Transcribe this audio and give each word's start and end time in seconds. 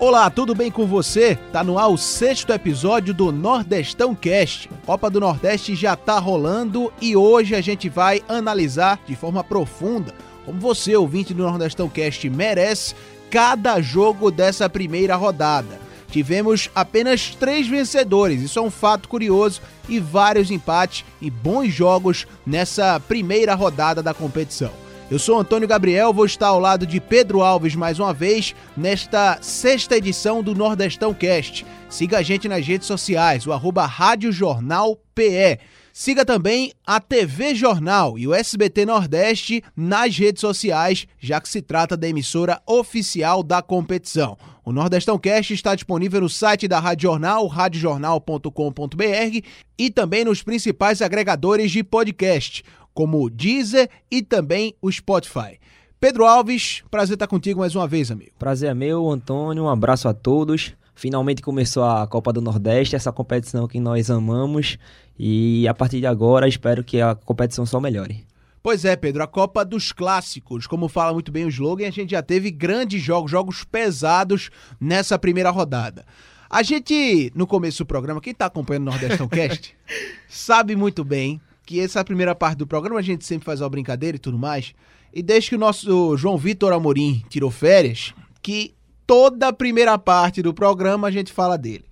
Olá, 0.00 0.30
tudo 0.30 0.54
bem 0.54 0.70
com 0.70 0.86
você? 0.86 1.36
Tá 1.52 1.62
no 1.62 1.78
ar 1.78 1.88
o 1.88 1.98
sexto 1.98 2.54
episódio 2.54 3.12
do 3.12 3.30
Nordestão 3.30 4.14
Cast. 4.14 4.70
Copa 4.86 5.10
do 5.10 5.20
Nordeste 5.20 5.74
já 5.74 5.94
tá 5.94 6.18
rolando 6.18 6.90
e 7.02 7.14
hoje 7.14 7.54
a 7.54 7.60
gente 7.60 7.86
vai 7.90 8.22
analisar 8.26 8.98
de 9.06 9.14
forma 9.14 9.44
profunda, 9.44 10.14
como 10.46 10.58
você, 10.58 10.96
ouvinte 10.96 11.34
do 11.34 11.42
Nordestão 11.42 11.86
Cast, 11.86 12.30
merece 12.30 12.94
cada 13.30 13.78
jogo 13.82 14.30
dessa 14.30 14.70
primeira 14.70 15.16
rodada. 15.16 15.78
Tivemos 16.10 16.70
apenas 16.74 17.34
três 17.34 17.68
vencedores, 17.68 18.40
isso 18.40 18.58
é 18.58 18.62
um 18.62 18.70
fato 18.70 19.06
curioso, 19.06 19.60
e 19.86 20.00
vários 20.00 20.50
empates 20.50 21.04
e 21.20 21.30
bons 21.30 21.74
jogos 21.74 22.26
nessa 22.46 22.98
primeira 23.06 23.54
rodada 23.54 24.02
da 24.02 24.14
competição. 24.14 24.72
Eu 25.10 25.18
sou 25.18 25.40
Antônio 25.40 25.66
Gabriel, 25.66 26.12
vou 26.12 26.24
estar 26.24 26.46
ao 26.46 26.60
lado 26.60 26.86
de 26.86 27.00
Pedro 27.00 27.42
Alves 27.42 27.74
mais 27.74 27.98
uma 27.98 28.14
vez 28.14 28.54
nesta 28.76 29.42
sexta 29.42 29.96
edição 29.96 30.40
do 30.40 30.54
Nordestão 30.54 31.12
Cast. 31.12 31.66
Siga 31.88 32.18
a 32.18 32.22
gente 32.22 32.46
nas 32.46 32.64
redes 32.64 32.86
sociais, 32.86 33.44
o 33.44 33.52
arroba 33.52 33.84
Rádio 33.86 34.30
Jornal 34.30 34.96
PE. 35.12 35.58
Siga 35.92 36.24
também 36.24 36.72
a 36.86 37.00
TV 37.00 37.56
Jornal 37.56 38.16
e 38.16 38.28
o 38.28 38.32
SBT 38.32 38.86
Nordeste 38.86 39.64
nas 39.76 40.16
redes 40.16 40.42
sociais, 40.42 41.08
já 41.18 41.40
que 41.40 41.48
se 41.48 41.60
trata 41.60 41.96
da 41.96 42.06
emissora 42.06 42.62
oficial 42.64 43.42
da 43.42 43.60
competição. 43.60 44.38
O 44.64 44.72
Nordestão 44.72 45.18
Cast 45.18 45.52
está 45.52 45.74
disponível 45.74 46.20
no 46.20 46.28
site 46.28 46.68
da 46.68 46.78
Rádio 46.78 47.10
Jornal, 47.10 47.48
radiojornal.com.br 47.48 49.46
e 49.76 49.90
também 49.90 50.24
nos 50.24 50.42
principais 50.42 51.02
agregadores 51.02 51.72
de 51.72 51.82
podcast 51.82 52.62
como 53.00 53.24
o 53.24 53.30
Deezer 53.30 53.88
e 54.10 54.20
também 54.20 54.74
o 54.82 54.92
Spotify. 54.92 55.58
Pedro 55.98 56.26
Alves, 56.26 56.84
prazer 56.90 57.14
estar 57.14 57.26
contigo 57.26 57.60
mais 57.60 57.74
uma 57.74 57.88
vez, 57.88 58.10
amigo. 58.10 58.32
Prazer 58.38 58.68
é 58.68 58.74
meu, 58.74 59.10
Antônio. 59.10 59.62
Um 59.64 59.70
abraço 59.70 60.06
a 60.06 60.12
todos. 60.12 60.74
Finalmente 60.94 61.40
começou 61.40 61.82
a 61.82 62.06
Copa 62.06 62.30
do 62.30 62.42
Nordeste, 62.42 62.94
essa 62.94 63.10
competição 63.10 63.66
que 63.66 63.80
nós 63.80 64.10
amamos. 64.10 64.76
E 65.18 65.66
a 65.66 65.72
partir 65.72 65.98
de 66.00 66.06
agora, 66.06 66.46
espero 66.46 66.84
que 66.84 67.00
a 67.00 67.14
competição 67.14 67.64
só 67.64 67.80
melhore. 67.80 68.26
Pois 68.62 68.84
é, 68.84 68.94
Pedro, 68.96 69.22
a 69.22 69.26
Copa 69.26 69.64
dos 69.64 69.92
Clássicos. 69.92 70.66
Como 70.66 70.86
fala 70.86 71.14
muito 71.14 71.32
bem 71.32 71.46
o 71.46 71.48
slogan, 71.48 71.88
a 71.88 71.90
gente 71.90 72.10
já 72.10 72.22
teve 72.22 72.50
grandes 72.50 73.02
jogos, 73.02 73.30
jogos 73.30 73.64
pesados 73.64 74.50
nessa 74.78 75.18
primeira 75.18 75.48
rodada. 75.48 76.04
A 76.50 76.62
gente, 76.62 77.32
no 77.34 77.46
começo 77.46 77.82
do 77.82 77.86
programa, 77.86 78.20
quem 78.20 78.32
está 78.32 78.44
acompanhando 78.44 78.88
o 78.88 78.90
Nordestão 78.90 79.26
Cast, 79.26 79.74
sabe 80.28 80.76
muito 80.76 81.02
bem 81.02 81.40
que 81.70 81.78
essa 81.78 82.04
primeira 82.04 82.34
parte 82.34 82.58
do 82.58 82.66
programa 82.66 82.98
a 82.98 83.02
gente 83.02 83.24
sempre 83.24 83.44
faz 83.44 83.60
uma 83.60 83.68
brincadeira 83.68 84.16
e 84.16 84.18
tudo 84.18 84.36
mais. 84.36 84.74
E 85.14 85.22
desde 85.22 85.50
que 85.50 85.54
o 85.54 85.58
nosso 85.58 86.16
João 86.16 86.36
Vitor 86.36 86.72
Amorim 86.72 87.22
tirou 87.28 87.48
férias, 87.48 88.12
que 88.42 88.74
toda 89.06 89.46
a 89.46 89.52
primeira 89.52 89.96
parte 89.96 90.42
do 90.42 90.52
programa 90.52 91.06
a 91.06 91.12
gente 91.12 91.32
fala 91.32 91.56
dele. 91.56 91.84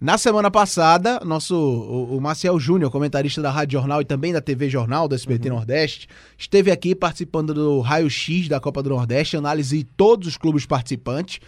Na 0.00 0.16
semana 0.16 0.50
passada, 0.50 1.20
nosso 1.26 1.54
o, 1.54 2.16
o 2.16 2.20
Marcel 2.22 2.58
Júnior, 2.58 2.90
comentarista 2.90 3.42
da 3.42 3.50
Rádio 3.50 3.78
Jornal 3.78 4.00
e 4.00 4.04
também 4.06 4.32
da 4.32 4.40
TV 4.40 4.70
Jornal 4.70 5.06
do 5.06 5.14
SBT 5.14 5.50
uhum. 5.50 5.56
Nordeste, 5.56 6.08
esteve 6.38 6.70
aqui 6.70 6.94
participando 6.94 7.52
do 7.52 7.80
Raio 7.80 8.08
X 8.08 8.48
da 8.48 8.58
Copa 8.58 8.82
do 8.82 8.88
Nordeste, 8.88 9.36
análise 9.36 9.76
de 9.76 9.84
todos 9.84 10.26
os 10.26 10.38
clubes 10.38 10.64
participantes. 10.64 11.38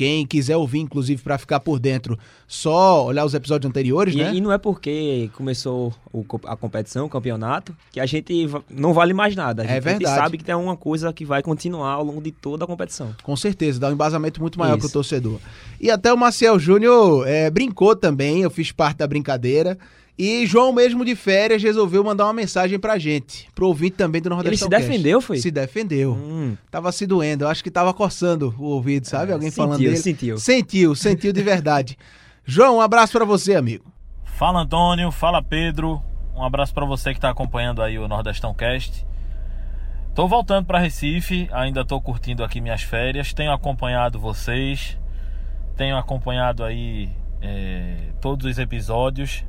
Quem 0.00 0.24
quiser 0.24 0.56
ouvir, 0.56 0.78
inclusive, 0.78 1.22
para 1.22 1.36
ficar 1.36 1.60
por 1.60 1.78
dentro, 1.78 2.18
só 2.48 3.04
olhar 3.04 3.22
os 3.22 3.34
episódios 3.34 3.68
anteriores, 3.68 4.14
e, 4.14 4.16
né? 4.16 4.32
E 4.34 4.40
não 4.40 4.50
é 4.50 4.56
porque 4.56 5.28
começou 5.36 5.92
o, 6.10 6.24
a 6.46 6.56
competição, 6.56 7.04
o 7.04 7.08
campeonato, 7.10 7.76
que 7.92 8.00
a 8.00 8.06
gente 8.06 8.48
não 8.70 8.94
vale 8.94 9.12
mais 9.12 9.36
nada. 9.36 9.60
A 9.60 9.66
é 9.66 9.68
gente, 9.74 9.82
verdade. 9.82 10.06
A 10.06 10.08
gente 10.08 10.18
sabe 10.18 10.38
que 10.38 10.44
tem 10.44 10.54
uma 10.54 10.74
coisa 10.74 11.12
que 11.12 11.22
vai 11.22 11.42
continuar 11.42 11.92
ao 11.92 12.02
longo 12.02 12.22
de 12.22 12.32
toda 12.32 12.64
a 12.64 12.66
competição. 12.66 13.14
Com 13.22 13.36
certeza, 13.36 13.78
dá 13.78 13.88
um 13.88 13.92
embasamento 13.92 14.40
muito 14.40 14.58
maior 14.58 14.78
para 14.78 14.86
o 14.86 14.90
torcedor. 14.90 15.38
E 15.78 15.90
até 15.90 16.10
o 16.10 16.16
Marcel 16.16 16.58
Júnior 16.58 17.28
é, 17.28 17.50
brincou 17.50 17.94
também, 17.94 18.40
eu 18.40 18.50
fiz 18.50 18.72
parte 18.72 18.96
da 18.96 19.06
brincadeira. 19.06 19.76
E 20.22 20.44
João, 20.44 20.70
mesmo 20.70 21.02
de 21.02 21.16
férias, 21.16 21.62
resolveu 21.62 22.04
mandar 22.04 22.26
uma 22.26 22.34
mensagem 22.34 22.78
pra 22.78 22.98
gente, 22.98 23.48
pro 23.54 23.68
ouvinte 23.68 23.96
também 23.96 24.20
do 24.20 24.28
Nordeste. 24.28 24.50
Ele 24.50 24.56
se 24.58 24.68
defendeu, 24.68 25.18
foi? 25.18 25.38
Se 25.38 25.50
defendeu. 25.50 26.12
Hum. 26.12 26.58
Tava 26.70 26.92
se 26.92 27.06
doendo, 27.06 27.44
eu 27.44 27.48
acho 27.48 27.64
que 27.64 27.70
tava 27.70 27.94
coçando 27.94 28.54
o 28.58 28.64
ouvido, 28.64 29.06
sabe? 29.06 29.30
É, 29.30 29.32
Alguém 29.32 29.48
sentiu, 29.48 29.64
falando 29.64 29.78
dele. 29.78 29.96
Sentiu, 29.96 30.36
sentiu. 30.36 30.94
Sentiu, 30.94 31.32
de 31.32 31.42
verdade. 31.42 31.96
João, 32.44 32.76
um 32.76 32.80
abraço 32.82 33.14
para 33.14 33.24
você, 33.24 33.54
amigo. 33.54 33.90
Fala, 34.22 34.60
Antônio. 34.60 35.10
Fala, 35.10 35.42
Pedro. 35.42 36.02
Um 36.36 36.44
abraço 36.44 36.74
para 36.74 36.84
você 36.84 37.14
que 37.14 37.20
tá 37.20 37.30
acompanhando 37.30 37.80
aí 37.80 37.98
o 37.98 38.06
Nordestão 38.06 38.52
Cast. 38.52 39.06
Tô 40.14 40.28
voltando 40.28 40.66
para 40.66 40.78
Recife, 40.78 41.48
ainda 41.50 41.82
tô 41.82 41.98
curtindo 41.98 42.44
aqui 42.44 42.60
minhas 42.60 42.82
férias. 42.82 43.32
Tenho 43.32 43.52
acompanhado 43.52 44.20
vocês, 44.20 44.98
tenho 45.78 45.96
acompanhado 45.96 46.62
aí 46.62 47.08
é, 47.40 47.96
todos 48.20 48.44
os 48.44 48.58
episódios. 48.58 49.48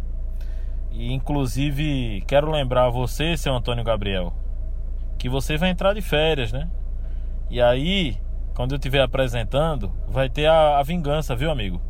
E 0.91 1.13
inclusive 1.13 2.23
quero 2.27 2.51
lembrar 2.51 2.89
você, 2.89 3.37
seu 3.37 3.53
Antônio 3.53 3.83
Gabriel, 3.83 4.33
que 5.17 5.29
você 5.29 5.57
vai 5.57 5.69
entrar 5.69 5.93
de 5.93 6.01
férias, 6.01 6.51
né? 6.51 6.69
E 7.49 7.61
aí, 7.61 8.17
quando 8.53 8.73
eu 8.73 8.77
estiver 8.77 9.01
apresentando, 9.01 9.91
vai 10.07 10.29
ter 10.29 10.45
a, 10.45 10.79
a, 10.79 10.83
vingança, 10.83 11.35
viu, 11.35 11.51
amigo? 11.51 11.81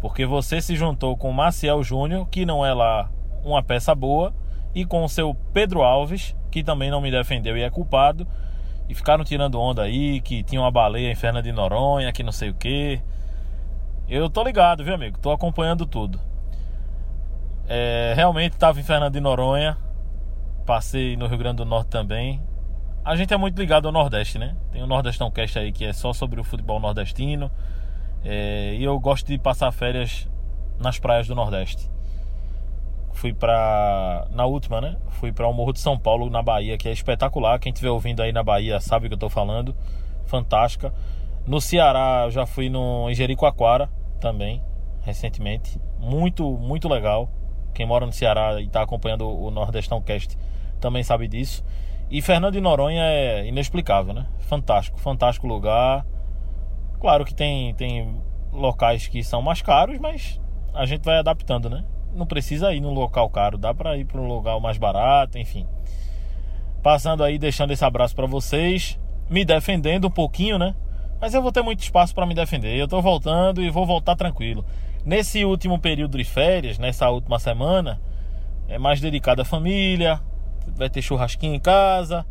Porque 0.00 0.24
você 0.24 0.60
se 0.60 0.76
juntou 0.76 1.16
com 1.16 1.30
o 1.30 1.34
Maciel 1.34 1.82
Júnior, 1.82 2.26
que 2.28 2.46
não 2.46 2.64
é 2.64 2.72
lá 2.72 3.10
uma 3.44 3.62
peça 3.62 3.94
boa, 3.94 4.34
e 4.74 4.84
com 4.84 5.04
o 5.04 5.08
seu 5.08 5.34
Pedro 5.52 5.82
Alves, 5.82 6.36
que 6.50 6.62
também 6.62 6.90
não 6.90 7.00
me 7.00 7.10
defendeu 7.10 7.56
e 7.56 7.62
é 7.62 7.70
culpado, 7.70 8.26
e 8.88 8.94
ficaram 8.94 9.24
tirando 9.24 9.60
onda 9.60 9.82
aí, 9.82 10.20
que 10.20 10.42
tinha 10.42 10.60
uma 10.60 10.70
baleia 10.70 11.10
em 11.10 11.14
Fernando 11.14 11.44
de 11.44 11.52
Noronha, 11.52 12.12
que 12.12 12.22
não 12.22 12.32
sei 12.32 12.50
o 12.50 12.54
que. 12.54 13.00
Eu 14.08 14.30
tô 14.30 14.42
ligado, 14.42 14.82
viu, 14.82 14.94
amigo? 14.94 15.18
Tô 15.18 15.30
acompanhando 15.30 15.84
tudo. 15.84 16.18
É, 17.68 18.14
realmente 18.16 18.54
estava 18.54 18.80
em 18.80 18.82
Fernando 18.82 19.12
de 19.12 19.20
Noronha, 19.20 19.76
passei 20.64 21.16
no 21.16 21.26
Rio 21.26 21.36
Grande 21.36 21.58
do 21.58 21.66
Norte 21.66 21.88
também. 21.88 22.42
A 23.04 23.14
gente 23.14 23.32
é 23.32 23.36
muito 23.36 23.58
ligado 23.58 23.86
ao 23.86 23.92
Nordeste, 23.92 24.38
né? 24.38 24.56
Tem 24.72 24.82
o 24.82 24.86
Nordestão 24.86 25.30
Cast 25.30 25.58
aí 25.58 25.70
que 25.70 25.84
é 25.84 25.92
só 25.92 26.12
sobre 26.12 26.40
o 26.40 26.44
futebol 26.44 26.80
nordestino. 26.80 27.50
É, 28.24 28.74
e 28.74 28.82
eu 28.82 28.98
gosto 28.98 29.26
de 29.26 29.38
passar 29.38 29.70
férias 29.70 30.28
nas 30.78 30.98
praias 30.98 31.26
do 31.26 31.34
Nordeste. 31.34 31.90
Fui 33.12 33.32
pra. 33.32 34.26
Na 34.30 34.46
última, 34.46 34.80
né? 34.80 34.96
Fui 35.10 35.32
para 35.32 35.46
o 35.46 35.52
Morro 35.52 35.72
de 35.72 35.80
São 35.80 35.98
Paulo, 35.98 36.30
na 36.30 36.42
Bahia, 36.42 36.78
que 36.78 36.88
é 36.88 36.92
espetacular. 36.92 37.58
Quem 37.58 37.72
estiver 37.72 37.90
ouvindo 37.90 38.22
aí 38.22 38.32
na 38.32 38.42
Bahia 38.42 38.80
sabe 38.80 39.06
o 39.06 39.08
que 39.08 39.14
eu 39.14 39.18
tô 39.18 39.28
falando. 39.28 39.74
Fantástica. 40.24 40.92
No 41.46 41.60
Ceará, 41.60 42.22
eu 42.26 42.30
já 42.30 42.46
fui 42.46 42.68
no, 42.68 43.10
em 43.10 43.14
Jericoacoara 43.14 43.88
também, 44.20 44.62
recentemente. 45.02 45.80
Muito, 45.98 46.44
muito 46.58 46.88
legal. 46.88 47.28
Quem 47.78 47.86
mora 47.86 48.04
no 48.04 48.12
Ceará 48.12 48.60
e 48.60 48.64
está 48.64 48.82
acompanhando 48.82 49.28
o 49.28 49.52
Nordestão 49.52 50.02
Cast 50.02 50.36
também 50.80 51.04
sabe 51.04 51.28
disso. 51.28 51.64
E 52.10 52.20
Fernando 52.20 52.54
de 52.54 52.60
Noronha 52.60 53.04
é 53.04 53.46
inexplicável, 53.46 54.12
né? 54.12 54.26
Fantástico, 54.40 54.98
fantástico 54.98 55.46
lugar. 55.46 56.04
Claro 56.98 57.24
que 57.24 57.32
tem, 57.32 57.72
tem 57.76 58.20
locais 58.52 59.06
que 59.06 59.22
são 59.22 59.40
mais 59.40 59.62
caros, 59.62 59.96
mas 60.00 60.40
a 60.74 60.86
gente 60.86 61.04
vai 61.04 61.18
adaptando, 61.18 61.70
né? 61.70 61.84
Não 62.12 62.26
precisa 62.26 62.74
ir 62.74 62.80
num 62.80 62.92
local 62.92 63.30
caro, 63.30 63.56
dá 63.56 63.72
para 63.72 63.96
ir 63.96 64.06
para 64.06 64.20
um 64.20 64.26
lugar 64.26 64.58
mais 64.58 64.76
barato, 64.76 65.38
enfim. 65.38 65.64
Passando 66.82 67.22
aí, 67.22 67.38
deixando 67.38 67.72
esse 67.72 67.84
abraço 67.84 68.16
para 68.16 68.26
vocês, 68.26 68.98
me 69.30 69.44
defendendo 69.44 70.08
um 70.08 70.10
pouquinho, 70.10 70.58
né? 70.58 70.74
Mas 71.20 71.32
eu 71.32 71.40
vou 71.40 71.52
ter 71.52 71.62
muito 71.62 71.78
espaço 71.78 72.12
para 72.12 72.26
me 72.26 72.34
defender. 72.34 72.76
Eu 72.76 72.88
tô 72.88 73.00
voltando 73.00 73.62
e 73.62 73.70
vou 73.70 73.86
voltar 73.86 74.16
tranquilo. 74.16 74.64
Nesse 75.08 75.42
último 75.42 75.78
período 75.78 76.18
de 76.18 76.24
férias, 76.24 76.78
nessa 76.78 77.08
última 77.08 77.38
semana, 77.38 77.98
é 78.68 78.78
mais 78.78 79.00
dedicado 79.00 79.40
à 79.40 79.44
família, 79.44 80.20
vai 80.76 80.90
ter 80.90 81.00
churrasquinho 81.00 81.54
em 81.54 81.58
casa, 81.58 82.26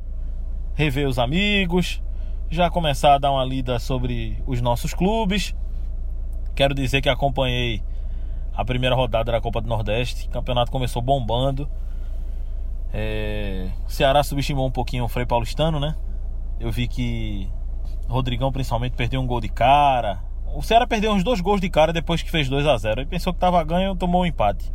rever 0.76 1.08
os 1.08 1.18
amigos, 1.18 2.04
já 2.52 2.70
começar 2.70 3.16
a 3.16 3.18
dar 3.18 3.32
uma 3.32 3.44
lida 3.44 3.80
sobre 3.80 4.44
os 4.46 4.62
nossos 4.62 4.94
clubes. 4.94 5.56
Quero 6.54 6.76
dizer 6.76 7.02
que 7.02 7.10
acompanhei 7.10 7.82
a 8.54 8.64
primeira 8.64 8.96
rodada 8.96 9.32
da 9.32 9.42
Copa 9.42 9.60
do 9.60 9.68
Nordeste, 9.68 10.28
o 10.28 10.30
campeonato 10.30 10.72
começou 10.72 11.02
bombando. 11.02 11.68
É... 12.94 13.72
O 13.88 13.90
Ceará 13.90 14.22
subestimou 14.22 14.68
um 14.68 14.72
pouquinho 14.72 15.04
o 15.04 15.08
Frei 15.08 15.26
Paulistano, 15.26 15.80
né? 15.80 15.96
Eu 16.60 16.72
vi 16.72 16.88
que 16.88 17.50
Rodrigão 18.08 18.52
principalmente 18.52 18.94
perdeu 18.94 19.20
um 19.20 19.26
gol 19.26 19.42
de 19.42 19.50
cara, 19.50 20.27
o 20.56 20.62
Ceará 20.62 20.88
perdeu 20.88 21.12
uns 21.12 21.24
dois 21.24 21.42
gols 21.42 21.62
de 21.62 21.70
cara 21.70 21.94
depois 21.94 22.22
que 22.22 22.32
fez 22.32 22.50
2 22.50 22.66
a 22.66 22.78
0 22.78 23.02
Ele 23.02 23.10
pensou 23.10 23.34
que 23.34 23.38
estava 23.38 23.64
ganho, 23.64 23.96
tomou 23.96 24.22
um 24.22 24.26
empate. 24.26 24.72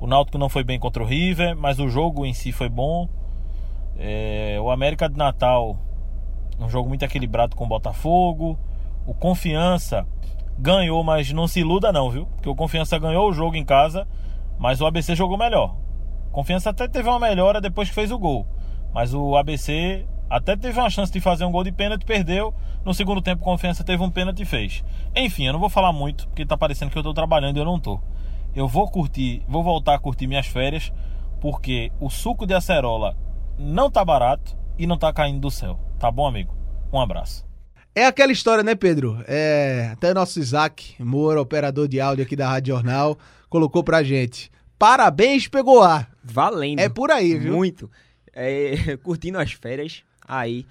O 0.00 0.06
Náutico 0.06 0.38
não 0.38 0.48
foi 0.48 0.64
bem 0.64 0.78
contra 0.78 1.02
o 1.02 1.06
River, 1.06 1.56
mas 1.56 1.78
o 1.78 1.88
jogo 1.88 2.26
em 2.26 2.32
si 2.32 2.50
foi 2.50 2.68
bom. 2.68 3.08
É, 3.96 4.58
o 4.60 4.70
América 4.70 5.08
de 5.08 5.16
Natal, 5.16 5.78
um 6.58 6.68
jogo 6.68 6.88
muito 6.88 7.04
equilibrado 7.04 7.54
com 7.54 7.64
o 7.64 7.68
Botafogo. 7.68 8.58
O 9.06 9.14
Confiança 9.14 10.06
ganhou, 10.58 11.02
mas 11.04 11.32
não 11.32 11.46
se 11.46 11.60
iluda 11.60 11.92
não, 11.92 12.10
viu? 12.10 12.26
Porque 12.26 12.48
o 12.48 12.54
Confiança 12.54 12.98
ganhou 12.98 13.28
o 13.28 13.32
jogo 13.32 13.56
em 13.56 13.64
casa, 13.64 14.06
mas 14.58 14.80
o 14.80 14.86
ABC 14.86 15.14
jogou 15.14 15.38
melhor. 15.38 15.76
Confiança 16.30 16.70
até 16.70 16.88
teve 16.88 17.08
uma 17.08 17.20
melhora 17.20 17.60
depois 17.60 17.88
que 17.88 17.94
fez 17.94 18.10
o 18.10 18.18
gol. 18.18 18.46
Mas 18.92 19.12
o 19.12 19.36
ABC 19.36 20.06
até 20.28 20.56
teve 20.56 20.78
uma 20.80 20.88
chance 20.88 21.12
de 21.12 21.20
fazer 21.20 21.44
um 21.44 21.52
gol 21.52 21.62
de 21.62 21.72
pênalti, 21.72 22.04
perdeu, 22.04 22.54
No 22.84 22.92
segundo 22.92 23.22
tempo, 23.22 23.44
Confiança 23.44 23.84
teve 23.84 24.02
um 24.02 24.10
pênalti 24.10 24.42
e 24.42 24.44
fez. 24.44 24.84
Enfim, 25.14 25.46
eu 25.46 25.52
não 25.52 25.60
vou 25.60 25.70
falar 25.70 25.92
muito, 25.92 26.26
porque 26.28 26.44
tá 26.44 26.56
parecendo 26.56 26.90
que 26.90 26.98
eu 26.98 27.02
tô 27.02 27.14
trabalhando 27.14 27.56
e 27.56 27.60
eu 27.60 27.64
não 27.64 27.78
tô. 27.78 28.00
Eu 28.54 28.66
vou 28.66 28.90
curtir, 28.90 29.42
vou 29.48 29.62
voltar 29.62 29.94
a 29.94 29.98
curtir 29.98 30.26
minhas 30.26 30.46
férias, 30.46 30.92
porque 31.40 31.92
o 32.00 32.10
suco 32.10 32.46
de 32.46 32.54
acerola 32.54 33.16
não 33.58 33.90
tá 33.90 34.04
barato 34.04 34.56
e 34.78 34.86
não 34.86 34.98
tá 34.98 35.12
caindo 35.12 35.40
do 35.40 35.50
céu. 35.50 35.78
Tá 35.98 36.10
bom, 36.10 36.26
amigo? 36.26 36.54
Um 36.92 37.00
abraço. 37.00 37.46
É 37.94 38.06
aquela 38.06 38.32
história, 38.32 38.64
né, 38.64 38.74
Pedro? 38.74 39.22
É, 39.28 39.90
até 39.92 40.12
nosso 40.12 40.40
Isaac 40.40 40.94
Moura, 40.98 41.40
operador 41.40 41.86
de 41.86 42.00
áudio 42.00 42.24
aqui 42.24 42.34
da 42.34 42.48
Rádio 42.48 42.74
Jornal, 42.74 43.18
colocou 43.48 43.84
pra 43.84 44.02
gente. 44.02 44.50
Parabéns, 44.78 45.46
pegou 45.46 45.82
ar. 45.82 46.10
Valendo. 46.24 46.80
É 46.80 46.88
por 46.88 47.10
aí, 47.10 47.38
viu? 47.38 47.54
Muito. 47.54 47.90
É, 48.32 48.96
curtindo 49.04 49.38
as 49.38 49.52
férias, 49.52 50.02
aí. 50.26 50.66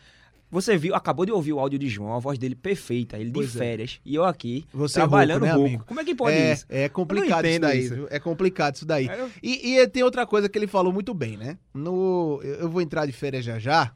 Você 0.52 0.76
viu, 0.78 0.94
acabou 0.94 1.26
de 1.26 1.32
ouvir 1.32 1.54
o 1.54 1.60
áudio 1.60 1.80
de 1.80 1.88
João, 1.88 2.14
a 2.14 2.20
voz 2.20 2.38
dele 2.38 2.56
perfeita, 2.56 3.18
ele 3.18 3.32
Pois 3.32 3.52
de 3.54 3.58
é. 3.58 3.60
férias, 3.60 4.00
e 4.06 4.14
eu 4.16 4.26
aqui, 4.26 4.66
Você 4.74 4.96
trabalhando 4.96 5.46
rouco, 5.46 5.62
né, 5.64 5.70
rouco. 5.70 5.86
Como 5.86 6.00
é 6.02 6.04
que 6.04 6.14
pode 6.14 6.36
é, 6.36 6.52
isso? 6.54 6.66
é 6.68 6.90
complicado 6.90 7.46
isso 7.48 7.60
daí, 7.62 7.88
viu? 7.88 8.08
É 8.12 8.20
complicado 8.20 8.76
isso 8.76 8.86
daí. 8.86 9.08
Eu- 9.08 9.30
E, 9.42 9.78
e 9.78 9.88
tem 9.88 10.04
outra 10.04 10.26
coisa 10.28 10.50
que 10.50 10.58
ele 10.58 10.68
falou 10.68 10.92
muito 10.92 11.14
bem, 11.14 11.38
né? 11.38 11.58
No, 11.74 12.42
eu 12.44 12.70
vou 12.70 12.82
entrar 12.82 13.06
de 13.06 13.14
férias 13.14 13.46
já 13.46 13.58
já. 13.58 13.94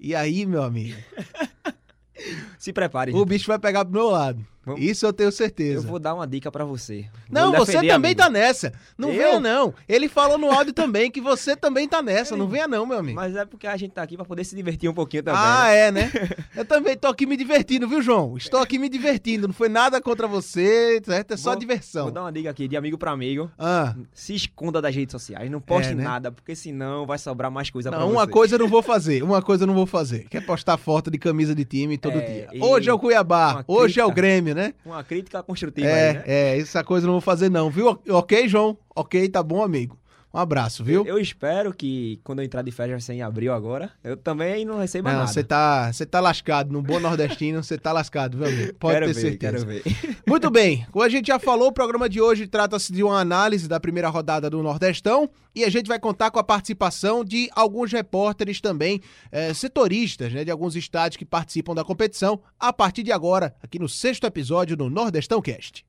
E 0.00 0.14
aí, 0.14 0.44
meu 0.46 0.62
amigo, 0.64 0.96
Se 2.58 2.72
prepare. 2.72 3.12
o 3.14 3.24
bicho 3.24 3.46
vai 3.46 3.58
pegar 3.58 3.84
pro 3.84 3.94
meu 3.94 4.10
lado. 4.10 4.44
Vamos- 4.68 4.82
Isso 4.82 5.04
eu 5.06 5.12
tenho 5.12 5.28
Eu 5.28 5.32
certeza. 5.32 5.86
vou 5.86 5.98
dar 5.98 6.14
uma 6.14 6.26
dica 6.26 6.50
pra 6.50 6.64
você. 6.64 7.06
Não, 7.30 7.52
você 7.52 7.72
também 7.74 7.90
amigo. 8.12 8.20
tá 8.20 8.30
nessa. 8.30 8.72
Não 8.96 9.10
Eu? 9.10 9.16
venha, 9.16 9.40
não. 9.40 9.74
Ele 9.88 10.08
falou 10.08 10.38
no 10.38 10.50
áudio 10.52 10.72
também 10.72 11.10
que 11.10 11.20
você 11.20 11.56
também 11.56 11.88
tá 11.88 12.00
nessa. 12.02 12.36
Não 12.36 12.46
venha, 12.48 12.68
não, 12.68 12.86
meu 12.86 12.98
amigo. 12.98 13.16
Mas 13.16 13.34
é 13.36 13.44
porque 13.44 13.66
a 13.66 13.76
gente 13.76 13.92
tá 13.92 14.02
aqui 14.02 14.16
pra 14.16 14.24
poder 14.24 14.44
se 14.44 14.54
divertir 14.54 14.88
um 14.88 14.94
pouquinho 14.94 15.22
também. 15.22 15.40
ah, 15.40 15.64
né? 15.64 15.76
é, 15.88 15.92
né? 15.92 16.10
Eu 16.56 16.64
também 16.64 16.96
tô 16.96 17.08
aqui 17.08 17.26
me 17.26 17.36
divertindo, 17.36 17.88
viu, 17.88 18.00
João? 18.02 18.36
Estou 18.36 18.60
aqui 18.60 18.78
me 18.78 18.88
divertindo. 18.88 19.46
Não 19.48 19.54
foi 19.54 19.68
nada 19.68 20.00
contra 20.00 20.26
você, 20.26 21.00
certo? 21.04 21.34
É 21.34 21.36
só 21.36 21.50
Vou- 21.50 21.58
diversão. 21.58 22.04
Vou 22.04 22.12
dar 22.12 22.22
uma 22.22 22.32
dica 22.32 22.50
aqui, 22.50 22.66
de 22.68 22.76
amigo 22.76 22.96
pra 22.98 23.10
amigo. 23.12 23.50
Ah, 23.58 23.94
Se 24.12 24.34
esconda 24.34 24.80
das 24.82 24.94
redes 24.94 25.12
sociais, 25.12 25.50
não 25.50 25.60
poste 25.60 25.92
É, 25.92 25.94
né? 25.94 26.04
nada, 26.04 26.30
porque 26.32 26.54
senão 26.54 27.06
vai 27.06 27.18
sobrar 27.18 27.50
mais 27.50 27.70
coisa 27.70 27.90
pra 27.90 27.98
não, 27.98 28.08
você. 28.08 28.12
uma 28.14 28.26
coisa 28.26 28.54
eu 28.54 28.58
não 28.58 28.68
vou 28.68 28.82
fazer. 28.82 29.22
Uma 29.22 29.40
coisa 29.42 29.62
eu 29.64 29.66
não 29.66 29.74
vou 29.74 29.86
fazer. 29.86 30.26
Quer 30.28 30.44
postar 30.44 30.76
foto 30.76 31.10
de 31.10 31.18
camisa 31.18 31.54
de 31.54 31.64
time 31.64 31.96
todo 31.98 32.18
É, 32.18 32.20
dia. 32.20 32.48
e 32.52 32.60
Hoje 32.60 32.88
é 32.90 32.92
o 32.92 32.98
Cuiabá, 32.98 33.64
hoje 33.66 34.00
é 34.00 34.04
o. 34.04 34.10
Grêmio, 34.10 34.54
né? 34.58 34.74
Uma 34.84 35.02
crítica 35.04 35.42
construtiva 35.42 35.86
É, 35.88 36.08
aí, 36.10 36.14
né? 36.16 36.22
é, 36.26 36.58
essa 36.58 36.82
coisa 36.82 37.04
eu 37.04 37.08
não 37.08 37.14
vou 37.14 37.20
fazer 37.20 37.48
não, 37.48 37.70
viu? 37.70 37.98
Ok, 38.10 38.48
João? 38.48 38.76
Ok, 38.94 39.28
tá 39.28 39.42
bom, 39.42 39.62
amigo. 39.62 39.96
Um 40.32 40.38
abraço, 40.38 40.84
viu? 40.84 41.06
Eu 41.06 41.18
espero 41.18 41.72
que 41.72 42.20
quando 42.22 42.40
eu 42.40 42.44
entrar 42.44 42.60
de 42.62 42.70
férias 42.70 43.02
sem 43.02 43.22
abril 43.22 43.52
agora, 43.52 43.90
eu 44.04 44.16
também 44.16 44.64
não 44.64 44.78
receba 44.78 45.10
Não, 45.10 45.20
nada. 45.20 45.32
você 45.32 45.42
tá, 45.42 45.90
você 45.90 46.04
tá 46.04 46.20
lascado. 46.20 46.70
No 46.70 46.82
bom 46.82 47.00
nordestino, 47.00 47.62
você 47.62 47.78
tá 47.78 47.92
lascado, 47.92 48.36
viu, 48.36 48.46
amigo? 48.46 48.74
Pode 48.74 48.94
quero 48.94 49.06
ter 49.06 49.14
ver, 49.14 49.20
certeza. 49.20 49.66
Quero 49.66 49.66
ver. 49.66 49.82
Muito 50.28 50.50
bem, 50.50 50.86
como 50.92 51.02
a 51.02 51.08
gente 51.08 51.28
já 51.28 51.38
falou, 51.38 51.68
o 51.68 51.72
programa 51.72 52.08
de 52.08 52.20
hoje 52.20 52.46
trata-se 52.46 52.92
de 52.92 53.02
uma 53.02 53.18
análise 53.18 53.66
da 53.66 53.80
primeira 53.80 54.10
rodada 54.10 54.50
do 54.50 54.62
Nordestão 54.62 55.30
e 55.54 55.64
a 55.64 55.70
gente 55.70 55.86
vai 55.88 55.98
contar 55.98 56.30
com 56.30 56.38
a 56.38 56.44
participação 56.44 57.24
de 57.24 57.48
alguns 57.52 57.90
repórteres 57.90 58.60
também, 58.60 59.00
eh, 59.32 59.54
setoristas, 59.54 60.32
né, 60.32 60.44
de 60.44 60.50
alguns 60.50 60.76
estádios 60.76 61.16
que 61.16 61.24
participam 61.24 61.74
da 61.74 61.82
competição, 61.82 62.40
a 62.60 62.72
partir 62.72 63.02
de 63.02 63.10
agora, 63.10 63.54
aqui 63.62 63.78
no 63.78 63.88
sexto 63.88 64.26
episódio 64.26 64.76
do 64.76 64.90
Nordestão 64.90 65.40
Cast. 65.40 65.84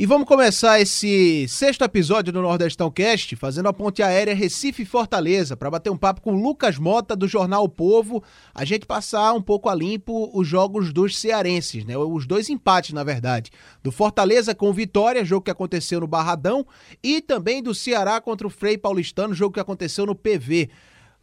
E 0.00 0.06
vamos 0.06 0.26
começar 0.26 0.80
esse 0.80 1.46
sexto 1.46 1.84
episódio 1.84 2.32
do 2.32 2.40
Nordestão 2.40 2.90
Cast 2.90 3.36
fazendo 3.36 3.68
a 3.68 3.72
ponte 3.74 4.02
aérea 4.02 4.34
Recife 4.34 4.82
Fortaleza 4.86 5.58
para 5.58 5.70
bater 5.70 5.90
um 5.90 5.96
papo 5.98 6.22
com 6.22 6.42
Lucas 6.42 6.78
Mota 6.78 7.14
do 7.14 7.28
jornal 7.28 7.64
O 7.64 7.68
Povo, 7.68 8.24
a 8.54 8.64
gente 8.64 8.86
passar 8.86 9.34
um 9.34 9.42
pouco 9.42 9.68
a 9.68 9.74
limpo 9.74 10.30
os 10.32 10.48
jogos 10.48 10.90
dos 10.90 11.18
cearenses, 11.18 11.84
né? 11.84 11.98
Os 11.98 12.26
dois 12.26 12.48
empates, 12.48 12.94
na 12.94 13.04
verdade, 13.04 13.50
do 13.82 13.92
Fortaleza 13.92 14.54
com 14.54 14.72
Vitória, 14.72 15.22
jogo 15.22 15.44
que 15.44 15.50
aconteceu 15.50 16.00
no 16.00 16.06
Barradão, 16.06 16.66
e 17.02 17.20
também 17.20 17.62
do 17.62 17.74
Ceará 17.74 18.22
contra 18.22 18.46
o 18.46 18.50
Frei 18.50 18.78
Paulistano, 18.78 19.34
jogo 19.34 19.52
que 19.52 19.60
aconteceu 19.60 20.06
no 20.06 20.14
PV. 20.14 20.70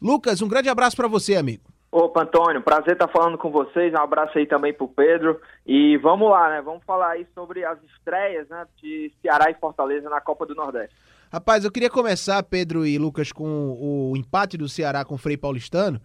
Lucas, 0.00 0.40
um 0.40 0.46
grande 0.46 0.68
abraço 0.68 0.94
para 0.94 1.08
você, 1.08 1.34
amigo. 1.34 1.64
Opa, 1.90 2.22
Antônio, 2.22 2.62
prazer 2.62 2.92
estar 2.92 3.08
falando 3.08 3.38
com 3.38 3.50
vocês. 3.50 3.92
Um 3.94 4.02
abraço 4.02 4.36
aí 4.36 4.46
também 4.46 4.74
pro 4.74 4.88
Pedro. 4.88 5.40
E 5.66 5.96
vamos 5.96 6.30
lá, 6.30 6.50
né? 6.50 6.60
Vamos 6.60 6.84
falar 6.84 7.12
aí 7.12 7.26
sobre 7.34 7.64
as 7.64 7.78
estreias 7.82 8.46
né, 8.48 8.66
de 8.76 9.10
Ceará 9.22 9.50
e 9.50 9.54
Fortaleza 9.54 10.08
na 10.10 10.20
Copa 10.20 10.44
do 10.44 10.54
Nordeste. 10.54 10.94
Rapaz, 11.32 11.64
eu 11.64 11.70
queria 11.70 11.90
começar, 11.90 12.42
Pedro 12.42 12.86
e 12.86 12.98
Lucas, 12.98 13.32
com 13.32 13.76
o 13.80 14.16
empate 14.16 14.56
do 14.56 14.68
Ceará 14.68 15.04
com 15.04 15.14
o 15.14 15.18
Frei 15.18 15.36
Paulistano, 15.36 16.00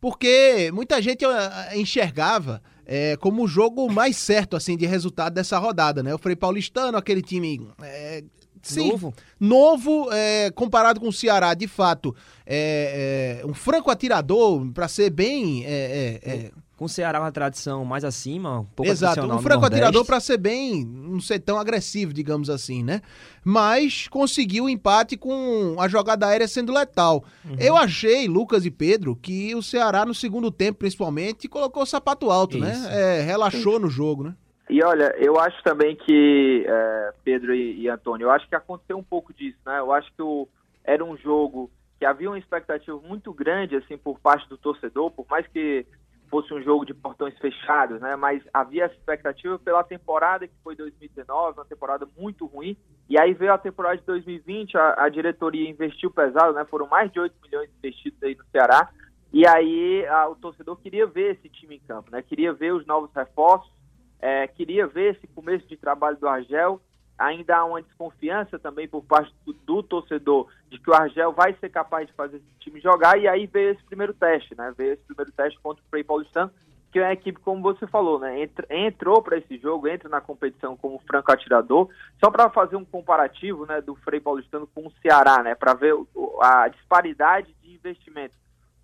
porque 0.00 0.70
muita 0.72 1.02
gente 1.02 1.24
ah, 1.24 1.70
enxergava 1.74 2.60
é, 2.86 3.16
como 3.16 3.42
o 3.42 3.48
jogo 3.48 3.90
mais 3.92 4.16
certo 4.16 4.56
assim 4.56 4.76
de 4.76 4.86
resultado 4.86 5.34
dessa 5.34 5.58
rodada, 5.58 6.02
né? 6.02 6.14
O 6.14 6.18
Frei 6.18 6.36
Paulistano, 6.36 6.96
aquele 6.96 7.22
time 7.22 7.68
é, 7.82 8.22
sim, 8.62 8.90
Novo. 8.90 9.14
novo 9.38 10.08
é, 10.12 10.50
comparado 10.50 11.00
com 11.00 11.08
o 11.08 11.12
Ceará, 11.12 11.54
de 11.54 11.66
fato, 11.66 12.14
é, 12.46 13.40
é, 13.42 13.46
um 13.46 13.54
franco 13.54 13.90
atirador 13.90 14.66
para 14.72 14.88
ser 14.88 15.10
bem 15.10 15.64
é, 15.64 16.20
é, 16.22 16.30
é, 16.30 16.50
Com 16.76 16.86
o 16.86 16.88
Ceará 16.88 17.20
uma 17.20 17.30
tradição 17.32 17.84
mais 17.84 18.04
acima, 18.04 18.60
um 18.60 18.64
pouco 18.64 18.90
Exato, 18.90 19.20
um 19.26 19.40
franco 19.40 19.66
atirador 19.66 20.04
para 20.04 20.20
ser 20.20 20.38
bem, 20.38 20.84
não 20.84 21.20
ser 21.20 21.40
tão 21.40 21.58
agressivo, 21.58 22.12
digamos 22.12 22.48
assim, 22.48 22.82
né? 22.82 23.02
Mas 23.44 24.08
conseguiu 24.08 24.64
o 24.64 24.68
empate 24.68 25.16
com 25.16 25.76
a 25.78 25.88
jogada 25.88 26.26
aérea 26.26 26.48
sendo 26.48 26.72
letal. 26.72 27.24
Uhum. 27.44 27.56
Eu 27.58 27.76
achei, 27.76 28.26
Lucas 28.28 28.64
e 28.64 28.70
Pedro, 28.70 29.16
que 29.16 29.54
o 29.54 29.62
Ceará 29.62 30.06
no 30.06 30.14
segundo 30.14 30.50
tempo, 30.50 30.78
principalmente, 30.78 31.48
colocou 31.48 31.82
o 31.82 31.86
sapato 31.86 32.30
alto, 32.30 32.56
Isso. 32.56 32.66
né? 32.66 33.22
Relaxou 33.22 33.78
no 33.78 33.88
jogo, 33.90 34.24
né? 34.24 34.34
E 34.70 34.82
olha, 34.82 35.14
eu 35.18 35.38
acho 35.38 35.62
também 35.62 35.96
que, 35.96 36.64
é, 36.68 37.14
Pedro 37.24 37.54
e, 37.54 37.82
e 37.82 37.88
Antônio, 37.88 38.26
eu 38.26 38.30
acho 38.30 38.48
que 38.48 38.54
aconteceu 38.54 38.98
um 38.98 39.02
pouco 39.02 39.32
disso, 39.32 39.58
né? 39.64 39.78
Eu 39.78 39.92
acho 39.92 40.12
que 40.14 40.22
o, 40.22 40.46
era 40.84 41.02
um 41.04 41.16
jogo 41.16 41.70
que 41.98 42.04
havia 42.04 42.28
uma 42.30 42.38
expectativa 42.38 42.98
muito 43.00 43.32
grande, 43.32 43.76
assim, 43.76 43.96
por 43.96 44.20
parte 44.20 44.48
do 44.48 44.58
torcedor, 44.58 45.10
por 45.10 45.26
mais 45.28 45.46
que 45.48 45.86
fosse 46.30 46.52
um 46.52 46.62
jogo 46.62 46.84
de 46.84 46.92
portões 46.92 47.36
fechados, 47.38 47.98
né? 48.00 48.14
Mas 48.14 48.42
havia 48.52 48.84
expectativa 48.86 49.58
pela 49.58 49.82
temporada 49.82 50.46
que 50.46 50.54
foi 50.62 50.76
2019, 50.76 51.58
uma 51.58 51.64
temporada 51.64 52.06
muito 52.18 52.44
ruim. 52.44 52.76
E 53.08 53.18
aí 53.18 53.32
veio 53.32 53.52
a 53.54 53.58
temporada 53.58 53.96
de 53.96 54.04
2020, 54.04 54.76
a, 54.76 55.04
a 55.04 55.08
diretoria 55.08 55.68
investiu 55.68 56.10
pesado, 56.10 56.52
né? 56.52 56.64
Foram 56.66 56.86
mais 56.86 57.10
de 57.10 57.18
8 57.18 57.34
milhões 57.42 57.70
investidos 57.78 58.22
aí 58.22 58.34
no 58.34 58.44
Ceará. 58.52 58.90
E 59.32 59.46
aí 59.46 60.06
a- 60.06 60.28
o 60.28 60.36
torcedor 60.36 60.76
queria 60.76 61.06
ver 61.06 61.32
esse 61.36 61.48
time 61.48 61.76
em 61.76 61.80
campo, 61.80 62.10
né? 62.10 62.20
Queria 62.22 62.52
ver 62.52 62.74
os 62.74 62.86
novos 62.86 63.10
reforços, 63.14 63.72
é, 64.20 64.46
queria 64.46 64.86
ver 64.86 65.14
esse 65.14 65.26
começo 65.28 65.66
de 65.66 65.76
trabalho 65.76 66.16
do 66.16 66.28
Argel. 66.28 66.80
Ainda 67.16 67.56
há 67.56 67.64
uma 67.64 67.82
desconfiança 67.82 68.58
também 68.58 68.86
por 68.86 69.02
parte 69.02 69.34
do, 69.44 69.52
do 69.52 69.82
torcedor 69.82 70.48
de 70.70 70.78
que 70.78 70.90
o 70.90 70.94
Argel 70.94 71.32
vai 71.32 71.52
ser 71.54 71.68
capaz 71.68 72.06
de 72.06 72.12
fazer 72.12 72.36
esse 72.36 72.46
time 72.60 72.80
jogar. 72.80 73.18
E 73.18 73.26
aí 73.26 73.46
veio 73.46 73.70
esse 73.70 73.82
primeiro 73.84 74.14
teste, 74.14 74.56
né? 74.56 74.72
Veio 74.76 74.92
esse 74.92 75.02
primeiro 75.02 75.32
teste 75.32 75.58
contra 75.60 75.82
o 75.82 75.88
Frei 75.88 76.04
Paulistano, 76.04 76.50
que 76.92 76.98
é 77.00 77.02
uma 77.02 77.12
equipe, 77.12 77.40
como 77.40 77.60
você 77.60 77.88
falou, 77.88 78.20
né? 78.20 78.40
Entra- 78.40 78.66
entrou 78.70 79.20
para 79.20 79.36
esse 79.36 79.58
jogo, 79.58 79.88
entra 79.88 80.08
na 80.08 80.20
competição 80.20 80.76
como 80.76 81.00
franco 81.00 81.32
atirador. 81.32 81.88
Só 82.22 82.30
para 82.30 82.50
fazer 82.50 82.76
um 82.76 82.84
comparativo, 82.84 83.66
né, 83.66 83.80
do 83.80 83.96
Frei 83.96 84.20
Paulistano 84.20 84.68
com 84.68 84.86
o 84.86 84.92
Ceará, 85.02 85.42
né? 85.42 85.56
Para 85.56 85.74
ver 85.74 85.94
a 86.40 86.68
disparidade 86.68 87.52
de 87.62 87.74
investimento. 87.74 88.34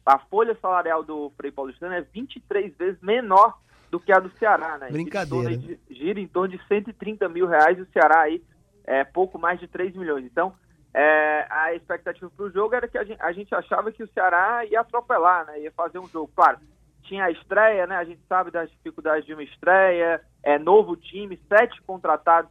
A 0.04 0.18
folha 0.18 0.56
salarial 0.60 1.04
do 1.04 1.32
Frei 1.36 1.52
Paulistano 1.52 1.94
é 1.94 2.00
23 2.02 2.76
vezes 2.76 3.00
menor 3.00 3.56
do 3.94 4.00
que 4.00 4.10
a 4.10 4.18
do 4.18 4.28
Ceará, 4.38 4.76
né? 4.76 4.88
Brincadeira. 4.90 5.50
Gira 5.50 5.54
em 5.54 5.60
torno 5.60 5.78
de, 5.86 5.94
gira 5.94 6.20
em 6.20 6.26
torno 6.26 6.48
de 6.48 6.66
130 6.66 7.28
mil 7.28 7.46
reais 7.46 7.78
e 7.78 7.82
o 7.82 7.86
Ceará 7.92 8.22
aí 8.22 8.42
é 8.82 9.04
pouco 9.04 9.38
mais 9.38 9.60
de 9.60 9.68
3 9.68 9.94
milhões. 9.94 10.24
Então, 10.24 10.52
é, 10.92 11.46
a 11.48 11.72
expectativa 11.74 12.28
para 12.28 12.44
o 12.44 12.50
jogo 12.50 12.74
era 12.74 12.88
que 12.88 12.98
a 12.98 13.04
gente, 13.04 13.22
a 13.22 13.30
gente 13.30 13.54
achava 13.54 13.92
que 13.92 14.02
o 14.02 14.08
Ceará 14.08 14.64
ia 14.64 14.80
atropelar, 14.80 15.46
né? 15.46 15.60
Ia 15.60 15.70
fazer 15.70 16.00
um 16.00 16.08
jogo. 16.08 16.28
Claro, 16.34 16.58
tinha 17.04 17.26
a 17.26 17.30
estreia, 17.30 17.86
né? 17.86 17.94
A 17.94 18.04
gente 18.04 18.20
sabe 18.28 18.50
das 18.50 18.68
dificuldades 18.68 19.24
de 19.24 19.32
uma 19.32 19.44
estreia, 19.44 20.20
é 20.42 20.58
novo 20.58 20.96
time, 20.96 21.40
sete 21.48 21.80
contratados 21.82 22.50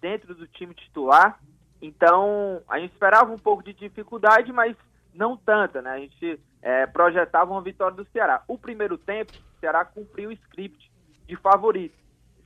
dentro 0.00 0.34
do 0.34 0.48
time 0.48 0.74
titular. 0.74 1.38
Então, 1.80 2.62
a 2.68 2.80
gente 2.80 2.90
esperava 2.90 3.32
um 3.32 3.38
pouco 3.38 3.62
de 3.62 3.72
dificuldade, 3.72 4.52
mas 4.52 4.76
não 5.14 5.36
tanta, 5.36 5.80
né? 5.80 5.90
A 5.92 5.98
gente 6.00 6.40
é, 6.60 6.84
projetava 6.88 7.52
uma 7.52 7.62
vitória 7.62 7.96
do 7.96 8.04
Ceará. 8.06 8.42
O 8.48 8.58
primeiro 8.58 8.98
tempo, 8.98 9.32
Ceará 9.60 9.84
cumpriu 9.84 10.30
o 10.30 10.32
script 10.32 10.90
de 11.26 11.36
favorito. 11.36 11.94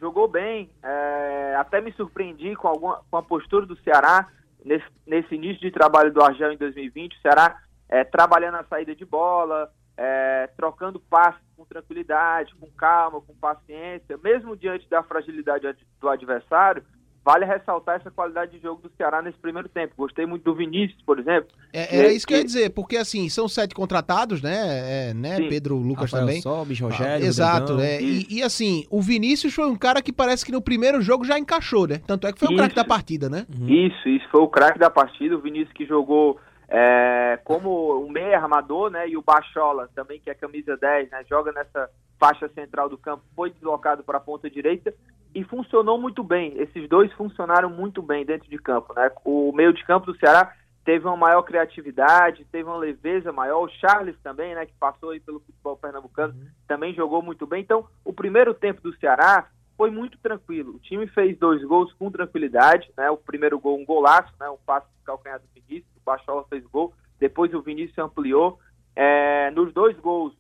Jogou 0.00 0.28
bem, 0.28 0.71
é, 0.83 1.54
até 1.56 1.80
me 1.80 1.92
surpreendi 1.92 2.54
com, 2.56 2.68
alguma, 2.68 3.00
com 3.11 3.16
a 3.16 3.23
postura 3.23 3.64
do 3.64 3.76
Ceará 3.76 4.28
nesse, 4.64 4.85
nesse 5.06 5.35
início 5.35 5.61
de 5.61 5.71
trabalho 5.71 6.12
do 6.12 6.23
Argel 6.23 6.52
em 6.52 6.56
2020. 6.59 7.16
O 7.16 7.21
Ceará 7.21 7.62
é, 7.88 8.04
trabalhando 8.04 8.56
a 8.56 8.64
saída 8.64 8.94
de 8.94 9.04
bola, 9.04 9.73
é, 9.97 10.49
trocando 10.56 10.99
passes 10.99 11.40
com 11.56 11.64
tranquilidade, 11.64 12.54
com 12.56 12.68
calma, 12.73 13.21
com 13.21 13.35
paciência, 13.37 14.18
mesmo 14.18 14.56
diante 14.56 14.88
da 14.90 15.02
fragilidade 15.02 15.66
ad- 15.66 15.87
do 16.00 16.09
adversário, 16.09 16.85
vale 17.25 17.47
ressaltar 17.47 17.97
essa 17.97 18.11
qualidade 18.11 18.52
de 18.52 18.62
jogo 18.62 18.83
do 18.83 18.90
Ceará 18.97 19.23
nesse 19.23 19.38
primeiro 19.38 19.69
tempo. 19.69 19.95
Gostei 19.97 20.26
muito 20.26 20.43
do 20.43 20.54
Vinícius, 20.54 21.00
por 21.02 21.19
exemplo. 21.19 21.49
É, 21.73 21.99
era 21.99 22.12
isso 22.12 22.26
que 22.26 22.35
eu 22.35 22.38
ia 22.38 22.45
dizer, 22.45 22.71
porque 22.71 22.99
assim, 22.99 23.28
são 23.31 23.49
sete 23.49 23.75
contratados, 23.75 24.43
né? 24.43 25.09
É, 25.11 25.14
né? 25.14 25.49
Pedro 25.49 25.76
Lucas 25.76 26.12
Rafael 26.12 26.26
também. 26.26 26.43
Sobis, 26.43 26.78
Rogério, 26.78 27.25
ah, 27.25 27.26
Exato, 27.26 27.81
é. 27.81 28.02
E, 28.02 28.26
e, 28.28 28.43
assim, 28.43 28.87
o 28.90 29.00
Vinícius 29.00 29.54
foi 29.54 29.66
um 29.66 29.76
cara 29.76 30.02
que 30.02 30.12
parece 30.12 30.45
que 30.45 30.52
no 30.52 30.61
primeiro 30.61 31.00
jogo 31.00 31.25
já 31.25 31.38
encaixou, 31.38 31.87
né? 31.87 32.02
Tanto 32.07 32.26
é 32.26 32.33
que 32.33 32.38
foi 32.38 32.49
isso. 32.49 32.54
o 32.54 32.59
craque 32.59 32.75
da 32.75 32.85
partida, 32.85 33.31
né? 33.31 33.47
Uhum. 33.59 33.69
Isso, 33.69 34.09
isso 34.09 34.28
foi 34.31 34.43
o 34.43 34.49
craque 34.49 34.78
da 34.78 34.90
partida. 34.90 35.35
O 35.35 35.40
Vinícius 35.40 35.73
que 35.73 35.87
jogou 35.87 36.38
é, 36.69 37.38
como 37.43 38.04
um 38.04 38.11
meia 38.11 38.38
armador, 38.38 38.90
né? 38.90 39.09
E 39.09 39.16
o 39.16 39.23
Bachola 39.23 39.88
também, 39.95 40.21
que 40.21 40.28
é 40.28 40.35
camisa 40.35 40.76
10, 40.76 41.11
né? 41.11 41.25
Joga 41.28 41.52
nessa 41.52 41.88
faixa 42.19 42.49
central 42.49 42.88
do 42.88 42.99
campo, 42.99 43.23
foi 43.35 43.50
deslocado 43.50 44.02
para 44.02 44.19
a 44.19 44.21
ponta 44.21 44.49
direita 44.49 44.95
e 45.34 45.42
funcionou 45.44 45.98
muito 45.98 46.22
bem. 46.22 46.54
Esses 46.56 46.88
dois 46.88 47.12
funcionaram 47.14 47.68
muito 47.68 48.00
bem 48.00 48.24
dentro 48.24 48.48
de 48.48 48.58
campo, 48.58 48.94
né? 48.94 49.10
O 49.24 49.52
meio 49.52 49.72
de 49.72 49.84
campo 49.84 50.06
do 50.06 50.18
Ceará 50.18 50.54
teve 50.84 51.06
uma 51.06 51.16
maior 51.16 51.42
criatividade, 51.42 52.46
teve 52.52 52.68
uma 52.68 52.76
leveza 52.76 53.32
maior. 53.32 53.64
O 53.64 53.68
Charles 53.68 54.16
também, 54.22 54.54
né, 54.54 54.66
que 54.66 54.74
passou 54.78 55.10
aí 55.10 55.20
pelo 55.20 55.40
futebol 55.40 55.76
pernambucano, 55.76 56.34
uhum. 56.34 56.46
também 56.68 56.94
jogou 56.94 57.22
muito 57.22 57.46
bem. 57.46 57.62
Então, 57.62 57.86
o 58.04 58.12
primeiro 58.12 58.54
tempo 58.54 58.80
do 58.82 58.94
Ceará 58.98 59.48
foi 59.76 59.90
muito 59.90 60.16
tranquilo. 60.18 60.76
O 60.76 60.78
time 60.78 61.06
fez 61.08 61.36
dois 61.38 61.64
gols 61.64 61.92
com 61.94 62.10
tranquilidade, 62.10 62.92
né? 62.96 63.10
O 63.10 63.16
primeiro 63.16 63.58
gol 63.58 63.78
um 63.78 63.84
golaço, 63.84 64.32
né? 64.38 64.48
Um 64.48 64.58
passe 64.64 64.86
de 64.98 65.04
calcanhar 65.04 65.40
do 65.40 65.46
Vinícius, 65.52 65.96
o 65.96 66.04
Bachola 66.04 66.44
fez 66.48 66.64
gol. 66.66 66.92
Depois 67.18 67.52
o 67.52 67.62
Vinícius 67.62 67.98
ampliou. 67.98 68.60
É, 68.94 69.50
nos 69.50 69.72
dois 69.72 69.98
gols, 69.98 70.32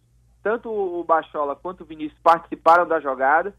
tanto 0.42 0.70
o 0.70 1.02
Bachola 1.02 1.56
quanto 1.56 1.80
o 1.80 1.86
Vinícius 1.86 2.20
participaram 2.22 2.86
da 2.86 3.00
jogada. 3.00 3.52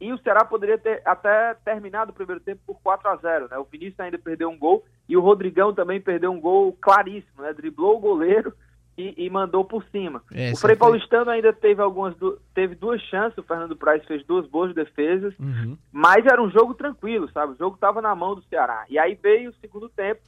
E 0.00 0.12
o 0.12 0.18
Ceará 0.18 0.44
poderia 0.44 0.78
ter 0.78 1.02
até 1.04 1.54
terminado 1.64 2.10
o 2.10 2.14
primeiro 2.14 2.40
tempo 2.40 2.62
por 2.66 2.80
4 2.80 3.08
a 3.08 3.16
0 3.16 3.48
né? 3.50 3.58
O 3.58 3.64
Vinícius 3.64 4.00
ainda 4.00 4.18
perdeu 4.18 4.48
um 4.48 4.58
gol 4.58 4.84
e 5.08 5.16
o 5.16 5.20
Rodrigão 5.20 5.74
também 5.74 6.00
perdeu 6.00 6.32
um 6.32 6.40
gol 6.40 6.72
claríssimo, 6.80 7.42
né? 7.42 7.52
Driblou 7.52 7.96
o 7.96 8.00
goleiro 8.00 8.54
e, 8.96 9.26
e 9.26 9.30
mandou 9.30 9.64
por 9.64 9.84
cima. 9.84 10.22
o 10.52 10.56
Frei 10.56 10.76
Paulistano 10.76 11.30
ainda 11.30 11.52
teve 11.52 11.80
algumas 11.82 12.14
teve 12.54 12.74
duas 12.74 13.00
chances, 13.02 13.36
o 13.38 13.42
Fernando 13.42 13.76
Praz 13.76 14.04
fez 14.04 14.24
duas 14.24 14.46
boas 14.46 14.74
defesas, 14.74 15.34
uhum. 15.38 15.76
mas 15.92 16.24
era 16.26 16.42
um 16.42 16.50
jogo 16.50 16.74
tranquilo, 16.74 17.30
sabe? 17.30 17.52
O 17.52 17.56
jogo 17.56 17.74
estava 17.74 18.00
na 18.00 18.14
mão 18.14 18.34
do 18.34 18.42
Ceará. 18.42 18.84
E 18.88 18.98
aí 18.98 19.14
veio 19.14 19.50
o 19.50 19.54
segundo 19.54 19.88
tempo, 19.88 20.22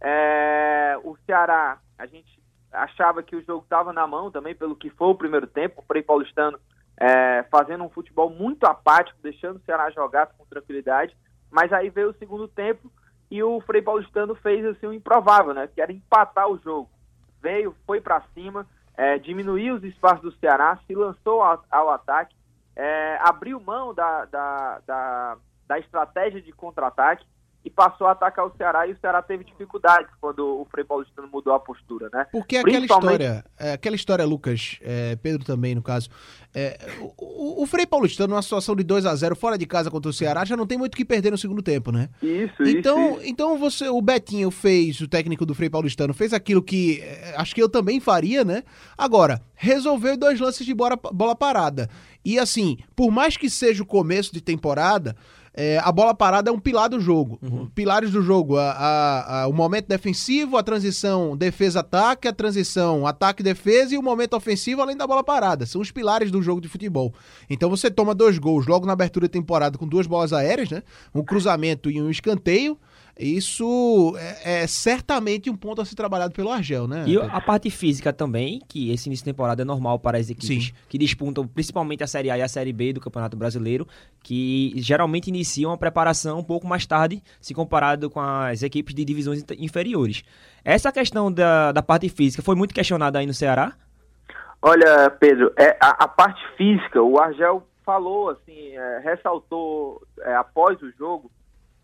é, 0.00 0.98
o 1.02 1.16
Ceará, 1.26 1.78
a 1.98 2.06
gente 2.06 2.42
achava 2.72 3.22
que 3.22 3.36
o 3.36 3.42
jogo 3.42 3.62
estava 3.62 3.92
na 3.92 4.06
mão 4.06 4.30
também 4.30 4.54
pelo 4.54 4.74
que 4.76 4.90
foi 4.90 5.08
o 5.08 5.14
primeiro 5.14 5.46
tempo, 5.46 5.80
o 5.80 5.86
Frei 5.86 6.02
Paulistano 6.02 6.58
é, 6.96 7.42
fazendo 7.50 7.84
um 7.84 7.90
futebol 7.90 8.30
muito 8.30 8.64
apático, 8.64 9.18
deixando 9.22 9.56
o 9.56 9.64
Ceará 9.64 9.90
jogar 9.90 10.26
com 10.26 10.44
tranquilidade. 10.46 11.16
Mas 11.50 11.72
aí 11.72 11.90
veio 11.90 12.10
o 12.10 12.14
segundo 12.14 12.48
tempo 12.48 12.90
e 13.30 13.42
o 13.42 13.60
Frei 13.60 13.82
Paulistano 13.82 14.34
fez 14.34 14.64
assim 14.64 14.86
o 14.86 14.90
um 14.90 14.92
improvável, 14.92 15.54
né? 15.54 15.68
Que 15.72 15.80
era 15.80 15.92
empatar 15.92 16.48
o 16.48 16.58
jogo. 16.58 16.90
Veio, 17.40 17.74
foi 17.86 18.00
para 18.00 18.22
cima, 18.34 18.66
é, 18.96 19.18
diminuiu 19.18 19.74
os 19.74 19.84
espaços 19.84 20.22
do 20.22 20.32
Ceará, 20.38 20.78
se 20.86 20.94
lançou 20.94 21.42
ao, 21.42 21.62
ao 21.70 21.90
ataque, 21.90 22.34
é, 22.76 23.18
abriu 23.20 23.60
mão 23.60 23.92
da, 23.92 24.24
da, 24.24 24.80
da, 24.86 25.36
da 25.66 25.78
estratégia 25.78 26.40
de 26.40 26.52
contra-ataque 26.52 27.24
e 27.64 27.70
passou 27.70 28.06
a 28.06 28.12
atacar 28.12 28.46
o 28.46 28.52
Ceará 28.56 28.86
e 28.86 28.92
o 28.92 28.98
Ceará 29.00 29.22
teve 29.22 29.42
dificuldades 29.42 30.10
quando 30.20 30.60
o 30.60 30.66
Frei 30.70 30.84
Paulistano 30.84 31.28
mudou 31.32 31.54
a 31.54 31.58
postura, 31.58 32.10
né? 32.12 32.26
Porque 32.30 32.58
aquela 32.58 32.84
história, 32.84 33.44
é, 33.58 33.72
aquela 33.72 33.96
história, 33.96 34.24
Lucas, 34.26 34.78
é, 34.82 35.16
Pedro 35.16 35.44
também 35.44 35.74
no 35.74 35.82
caso, 35.82 36.10
é, 36.54 36.78
o, 37.00 37.62
o, 37.62 37.66
Frei 37.66 37.86
Paulistano 37.86 38.34
numa 38.34 38.42
situação 38.42 38.76
de 38.76 38.84
2 38.84 39.06
a 39.06 39.14
0 39.14 39.34
fora 39.34 39.56
de 39.56 39.64
casa 39.64 39.90
contra 39.90 40.10
o 40.10 40.12
Ceará 40.12 40.44
já 40.44 40.56
não 40.56 40.66
tem 40.66 40.76
muito 40.76 40.94
o 40.94 40.96
que 40.96 41.06
perder 41.06 41.30
no 41.30 41.38
segundo 41.38 41.62
tempo, 41.62 41.90
né? 41.90 42.10
Isso, 42.22 42.62
então, 42.64 43.12
isso, 43.12 43.20
isso. 43.20 43.30
Então 43.30 43.58
você, 43.58 43.88
o 43.88 44.02
Betinho 44.02 44.50
fez, 44.50 45.00
o 45.00 45.08
técnico 45.08 45.46
do 45.46 45.54
Frei 45.54 45.70
Paulistano, 45.70 46.12
fez 46.12 46.34
aquilo 46.34 46.62
que 46.62 47.00
é, 47.00 47.34
acho 47.38 47.54
que 47.54 47.62
eu 47.62 47.68
também 47.68 47.98
faria, 47.98 48.44
né? 48.44 48.62
Agora, 48.96 49.40
resolveu 49.54 50.18
dois 50.18 50.38
lances 50.38 50.66
de 50.66 50.74
bola, 50.74 50.96
bola 50.96 51.34
parada. 51.34 51.88
E 52.22 52.38
assim, 52.38 52.76
por 52.94 53.10
mais 53.10 53.38
que 53.38 53.48
seja 53.48 53.82
o 53.82 53.86
começo 53.86 54.32
de 54.32 54.40
temporada, 54.42 55.16
é, 55.56 55.78
a 55.78 55.92
bola 55.92 56.12
parada 56.12 56.50
é 56.50 56.52
um 56.52 56.58
pilar 56.58 56.88
do 56.88 56.98
jogo. 56.98 57.38
Uhum. 57.40 57.66
Pilares 57.66 58.10
do 58.10 58.20
jogo: 58.20 58.56
a, 58.58 58.72
a, 58.72 59.42
a, 59.42 59.46
o 59.46 59.52
momento 59.52 59.86
defensivo, 59.86 60.56
a 60.56 60.62
transição 60.64 61.36
defesa-ataque, 61.36 62.26
a 62.26 62.32
transição 62.32 63.06
ataque-defesa 63.06 63.94
e 63.94 63.98
o 63.98 64.02
momento 64.02 64.34
ofensivo, 64.34 64.82
além 64.82 64.96
da 64.96 65.06
bola 65.06 65.22
parada. 65.22 65.64
São 65.64 65.80
os 65.80 65.92
pilares 65.92 66.32
do 66.32 66.42
jogo 66.42 66.60
de 66.60 66.68
futebol. 66.68 67.14
Então 67.48 67.70
você 67.70 67.88
toma 67.88 68.14
dois 68.14 68.36
gols 68.36 68.66
logo 68.66 68.84
na 68.84 68.94
abertura 68.94 69.28
da 69.28 69.32
temporada 69.32 69.78
com 69.78 69.86
duas 69.86 70.08
bolas 70.08 70.32
aéreas, 70.32 70.70
né? 70.70 70.82
Um 71.14 71.22
cruzamento 71.22 71.88
e 71.88 72.02
um 72.02 72.10
escanteio. 72.10 72.76
Isso 73.18 74.14
é, 74.18 74.62
é, 74.62 74.66
certamente 74.66 75.48
um 75.48 75.56
ponto 75.56 75.80
a 75.80 75.84
ser 75.84 75.94
trabalhado 75.94 76.34
pelo 76.34 76.50
Argel, 76.50 76.88
né? 76.88 77.04
E 77.06 77.16
a 77.16 77.40
parte 77.40 77.70
física 77.70 78.12
também, 78.12 78.60
que 78.68 78.90
esse 78.90 79.08
início 79.08 79.24
de 79.24 79.30
temporada 79.30 79.62
é 79.62 79.64
normal 79.64 80.00
para 80.00 80.18
as 80.18 80.28
equipes 80.30 80.66
Sim. 80.66 80.74
que 80.88 80.98
disputam 80.98 81.46
principalmente 81.46 82.02
a 82.02 82.08
Série 82.08 82.28
A 82.30 82.38
e 82.38 82.42
a 82.42 82.48
Série 82.48 82.72
B 82.72 82.92
do 82.92 83.00
Campeonato 83.00 83.36
Brasileiro, 83.36 83.86
que 84.20 84.72
geralmente 84.76 85.28
iniciam 85.28 85.70
a 85.70 85.78
preparação 85.78 86.40
um 86.40 86.44
pouco 86.44 86.66
mais 86.66 86.86
tarde, 86.86 87.22
se 87.40 87.54
comparado 87.54 88.10
com 88.10 88.20
as 88.20 88.64
equipes 88.64 88.92
de 88.92 89.04
divisões 89.04 89.44
inferiores. 89.58 90.24
Essa 90.64 90.90
questão 90.90 91.30
da, 91.30 91.70
da 91.70 91.82
parte 91.82 92.08
física 92.08 92.42
foi 92.42 92.56
muito 92.56 92.74
questionada 92.74 93.20
aí 93.20 93.26
no 93.26 93.34
Ceará? 93.34 93.74
Olha, 94.60 95.08
Pedro, 95.10 95.52
é, 95.56 95.76
a, 95.80 96.04
a 96.04 96.08
parte 96.08 96.42
física, 96.56 97.00
o 97.00 97.20
Argel 97.20 97.64
falou, 97.84 98.30
assim, 98.30 98.76
é, 98.76 98.98
ressaltou 99.04 100.02
é, 100.20 100.34
após 100.34 100.80
o 100.82 100.90
jogo 100.92 101.30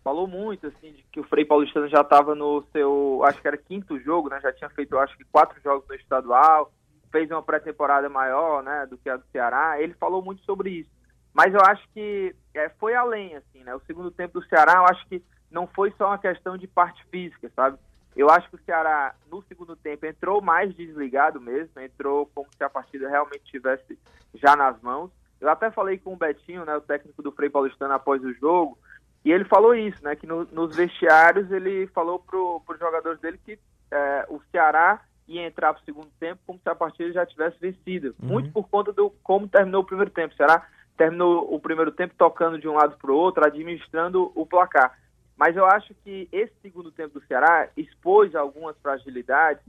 falou 0.03 0.27
muito 0.27 0.67
assim 0.67 0.93
de 0.93 1.03
que 1.11 1.19
o 1.19 1.23
Frei 1.23 1.45
Paulistano 1.45 1.87
já 1.87 2.01
estava 2.01 2.35
no 2.35 2.63
seu, 2.71 3.21
acho 3.25 3.41
que 3.41 3.47
era 3.47 3.57
quinto 3.57 3.99
jogo, 3.99 4.29
né? 4.29 4.39
Já 4.41 4.51
tinha 4.53 4.69
feito 4.69 4.97
acho 4.97 5.17
que 5.17 5.23
quatro 5.25 5.59
jogos 5.61 5.87
no 5.87 5.95
estadual, 5.95 6.71
fez 7.11 7.29
uma 7.29 7.43
pré-temporada 7.43 8.09
maior, 8.09 8.63
né, 8.63 8.85
do 8.89 8.97
que 8.97 9.09
a 9.09 9.17
do 9.17 9.25
Ceará. 9.31 9.79
Ele 9.79 9.93
falou 9.95 10.23
muito 10.23 10.41
sobre 10.43 10.69
isso. 10.69 10.89
Mas 11.33 11.53
eu 11.53 11.61
acho 11.61 11.87
que 11.93 12.35
é, 12.53 12.69
foi 12.69 12.95
além 12.95 13.35
assim, 13.35 13.63
né? 13.63 13.73
O 13.75 13.81
segundo 13.81 14.11
tempo 14.11 14.39
do 14.39 14.47
Ceará, 14.47 14.73
eu 14.77 14.85
acho 14.85 15.05
que 15.07 15.23
não 15.49 15.67
foi 15.67 15.91
só 15.97 16.07
uma 16.07 16.17
questão 16.17 16.57
de 16.57 16.67
parte 16.67 17.05
física, 17.05 17.49
sabe? 17.55 17.77
Eu 18.15 18.29
acho 18.29 18.49
que 18.49 18.55
o 18.55 18.63
Ceará 18.65 19.15
no 19.29 19.41
segundo 19.43 19.75
tempo 19.75 20.05
entrou 20.05 20.41
mais 20.41 20.73
desligado 20.75 21.39
mesmo, 21.39 21.79
entrou 21.79 22.29
como 22.35 22.47
se 22.55 22.63
a 22.63 22.69
partida 22.69 23.09
realmente 23.09 23.45
tivesse 23.45 23.97
já 24.33 24.55
nas 24.55 24.81
mãos. 24.81 25.09
Eu 25.39 25.49
até 25.49 25.71
falei 25.71 25.97
com 25.97 26.13
o 26.13 26.17
Betinho, 26.17 26.65
né, 26.65 26.75
o 26.75 26.81
técnico 26.81 27.23
do 27.23 27.31
Frei 27.31 27.49
Paulistano 27.49 27.93
após 27.93 28.21
o 28.23 28.33
jogo, 28.33 28.77
e 29.23 29.31
ele 29.31 29.45
falou 29.45 29.75
isso, 29.75 30.03
né? 30.03 30.15
Que 30.15 30.25
no, 30.25 30.45
nos 30.45 30.75
vestiários 30.75 31.51
ele 31.51 31.87
falou 31.87 32.19
para 32.19 32.37
os 32.37 32.79
jogadores 32.79 33.19
dele 33.19 33.39
que 33.43 33.59
é, 33.91 34.25
o 34.29 34.41
Ceará 34.51 35.01
ia 35.27 35.45
entrar 35.45 35.73
para 35.73 35.81
o 35.81 35.85
segundo 35.85 36.09
tempo 36.19 36.41
como 36.45 36.59
se 36.59 36.69
a 36.69 36.75
partida 36.75 37.11
já 37.11 37.25
tivesse 37.25 37.57
vencido. 37.59 38.15
Uhum. 38.21 38.29
Muito 38.29 38.51
por 38.51 38.67
conta 38.67 38.91
do 38.91 39.11
como 39.23 39.47
terminou 39.47 39.81
o 39.81 39.85
primeiro 39.85 40.11
tempo. 40.11 40.33
O 40.33 40.37
Ceará 40.37 40.67
terminou 40.97 41.53
o 41.53 41.59
primeiro 41.59 41.91
tempo 41.91 42.13
tocando 42.17 42.59
de 42.59 42.67
um 42.67 42.73
lado 42.73 42.97
para 42.97 43.11
o 43.11 43.15
outro, 43.15 43.45
administrando 43.45 44.31
o 44.35 44.45
placar. 44.45 44.97
Mas 45.37 45.55
eu 45.55 45.65
acho 45.65 45.93
que 46.03 46.27
esse 46.31 46.53
segundo 46.61 46.91
tempo 46.91 47.19
do 47.19 47.25
Ceará 47.25 47.69
expôs 47.77 48.35
algumas 48.35 48.77
fragilidades 48.79 49.63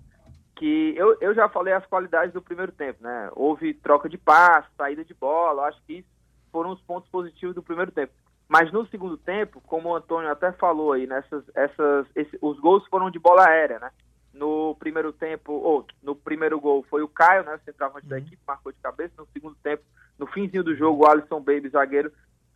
que 0.57 0.95
eu, 0.97 1.17
eu 1.21 1.35
já 1.35 1.49
falei 1.49 1.73
as 1.73 1.87
qualidades 1.87 2.33
do 2.33 2.43
primeiro 2.43 2.73
tempo, 2.73 3.03
né? 3.03 3.31
Houve 3.33 3.75
troca 3.75 4.09
de 4.09 4.19
passe, 4.19 4.69
saída 4.77 5.05
de 5.05 5.15
bola, 5.15 5.63
eu 5.63 5.67
acho 5.67 5.83
que 5.87 5.95
isso 5.95 6.09
foram 6.51 6.71
os 6.71 6.81
pontos 6.83 7.09
positivos 7.09 7.55
do 7.55 7.63
primeiro 7.63 7.91
tempo. 7.91 8.13
Mas 8.53 8.71
no 8.71 8.87
segundo 8.89 9.17
tempo, 9.17 9.63
como 9.63 9.89
o 9.89 9.97
Antônio 9.97 10.31
até 10.31 10.53
falou 10.53 10.93
aí, 10.93 11.07
nessas, 11.07 11.43
essas, 11.55 12.07
esse, 12.15 12.37
os 12.43 12.61
gols 12.61 12.87
foram 12.89 13.11
de 13.11 13.19
bola 13.19 13.49
aérea, 13.49 13.79
né? 13.79 13.91
No 14.31 14.77
primeiro 14.79 15.11
tempo, 15.11 15.55
ou 15.55 15.87
no 16.03 16.15
primeiro 16.15 16.61
gol 16.61 16.85
foi 16.91 17.03
o 17.03 17.09
Caio, 17.09 17.45
né? 17.45 17.55
O 17.55 17.65
centroavante 17.65 18.05
uhum. 18.05 18.11
da 18.11 18.19
equipe, 18.19 18.39
marcou 18.47 18.71
de 18.71 18.79
cabeça. 18.83 19.15
No 19.17 19.27
segundo 19.33 19.57
tempo, 19.63 19.83
no 20.19 20.27
finzinho 20.27 20.63
do 20.63 20.77
jogo, 20.77 21.03
o 21.03 21.11
Alisson 21.11 21.41
Baby, 21.41 21.71
zagueiro, 21.71 22.13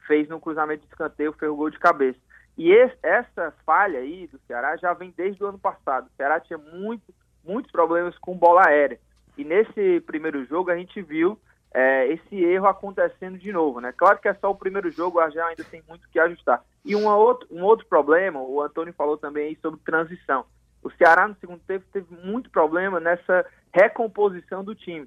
fez 0.07 0.29
no 0.29 0.38
cruzamento 0.38 0.83
de 0.83 0.88
escanteio, 0.88 1.33
fez 1.33 1.50
o 1.50 1.57
gol 1.57 1.71
de 1.71 1.79
cabeça. 1.79 2.19
E 2.59 2.71
esse, 2.71 2.99
essa 3.03 3.55
falha 3.65 4.00
aí 4.00 4.26
do 4.26 4.38
Ceará 4.47 4.76
já 4.76 4.93
vem 4.93 5.15
desde 5.17 5.43
o 5.43 5.47
ano 5.47 5.59
passado. 5.59 6.09
O 6.09 6.17
Ceará 6.19 6.38
tinha 6.41 6.59
muito, 6.59 7.11
muitos 7.43 7.73
problemas 7.73 8.19
com 8.19 8.37
bola 8.37 8.67
aérea. 8.67 9.00
E 9.35 9.43
nesse 9.45 10.03
primeiro 10.03 10.45
jogo 10.45 10.71
a 10.71 10.76
gente 10.76 11.00
viu 11.00 11.41
é, 11.76 12.11
esse 12.11 12.42
erro 12.42 12.66
acontecendo 12.66 13.37
de 13.37 13.52
novo, 13.52 13.83
né? 13.83 13.92
Claro 13.95 14.18
que 14.18 14.26
é 14.26 14.33
só 14.33 14.50
o 14.50 14.54
primeiro 14.54 14.90
jogo, 14.90 15.18
o 15.18 15.21
Argel 15.21 15.45
ainda 15.45 15.62
tem 15.62 15.83
muito 15.87 16.09
que 16.09 16.18
ajustar. 16.18 16.64
E 16.83 16.97
uma 16.97 17.14
outro, 17.14 17.47
um 17.50 17.62
outro 17.62 17.85
problema, 17.87 18.40
o 18.40 18.62
Antônio 18.62 18.95
falou 18.95 19.18
também 19.18 19.49
aí 19.49 19.59
sobre 19.61 19.78
transição. 19.85 20.47
O 20.83 20.90
Ceará 20.92 21.28
no 21.28 21.37
segundo 21.37 21.61
tempo 21.66 21.85
teve 21.92 22.06
muito 22.25 22.49
problema 22.49 22.99
nessa 22.99 23.45
recomposição 23.71 24.64
do 24.64 24.75
time, 24.75 25.06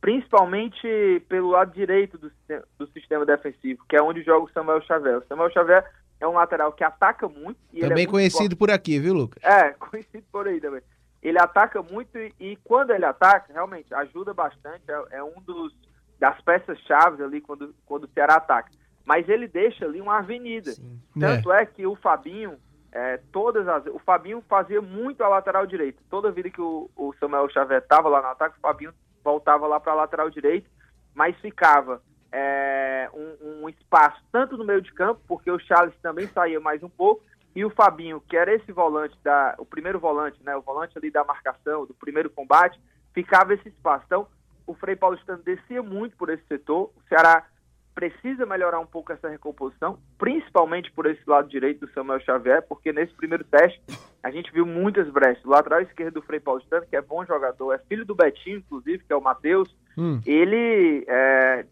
principalmente 0.00 1.22
pelo 1.28 1.50
lado 1.50 1.72
direito 1.72 2.18
do, 2.18 2.32
do 2.76 2.88
sistema 2.88 3.24
defensivo, 3.24 3.84
que 3.88 3.94
é 3.94 4.02
onde 4.02 4.24
joga 4.24 4.46
o 4.46 4.52
Samuel 4.52 4.82
Xavier. 4.82 5.18
O 5.18 5.26
Samuel 5.28 5.52
Xavier 5.52 5.88
é 6.18 6.26
um 6.26 6.32
lateral 6.32 6.72
que 6.72 6.82
ataca 6.82 7.28
muito. 7.28 7.60
também 7.78 8.06
é 8.06 8.10
conhecido 8.10 8.56
por 8.56 8.72
aqui, 8.72 8.98
viu, 8.98 9.14
Lucas? 9.14 9.40
É, 9.44 9.70
conhecido 9.78 10.24
por 10.32 10.48
aí 10.48 10.60
também. 10.60 10.82
Ele 11.22 11.38
ataca 11.38 11.80
muito 11.80 12.18
e, 12.18 12.34
e 12.40 12.56
quando 12.64 12.90
ele 12.90 13.04
ataca, 13.04 13.52
realmente 13.52 13.94
ajuda 13.94 14.34
bastante. 14.34 14.82
É, 14.88 15.18
é 15.18 15.22
um 15.22 15.40
dos 15.46 15.72
das 16.18 16.40
peças-chave 16.40 17.22
ali 17.22 17.40
quando, 17.40 17.74
quando 17.86 18.04
o 18.04 18.08
Ceará 18.08 18.36
ataca. 18.36 18.70
mas 19.04 19.28
ele 19.28 19.48
deixa 19.48 19.84
ali 19.84 20.00
uma 20.00 20.18
avenida. 20.18 20.72
Sim. 20.72 21.00
Tanto 21.18 21.52
é. 21.52 21.62
é 21.62 21.66
que 21.66 21.86
o 21.86 21.96
Fabinho, 21.96 22.58
é, 22.92 23.18
todas 23.32 23.66
as, 23.66 23.86
o 23.86 23.98
Fabinho 23.98 24.42
fazia 24.48 24.82
muito 24.82 25.22
a 25.22 25.28
lateral 25.28 25.66
direita. 25.66 26.02
Toda 26.10 26.30
vida 26.30 26.50
que 26.50 26.60
o, 26.60 26.90
o 26.96 27.14
Samuel 27.18 27.48
Xavier 27.48 27.80
estava 27.80 28.08
lá 28.08 28.20
no 28.20 28.28
ataque, 28.28 28.58
o 28.58 28.60
Fabinho 28.60 28.92
voltava 29.24 29.66
lá 29.66 29.80
para 29.80 29.92
a 29.92 29.96
lateral 29.96 30.28
direita, 30.30 30.68
mas 31.14 31.36
ficava 31.38 32.02
é, 32.30 33.08
um, 33.12 33.62
um, 33.62 33.68
espaço 33.68 34.22
tanto 34.30 34.56
no 34.56 34.64
meio 34.64 34.82
de 34.82 34.92
campo, 34.92 35.20
porque 35.26 35.50
o 35.50 35.58
Charles 35.58 35.94
também 36.02 36.26
saía 36.28 36.60
mais 36.60 36.82
um 36.82 36.88
pouco, 36.88 37.22
e 37.54 37.64
o 37.64 37.70
Fabinho, 37.70 38.20
que 38.20 38.36
era 38.36 38.54
esse 38.54 38.70
volante, 38.72 39.18
da, 39.22 39.54
o 39.58 39.64
primeiro 39.64 39.98
volante, 39.98 40.38
né, 40.44 40.54
o 40.56 40.62
volante 40.62 40.96
ali 40.96 41.10
da 41.10 41.24
marcação, 41.24 41.86
do 41.86 41.94
primeiro 41.94 42.30
combate, 42.30 42.80
ficava 43.12 43.54
esse 43.54 43.68
espaço. 43.68 44.04
Então, 44.06 44.28
o 44.68 44.74
Frei 44.74 44.94
Paulistano 44.94 45.42
descia 45.42 45.82
muito 45.82 46.14
por 46.16 46.28
esse 46.28 46.44
setor, 46.46 46.92
o 46.94 47.02
Ceará 47.08 47.46
precisa 47.94 48.46
melhorar 48.46 48.78
um 48.78 48.86
pouco 48.86 49.12
essa 49.12 49.28
recomposição, 49.28 49.98
principalmente 50.18 50.92
por 50.92 51.06
esse 51.06 51.22
lado 51.26 51.48
direito 51.48 51.84
do 51.84 51.92
Samuel 51.92 52.20
Xavier, 52.20 52.62
porque 52.68 52.92
nesse 52.92 53.12
primeiro 53.14 53.42
teste 53.42 53.82
a 54.22 54.30
gente 54.30 54.52
viu 54.52 54.64
muitas 54.64 55.10
brechas. 55.10 55.44
O 55.44 55.48
lateral 55.48 55.80
esquerdo 55.80 56.14
do 56.14 56.22
Frei 56.22 56.38
Paulistano, 56.38 56.86
que 56.86 56.94
é 56.94 57.00
bom 57.00 57.24
jogador, 57.24 57.72
é 57.72 57.78
filho 57.78 58.04
do 58.04 58.14
Betinho, 58.14 58.58
inclusive, 58.58 59.02
que 59.02 59.12
é 59.12 59.16
o 59.16 59.22
Matheus, 59.22 59.74
hum. 59.96 60.20
ele 60.24 61.04
é, 61.08 61.64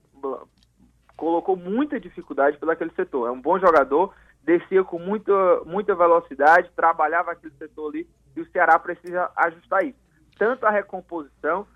colocou 1.17 1.55
muita 1.55 2.00
dificuldade 2.00 2.57
pelo 2.57 2.73
aquele 2.73 2.91
setor. 2.93 3.29
É 3.29 3.31
um 3.31 3.41
bom 3.41 3.59
jogador, 3.61 4.12
descia 4.43 4.83
com 4.83 4.99
muita, 4.99 5.33
muita 5.65 5.95
velocidade, 5.95 6.73
trabalhava 6.75 7.33
aquele 7.33 7.55
setor 7.57 7.91
ali, 7.91 8.09
e 8.35 8.41
o 8.41 8.50
Ceará 8.50 8.79
precisa 8.79 9.31
ajustar 9.37 9.85
isso. 9.85 9.99
Tanto 10.37 10.67
a 10.67 10.71
recomposição 10.71 11.67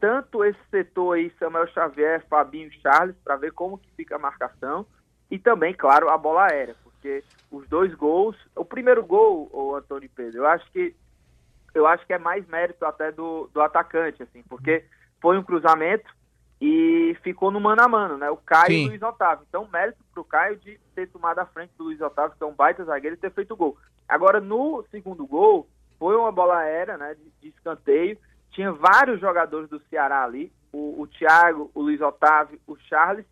tanto 0.00 0.44
esse 0.44 0.58
setor 0.70 1.16
aí, 1.16 1.32
Samuel 1.38 1.68
Xavier, 1.68 2.24
Fabinho 2.28 2.70
Charles, 2.80 3.14
para 3.22 3.36
ver 3.36 3.52
como 3.52 3.78
que 3.78 3.90
fica 3.96 4.16
a 4.16 4.18
marcação. 4.18 4.86
E 5.30 5.38
também, 5.38 5.74
claro, 5.74 6.08
a 6.08 6.18
bola 6.18 6.46
aérea, 6.46 6.74
porque 6.82 7.22
os 7.50 7.68
dois 7.68 7.94
gols, 7.94 8.36
o 8.56 8.64
primeiro 8.64 9.04
gol, 9.04 9.48
o 9.52 9.76
Antônio 9.76 10.10
Pedro, 10.14 10.38
eu 10.38 10.46
acho 10.46 10.70
que 10.72 10.94
eu 11.72 11.86
acho 11.86 12.04
que 12.04 12.12
é 12.12 12.18
mais 12.18 12.44
mérito 12.48 12.84
até 12.84 13.12
do, 13.12 13.48
do 13.54 13.60
atacante, 13.60 14.24
assim, 14.24 14.42
porque 14.48 14.84
foi 15.20 15.38
um 15.38 15.42
cruzamento 15.44 16.12
e 16.60 17.16
ficou 17.22 17.52
no 17.52 17.60
mano 17.60 17.80
a 17.80 17.86
mano, 17.86 18.18
né? 18.18 18.28
O 18.28 18.36
Caio 18.36 18.66
Sim. 18.66 18.82
e 18.82 18.84
o 18.86 18.88
Luiz 18.88 19.02
Otávio. 19.02 19.46
Então, 19.48 19.68
mérito 19.72 19.98
pro 20.12 20.24
Caio 20.24 20.56
de 20.56 20.80
ter 20.96 21.06
tomado 21.06 21.38
a 21.38 21.46
frente 21.46 21.72
do 21.78 21.84
Luiz 21.84 22.00
Otávio, 22.00 22.36
que 22.36 22.42
é 22.42 22.46
um 22.46 22.54
baita 22.54 22.84
zagueiro, 22.84 23.14
e 23.14 23.18
ter 23.18 23.30
feito 23.30 23.54
o 23.54 23.56
gol. 23.56 23.78
Agora, 24.08 24.40
no 24.40 24.84
segundo 24.90 25.24
gol, 25.24 25.68
foi 25.96 26.16
uma 26.16 26.32
bola 26.32 26.58
aérea, 26.58 26.98
né, 26.98 27.14
de, 27.14 27.30
de 27.40 27.48
escanteio, 27.56 28.18
tinha 28.50 28.72
vários 28.72 29.20
jogadores 29.20 29.68
do 29.68 29.80
Ceará 29.88 30.24
ali, 30.24 30.52
o, 30.72 31.02
o 31.02 31.06
Thiago, 31.06 31.70
o 31.74 31.82
Luiz 31.82 32.00
Otávio, 32.00 32.60
o 32.66 32.76
Charles, 32.76 33.26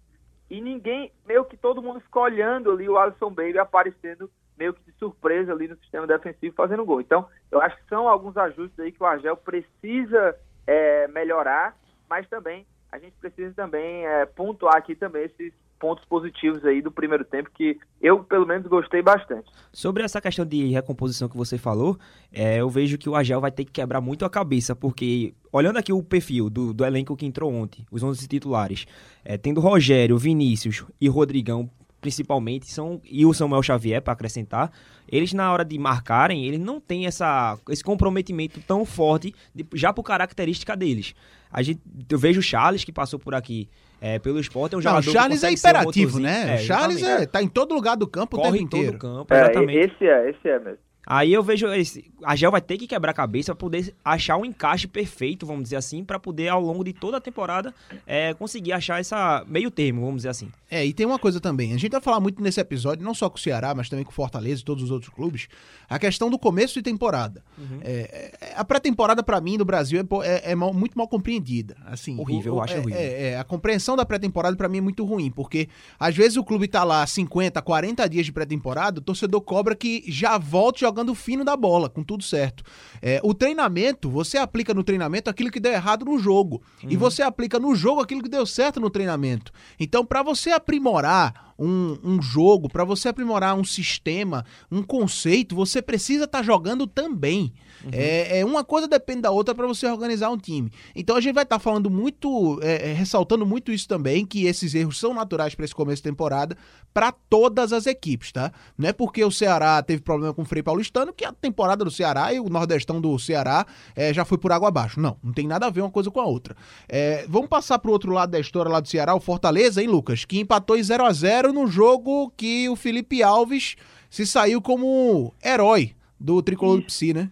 e 0.50 0.60
ninguém, 0.60 1.12
meio 1.26 1.44
que 1.44 1.56
todo 1.56 1.82
mundo 1.82 2.00
ficou 2.00 2.22
olhando 2.22 2.70
ali 2.70 2.88
o 2.88 2.96
Alisson 2.96 3.30
Bailey 3.30 3.58
aparecendo 3.58 4.30
meio 4.58 4.75
que 4.75 4.82
de 4.82 4.92
surpresa 4.98 5.52
ali 5.52 5.68
no 5.68 5.76
sistema 5.76 6.06
defensivo 6.06 6.54
fazendo 6.56 6.84
gol. 6.84 7.00
Então, 7.00 7.28
eu 7.50 7.60
acho 7.60 7.76
que 7.76 7.88
são 7.88 8.08
alguns 8.08 8.37
ajustes 8.37 8.78
aí 8.80 8.90
que 8.90 9.02
o 9.02 9.06
Argel 9.06 9.37
precisa 9.37 10.37
é, 10.66 11.06
melhorar, 11.08 11.76
mas 12.08 12.28
também 12.28 12.66
a 12.90 12.98
gente 12.98 13.14
precisa 13.20 13.54
também 13.54 14.06
é, 14.06 14.26
pontuar 14.26 14.76
aqui 14.76 14.94
também 14.94 15.25
esses 15.25 15.52
pontos 15.78 16.04
positivos 16.04 16.64
aí 16.64 16.82
do 16.82 16.90
primeiro 16.90 17.25
tempo 17.25 17.50
que 17.54 17.78
eu, 18.00 18.23
pelo 18.25 18.47
menos, 18.47 18.66
gostei 18.66 19.02
bastante. 19.02 19.50
Sobre 19.73 20.02
essa 20.02 20.20
questão 20.20 20.44
de 20.44 20.66
recomposição 20.66 21.28
que 21.28 21.37
você 21.37 21.56
falou, 21.56 21.99
é, 22.32 22.61
eu 22.61 22.68
vejo 22.68 22.99
que 22.99 23.08
o 23.08 23.16
Agel 23.16 23.40
vai 23.40 23.50
ter 23.50 23.64
que 23.64 23.73
quebrar 23.73 24.00
muito 24.00 24.25
a 24.25 24.30
cabeça, 24.30 24.75
porque 24.75 25.35
olhando 25.52 25.78
aqui 25.78 25.92
o 25.92 26.02
perfil 26.02 26.50
do, 26.50 26.75
do 26.75 26.85
elenco 26.85 27.16
que 27.16 27.26
entrou 27.26 27.52
ontem, 27.52 27.87
os 27.90 28.02
11 28.02 28.26
titulares, 28.28 28.87
é, 29.25 29.37
tendo 29.37 29.61
Rogério, 29.61 30.18
Vinícius 30.18 30.85
e 31.00 31.08
Rodrigão 31.08 31.70
principalmente, 32.00 32.70
são 32.70 33.00
e 33.05 33.26
o 33.26 33.35
Samuel 33.35 33.62
Xavier 33.62 34.00
para 34.00 34.12
acrescentar, 34.12 34.70
eles 35.11 35.33
na 35.33 35.53
hora 35.53 35.64
de 35.64 35.79
marcarem, 35.79 36.44
eles 36.44 36.61
não 36.61 36.81
têm 36.81 37.07
essa, 37.07 37.59
esse 37.68 37.83
comprometimento 37.83 38.61
tão 38.61 38.85
forte 38.85 39.35
de, 39.55 39.66
já 39.74 39.92
por 39.92 40.05
característica 40.05 40.76
deles. 40.76 41.14
A 41.50 41.62
gente, 41.62 41.81
eu 42.09 42.18
vejo 42.18 42.40
o 42.40 42.42
Charles 42.42 42.85
que 42.85 42.92
passou 42.92 43.18
por 43.18 43.35
aqui 43.35 43.68
é, 44.00 44.18
pelo 44.18 44.38
esporte, 44.38 44.74
é 44.74 44.78
um 44.78 44.80
jogador 44.80 45.04
não, 45.04 45.12
Charles 45.12 45.44
é 45.44 45.50
imperativo, 45.50 46.20
né? 46.20 46.54
É, 46.54 46.58
Charles 46.58 47.02
é, 47.02 47.26
tá 47.26 47.42
em 47.42 47.48
todo 47.48 47.74
lugar 47.74 47.96
do 47.96 48.06
campo 48.06 48.37
Corre 48.37 48.48
o 48.48 48.52
tempo 48.52 48.64
inteiro. 48.64 48.98
Todo 48.98 49.00
campo, 49.00 49.34
exatamente. 49.34 49.78
É, 49.78 49.84
esse 49.84 50.06
é, 50.06 50.30
esse 50.30 50.48
é 50.48 50.58
mesmo. 50.58 50.88
Aí 51.11 51.33
eu 51.33 51.42
vejo 51.42 51.66
esse, 51.73 52.05
a 52.23 52.37
Gel 52.37 52.51
vai 52.51 52.61
ter 52.61 52.77
que 52.77 52.87
quebrar 52.87 53.12
a 53.12 53.14
cabeça 53.14 53.55
para 53.55 53.59
poder 53.59 53.94
achar 54.05 54.37
um 54.37 54.44
encaixe 54.44 54.87
perfeito, 54.87 55.47
vamos 55.47 55.62
dizer 55.62 55.77
assim, 55.77 56.05
para 56.05 56.18
poder 56.18 56.49
ao 56.49 56.61
longo 56.61 56.85
de 56.85 56.92
toda 56.92 57.16
a 57.16 57.21
temporada 57.21 57.75
é, 58.07 58.35
conseguir 58.35 58.75
achar 58.75 59.01
essa 59.01 59.42
meio 59.49 59.71
termo, 59.71 60.03
vamos 60.03 60.16
dizer 60.16 60.29
assim. 60.29 60.51
É, 60.71 60.85
e 60.85 60.92
tem 60.92 61.07
uma 61.07 61.18
coisa 61.18 61.40
também, 61.40 61.73
a 61.73 61.79
gente 61.79 61.92
vai 61.92 62.01
falar 62.03 62.21
muito 62.21 62.42
nesse 62.42 62.61
episódio, 62.61 63.03
não 63.03 63.14
só 63.14 63.31
com 63.31 63.38
o 63.38 63.40
Ceará, 63.40 63.75
mas 63.75 63.88
também 63.88 64.05
com 64.05 64.11
o 64.11 64.14
Fortaleza 64.14 64.61
e 64.61 64.64
todos 64.64 64.85
os 64.85 64.90
outros 64.90 65.11
clubes, 65.11 65.49
a 65.88 65.99
questão 65.99 66.29
do 66.29 66.38
começo 66.38 66.75
de 66.75 66.83
temporada. 66.83 67.42
Uhum. 67.57 67.81
É, 67.81 68.37
é 68.42 68.55
a 68.55 68.62
pré-temporada 68.62 69.23
para 69.23 69.40
mim 69.40 69.57
no 69.57 69.64
Brasil 69.64 69.99
é, 69.99 70.27
é, 70.27 70.53
é 70.53 70.55
mal, 70.55 70.75
muito 70.75 70.99
mal 70.99 71.09
compreendida, 71.09 71.75
assim. 71.87 72.21
Horrível, 72.21 72.53
o, 72.53 72.57
eu 72.59 72.62
acho 72.62 72.75
é, 72.75 72.81
horrível. 72.81 73.01
É, 73.01 73.38
a 73.38 73.44
compreensão 73.44 73.97
da 73.97 74.05
pré-temporada 74.05 74.55
para 74.55 74.68
mim 74.68 74.77
é 74.77 74.83
muito 74.83 75.07
ruim, 75.07 75.31
porque 75.31 75.71
às 75.99 76.14
vezes 76.14 76.37
o 76.37 76.44
clube 76.44 76.68
tá 76.68 76.85
lá 76.85 77.07
50, 77.07 77.62
40 77.62 78.07
dias 78.11 78.27
de 78.27 78.33
pré-temporada, 78.33 79.01
o 79.01 79.03
torcedor 79.03 79.40
cobra 79.40 79.75
que 79.75 80.05
já 80.07 80.37
volte 80.37 80.81
jogando 80.81 80.97
fino 81.14 81.44
da 81.44 81.56
bola 81.56 81.68
bola, 81.68 81.88
com 81.88 82.02
tudo 82.02 82.24
certo. 82.24 82.62
É, 83.00 83.20
o 83.22 83.34
treinamento, 83.34 84.08
você 84.11 84.38
aplica 84.38 84.72
no 84.72 84.82
treinamento 84.82 85.28
aquilo 85.28 85.50
que 85.50 85.61
deu 85.61 85.72
errado 85.72 86.04
no 86.04 86.18
jogo. 86.18 86.62
Uhum. 86.82 86.90
E 86.90 86.96
você 86.96 87.22
aplica 87.22 87.58
no 87.58 87.74
jogo 87.74 88.00
aquilo 88.00 88.22
que 88.22 88.28
deu 88.28 88.46
certo 88.46 88.80
no 88.80 88.90
treinamento. 88.90 89.52
Então, 89.78 90.04
para 90.04 90.22
você 90.22 90.50
aprimorar 90.50 91.54
um, 91.58 91.98
um 92.02 92.22
jogo, 92.22 92.68
para 92.68 92.84
você 92.84 93.08
aprimorar 93.08 93.54
um 93.54 93.64
sistema, 93.64 94.44
um 94.70 94.82
conceito, 94.82 95.54
você 95.54 95.82
precisa 95.82 96.24
estar 96.24 96.38
tá 96.38 96.44
jogando 96.44 96.87
também. 96.87 97.52
Uhum. 97.85 97.91
É, 97.93 98.41
é, 98.41 98.45
uma 98.45 98.64
coisa 98.64 98.88
depende 98.88 99.23
da 99.23 99.31
outra 99.31 99.55
para 99.55 99.67
você 99.67 99.87
organizar 99.87 100.31
um 100.31 100.38
time. 100.38 100.71
Então 100.95 101.17
a 101.17 101.21
gente 101.21 101.35
vai 101.35 101.45
estar 101.45 101.57
tá 101.57 101.61
falando 101.61 101.91
muito, 101.91 102.59
é, 102.62 102.91
é, 102.91 102.93
ressaltando 102.93 103.47
muito 103.47 103.73
isso 103.73 103.87
também, 103.87 104.25
que 104.27 104.47
esses 104.47 104.75
erros 104.75 104.99
são 104.99 105.14
naturais 105.14 105.55
para 105.55 105.64
esse 105.64 105.75
começo 105.75 106.03
de 106.03 106.09
temporada 106.09 106.57
para 106.93 107.12
todas 107.12 107.73
as 107.73 107.87
equipes, 107.87 108.33
tá? 108.33 108.53
Não 108.77 108.88
é 108.88 108.93
porque 108.93 109.25
o 109.25 109.31
Ceará 109.31 109.83
teve 109.83 110.03
problema 110.03 110.35
com 110.35 110.43
o 110.43 110.45
Frei 110.45 110.62
Paulistano 110.62 111.12
que 111.12 111.25
a 111.25 111.33
temporada 111.33 111.85
do 111.85 111.91
Ceará 111.91 112.33
e 112.33 112.41
o 112.41 112.49
Nordestão 112.49 113.01
do 113.01 113.19
Ceará 113.19 113.67
é, 113.95 114.12
já 114.12 114.25
foi 114.25 114.38
por 114.38 114.53
água 114.53 114.69
abaixo. 114.69 115.01
Não, 115.01 115.17
não 115.23 115.33
tem 115.33 115.47
nada 115.47 115.67
a 115.67 115.71
ver 115.71 115.83
uma 115.83 115.91
coisa 115.91 116.11
com 116.11 116.21
a 116.21 116.25
outra. 116.25 116.57
É, 116.88 117.25
vamos 117.29 117.49
passar 117.49 117.79
para 117.79 117.88
o 117.88 117.93
outro 117.93 118.12
lado 118.12 118.31
da 118.31 118.41
história 118.41 118.71
lá 118.71 118.81
do 118.81 118.88
Ceará, 118.88 119.14
o 119.14 119.21
Fortaleza, 119.21 119.81
hein, 119.83 119.88
Lucas? 119.88 120.25
Que 120.25 120.41
empatou 120.41 120.77
em 120.77 120.83
0 120.83 121.05
a 121.05 121.12
0 121.12 121.53
no 121.53 121.67
jogo 121.67 122.33
que 122.37 122.69
o 122.69 122.77
Felipe 122.77 123.23
Alves 123.23 123.77
se 124.11 124.27
saiu 124.27 124.61
como 124.61 125.35
herói 125.45 125.95
do 126.19 126.43
tricolor 126.43 126.79
do 126.79 126.85
Psi, 126.85 127.12
né? 127.12 127.31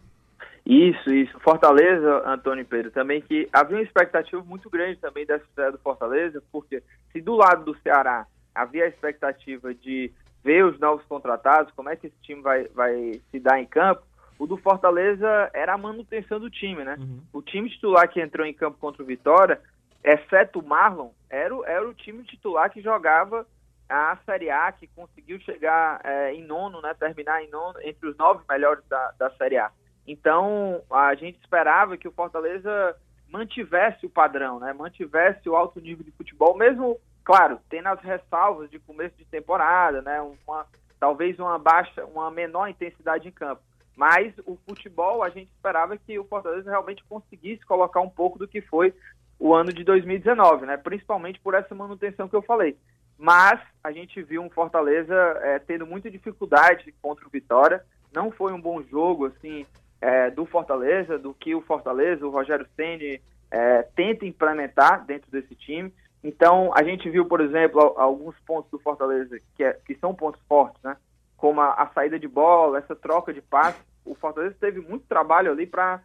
Isso, 0.66 1.14
isso. 1.14 1.38
Fortaleza, 1.38 2.28
Antônio 2.28 2.66
Pedro, 2.66 2.90
também 2.90 3.22
que 3.22 3.48
havia 3.52 3.76
uma 3.76 3.84
expectativa 3.84 4.42
muito 4.42 4.68
grande 4.68 4.98
também 4.98 5.24
dessa 5.24 5.44
estreia 5.44 5.70
do 5.70 5.78
Fortaleza, 5.78 6.42
porque 6.50 6.82
se 7.12 7.20
do 7.20 7.36
lado 7.36 7.64
do 7.64 7.78
Ceará 7.82 8.26
havia 8.52 8.84
a 8.84 8.88
expectativa 8.88 9.72
de 9.72 10.12
ver 10.42 10.64
os 10.64 10.78
novos 10.80 11.04
contratados, 11.06 11.72
como 11.76 11.88
é 11.88 11.94
que 11.94 12.08
esse 12.08 12.16
time 12.20 12.42
vai, 12.42 12.64
vai 12.68 13.20
se 13.30 13.38
dar 13.38 13.60
em 13.60 13.66
campo, 13.66 14.02
o 14.38 14.46
do 14.46 14.56
Fortaleza 14.56 15.50
era 15.54 15.74
a 15.74 15.78
manutenção 15.78 16.40
do 16.40 16.50
time, 16.50 16.84
né? 16.84 16.96
Uhum. 16.98 17.22
O 17.32 17.40
time 17.40 17.70
titular 17.70 18.08
que 18.08 18.20
entrou 18.20 18.44
em 18.44 18.52
campo 18.52 18.76
contra 18.78 19.02
o 19.02 19.06
Vitória, 19.06 19.60
exceto 20.02 20.58
o 20.58 20.66
Marlon, 20.66 21.10
era, 21.30 21.54
era 21.64 21.88
o 21.88 21.94
time 21.94 22.24
titular 22.24 22.70
que 22.70 22.82
jogava 22.82 23.46
a 23.88 24.18
Série 24.26 24.50
A, 24.50 24.70
que 24.72 24.88
conseguiu 24.88 25.38
chegar 25.40 26.00
é, 26.04 26.34
em 26.34 26.44
nono, 26.44 26.82
né, 26.82 26.92
terminar 26.94 27.42
em 27.42 27.48
nono, 27.50 27.80
entre 27.82 28.08
os 28.08 28.16
nove 28.16 28.42
melhores 28.48 28.84
da, 28.88 29.12
da 29.18 29.30
Série 29.30 29.58
A. 29.58 29.70
Então, 30.06 30.82
a 30.90 31.14
gente 31.14 31.38
esperava 31.40 31.96
que 31.96 32.06
o 32.06 32.12
Fortaleza 32.12 32.96
mantivesse 33.28 34.06
o 34.06 34.10
padrão, 34.10 34.60
né, 34.60 34.72
mantivesse 34.72 35.48
o 35.48 35.56
alto 35.56 35.80
nível 35.80 36.04
de 36.04 36.12
futebol, 36.12 36.56
mesmo, 36.56 36.98
claro, 37.24 37.58
tendo 37.68 37.88
as 37.88 38.00
ressalvas 38.00 38.70
de 38.70 38.78
começo 38.78 39.16
de 39.16 39.24
temporada, 39.24 40.00
né, 40.00 40.20
uma, 40.20 40.66
talvez 41.00 41.38
uma 41.38 41.58
baixa, 41.58 42.04
uma 42.06 42.30
menor 42.30 42.68
intensidade 42.68 43.26
em 43.26 43.32
campo. 43.32 43.62
Mas 43.96 44.32
o 44.44 44.56
futebol, 44.68 45.22
a 45.22 45.30
gente 45.30 45.50
esperava 45.50 45.96
que 45.96 46.18
o 46.18 46.24
Fortaleza 46.24 46.70
realmente 46.70 47.02
conseguisse 47.04 47.64
colocar 47.64 48.00
um 48.00 48.10
pouco 48.10 48.38
do 48.38 48.46
que 48.46 48.60
foi 48.60 48.94
o 49.38 49.54
ano 49.54 49.72
de 49.72 49.82
2019, 49.84 50.66
né? 50.66 50.76
Principalmente 50.76 51.40
por 51.40 51.54
essa 51.54 51.74
manutenção 51.74 52.28
que 52.28 52.36
eu 52.36 52.42
falei 52.42 52.76
mas 53.18 53.60
a 53.82 53.92
gente 53.92 54.22
viu 54.22 54.42
um 54.42 54.50
Fortaleza 54.50 55.14
é, 55.42 55.58
tendo 55.58 55.86
muita 55.86 56.10
dificuldade 56.10 56.94
contra 57.00 57.26
o 57.26 57.30
Vitória. 57.30 57.82
Não 58.14 58.30
foi 58.30 58.52
um 58.52 58.60
bom 58.60 58.82
jogo 58.82 59.26
assim 59.26 59.66
é, 60.00 60.30
do 60.30 60.44
Fortaleza, 60.44 61.18
do 61.18 61.32
que 61.34 61.54
o 61.54 61.60
Fortaleza, 61.60 62.26
o 62.26 62.30
Rogério 62.30 62.66
Ceni 62.76 63.20
é, 63.50 63.82
tenta 63.82 64.26
implementar 64.26 65.04
dentro 65.04 65.30
desse 65.30 65.54
time. 65.54 65.92
Então 66.22 66.72
a 66.74 66.82
gente 66.82 67.08
viu, 67.08 67.26
por 67.26 67.40
exemplo, 67.40 67.80
alguns 67.96 68.38
pontos 68.40 68.70
do 68.70 68.78
Fortaleza 68.78 69.38
que, 69.54 69.64
é, 69.64 69.72
que 69.84 69.94
são 69.96 70.14
pontos 70.14 70.40
fortes, 70.48 70.82
né? 70.82 70.96
Como 71.36 71.60
a, 71.60 71.74
a, 71.74 71.88
saída 71.88 72.18
de 72.18 72.26
bola, 72.26 72.78
essa 72.78 72.96
troca 72.96 73.32
de 73.32 73.42
passe. 73.42 73.80
O 74.04 74.14
Fortaleza 74.14 74.56
teve 74.58 74.80
muito 74.80 75.06
trabalho 75.06 75.52
ali 75.52 75.66
para 75.66 76.02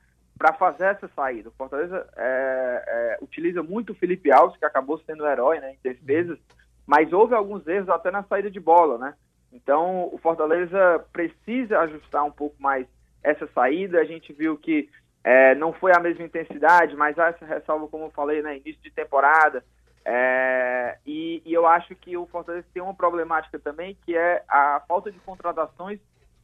fazer 0.58 0.86
essa 0.86 1.08
saída. 1.16 1.50
O 1.50 1.54
Fortaleza 1.54 2.08
é, 2.18 2.84
é, 2.88 3.18
utiliza 3.22 3.64
muito 3.64 3.92
o 3.94 3.96
Felipe 3.96 4.32
Alves, 4.32 4.58
que 4.58 4.66
acabou 4.66 5.00
sendo 5.00 5.24
o 5.24 5.28
herói 5.28 5.60
né, 5.60 5.74
em 5.74 5.80
defesas, 5.82 6.38
mas 6.86 7.14
houve 7.14 7.34
alguns 7.34 7.66
erros 7.68 7.90
até 7.90 8.12
na 8.12 8.24
saída 8.24 8.50
de 8.50 8.60
bola, 8.60 8.98
né? 8.98 9.14
Então 9.54 10.10
o 10.12 10.18
Fortaleza 10.18 11.06
precisa 11.12 11.80
ajustar 11.80 12.24
um 12.24 12.32
pouco 12.32 12.56
mais 12.62 12.88
essa 13.24 13.48
saída. 13.48 14.00
A 14.00 14.06
gente 14.06 14.34
viu 14.34 14.58
que 14.58 14.90
é, 15.24 15.56
não 15.56 15.74
foi 15.74 15.92
a 15.96 16.00
mesma 16.00 16.26
intensidade, 16.26 16.96
mas 16.96 17.18
essa 17.18 17.46
ressalva, 17.46 17.88
como 17.88 18.06
eu 18.06 18.12
falei, 18.12 18.42
né, 18.42 18.58
início 18.58 18.82
de 18.82 18.92
temporada. 18.92 19.64
É, 20.04 20.98
e, 21.06 21.44
e, 21.46 21.54
eu 21.54 21.68
acho 21.68 21.96
que 21.96 22.18
o 22.18 22.26
Fortaleza 22.26 22.66
tem 22.74 22.82
uma 22.82 22.94
problemática 22.94 23.60
também, 23.60 23.96
que 24.04 24.18
é 24.18 24.44
a 24.48 24.82
falta 24.88 25.12
de 25.12 25.20
contratações 25.20 26.00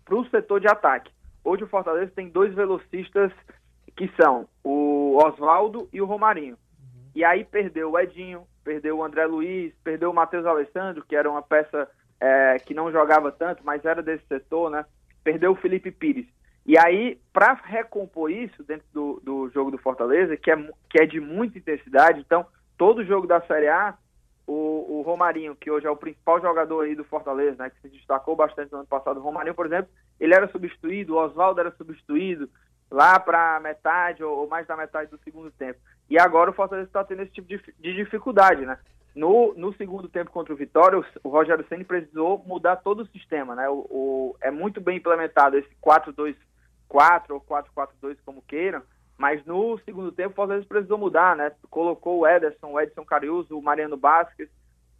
para 0.06 0.16
o 0.16 0.30
setor 0.30 0.60
de 0.60 0.68
ataque. 0.68 1.12
Hoje 1.44 1.64
o 1.64 1.68
Fortaleza 1.68 2.12
tem 2.16 2.30
dois 2.30 2.54
velocistas 2.54 3.32
que 3.96 4.12
são 4.22 4.48
o 4.64 5.18
Oswaldo 5.18 5.90
e 5.92 6.00
o 6.00 6.06
Romarinho. 6.06 6.58
E 7.16 7.26
aí 7.26 7.44
perdeu 7.44 7.92
o 7.92 8.00
Edinho, 8.00 8.46
perdeu 8.64 8.98
o 8.98 9.04
André 9.04 9.26
Luiz, 9.26 9.74
perdeu 9.84 10.12
o 10.12 10.14
Matheus 10.14 10.46
Alessandro, 10.46 11.04
que 11.04 11.16
era 11.16 11.30
uma 11.30 11.42
peça 11.42 11.90
é, 12.20 12.58
que 12.60 12.76
não 12.76 12.92
jogava 12.92 13.32
tanto, 13.32 13.64
mas 13.66 13.84
era 13.86 14.04
desse 14.04 14.24
setor, 14.28 14.70
né? 14.70 14.86
Perdeu 15.24 15.52
o 15.52 15.56
Felipe 15.56 15.90
Pires. 15.90 16.28
E 16.68 16.78
aí, 16.78 17.18
para 17.32 17.54
recompor 17.54 18.30
isso 18.30 18.62
dentro 18.62 18.86
do, 18.94 19.22
do 19.24 19.50
jogo 19.52 19.72
do 19.72 19.78
Fortaleza, 19.78 20.36
que 20.36 20.52
é, 20.52 20.56
que 20.90 21.02
é 21.02 21.06
de 21.06 21.18
muita 21.18 21.58
intensidade, 21.58 22.20
então, 22.20 22.46
todo 22.78 23.06
jogo 23.06 23.26
da 23.26 23.40
Série 23.42 23.70
A, 23.70 23.98
o, 24.46 25.00
o, 25.00 25.02
Romarinho, 25.02 25.56
que 25.56 25.72
hoje 25.72 25.88
é 25.88 25.90
o 25.90 25.96
principal 25.96 26.42
jogador 26.42 26.86
aí 26.86 26.94
do 26.94 27.06
Fortaleza, 27.06 27.64
né, 27.64 27.70
que 27.70 27.82
se 27.82 27.88
destacou 27.88 28.36
bastante 28.36 28.72
no 28.74 28.80
ano 28.80 28.88
passado, 28.88 29.18
o 29.18 29.24
Romarinho, 29.24 29.56
por 29.56 29.66
exemplo, 29.66 29.90
ele 30.20 30.34
era 30.34 30.50
substituído, 30.50 31.16
o 31.16 31.18
Oswaldo 31.18 31.62
era 31.62 31.72
substituído 31.72 32.50
lá 32.92 33.18
para 33.18 33.62
metade 33.62 34.22
ou, 34.22 34.40
ou, 34.40 34.48
mais 34.48 34.68
da 34.68 34.76
metade 34.76 35.10
do 35.10 35.20
segundo 35.20 35.50
tempo. 35.52 35.80
E 36.10 36.20
agora 36.20 36.50
o 36.50 36.54
Fortaleza 36.54 36.88
está 36.88 37.04
tendo 37.04 37.22
esse 37.22 37.32
tipo 37.32 37.48
de, 37.48 37.62
de 37.80 37.94
dificuldade, 37.94 38.66
né? 38.66 38.78
No, 39.16 39.54
no, 39.56 39.74
segundo 39.74 40.08
tempo 40.08 40.32
contra 40.32 40.54
o 40.54 40.58
Vitória, 40.58 41.00
o, 41.00 41.06
o 41.24 41.30
Rogério 41.30 41.66
Ceni 41.68 41.84
precisou 41.84 42.44
mudar 42.46 42.78
todo 42.78 43.02
o 43.02 43.08
sistema, 43.08 43.56
né? 43.56 43.68
O, 43.70 43.86
o 43.90 44.36
é 44.42 44.52
muito 44.52 44.80
bem 44.80 44.98
implementado 44.98 45.58
esse 45.58 45.70
4-2 45.82 46.36
4 46.88 47.34
ou 47.34 47.42
4-4-2, 47.42 48.18
como 48.26 48.42
queiram, 48.42 48.82
mas 49.18 49.44
no 49.46 49.78
segundo 49.80 50.12
tempo 50.12 50.32
o 50.32 50.36
Fortaleza 50.36 50.66
precisou 50.68 50.98
mudar, 50.98 51.36
né? 51.36 51.52
Colocou 51.70 52.20
o 52.20 52.28
Ederson, 52.28 52.72
o 52.72 52.80
Edson 52.80 53.04
Cariuso, 53.04 53.58
o 53.58 53.62
Mariano 53.62 53.98
Basques, 53.98 54.50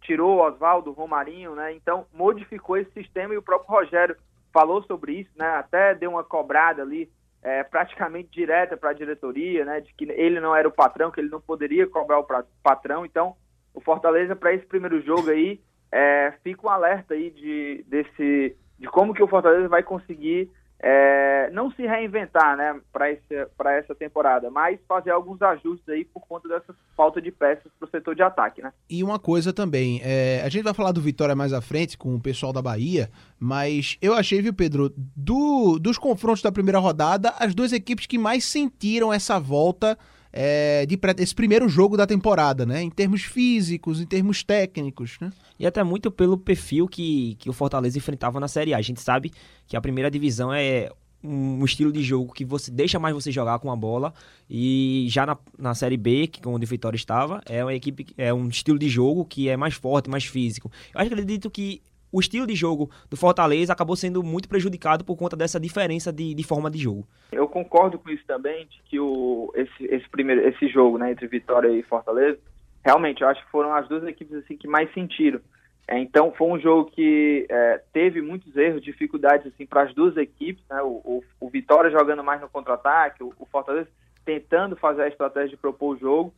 tirou 0.00 0.36
o 0.36 0.42
Oswaldo, 0.42 0.90
o 0.90 0.94
Romarinho, 0.94 1.54
né? 1.54 1.72
Então 1.72 2.06
modificou 2.12 2.76
esse 2.76 2.90
sistema 2.92 3.34
e 3.34 3.38
o 3.38 3.42
próprio 3.42 3.70
Rogério 3.70 4.16
falou 4.52 4.82
sobre 4.82 5.12
isso, 5.12 5.30
né? 5.36 5.48
Até 5.50 5.94
deu 5.94 6.10
uma 6.10 6.24
cobrada 6.24 6.82
ali 6.82 7.10
é, 7.42 7.62
praticamente 7.62 8.30
direta 8.30 8.76
para 8.76 8.90
a 8.90 8.94
diretoria, 8.94 9.64
né? 9.64 9.80
De 9.80 9.92
que 9.94 10.10
ele 10.10 10.40
não 10.40 10.54
era 10.54 10.66
o 10.66 10.72
patrão, 10.72 11.10
que 11.10 11.20
ele 11.20 11.30
não 11.30 11.40
poderia 11.40 11.86
cobrar 11.86 12.18
o 12.18 12.26
patrão. 12.62 13.06
Então 13.06 13.36
o 13.72 13.80
Fortaleza 13.80 14.34
para 14.34 14.52
esse 14.52 14.66
primeiro 14.66 15.00
jogo 15.00 15.30
aí 15.30 15.60
é, 15.92 16.32
fica 16.42 16.66
um 16.66 16.70
alerta 16.70 17.14
aí 17.14 17.30
de 17.30 17.84
desse 17.86 18.56
de 18.78 18.86
como 18.88 19.14
que 19.14 19.22
o 19.22 19.28
Fortaleza 19.28 19.68
vai 19.68 19.82
conseguir 19.82 20.50
é, 20.80 21.50
não 21.50 21.70
se 21.72 21.84
reinventar 21.86 22.56
né, 22.56 22.80
para 22.92 23.76
essa 23.76 23.94
temporada, 23.94 24.50
mas 24.50 24.78
fazer 24.86 25.10
alguns 25.10 25.42
ajustes 25.42 25.88
aí 25.88 26.04
por 26.04 26.20
conta 26.20 26.48
dessa 26.48 26.74
falta 26.96 27.20
de 27.20 27.32
peças 27.32 27.70
para 27.78 27.86
o 27.86 27.90
setor 27.90 28.14
de 28.14 28.22
ataque. 28.22 28.62
Né? 28.62 28.72
E 28.88 29.02
uma 29.02 29.18
coisa 29.18 29.52
também, 29.52 30.00
é, 30.04 30.40
a 30.44 30.48
gente 30.48 30.62
vai 30.62 30.74
falar 30.74 30.92
do 30.92 31.00
Vitória 31.00 31.34
mais 31.34 31.52
à 31.52 31.60
frente 31.60 31.98
com 31.98 32.14
o 32.14 32.20
pessoal 32.20 32.52
da 32.52 32.62
Bahia, 32.62 33.10
mas 33.38 33.98
eu 34.00 34.14
achei, 34.14 34.40
viu, 34.40 34.54
Pedro, 34.54 34.92
do, 34.96 35.78
dos 35.78 35.98
confrontos 35.98 36.42
da 36.42 36.52
primeira 36.52 36.78
rodada, 36.78 37.34
as 37.38 37.54
duas 37.54 37.72
equipes 37.72 38.06
que 38.06 38.18
mais 38.18 38.44
sentiram 38.44 39.12
essa 39.12 39.40
volta 39.40 39.98
é, 40.40 40.86
de 40.86 40.96
esse 41.18 41.34
primeiro 41.34 41.68
jogo 41.68 41.96
da 41.96 42.06
temporada, 42.06 42.64
né? 42.64 42.80
Em 42.80 42.90
termos 42.90 43.22
físicos, 43.22 44.00
em 44.00 44.06
termos 44.06 44.44
técnicos, 44.44 45.16
né? 45.20 45.32
E 45.58 45.66
até 45.66 45.82
muito 45.82 46.12
pelo 46.12 46.38
perfil 46.38 46.86
que, 46.86 47.34
que 47.40 47.50
o 47.50 47.52
Fortaleza 47.52 47.98
enfrentava 47.98 48.38
na 48.38 48.46
Série 48.46 48.72
A. 48.72 48.78
A 48.78 48.80
gente 48.80 49.00
sabe 49.00 49.32
que 49.66 49.76
a 49.76 49.80
primeira 49.80 50.08
divisão 50.08 50.54
é 50.54 50.92
um 51.24 51.64
estilo 51.64 51.90
de 51.90 52.04
jogo 52.04 52.32
que 52.32 52.44
você 52.44 52.70
deixa 52.70 53.00
mais 53.00 53.12
você 53.12 53.32
jogar 53.32 53.58
com 53.58 53.72
a 53.72 53.74
bola 53.74 54.14
e 54.48 55.08
já 55.10 55.26
na, 55.26 55.36
na 55.58 55.74
série 55.74 55.96
B, 55.96 56.28
que 56.28 56.46
onde 56.46 56.64
o 56.64 56.68
Vitória 56.68 56.96
estava, 56.96 57.42
é 57.44 57.64
uma 57.64 57.74
equipe 57.74 58.06
é 58.16 58.32
um 58.32 58.46
estilo 58.46 58.78
de 58.78 58.88
jogo 58.88 59.24
que 59.24 59.48
é 59.48 59.56
mais 59.56 59.74
forte, 59.74 60.08
mais 60.08 60.24
físico. 60.24 60.70
Eu 60.94 61.00
acredito 61.00 61.50
que 61.50 61.82
o 62.12 62.20
estilo 62.20 62.46
de 62.46 62.54
jogo 62.54 62.90
do 63.10 63.16
Fortaleza 63.16 63.72
acabou 63.72 63.96
sendo 63.96 64.22
muito 64.22 64.48
prejudicado 64.48 65.04
por 65.04 65.16
conta 65.16 65.36
dessa 65.36 65.60
diferença 65.60 66.12
de, 66.12 66.34
de 66.34 66.42
forma 66.42 66.70
de 66.70 66.78
jogo. 66.78 67.06
Eu 67.30 67.46
concordo 67.48 67.98
com 67.98 68.10
isso 68.10 68.24
também, 68.26 68.66
de 68.66 68.82
que 68.84 68.98
o, 68.98 69.52
esse, 69.54 69.84
esse, 69.84 70.08
primeiro, 70.08 70.46
esse 70.48 70.68
jogo 70.68 70.98
né, 70.98 71.12
entre 71.12 71.26
Vitória 71.26 71.68
e 71.68 71.82
Fortaleza, 71.82 72.38
realmente, 72.84 73.22
eu 73.22 73.28
acho 73.28 73.44
que 73.44 73.50
foram 73.50 73.74
as 73.74 73.88
duas 73.88 74.04
equipes 74.04 74.34
assim, 74.36 74.56
que 74.56 74.68
mais 74.68 74.92
sentiram. 74.92 75.40
É, 75.86 75.98
então, 75.98 76.32
foi 76.36 76.48
um 76.48 76.60
jogo 76.60 76.90
que 76.90 77.46
é, 77.48 77.80
teve 77.94 78.20
muitos 78.20 78.54
erros, 78.54 78.82
dificuldades 78.82 79.46
assim, 79.46 79.64
para 79.64 79.84
as 79.84 79.94
duas 79.94 80.16
equipes. 80.18 80.62
Né, 80.68 80.82
o, 80.82 81.00
o, 81.02 81.24
o, 81.40 81.48
Vitória 81.48 81.90
jogando 81.90 82.22
mais 82.22 82.42
no 82.42 82.48
contra-ataque, 82.48 83.22
o, 83.22 83.32
o, 83.38 83.46
Fortaleza 83.46 83.88
tentando 84.22 84.76
fazer 84.76 85.02
a 85.02 85.08
estratégia 85.08 85.48
de 85.48 85.56
propor 85.56 85.96
o 85.96 85.98
jogo, 85.98 86.34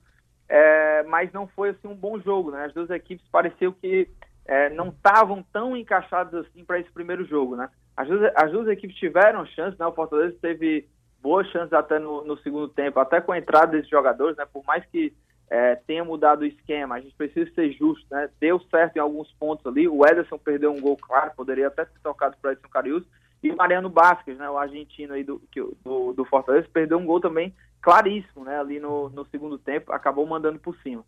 é, 0.49 1.03
mas 1.03 1.33
não 1.33 1.49
foi 1.49 1.71
assim, 1.71 1.89
um 1.89 1.97
bom 1.97 2.21
jogo. 2.21 2.53
Né? 2.53 2.65
As 2.65 2.73
duas 2.73 2.91
equipes 2.91 3.27
pareciam 3.29 3.73
que 3.73 4.09
é, 4.51 4.69
não 4.69 4.89
estavam 4.89 5.45
tão 5.53 5.77
encaixados 5.77 6.35
assim 6.35 6.65
para 6.65 6.81
esse 6.81 6.91
primeiro 6.91 7.25
jogo, 7.25 7.55
né? 7.55 7.71
As 7.97 8.09
duas, 8.09 8.33
as 8.35 8.51
duas 8.51 8.67
equipes 8.67 8.97
tiveram 8.97 9.47
chance, 9.47 9.79
né? 9.79 9.87
O 9.87 9.93
Fortaleza 9.93 10.37
teve 10.43 10.89
boas 11.23 11.47
chances 11.51 11.73
até 11.73 12.01
no, 12.01 12.25
no 12.25 12.37
segundo 12.39 12.67
tempo, 12.67 12.99
até 12.99 13.21
com 13.21 13.31
a 13.31 13.39
entrada 13.39 13.69
desses 13.69 13.89
jogadores, 13.89 14.37
né? 14.37 14.45
Por 14.53 14.65
mais 14.65 14.85
que 14.87 15.15
é, 15.49 15.77
tenha 15.77 16.05
mudado 16.05 16.41
o 16.41 16.47
esquema, 16.47 16.97
a 16.97 17.01
gente 17.01 17.15
precisa 17.15 17.49
ser 17.55 17.71
justo, 17.71 18.05
né? 18.11 18.29
Deu 18.41 18.59
certo 18.63 18.97
em 18.97 18.99
alguns 18.99 19.33
pontos 19.35 19.65
ali. 19.67 19.87
O 19.87 20.05
Ederson 20.05 20.37
perdeu 20.37 20.73
um 20.73 20.81
gol 20.81 20.97
claro, 20.97 21.31
poderia 21.37 21.69
até 21.69 21.85
ter 21.85 22.01
tocado 22.03 22.37
para 22.43 22.51
Edson 22.51 22.69
Carius. 22.69 23.05
E 23.45 23.53
o 23.53 23.57
Mariano 23.57 23.89
Basques, 23.89 24.37
né? 24.37 24.51
O 24.51 24.59
argentino 24.59 25.15
aí 25.15 25.23
do, 25.23 25.41
do, 25.85 26.13
do 26.13 26.25
Fortaleza, 26.25 26.67
perdeu 26.73 26.99
um 26.99 27.07
gol 27.07 27.21
também 27.21 27.55
claríssimo, 27.81 28.45
né? 28.45 28.59
Ali 28.59 28.81
no, 28.81 29.11
no 29.11 29.25
segundo 29.27 29.57
tempo, 29.59 29.93
acabou 29.93 30.27
mandando 30.27 30.59
por 30.59 30.77
cima. 30.79 31.05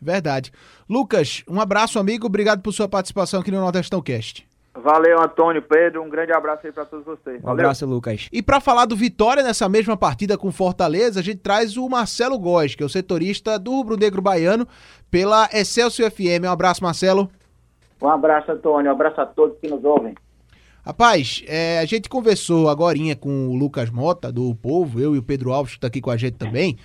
Verdade. 0.00 0.52
Lucas, 0.88 1.42
um 1.48 1.60
abraço, 1.60 1.98
amigo. 1.98 2.26
Obrigado 2.26 2.62
por 2.62 2.72
sua 2.72 2.88
participação 2.88 3.40
aqui 3.40 3.50
no 3.50 3.60
Nordestão 3.60 4.00
Cast. 4.02 4.46
Valeu, 4.82 5.20
Antônio, 5.20 5.62
Pedro. 5.62 6.02
Um 6.02 6.08
grande 6.08 6.32
abraço 6.32 6.66
aí 6.66 6.72
para 6.72 6.84
todos 6.84 7.04
vocês. 7.04 7.42
Um 7.42 7.48
abraço, 7.48 7.86
Lucas. 7.86 8.28
E 8.30 8.42
para 8.42 8.60
falar 8.60 8.84
do 8.84 8.94
Vitória 8.94 9.42
nessa 9.42 9.68
mesma 9.68 9.96
partida 9.96 10.36
com 10.36 10.52
Fortaleza, 10.52 11.20
a 11.20 11.22
gente 11.22 11.38
traz 11.38 11.76
o 11.76 11.88
Marcelo 11.88 12.38
Góes, 12.38 12.74
que 12.74 12.82
é 12.82 12.86
o 12.86 12.88
setorista 12.88 13.58
do 13.58 13.70
Rubro 13.72 13.96
Negro 13.96 14.20
Baiano, 14.20 14.68
pela 15.10 15.48
Excelsior 15.52 16.10
FM. 16.10 16.44
Um 16.44 16.50
abraço, 16.50 16.82
Marcelo. 16.82 17.30
Um 18.00 18.08
abraço, 18.08 18.52
Antônio. 18.52 18.90
Um 18.90 18.94
abraço 18.94 19.20
a 19.20 19.26
todos 19.26 19.58
que 19.58 19.68
nos 19.68 19.82
ouvem. 19.82 20.14
Rapaz, 20.84 21.42
é, 21.48 21.80
a 21.80 21.84
gente 21.84 22.08
conversou 22.08 22.68
agora 22.68 22.96
com 23.18 23.48
o 23.48 23.56
Lucas 23.56 23.90
Mota, 23.90 24.30
do 24.30 24.54
Povo, 24.54 25.00
eu 25.00 25.16
e 25.16 25.18
o 25.18 25.22
Pedro 25.22 25.52
Alves, 25.52 25.72
que 25.72 25.78
está 25.78 25.88
aqui 25.88 26.00
com 26.00 26.10
a 26.10 26.16
gente 26.16 26.36
também. 26.36 26.76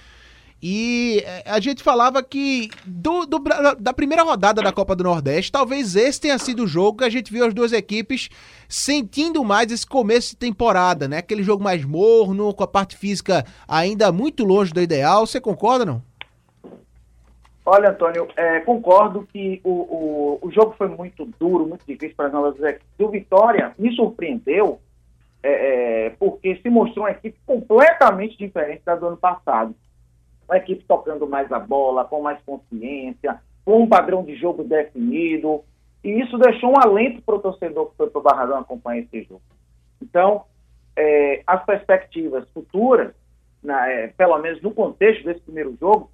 E 0.62 1.24
é, 1.26 1.44
a 1.50 1.60
gente 1.60 1.82
falava 1.82 2.22
que 2.22 2.70
do, 2.86 3.26
do, 3.26 3.40
da 3.80 3.92
primeira 3.92 4.22
rodada 4.22 4.62
da 4.62 4.72
Copa 4.72 4.96
do 4.96 5.04
Nordeste, 5.04 5.52
talvez 5.52 5.96
esse 5.96 6.22
tenha 6.22 6.38
sido 6.38 6.64
o 6.64 6.68
jogo 6.68 7.00
que 7.00 7.04
a 7.04 7.10
gente 7.10 7.32
viu 7.32 7.44
as 7.46 7.54
duas 7.54 7.74
equipes 7.74 8.30
sentindo 8.70 9.44
mais 9.44 9.72
esse 9.72 9.88
começo 9.88 10.32
de 10.32 10.38
temporada, 10.38 11.08
né? 11.08 11.18
Aquele 11.18 11.42
jogo 11.42 11.64
mais 11.64 11.84
morno, 11.84 12.54
com 12.54 12.64
a 12.64 12.68
parte 12.68 12.96
física 12.96 13.44
ainda 13.68 14.12
muito 14.12 14.44
longe 14.44 14.72
do 14.72 14.80
ideal. 14.80 15.26
Você 15.26 15.42
concorda, 15.42 15.84
não? 15.84 16.04
Olha, 17.66 17.90
Antônio, 17.90 18.28
é, 18.36 18.60
concordo 18.60 19.28
que 19.32 19.62
o, 19.64 19.70
o, 19.70 20.40
o 20.44 20.52
jogo 20.52 20.76
foi 20.78 20.90
muito 20.90 21.28
duro, 21.40 21.68
muito 21.68 21.86
difícil 21.88 22.16
para 22.16 22.28
as 22.28 22.34
novas 22.34 22.60
equipes. 22.60 22.88
O 23.00 23.10
Vitória 23.10 23.74
me 23.80 23.96
surpreendeu 23.96 24.80
é, 25.42 26.06
é, 26.06 26.10
porque 26.12 26.56
se 26.58 26.70
mostrou 26.70 27.06
uma 27.06 27.12
equipe 27.12 27.38
completamente 27.48 28.38
diferente 28.38 28.84
da 28.86 28.96
do 28.96 29.08
ano 29.08 29.18
passado 29.18 29.76
uma 30.52 30.58
equipe 30.58 30.84
tocando 30.86 31.26
mais 31.26 31.50
a 31.52 31.60
bola, 31.60 32.04
com 32.04 32.22
mais 32.22 32.38
consciência, 32.46 33.40
com 33.64 33.84
um 33.84 33.88
padrão 33.88 34.24
de 34.24 34.36
jogo 34.36 34.66
definido. 34.66 35.64
E 36.04 36.10
isso 36.20 36.38
deixou 36.38 36.72
um 36.72 36.80
alento 36.80 37.22
para 37.22 37.36
o 37.36 37.40
torcedor 37.40 37.90
que 37.90 37.98
foi 37.98 38.10
para 38.10 38.20
o 38.20 38.24
Barradão 38.24 38.58
acompanhar 38.60 39.04
esse 39.04 39.24
jogo. 39.24 39.42
Então, 40.02 40.44
é, 40.96 41.42
as 41.48 41.64
perspectivas 41.66 42.48
futuras, 42.50 43.14
é, 43.66 44.08
pelo 44.08 44.38
menos 44.40 44.62
no 44.62 44.72
contexto 44.72 45.24
desse 45.24 45.40
primeiro 45.40 45.78
jogo, 45.80 46.12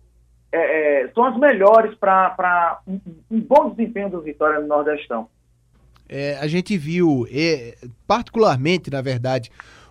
é, 0.51 1.01
é 1.03 1.07
são 1.09 1.25
as 1.25 1.37
melhores 1.37 1.95
para 1.95 2.79
um, 2.87 2.99
um, 3.31 3.41
bom 3.41 3.71
desempenho 3.71 4.09
do 4.09 4.21
Vitória 4.21 4.59
no 4.59 4.67
Nordestão. 4.67 5.29
É, 6.07 6.37
a 6.37 6.47
gente 6.47 6.77
viu, 6.77 7.25
particularmente, 8.05 8.89
na 8.91 9.01
verdade, 9.01 9.49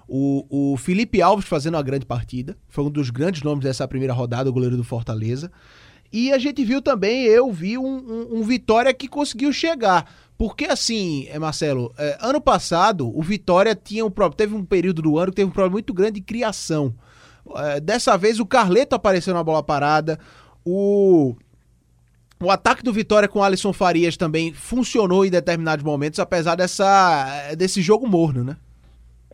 o, 0.08 0.72
o 0.72 0.76
Felipe 0.76 1.20
Alves 1.20 1.46
fazendo 1.46 1.74
uma 1.74 1.82
grande 1.82 2.06
partida, 2.06 2.56
foi 2.68 2.84
um 2.84 2.90
dos 2.90 3.10
grandes 3.10 3.42
nomes 3.42 3.64
dessa 3.64 3.86
primeira 3.88 4.12
rodada, 4.12 4.48
o 4.48 4.52
goleiro 4.52 4.76
do 4.76 4.84
Fortaleza. 4.84 5.50
E 6.12 6.32
a 6.32 6.38
gente 6.38 6.64
viu 6.64 6.80
também, 6.80 7.24
eu 7.24 7.52
vi 7.52 7.76
um, 7.76 7.84
um, 7.84 8.38
um 8.38 8.42
Vitória 8.42 8.94
que 8.94 9.08
conseguiu 9.08 9.52
chegar. 9.52 10.08
Porque 10.38 10.66
assim, 10.66 11.26
é, 11.28 11.38
Marcelo, 11.38 11.92
é, 11.98 12.18
ano 12.20 12.40
passado 12.40 13.10
o 13.16 13.22
Vitória 13.22 13.74
tinha 13.74 14.04
um 14.04 14.10
teve 14.10 14.54
um 14.54 14.64
período 14.64 15.02
do 15.02 15.18
ano 15.18 15.32
que 15.32 15.36
teve 15.36 15.48
um 15.48 15.52
problema 15.52 15.72
muito 15.72 15.92
grande 15.92 16.20
de 16.20 16.20
criação. 16.20 16.94
É, 17.56 17.80
dessa 17.80 18.16
vez 18.16 18.38
o 18.38 18.46
Carleto 18.46 18.94
apareceu 18.94 19.34
na 19.34 19.42
bola 19.42 19.62
parada, 19.62 20.18
o 20.64 21.34
o 22.38 22.50
ataque 22.50 22.82
do 22.82 22.92
Vitória 22.92 23.28
com 23.28 23.42
Alisson 23.42 23.72
Farias 23.72 24.14
também 24.16 24.52
funcionou 24.52 25.24
em 25.24 25.30
determinados 25.30 25.82
momentos, 25.82 26.20
apesar 26.20 26.54
dessa, 26.54 27.54
desse 27.56 27.80
jogo 27.80 28.06
morno, 28.06 28.44
né? 28.44 28.58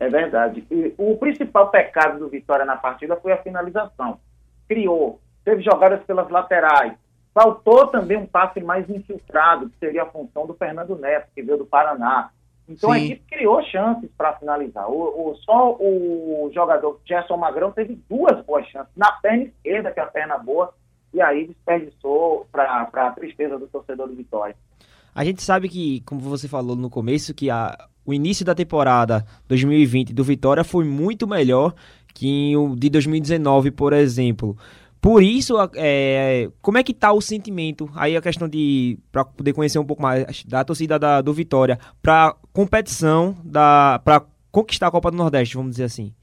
É 0.03 0.09
verdade. 0.09 0.65
E 0.69 0.93
o 0.97 1.15
principal 1.17 1.69
pecado 1.69 2.19
do 2.19 2.27
Vitória 2.27 2.65
na 2.65 2.75
partida 2.75 3.15
foi 3.15 3.31
a 3.31 3.41
finalização. 3.41 4.19
Criou, 4.67 5.21
teve 5.45 5.63
jogadas 5.63 6.03
pelas 6.03 6.29
laterais. 6.29 6.93
Faltou 7.33 7.87
também 7.87 8.17
um 8.17 8.25
passe 8.25 8.59
mais 8.59 8.87
infiltrado, 8.89 9.69
que 9.69 9.77
seria 9.79 10.03
a 10.03 10.07
função 10.07 10.45
do 10.45 10.53
Fernando 10.55 10.97
Neto, 10.97 11.29
que 11.33 11.41
veio 11.41 11.57
do 11.57 11.65
Paraná. 11.65 12.31
Então 12.67 12.91
Sim. 12.91 12.95
a 12.95 12.99
equipe 12.99 13.23
criou 13.29 13.63
chances 13.63 14.09
para 14.17 14.33
finalizar. 14.33 14.89
O, 14.89 15.29
o, 15.29 15.35
só 15.37 15.71
o 15.71 16.51
jogador 16.53 16.99
Gerson 17.05 17.37
Magrão 17.37 17.71
teve 17.71 17.97
duas 18.09 18.43
boas 18.45 18.67
chances. 18.67 18.91
Na 18.95 19.11
perna 19.13 19.43
esquerda, 19.43 19.91
que 19.91 20.01
é 20.01 20.03
a 20.03 20.07
perna 20.07 20.37
boa, 20.37 20.73
e 21.13 21.21
aí 21.21 21.47
desperdiçou 21.47 22.45
para 22.51 22.89
a 22.91 23.11
tristeza 23.11 23.57
do 23.57 23.67
torcedor 23.67 24.07
do 24.07 24.15
Vitória. 24.15 24.55
A 25.15 25.23
gente 25.23 25.41
sabe 25.41 25.69
que, 25.69 26.01
como 26.01 26.19
você 26.19 26.47
falou 26.47 26.75
no 26.75 26.89
começo, 26.89 27.33
que 27.33 27.49
a, 27.49 27.87
o 28.05 28.13
início 28.13 28.45
da 28.45 28.53
temporada 28.53 29.25
2020 29.47 30.13
do 30.13 30.23
Vitória 30.23 30.63
foi 30.63 30.85
muito 30.85 31.27
melhor 31.27 31.73
que 32.13 32.55
o 32.55 32.75
de 32.75 32.89
2019, 32.89 33.71
por 33.71 33.93
exemplo. 33.93 34.57
Por 35.03 35.21
isso, 35.21 35.55
é, 35.75 36.49
como 36.61 36.77
é 36.77 36.83
que 36.83 36.93
tá 36.93 37.11
o 37.11 37.19
sentimento? 37.19 37.89
Aí 37.93 38.15
a 38.15 38.21
questão 38.21 38.47
de 38.47 38.97
para 39.11 39.25
poder 39.25 39.51
conhecer 39.51 39.77
um 39.77 39.85
pouco 39.85 40.01
mais 40.01 40.45
da 40.45 40.63
torcida 40.63 40.97
da, 40.97 41.19
do 41.19 41.33
Vitória 41.33 41.77
para 42.01 42.33
competição 42.53 43.35
da 43.43 43.99
para 44.03 44.23
conquistar 44.49 44.87
a 44.87 44.91
Copa 44.91 45.11
do 45.11 45.17
Nordeste, 45.17 45.57
vamos 45.57 45.71
dizer 45.71 45.85
assim. 45.85 46.13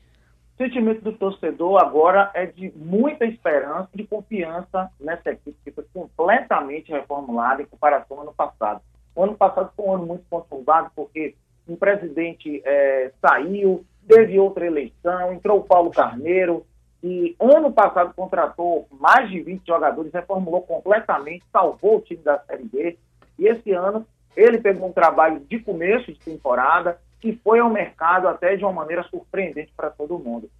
O 0.54 0.62
sentimento 0.62 1.02
do 1.02 1.12
torcedor 1.12 1.78
agora 1.78 2.30
é 2.32 2.46
de 2.46 2.72
muita 2.76 3.26
esperança 3.26 3.88
de 3.94 4.04
confiança 4.04 4.90
nessa 4.98 5.30
equipe 5.30 5.58
que 5.64 5.72
foi 5.72 5.84
completamente 5.92 6.90
reformulada 6.90 7.60
em 7.60 7.66
comparação 7.66 8.16
ao 8.16 8.22
ano 8.22 8.34
passado. 8.34 8.80
O 9.14 9.24
ano 9.24 9.34
passado 9.34 9.70
foi 9.76 9.84
um 9.84 9.94
ano 9.94 10.06
muito 10.06 10.24
conturbado 10.30 10.90
porque 10.94 11.34
um 11.68 11.76
presidente 11.76 12.62
é, 12.64 13.12
saiu, 13.20 13.84
teve 14.06 14.38
outra 14.38 14.66
eleição, 14.66 15.32
entrou 15.32 15.60
o 15.60 15.64
Paulo 15.64 15.90
Carneiro, 15.90 16.64
e 17.02 17.34
ano 17.40 17.72
passado 17.72 18.12
contratou 18.14 18.86
mais 18.90 19.30
de 19.30 19.40
20 19.40 19.66
jogadores, 19.66 20.12
reformulou 20.12 20.62
completamente, 20.62 21.44
salvou 21.50 21.96
o 21.96 22.00
time 22.00 22.22
da 22.22 22.38
Série 22.40 22.64
B. 22.64 22.98
E 23.38 23.46
esse 23.46 23.72
ano 23.72 24.06
ele 24.36 24.58
pegou 24.58 24.88
um 24.88 24.92
trabalho 24.92 25.40
de 25.40 25.58
começo 25.60 26.12
de 26.12 26.18
temporada, 26.18 26.98
que 27.20 27.34
foi 27.42 27.58
ao 27.58 27.70
mercado 27.70 28.28
até 28.28 28.56
de 28.56 28.64
uma 28.64 28.72
maneira 28.72 29.02
surpreendente 29.04 29.72
para 29.74 29.90
todo 29.90 30.18
mundo. 30.18 30.50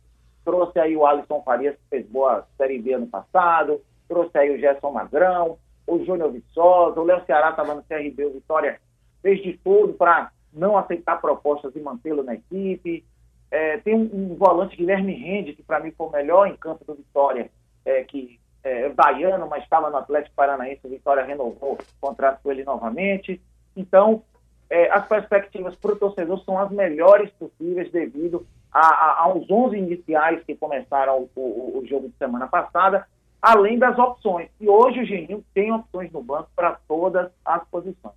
Trouxe 0.45 0.79
aí 0.79 0.97
o 0.97 1.07
Alisson 1.07 1.43
Farias, 1.43 1.77
que 1.77 1.89
fez 1.91 2.07
boa 2.07 2.47
Série 2.57 2.79
B 2.79 2.95
ano 2.95 3.07
passado, 3.07 3.81
trouxe 4.09 4.37
aí 4.39 4.55
o 4.55 4.59
Gerson 4.59 4.91
Magrão, 4.91 5.59
o 5.87 6.05
Júnior 6.05 6.33
Viçosa, 6.33 7.01
o 7.01 7.05
Léo 7.05 7.25
Ceará 7.27 7.51
estava 7.51 7.75
no 7.75 7.83
CRB, 7.83 8.25
o 8.25 8.33
Vitória 8.33 8.81
fez 9.23 9.43
de 9.43 9.59
tudo 9.63 9.93
para 9.93 10.31
não 10.53 10.77
aceitar 10.77 11.21
propostas 11.21 11.75
e 11.75 11.81
mantê-lo 11.81 12.23
na 12.23 12.35
equipe. 12.35 13.05
É, 13.51 13.79
tem 13.79 13.95
um, 13.95 14.09
um, 14.13 14.37
volante, 14.37 14.77
Guilherme 14.77 15.13
Rende, 15.13 15.55
que 15.55 15.63
para 15.63 15.81
mim 15.81 15.91
foi 15.91 16.07
o 16.07 16.11
melhor 16.11 16.47
em 16.47 16.57
campo 16.57 16.85
do 16.85 16.95
Vitória, 16.95 17.51
é, 17.85 18.05
que 18.05 18.39
é 18.63 18.89
baiano, 18.91 19.49
mas 19.49 19.63
estava 19.63 19.91
no 19.91 19.97
Atlético 19.97 20.37
Paranaense, 20.37 20.81
o 20.85 20.91
Vitória 20.91 21.25
renovou 21.25 21.73
o 21.73 21.79
contrato 22.01 22.41
com 22.43 22.53
ele 22.53 22.63
novamente. 22.63 23.41
Então, 23.75 24.23
é, 24.69 24.91
as 24.91 25.07
perspectivas 25.07 25.75
para 25.77 25.93
o 25.93 25.97
torcedor 25.97 26.43
são 26.45 26.59
as 26.59 26.71
melhores 26.71 27.31
possíveis 27.33 27.91
devido 27.91 28.47
a, 28.73 28.87
a, 28.87 29.23
aos 29.23 29.51
11 29.51 29.77
iniciais 29.77 30.45
que 30.45 30.55
começaram 30.55 31.29
o, 31.35 31.41
o, 31.41 31.79
o, 31.79 31.87
jogo 31.87 32.09
de 32.09 32.17
semana 32.17 32.47
passada, 32.47 33.07
além 33.43 33.79
das 33.79 33.99
opções. 33.99 34.49
E 34.61 34.69
hoje 34.69 35.01
o 35.01 35.05
Geninho 35.05 35.45
tem 35.53 35.73
opções 35.73 36.13
no 36.13 36.23
banco 36.23 36.51
para 36.55 36.79
todas 36.87 37.31
as 37.45 37.65
posições. 37.69 38.15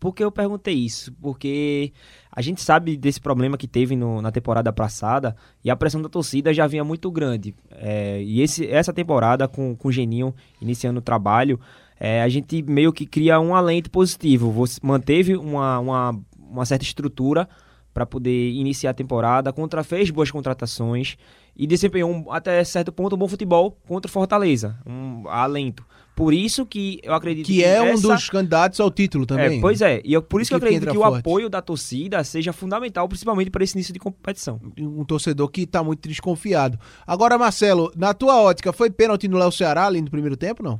Por 0.00 0.14
que 0.14 0.24
eu 0.24 0.32
perguntei 0.32 0.74
isso? 0.74 1.12
Porque 1.20 1.92
a 2.32 2.40
gente 2.40 2.62
sabe 2.62 2.96
desse 2.96 3.20
problema 3.20 3.58
que 3.58 3.68
teve 3.68 3.94
no, 3.94 4.22
na 4.22 4.32
temporada 4.32 4.72
passada 4.72 5.36
e 5.62 5.70
a 5.70 5.76
pressão 5.76 6.00
da 6.00 6.08
torcida 6.08 6.54
já 6.54 6.66
vinha 6.66 6.82
muito 6.82 7.10
grande. 7.10 7.54
É, 7.70 8.22
e 8.22 8.40
esse, 8.40 8.66
essa 8.66 8.94
temporada, 8.94 9.46
com, 9.46 9.76
com 9.76 9.88
o 9.88 9.92
Geninho 9.92 10.34
iniciando 10.58 11.00
o 11.00 11.02
trabalho, 11.02 11.60
é, 11.98 12.22
a 12.22 12.28
gente 12.30 12.62
meio 12.62 12.94
que 12.94 13.04
cria 13.04 13.38
um 13.38 13.54
alento 13.54 13.90
positivo. 13.90 14.50
Você 14.50 14.80
manteve 14.82 15.36
uma, 15.36 15.78
uma, 15.78 16.20
uma 16.34 16.64
certa 16.64 16.84
estrutura 16.84 17.46
para 17.92 18.06
poder 18.06 18.52
iniciar 18.52 18.92
a 18.92 18.94
temporada, 18.94 19.52
contra 19.52 19.84
fez 19.84 20.10
boas 20.10 20.30
contratações 20.30 21.16
e 21.54 21.66
desempenhou 21.66 22.10
um, 22.10 22.32
até 22.32 22.64
certo 22.64 22.90
ponto 22.90 23.16
um 23.16 23.18
bom 23.18 23.28
futebol 23.28 23.76
contra 23.86 24.08
o 24.08 24.12
Fortaleza, 24.12 24.78
um 24.86 25.28
alento. 25.28 25.84
Por 26.20 26.34
isso 26.34 26.66
que 26.66 27.00
eu 27.02 27.14
acredito 27.14 27.46
que, 27.46 27.54
que 27.54 27.64
é 27.64 27.76
essa... 27.76 28.06
um 28.06 28.12
dos 28.12 28.28
candidatos 28.28 28.78
ao 28.78 28.90
título 28.90 29.24
também. 29.24 29.56
É, 29.56 29.60
pois 29.62 29.80
é, 29.80 30.02
e 30.04 30.12
eu, 30.12 30.20
por 30.20 30.42
isso 30.42 30.50
que, 30.50 30.58
que 30.58 30.62
eu 30.62 30.66
acredito 30.66 30.86
que, 30.86 30.92
que 30.92 30.98
o 30.98 31.14
apoio 31.14 31.48
da 31.48 31.62
torcida 31.62 32.22
seja 32.22 32.52
fundamental, 32.52 33.08
principalmente 33.08 33.50
para 33.50 33.64
esse 33.64 33.74
início 33.74 33.90
de 33.90 33.98
competição. 33.98 34.60
Um 34.78 35.02
torcedor 35.02 35.48
que 35.48 35.62
está 35.62 35.82
muito 35.82 36.06
desconfiado. 36.06 36.78
Agora, 37.06 37.38
Marcelo, 37.38 37.90
na 37.96 38.12
tua 38.12 38.38
ótica, 38.38 38.70
foi 38.70 38.90
pênalti 38.90 39.28
no 39.28 39.38
Léo 39.38 39.50
Ceará 39.50 39.86
ali 39.86 40.02
no 40.02 40.10
primeiro 40.10 40.36
tempo, 40.36 40.62
não? 40.62 40.78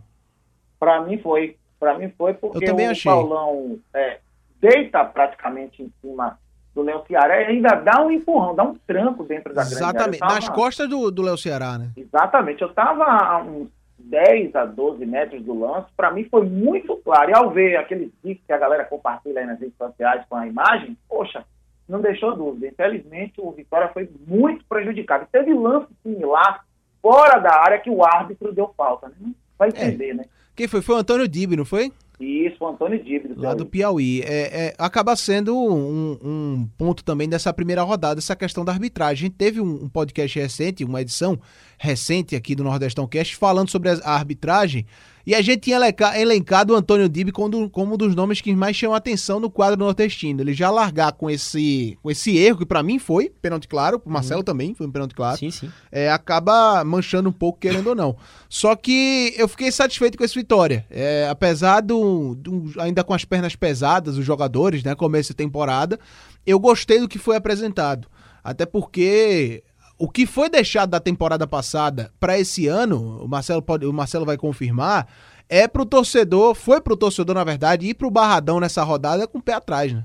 Para 0.78 1.00
mim 1.06 1.16
foi. 1.16 1.56
Para 1.78 1.98
mim 1.98 2.12
foi 2.18 2.34
porque 2.34 2.70
o 2.70 2.90
achei. 2.90 3.10
Paulão 3.10 3.78
é, 3.94 4.18
deita 4.60 5.02
praticamente 5.06 5.82
em 5.82 5.90
cima 6.02 6.38
do 6.74 6.82
Léo 6.82 7.02
Ceará 7.08 7.40
e 7.40 7.46
ainda 7.46 7.76
dá 7.76 8.04
um 8.04 8.10
empurrão, 8.10 8.54
dá 8.54 8.62
um 8.62 8.74
tranco 8.86 9.24
dentro 9.24 9.54
da 9.54 9.62
Exatamente. 9.62 9.94
grande 9.94 10.16
Exatamente, 10.16 10.34
nas 10.34 10.48
costas 10.50 10.86
do, 10.86 11.10
do 11.10 11.22
Léo 11.22 11.38
Ceará, 11.38 11.78
né? 11.78 11.92
Exatamente, 11.96 12.60
eu 12.60 12.68
estava 12.68 13.04
a 13.04 13.38
uns 13.42 13.79
10 14.04 14.54
a 14.56 14.64
12 14.64 15.04
metros 15.06 15.42
do 15.42 15.58
lance, 15.58 15.88
para 15.96 16.10
mim 16.10 16.24
foi 16.24 16.46
muito 16.46 16.96
claro. 16.96 17.30
E 17.30 17.34
ao 17.34 17.50
ver 17.50 17.76
aqueles 17.76 18.10
vídeos 18.22 18.44
que 18.46 18.52
a 18.52 18.58
galera 18.58 18.84
compartilha 18.84 19.40
aí 19.40 19.46
nas 19.46 19.60
redes 19.60 19.76
sociais 19.76 20.24
com 20.28 20.36
a 20.36 20.46
imagem, 20.46 20.96
poxa, 21.08 21.44
não 21.88 22.00
deixou 22.00 22.36
dúvida. 22.36 22.68
Infelizmente, 22.68 23.34
o 23.38 23.50
Vitória 23.50 23.88
foi 23.88 24.08
muito 24.26 24.64
prejudicado. 24.66 25.26
Teve 25.30 25.52
lance 25.52 25.88
similar 26.02 26.64
fora 27.02 27.38
da 27.38 27.54
área 27.60 27.78
que 27.78 27.90
o 27.90 28.04
árbitro 28.04 28.52
deu 28.52 28.72
falta, 28.76 29.08
né? 29.08 29.32
Vai 29.58 29.68
é. 29.68 29.70
entender, 29.70 30.10
é. 30.10 30.14
né? 30.14 30.24
Quem 30.54 30.68
foi? 30.68 30.82
Foi 30.82 30.94
o 30.94 30.98
Antônio 30.98 31.28
Dib, 31.28 31.56
não 31.56 31.64
foi? 31.64 31.92
Isso, 32.20 32.66
Antônio 32.66 33.02
Dib. 33.02 33.32
Lá 33.34 33.54
do 33.54 33.64
Piauí. 33.64 34.20
É, 34.20 34.66
é, 34.66 34.74
acaba 34.76 35.16
sendo 35.16 35.56
um, 35.56 36.18
um, 36.22 36.68
ponto 36.76 37.02
também 37.02 37.26
dessa 37.26 37.50
primeira 37.50 37.82
rodada, 37.82 38.20
essa 38.20 38.36
questão 38.36 38.62
da 38.62 38.72
arbitragem. 38.72 39.30
Teve 39.30 39.58
um, 39.58 39.84
um 39.84 39.88
podcast 39.88 40.38
recente, 40.38 40.84
uma 40.84 41.00
edição 41.00 41.40
recente 41.78 42.36
aqui 42.36 42.54
do 42.54 42.62
Nordestão 42.62 43.06
Cast, 43.06 43.34
falando 43.36 43.70
sobre 43.70 43.88
a 43.88 44.14
arbitragem. 44.14 44.84
E 45.30 45.34
a 45.36 45.40
gente 45.40 45.60
tinha 45.60 45.78
elencado 46.16 46.74
o 46.74 46.76
Antônio 46.76 47.08
Dib 47.08 47.30
como, 47.30 47.70
como 47.70 47.94
um 47.94 47.96
dos 47.96 48.16
nomes 48.16 48.40
que 48.40 48.52
mais 48.52 48.74
chamam 48.74 48.96
atenção 48.96 49.38
no 49.38 49.48
quadro 49.48 49.78
nordestino. 49.78 50.40
Ele 50.40 50.52
já 50.52 50.72
largar 50.72 51.12
com 51.12 51.30
esse, 51.30 51.96
com 52.02 52.10
esse 52.10 52.36
erro, 52.36 52.58
que 52.58 52.66
para 52.66 52.82
mim 52.82 52.98
foi 52.98 53.30
pênalti 53.40 53.68
claro, 53.68 54.00
pro 54.00 54.10
Marcelo 54.10 54.40
uhum. 54.40 54.44
também 54.44 54.74
foi 54.74 54.88
um 54.88 54.90
pênalti 54.90 55.14
claro. 55.14 55.38
Sim, 55.38 55.52
sim. 55.52 55.70
É, 55.92 56.10
acaba 56.10 56.82
manchando 56.82 57.28
um 57.28 57.32
pouco, 57.32 57.60
querendo 57.60 57.90
ou 57.90 57.94
não. 57.94 58.16
Só 58.48 58.74
que 58.74 59.32
eu 59.36 59.46
fiquei 59.46 59.70
satisfeito 59.70 60.18
com 60.18 60.24
essa 60.24 60.34
vitória. 60.34 60.84
É, 60.90 61.28
apesar 61.30 61.80
do, 61.80 62.34
do, 62.34 62.72
ainda 62.80 63.04
com 63.04 63.14
as 63.14 63.24
pernas 63.24 63.54
pesadas, 63.54 64.18
os 64.18 64.24
jogadores, 64.24 64.82
né, 64.82 64.96
começo 64.96 65.28
de 65.28 65.36
temporada, 65.36 65.96
eu 66.44 66.58
gostei 66.58 66.98
do 66.98 67.06
que 67.06 67.20
foi 67.20 67.36
apresentado. 67.36 68.08
Até 68.42 68.66
porque 68.66 69.62
o 70.00 70.08
que 70.08 70.24
foi 70.24 70.48
deixado 70.48 70.88
da 70.88 70.98
temporada 70.98 71.46
passada 71.46 72.10
para 72.18 72.38
esse 72.38 72.66
ano, 72.66 73.22
o 73.22 73.28
Marcelo, 73.28 73.60
pode, 73.60 73.84
o 73.84 73.92
Marcelo 73.92 74.24
vai 74.24 74.38
confirmar, 74.38 75.06
é 75.46 75.68
pro 75.68 75.84
torcedor, 75.84 76.54
foi 76.54 76.80
pro 76.80 76.96
torcedor, 76.96 77.34
na 77.34 77.44
verdade, 77.44 77.86
ir 77.86 77.92
pro 77.92 78.10
Barradão 78.10 78.58
nessa 78.58 78.82
rodada 78.82 79.28
com 79.28 79.36
o 79.36 79.42
pé 79.42 79.52
atrás, 79.52 79.92
né? 79.92 80.02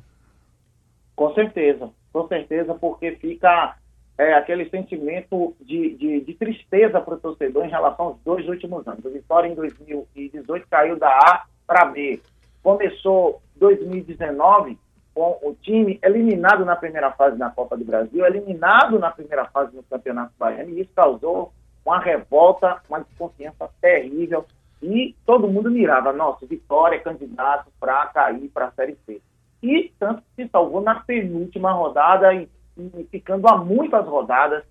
Com 1.15 1.33
certeza, 1.33 1.89
com 2.11 2.27
certeza, 2.27 2.73
porque 2.73 3.13
fica 3.13 3.77
é, 4.17 4.33
aquele 4.33 4.69
sentimento 4.69 5.55
de, 5.61 5.95
de, 5.95 6.19
de 6.25 6.33
tristeza 6.33 6.99
para 6.99 7.13
o 7.13 7.19
torcedor 7.19 7.65
em 7.65 7.69
relação 7.69 8.07
aos 8.07 8.17
dois 8.25 8.45
últimos 8.49 8.85
anos. 8.85 9.05
O 9.05 9.09
Vitória 9.09 9.47
em 9.47 9.55
2018 9.55 10.67
caiu 10.69 10.99
da 10.99 11.07
A 11.07 11.45
para 11.65 11.85
B. 11.85 12.19
Começou 12.61 13.41
2019 13.55 14.77
com 15.15 15.39
o 15.41 15.55
time 15.61 15.97
eliminado 16.03 16.65
na 16.65 16.75
primeira 16.75 17.09
fase 17.11 17.37
na 17.37 17.49
Copa 17.49 17.77
do 17.77 17.85
Brasil, 17.85 18.25
eliminado 18.25 18.99
na 18.99 19.09
primeira 19.09 19.45
fase 19.45 19.73
no 19.73 19.81
Campeonato 19.83 20.33
Baiano, 20.37 20.69
e 20.71 20.81
isso 20.81 20.91
causou 20.93 21.53
uma 21.85 21.99
revolta, 21.99 22.81
uma 22.89 22.99
desconfiança 22.99 23.69
terrível, 23.79 24.45
e 24.83 25.15
todo 25.25 25.47
mundo 25.47 25.71
mirava, 25.71 26.11
nossa, 26.11 26.45
Vitória 26.45 26.97
é 26.97 26.99
candidato 26.99 27.71
para 27.79 28.05
cair 28.07 28.49
para 28.49 28.65
a 28.65 28.71
Série 28.71 28.97
C. 29.05 29.21
E 29.63 29.91
tanto 29.97 30.21
se 30.35 30.47
salvou 30.49 30.81
na 30.81 30.95
penúltima 30.95 31.71
rodada 31.71 32.33
e, 32.33 32.49
e 32.77 33.03
ficando 33.05 33.47
a 33.47 33.57
muitas 33.57 34.05
rodadas 34.05 34.63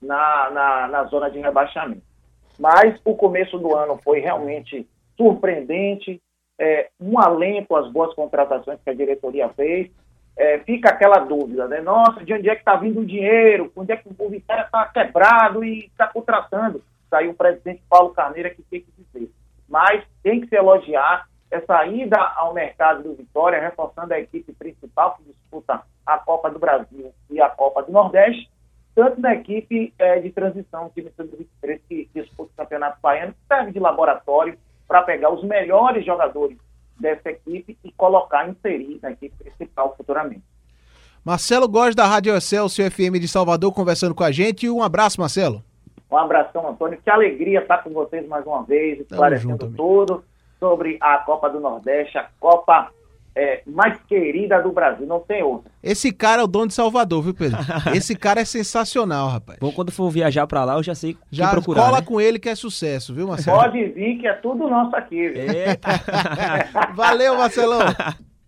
na, 0.00 0.50
na, 0.50 0.88
na 0.88 1.04
zona 1.04 1.30
de 1.30 1.38
rebaixamento. 1.38 2.02
Mas 2.58 2.98
o 3.04 3.14
começo 3.14 3.58
do 3.58 3.76
ano 3.76 4.00
foi 4.02 4.20
realmente 4.20 4.88
surpreendente, 5.16 6.20
é, 6.60 6.90
um 7.00 7.18
alento 7.18 7.74
às 7.74 7.90
boas 7.90 8.14
contratações 8.14 8.78
que 8.84 8.90
a 8.90 8.94
diretoria 8.94 9.48
fez. 9.48 9.90
É, 10.36 10.58
fica 10.60 10.90
aquela 10.90 11.18
dúvida, 11.18 11.66
né? 11.66 11.80
Nossa, 11.80 12.22
de 12.22 12.32
onde 12.32 12.48
é 12.48 12.54
que 12.54 12.60
está 12.60 12.76
vindo 12.76 13.00
o 13.00 13.04
dinheiro? 13.04 13.72
Onde 13.74 13.92
é 13.92 13.96
que 13.96 14.08
o 14.08 14.28
Vitória 14.28 14.62
está 14.62 14.86
quebrado 14.86 15.64
e 15.64 15.86
está 15.86 16.06
contratando? 16.06 16.82
Saiu 17.08 17.30
o 17.30 17.34
presidente 17.34 17.82
Paulo 17.88 18.10
Carneiro 18.10 18.54
que 18.54 18.62
tem 18.62 18.80
que 18.82 18.92
dizer. 18.96 19.30
Mas 19.68 20.04
tem 20.22 20.40
que 20.40 20.48
se 20.48 20.54
elogiar 20.54 21.26
essa 21.50 21.84
ida 21.86 22.16
ao 22.36 22.54
mercado 22.54 23.02
do 23.02 23.14
Vitória, 23.14 23.60
reforçando 23.60 24.14
a 24.14 24.20
equipe 24.20 24.52
principal 24.52 25.16
que 25.16 25.24
disputa 25.24 25.82
a 26.06 26.18
Copa 26.18 26.50
do 26.50 26.58
Brasil 26.58 27.12
e 27.28 27.40
a 27.40 27.48
Copa 27.48 27.82
do 27.82 27.90
Nordeste, 27.90 28.48
tanto 28.94 29.20
na 29.20 29.34
equipe 29.34 29.92
é, 29.98 30.20
de 30.20 30.30
transição, 30.30 30.86
o 30.86 30.90
time 30.90 31.10
sub-23 31.16 31.80
que 31.88 32.08
disputa 32.14 32.52
o 32.52 32.56
Campeonato 32.56 32.98
Baiano, 33.02 33.32
que 33.32 33.46
serve 33.48 33.72
de 33.72 33.80
laboratório 33.80 34.56
para 34.90 35.02
pegar 35.02 35.30
os 35.30 35.44
melhores 35.44 36.04
jogadores 36.04 36.58
dessa 36.98 37.30
equipe 37.30 37.78
e 37.84 37.92
colocar, 37.92 38.48
inserir 38.48 38.98
na 39.00 39.12
equipe 39.12 39.36
principal 39.36 39.94
futuramente. 39.96 40.42
Marcelo 41.24 41.68
Góes 41.68 41.94
da 41.94 42.06
Rádio 42.06 42.34
Excelsior 42.34 42.90
FM 42.90 43.20
de 43.20 43.28
Salvador 43.28 43.72
conversando 43.72 44.16
com 44.16 44.24
a 44.24 44.32
gente. 44.32 44.68
Um 44.68 44.82
abraço, 44.82 45.20
Marcelo. 45.20 45.62
Um 46.10 46.16
abração, 46.16 46.68
Antônio. 46.68 46.98
Que 47.04 47.08
alegria 47.08 47.60
estar 47.60 47.78
com 47.84 47.90
vocês 47.90 48.26
mais 48.26 48.44
uma 48.44 48.64
vez, 48.64 48.98
esclarecendo 48.98 49.70
tudo 49.76 50.24
sobre 50.58 50.98
a 51.00 51.18
Copa 51.18 51.48
do 51.48 51.60
Nordeste, 51.60 52.18
a 52.18 52.28
Copa 52.40 52.90
é, 53.40 53.62
mais 53.66 53.98
querida 54.06 54.60
do 54.60 54.70
Brasil, 54.70 55.06
não 55.06 55.20
tem 55.20 55.42
outra. 55.42 55.70
Esse 55.82 56.12
cara 56.12 56.42
é 56.42 56.44
o 56.44 56.46
dono 56.46 56.66
de 56.66 56.74
Salvador, 56.74 57.22
viu, 57.22 57.32
Pedro? 57.32 57.58
Esse 57.96 58.14
cara 58.14 58.42
é 58.42 58.44
sensacional, 58.44 59.28
rapaz. 59.28 59.58
Bom, 59.58 59.72
quando 59.72 59.90
for 59.90 60.10
viajar 60.10 60.46
pra 60.46 60.62
lá, 60.62 60.74
eu 60.74 60.82
já 60.82 60.94
sei 60.94 61.16
já 61.30 61.50
procurar. 61.50 61.84
cola 61.84 62.00
né? 62.00 62.06
com 62.06 62.20
ele 62.20 62.38
que 62.38 62.50
é 62.50 62.54
sucesso, 62.54 63.14
viu, 63.14 63.26
Marcelo? 63.26 63.56
Pode 63.56 63.82
vir 63.88 64.18
que 64.18 64.26
é 64.26 64.34
tudo 64.34 64.68
nosso 64.68 64.94
aqui. 64.94 65.30
Viu? 65.30 65.42
Valeu, 66.94 67.38
Marcelão. 67.38 67.80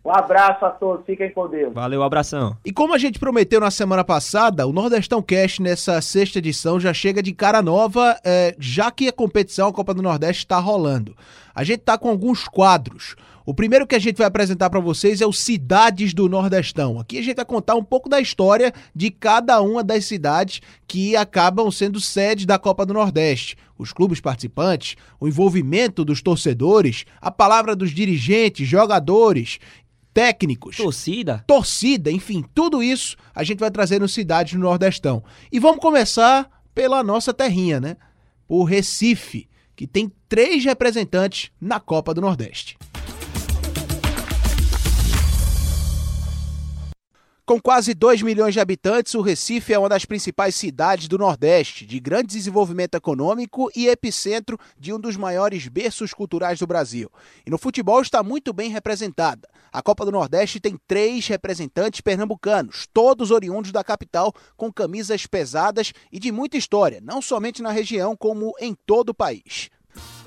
Um 0.05 0.11
abraço 0.11 0.65
a 0.65 0.71
todos, 0.71 1.07
fiquem 1.07 1.31
com 1.31 1.49
Deus. 1.49 1.73
Valeu, 1.73 2.01
um 2.01 2.03
abração. 2.03 2.57
E 2.65 2.73
como 2.73 2.93
a 2.93 2.99
gente 2.99 3.21
prometeu 3.21 3.61
na 3.61 3.71
semana 3.71 4.03
passada, 4.03 4.67
o 4.67 4.73
Nordestão 4.73 5.23
Cast 5.23 5.63
nessa 5.63 6.01
sexta 6.03 6.39
edição 6.39 6.81
já 6.81 6.93
chega 6.93 7.23
de 7.23 7.33
cara 7.33 7.63
nova, 7.63 8.19
é, 8.25 8.55
já 8.59 8.91
que 8.91 9.09
a 9.09 9.13
competição, 9.13 9.69
a 9.69 9.73
Copa 9.73 9.95
do 9.95 10.03
Nordeste, 10.03 10.45
está 10.45 10.59
rolando. 10.59 11.17
A 11.55 11.65
gente 11.65 11.81
tá 11.81 11.99
com 11.99 12.09
alguns 12.09 12.49
quadros. 12.49 13.15
O 13.45 13.53
primeiro 13.53 13.87
que 13.87 13.97
a 13.97 13.99
gente 13.99 14.19
vai 14.19 14.27
apresentar 14.27 14.71
para 14.71 14.79
vocês 14.79 15.21
é 15.21 15.27
o 15.27 15.33
Cidades 15.33 16.15
do 16.15 16.29
Nordestão. 16.29 17.01
Aqui 17.01 17.19
a 17.19 17.23
gente 17.23 17.37
vai 17.37 17.45
contar 17.45 17.75
um 17.75 17.83
pouco 17.83 18.09
da 18.09 18.21
história 18.21 18.73
de 18.95 19.11
cada 19.11 19.61
uma 19.61 19.83
das 19.83 20.05
cidades 20.05 20.61
que 20.87 21.17
acabam 21.17 21.71
sendo 21.71 22.01
sede 22.01 22.47
da 22.47 22.59
Copa 22.59 22.87
do 22.87 22.95
Nordeste. 22.95 23.57
Os 23.77 23.93
clubes 23.93 24.21
participantes, 24.21 24.95
o 25.19 25.27
envolvimento 25.27 26.05
dos 26.05 26.23
torcedores, 26.23 27.05
a 27.21 27.33
palavra 27.33 27.75
dos 27.75 27.91
dirigentes, 27.91 28.69
jogadores 28.69 29.59
técnicos, 30.15 30.77
torcida, 30.77 31.43
torcida, 31.47 32.11
enfim, 32.11 32.45
tudo 32.55 32.83
isso 32.83 33.17
a 33.35 33.43
gente 33.43 33.59
vai 33.59 33.71
trazer 33.71 33.99
no 33.99 34.09
Cidades 34.09 34.53
do 34.53 34.61
Nordestão. 34.61 35.25
E 35.51 35.59
vamos 35.59 35.81
começar 35.81 36.49
pela 36.75 37.03
nossa 37.03 37.33
terrinha, 37.35 37.81
né? 37.81 37.97
O 38.49 38.63
Recife, 38.63 39.49
que 39.83 39.87
tem 39.89 40.13
três 40.29 40.65
representantes 40.65 41.51
na 41.61 41.81
Copa 41.81 42.15
do 42.15 42.21
Nordeste. 42.21 42.79
Com 47.45 47.61
quase 47.61 47.93
2 47.93 48.23
milhões 48.23 48.55
de 48.55 48.61
habitantes, 48.61 49.13
o 49.17 49.21
Recife 49.21 49.75
é 49.75 49.79
uma 49.79 49.89
das 49.89 50.05
principais 50.05 50.55
cidades 50.55 51.09
do 51.09 51.19
Nordeste, 51.19 51.85
de 51.85 51.99
grande 51.99 52.29
desenvolvimento 52.29 52.95
econômico 52.95 53.73
e 53.75 53.89
epicentro 53.89 54.57
de 54.79 54.93
um 54.93 55.01
dos 55.01 55.17
maiores 55.17 55.67
berços 55.67 56.15
culturais 56.15 56.61
do 56.61 56.67
Brasil. 56.69 57.11
E 57.45 57.51
no 57.51 57.59
futebol 57.59 58.01
está 58.01 58.23
muito 58.23 58.53
bem 58.53 58.71
representada. 58.71 59.49
A 59.73 59.81
Copa 59.81 60.05
do 60.05 60.13
Nordeste 60.13 60.61
tem 60.61 60.79
três 60.87 61.27
representantes 61.27 62.03
pernambucanos, 62.03 62.87
todos 62.93 63.31
oriundos 63.31 63.73
da 63.73 63.83
capital, 63.83 64.31
com 64.55 64.71
camisas 64.71 65.27
pesadas 65.27 65.95
e 66.13 66.19
de 66.19 66.31
muita 66.31 66.59
história, 66.59 67.01
não 67.03 67.23
somente 67.23 67.63
na 67.63 67.71
região, 67.71 68.15
como 68.15 68.53
em 68.61 68.77
todo 68.85 69.09
o 69.09 69.15
país. 69.15 69.71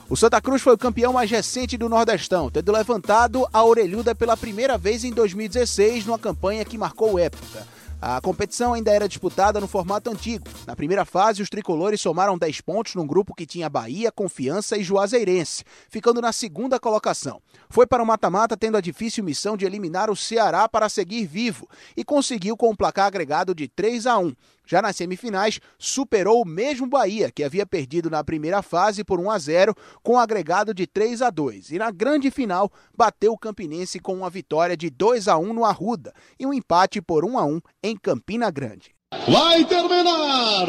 O 0.10 0.18
Santa 0.18 0.42
Cruz 0.42 0.64
foi 0.64 0.74
o 0.74 0.78
campeão 0.78 1.14
mais 1.14 1.30
recente 1.30 1.78
do 1.78 1.88
Nordestão, 1.88 2.50
tendo 2.50 2.72
levantado 2.72 3.48
a 3.54 3.64
orelhuda 3.64 4.16
pela 4.16 4.36
primeira 4.36 4.80
vez 4.80 5.04
em 5.04 5.12
2016, 5.12 6.08
numa 6.08 6.18
campanha 6.18 6.66
que 6.66 6.78
marcou 6.78 7.20
época. 7.20 7.68
A 8.08 8.22
competição 8.22 8.76
ainda 8.76 8.92
era 8.92 9.10
disputada 9.10 9.60
no 9.60 9.68
formato 9.68 10.12
antigo. 10.12 10.46
Na 10.68 10.76
primeira 10.76 11.04
fase, 11.06 11.42
os 11.42 11.50
tricolores 11.50 12.00
somaram 12.00 12.38
10 12.38 12.62
pontos 12.62 12.94
num 12.94 13.08
grupo 13.08 13.34
que 13.34 13.48
tinha 13.48 13.68
Bahia, 13.68 14.12
Confiança 14.12 14.78
e 14.78 14.84
Juazeirense, 14.84 15.64
ficando 15.90 16.22
na 16.22 16.32
segunda 16.32 16.80
colocação. 16.80 17.42
Foi 17.68 17.88
para 17.88 18.04
o 18.04 18.06
mata-mata 18.06 18.56
tendo 18.56 18.78
a 18.78 18.82
difícil 18.82 19.24
missão 19.24 19.58
de 19.58 19.66
eliminar 19.66 20.12
o 20.12 20.16
Ceará 20.16 20.70
para 20.70 20.88
seguir 20.88 21.26
vivo 21.26 21.68
e 21.98 22.04
conseguiu 22.04 22.56
com 22.56 22.70
um 22.70 22.76
placar 22.76 23.08
agregado 23.08 23.56
de 23.56 23.68
3 23.68 24.06
a 24.06 24.20
1. 24.20 24.36
Já 24.66 24.82
nas 24.82 24.96
semifinais, 24.96 25.60
superou 25.78 26.42
o 26.42 26.48
mesmo 26.48 26.88
Bahia, 26.88 27.32
que 27.32 27.44
havia 27.44 27.66
perdido 27.66 28.10
na 28.10 28.24
primeira 28.24 28.62
fase 28.62 29.04
por 29.04 29.20
1 29.20 29.32
a 29.32 29.40
0, 29.40 29.76
com 30.02 30.14
um 30.14 30.20
agregado 30.20 30.74
de 30.74 30.88
3 30.88 31.22
a 31.22 31.30
2. 31.30 31.72
E 31.72 31.78
na 31.78 31.92
grande 31.92 32.32
final, 32.32 32.72
bateu 32.96 33.34
o 33.34 33.38
Campinense 33.38 34.00
com 34.00 34.14
uma 34.14 34.30
vitória 34.30 34.76
de 34.76 34.90
2 34.90 35.28
a 35.28 35.38
1 35.38 35.54
no 35.54 35.66
Arruda 35.66 36.14
e 36.40 36.46
um 36.46 36.54
empate 36.54 37.02
por 37.02 37.26
1 37.26 37.38
a 37.38 37.46
1 37.46 37.62
em 37.84 37.96
Campina 37.96 38.50
Grande. 38.50 38.96
Vai 39.28 39.64
terminar! 39.64 40.68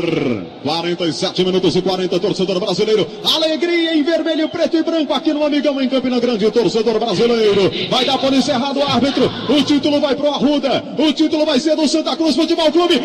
47 0.63 1.45
minutos 1.45 1.77
e 1.77 1.83
40, 1.83 2.21
torcedor 2.21 2.61
brasileiro. 2.61 3.07
Alegria 3.35 3.95
em 3.95 4.03
vermelho, 4.03 4.49
preto 4.49 4.77
e 4.77 4.83
branco 4.83 5.13
aqui 5.13 5.33
no 5.33 5.45
Amigão 5.45 5.81
em 5.81 5.89
Campina 5.89 6.19
Grande, 6.21 6.51
torcedor 6.51 6.99
brasileiro. 6.99 7.71
Vai 7.91 8.05
dar 8.05 8.19
por 8.19 8.33
encerrado 8.33 8.79
o 8.79 8.83
árbitro. 8.83 9.31
O 9.51 9.63
título 9.63 10.01
vai 10.01 10.15
pro 10.15 10.29
Arruda. 10.29 10.83
O 10.99 11.13
título 11.13 11.45
vai 11.45 11.61
ser 11.61 11.77
do 11.77 11.87
Santa 11.89 12.17
Cruz 12.17 12.35
Futebol 12.35 12.71
Clube. 12.73 12.99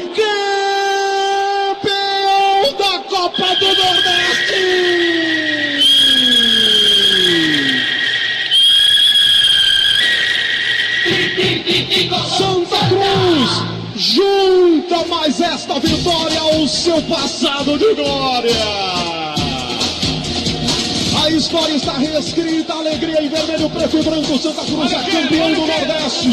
Da 2.62 3.00
Copa 3.10 3.56
do 3.56 3.66
Nordeste! 3.66 5.02
Santa 12.38 12.78
Cruz 12.88 13.64
junta 13.96 15.06
mais 15.08 15.42
esta 15.42 15.80
vitória 15.80 16.40
ao 16.40 16.68
seu 16.68 17.02
passado 17.04 17.78
de 17.78 17.94
glória. 17.94 18.91
A 21.32 21.34
história 21.34 21.74
está 21.76 21.94
reescrita, 21.94 22.74
alegria 22.74 23.24
em 23.24 23.30
vermelho, 23.30 23.70
preto 23.70 23.98
e 23.98 24.04
branco. 24.04 24.38
Santa 24.38 24.66
Cruz 24.66 24.92
é 24.92 25.12
campeão 25.12 25.54
do 25.54 25.66
Nordeste. 25.66 26.30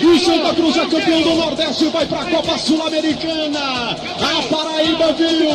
E 0.00 0.20
Santa 0.20 0.54
Cruz 0.54 0.76
é 0.78 0.86
campeão 0.86 1.22
do 1.22 1.34
Nordeste 1.34 1.88
vai 1.90 2.06
para 2.06 2.22
a 2.22 2.30
Copa 2.30 2.56
Sul-Americana. 2.56 3.90
A 3.90 4.42
Paraíba 4.48 5.12
viu, 5.12 5.50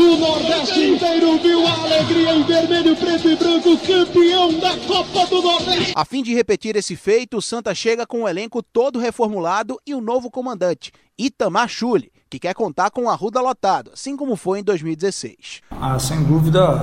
o 0.00 0.16
Nordeste 0.18 0.84
inteiro 0.84 1.36
viu 1.38 1.66
a 1.66 1.72
alegria 1.82 2.34
em 2.36 2.44
vermelho, 2.44 2.94
preto 2.94 3.28
e 3.28 3.34
branco, 3.34 3.76
campeão 3.78 4.54
da 4.60 4.76
Copa 4.76 5.26
do 5.26 5.42
Nordeste. 5.42 5.92
A 5.96 6.04
fim 6.04 6.22
de 6.22 6.32
repetir 6.32 6.76
esse 6.76 6.94
feito, 6.94 7.38
o 7.38 7.42
Santa 7.42 7.74
chega 7.74 8.06
com 8.06 8.22
o 8.22 8.28
elenco 8.28 8.62
todo 8.62 9.00
reformulado 9.00 9.80
e 9.84 9.96
um 9.96 10.00
novo 10.00 10.30
comandante, 10.30 10.92
Itamar 11.18 11.68
Chuli, 11.68 12.12
que 12.30 12.38
quer 12.38 12.54
contar 12.54 12.92
com 12.92 13.06
o 13.06 13.10
Arruda 13.10 13.40
lotado, 13.40 13.90
assim 13.92 14.16
como 14.16 14.36
foi 14.36 14.60
em 14.60 14.62
2016. 14.62 15.60
Ah, 15.72 15.98
sem 15.98 16.22
dúvida, 16.22 16.78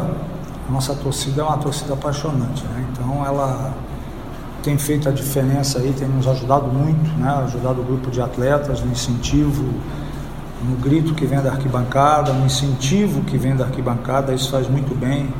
a 0.69 0.71
nossa 0.71 0.93
torcida 0.93 1.41
é 1.41 1.43
uma 1.43 1.57
torcida 1.57 1.93
apaixonante, 1.93 2.63
né? 2.65 2.85
Então 2.91 3.25
ela 3.25 3.73
tem 4.61 4.77
feito 4.77 5.09
a 5.09 5.11
diferença 5.11 5.79
aí, 5.79 5.91
tem 5.97 6.07
nos 6.07 6.27
ajudado 6.27 6.67
muito, 6.67 7.09
né? 7.17 7.27
Ajudado 7.43 7.81
o 7.81 7.83
grupo 7.83 8.11
de 8.11 8.21
atletas 8.21 8.79
no 8.81 8.91
incentivo, 8.91 9.65
no 10.63 10.75
grito 10.75 11.15
que 11.15 11.25
vem 11.25 11.41
da 11.41 11.51
arquibancada, 11.51 12.31
no 12.33 12.45
incentivo 12.45 13.21
que 13.21 13.35
vem 13.35 13.55
da 13.55 13.65
arquibancada, 13.65 14.31
isso 14.31 14.51
faz 14.51 14.69
muito 14.69 14.93
bem 14.95 15.33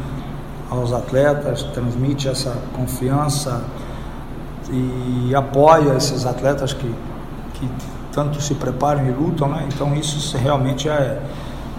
aos 0.68 0.92
atletas, 0.92 1.62
transmite 1.74 2.28
essa 2.28 2.56
confiança 2.74 3.62
e 4.72 5.36
apoia 5.36 5.96
esses 5.96 6.26
atletas 6.26 6.74
que, 6.74 6.92
que 7.54 7.70
tanto 8.12 8.42
se 8.42 8.56
preparam 8.56 9.06
e 9.06 9.12
lutam, 9.12 9.48
né? 9.48 9.68
Então 9.72 9.94
isso 9.94 10.36
realmente 10.38 10.90
é, 10.90 11.22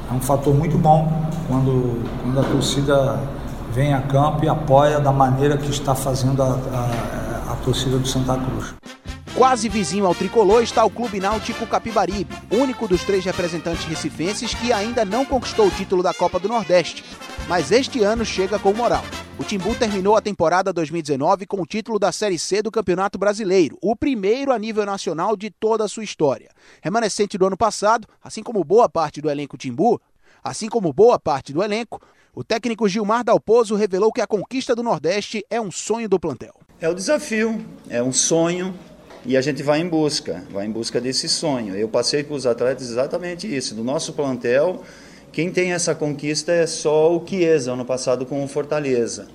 é 0.08 0.14
um 0.14 0.20
fator 0.20 0.54
muito 0.54 0.78
bom 0.78 1.28
quando, 1.48 2.00
quando 2.22 2.38
a 2.38 2.44
torcida 2.44 3.39
vem 3.72 3.94
a 3.94 4.02
campo 4.02 4.44
e 4.44 4.48
apoia 4.48 5.00
da 5.00 5.12
maneira 5.12 5.56
que 5.56 5.70
está 5.70 5.94
fazendo 5.94 6.42
a, 6.42 6.46
a, 6.46 7.52
a 7.52 7.56
torcida 7.64 7.98
do 7.98 8.06
Santa 8.06 8.36
Cruz. 8.36 8.74
Quase 9.34 9.68
vizinho 9.68 10.06
ao 10.06 10.14
tricolor 10.14 10.62
está 10.62 10.84
o 10.84 10.90
Clube 10.90 11.20
Náutico 11.20 11.66
Capibaribe, 11.66 12.36
único 12.50 12.88
dos 12.88 13.04
três 13.04 13.24
representantes 13.24 13.84
recifenses 13.84 14.52
que 14.52 14.72
ainda 14.72 15.04
não 15.04 15.24
conquistou 15.24 15.68
o 15.68 15.70
título 15.70 16.02
da 16.02 16.12
Copa 16.12 16.38
do 16.38 16.48
Nordeste. 16.48 17.04
Mas 17.48 17.70
este 17.70 18.02
ano 18.02 18.24
chega 18.24 18.58
com 18.58 18.72
moral. 18.72 19.04
O 19.38 19.44
Timbu 19.44 19.74
terminou 19.74 20.16
a 20.16 20.20
temporada 20.20 20.72
2019 20.72 21.46
com 21.46 21.62
o 21.62 21.66
título 21.66 21.98
da 21.98 22.12
Série 22.12 22.38
C 22.38 22.60
do 22.60 22.70
Campeonato 22.70 23.18
Brasileiro, 23.18 23.78
o 23.80 23.96
primeiro 23.96 24.52
a 24.52 24.58
nível 24.58 24.84
nacional 24.84 25.36
de 25.36 25.48
toda 25.48 25.84
a 25.84 25.88
sua 25.88 26.04
história. 26.04 26.50
Remanescente 26.82 27.38
do 27.38 27.46
ano 27.46 27.56
passado, 27.56 28.06
assim 28.22 28.42
como 28.42 28.62
boa 28.62 28.88
parte 28.88 29.22
do 29.22 29.30
elenco 29.30 29.56
Timbu, 29.56 30.00
assim 30.42 30.68
como 30.68 30.92
boa 30.92 31.18
parte 31.18 31.52
do 31.52 31.62
elenco, 31.62 32.00
o 32.34 32.44
técnico 32.44 32.88
Gilmar 32.88 33.24
Dalpozo 33.24 33.74
revelou 33.74 34.12
que 34.12 34.20
a 34.20 34.26
conquista 34.26 34.74
do 34.74 34.82
Nordeste 34.82 35.44
é 35.50 35.60
um 35.60 35.70
sonho 35.70 36.08
do 36.08 36.18
plantel. 36.18 36.54
É 36.80 36.88
o 36.88 36.94
desafio, 36.94 37.64
é 37.88 38.02
um 38.02 38.12
sonho 38.12 38.74
e 39.24 39.36
a 39.36 39.40
gente 39.40 39.62
vai 39.62 39.80
em 39.80 39.88
busca, 39.88 40.44
vai 40.50 40.66
em 40.66 40.70
busca 40.70 41.00
desse 41.00 41.28
sonho. 41.28 41.74
Eu 41.74 41.88
passei 41.88 42.22
com 42.22 42.34
os 42.34 42.46
atletas 42.46 42.88
exatamente 42.88 43.52
isso. 43.52 43.74
Do 43.74 43.84
nosso 43.84 44.12
plantel, 44.12 44.82
quem 45.32 45.50
tem 45.50 45.72
essa 45.72 45.94
conquista 45.94 46.52
é 46.52 46.66
só 46.66 47.14
o 47.14 47.26
Chiesa, 47.26 47.72
ano 47.72 47.84
passado 47.84 48.24
com 48.24 48.42
o 48.42 48.48
Fortaleza. 48.48 49.28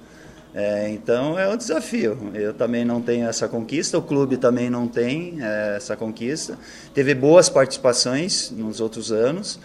É, 0.54 0.90
então 0.90 1.38
é 1.38 1.50
um 1.50 1.58
desafio. 1.58 2.32
Eu 2.34 2.54
também 2.54 2.86
não 2.86 3.02
tenho 3.02 3.28
essa 3.28 3.48
conquista, 3.48 3.98
o 3.98 4.02
clube 4.02 4.38
também 4.38 4.70
não 4.70 4.88
tem 4.88 5.38
é, 5.42 5.76
essa 5.76 5.98
conquista. 5.98 6.58
Teve 6.94 7.14
boas 7.14 7.50
participações 7.50 8.52
nos 8.52 8.80
outros 8.80 9.12
anos. 9.12 9.60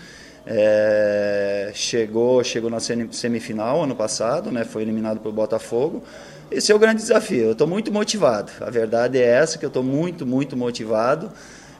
É, 0.47 1.71
chegou, 1.75 2.43
chegou 2.43 2.71
na 2.71 2.81
semifinal 2.81 3.83
ano 3.83 3.95
passado, 3.95 4.51
né, 4.51 4.65
foi 4.65 4.83
eliminado 4.83 5.21
pelo 5.21 5.35
Botafogo. 5.35 6.03
Esse 6.51 6.73
é 6.73 6.75
o 6.75 6.79
grande 6.79 7.03
desafio. 7.03 7.45
Eu 7.47 7.53
estou 7.53 7.67
muito 7.67 7.93
motivado. 7.93 8.51
A 8.61 8.71
verdade 8.71 9.19
é 9.19 9.25
essa 9.25 9.59
que 9.59 9.65
eu 9.65 9.69
estou 9.69 9.83
muito, 9.83 10.27
muito 10.27 10.57
motivado. 10.57 11.31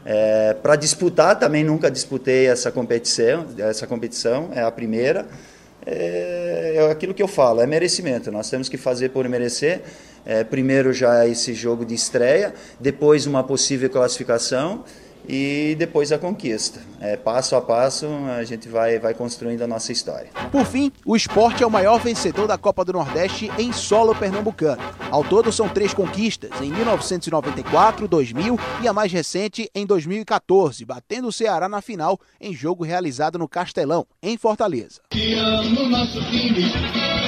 É, 0.05 0.55
Para 0.61 0.75
disputar 0.75 1.37
também 1.37 1.63
nunca 1.63 1.91
disputei 1.91 2.47
essa 2.47 2.71
competição, 2.71 3.45
essa 3.57 3.85
competição 3.85 4.49
é 4.53 4.61
a 4.63 4.71
primeira 4.71 5.27
é, 5.85 6.73
é 6.75 6.91
aquilo 6.91 7.13
que 7.13 7.23
eu 7.23 7.27
falo, 7.27 7.61
é 7.61 7.67
merecimento. 7.67 8.31
Nós 8.31 8.49
temos 8.49 8.69
que 8.69 8.77
fazer 8.77 9.09
por 9.09 9.27
merecer. 9.27 9.81
É, 10.23 10.43
primeiro 10.43 10.93
já 10.93 11.27
esse 11.27 11.51
jogo 11.51 11.83
de 11.83 11.95
estreia, 11.95 12.53
depois 12.79 13.25
uma 13.25 13.43
possível 13.43 13.89
classificação 13.89 14.83
e 15.31 15.75
depois 15.75 16.11
a 16.11 16.17
conquista. 16.17 16.81
É, 16.99 17.15
passo 17.15 17.55
a 17.55 17.61
passo 17.61 18.05
a 18.37 18.43
gente 18.43 18.67
vai, 18.67 18.99
vai 18.99 19.13
construindo 19.13 19.61
a 19.61 19.67
nossa 19.67 19.93
história. 19.93 20.29
Por 20.51 20.65
fim, 20.65 20.91
o 21.05 21.15
esporte 21.15 21.63
é 21.63 21.65
o 21.65 21.71
maior 21.71 21.99
vencedor 22.01 22.47
da 22.47 22.57
Copa 22.57 22.83
do 22.83 22.91
Nordeste 22.91 23.49
em 23.57 23.71
solo 23.71 24.13
pernambucano. 24.13 24.81
Ao 25.09 25.23
todo 25.23 25.49
são 25.49 25.69
três 25.69 25.93
conquistas, 25.93 26.51
em 26.61 26.69
1994, 26.69 28.09
2000 28.09 28.59
e 28.83 28.87
a 28.89 28.93
mais 28.93 29.13
recente 29.13 29.71
em 29.73 29.85
2014, 29.85 30.83
batendo 30.83 31.29
o 31.29 31.31
Ceará 31.31 31.69
na 31.69 31.81
final 31.81 32.19
em 32.39 32.53
jogo 32.53 32.83
realizado 32.83 33.39
no 33.39 33.47
Castelão, 33.47 34.05
em 34.21 34.37
Fortaleza. 34.37 34.99
Que 35.11 35.35
ano 35.35 35.87
nosso 35.87 36.19
time 36.25 36.69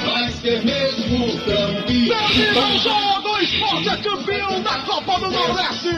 vai 0.06 0.30
ser 0.34 0.66
mesmo 0.66 1.39
campeão. 1.45 3.22
Esporte 3.44 3.89
é 3.89 3.98
campeão 3.98 4.62
da 4.62 4.80
Copa 4.80 5.20
do 5.20 5.30
Nordeste! 5.30 5.89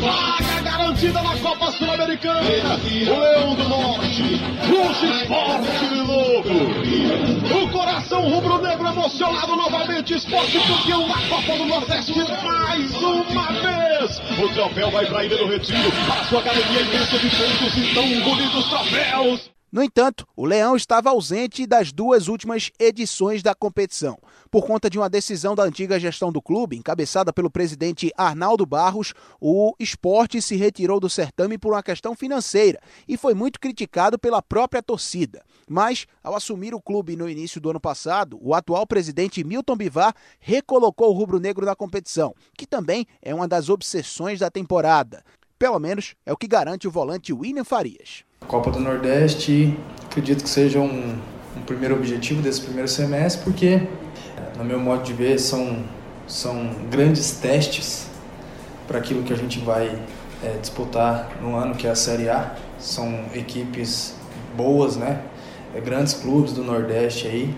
Vaga 0.00 0.62
garantida 0.62 1.22
na 1.22 1.36
Copa 1.38 1.72
Sul-Americana. 1.72 2.40
Leão 2.40 3.54
do 3.54 3.68
Norte. 3.68 4.22
O 4.70 4.90
Esporte 4.90 5.88
de 5.88 6.02
novo. 6.02 7.62
O 7.62 7.68
coração 7.70 8.28
rubro-negro 8.28 8.86
emocionado 8.86 9.56
novamente. 9.56 10.14
Esporte 10.14 10.58
campeão 10.60 11.08
da 11.08 11.18
Copa 11.28 11.58
do 11.58 11.64
Nordeste 11.64 12.14
mais 12.44 12.94
uma 12.96 13.46
vez. 13.52 14.22
O 14.38 14.48
troféu 14.54 14.90
vai 14.90 15.06
para 15.06 15.18
a 15.18 15.24
Ilha 15.24 15.36
do 15.36 15.46
Retiro. 15.46 15.90
Para 16.06 16.24
sua 16.24 16.40
academia 16.40 16.80
imensa 16.82 17.18
de 17.18 17.28
pontos 17.28 17.76
e 17.76 17.94
tão 17.94 18.20
bonitos 18.20 18.68
troféus. 18.68 19.50
No 19.72 19.84
entanto, 19.84 20.26
o 20.34 20.44
Leão 20.44 20.74
estava 20.74 21.10
ausente 21.10 21.64
das 21.64 21.92
duas 21.92 22.26
últimas 22.26 22.72
edições 22.76 23.40
da 23.40 23.54
competição, 23.54 24.18
por 24.50 24.66
conta 24.66 24.90
de 24.90 24.98
uma 24.98 25.08
decisão 25.08 25.54
da 25.54 25.62
antiga 25.62 26.00
gestão 26.00 26.32
do 26.32 26.42
clube, 26.42 26.76
encabeçada 26.76 27.32
pelo 27.32 27.48
presidente 27.48 28.10
Arnaldo 28.16 28.66
Barros. 28.66 29.14
O 29.40 29.72
esporte 29.78 30.42
se 30.42 30.56
retirou 30.56 30.98
do 30.98 31.08
certame 31.08 31.56
por 31.56 31.72
uma 31.72 31.84
questão 31.84 32.16
financeira 32.16 32.80
e 33.06 33.16
foi 33.16 33.32
muito 33.32 33.60
criticado 33.60 34.18
pela 34.18 34.42
própria 34.42 34.82
torcida. 34.82 35.40
Mas, 35.68 36.04
ao 36.20 36.34
assumir 36.34 36.74
o 36.74 36.82
clube 36.82 37.14
no 37.14 37.28
início 37.28 37.60
do 37.60 37.70
ano 37.70 37.80
passado, 37.80 38.36
o 38.42 38.52
atual 38.56 38.84
presidente 38.84 39.44
Milton 39.44 39.76
Bivar 39.76 40.12
recolocou 40.40 41.10
o 41.10 41.12
rubro-negro 41.12 41.64
na 41.64 41.76
competição, 41.76 42.34
que 42.58 42.66
também 42.66 43.06
é 43.22 43.32
uma 43.32 43.46
das 43.46 43.68
obsessões 43.68 44.40
da 44.40 44.50
temporada. 44.50 45.22
Pelo 45.60 45.78
menos 45.78 46.14
é 46.24 46.32
o 46.32 46.38
que 46.38 46.48
garante 46.48 46.88
o 46.88 46.90
volante 46.90 47.34
William 47.34 47.64
Farias. 47.64 48.24
Copa 48.48 48.70
do 48.70 48.80
Nordeste, 48.80 49.78
acredito 50.06 50.42
que 50.42 50.48
seja 50.48 50.80
um, 50.80 51.18
um 51.54 51.60
primeiro 51.66 51.96
objetivo 51.96 52.40
desse 52.40 52.62
primeiro 52.62 52.88
semestre, 52.88 53.44
porque, 53.44 53.86
no 54.56 54.64
meu 54.64 54.80
modo 54.80 55.02
de 55.02 55.12
ver, 55.12 55.38
são, 55.38 55.84
são 56.26 56.72
grandes 56.90 57.32
testes 57.32 58.06
para 58.88 58.96
aquilo 58.96 59.22
que 59.22 59.34
a 59.34 59.36
gente 59.36 59.58
vai 59.58 60.02
é, 60.42 60.56
disputar 60.58 61.30
no 61.42 61.54
ano, 61.54 61.74
que 61.74 61.86
é 61.86 61.90
a 61.90 61.94
Série 61.94 62.30
A. 62.30 62.56
São 62.78 63.26
equipes 63.34 64.14
boas, 64.56 64.96
né? 64.96 65.20
É, 65.74 65.80
grandes 65.82 66.14
clubes 66.14 66.54
do 66.54 66.64
Nordeste 66.64 67.26
aí, 67.26 67.54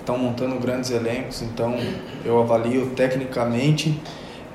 estão 0.00 0.18
montando 0.18 0.58
grandes 0.58 0.90
elencos, 0.90 1.42
então 1.42 1.76
eu 2.24 2.42
avalio 2.42 2.90
tecnicamente 2.96 3.96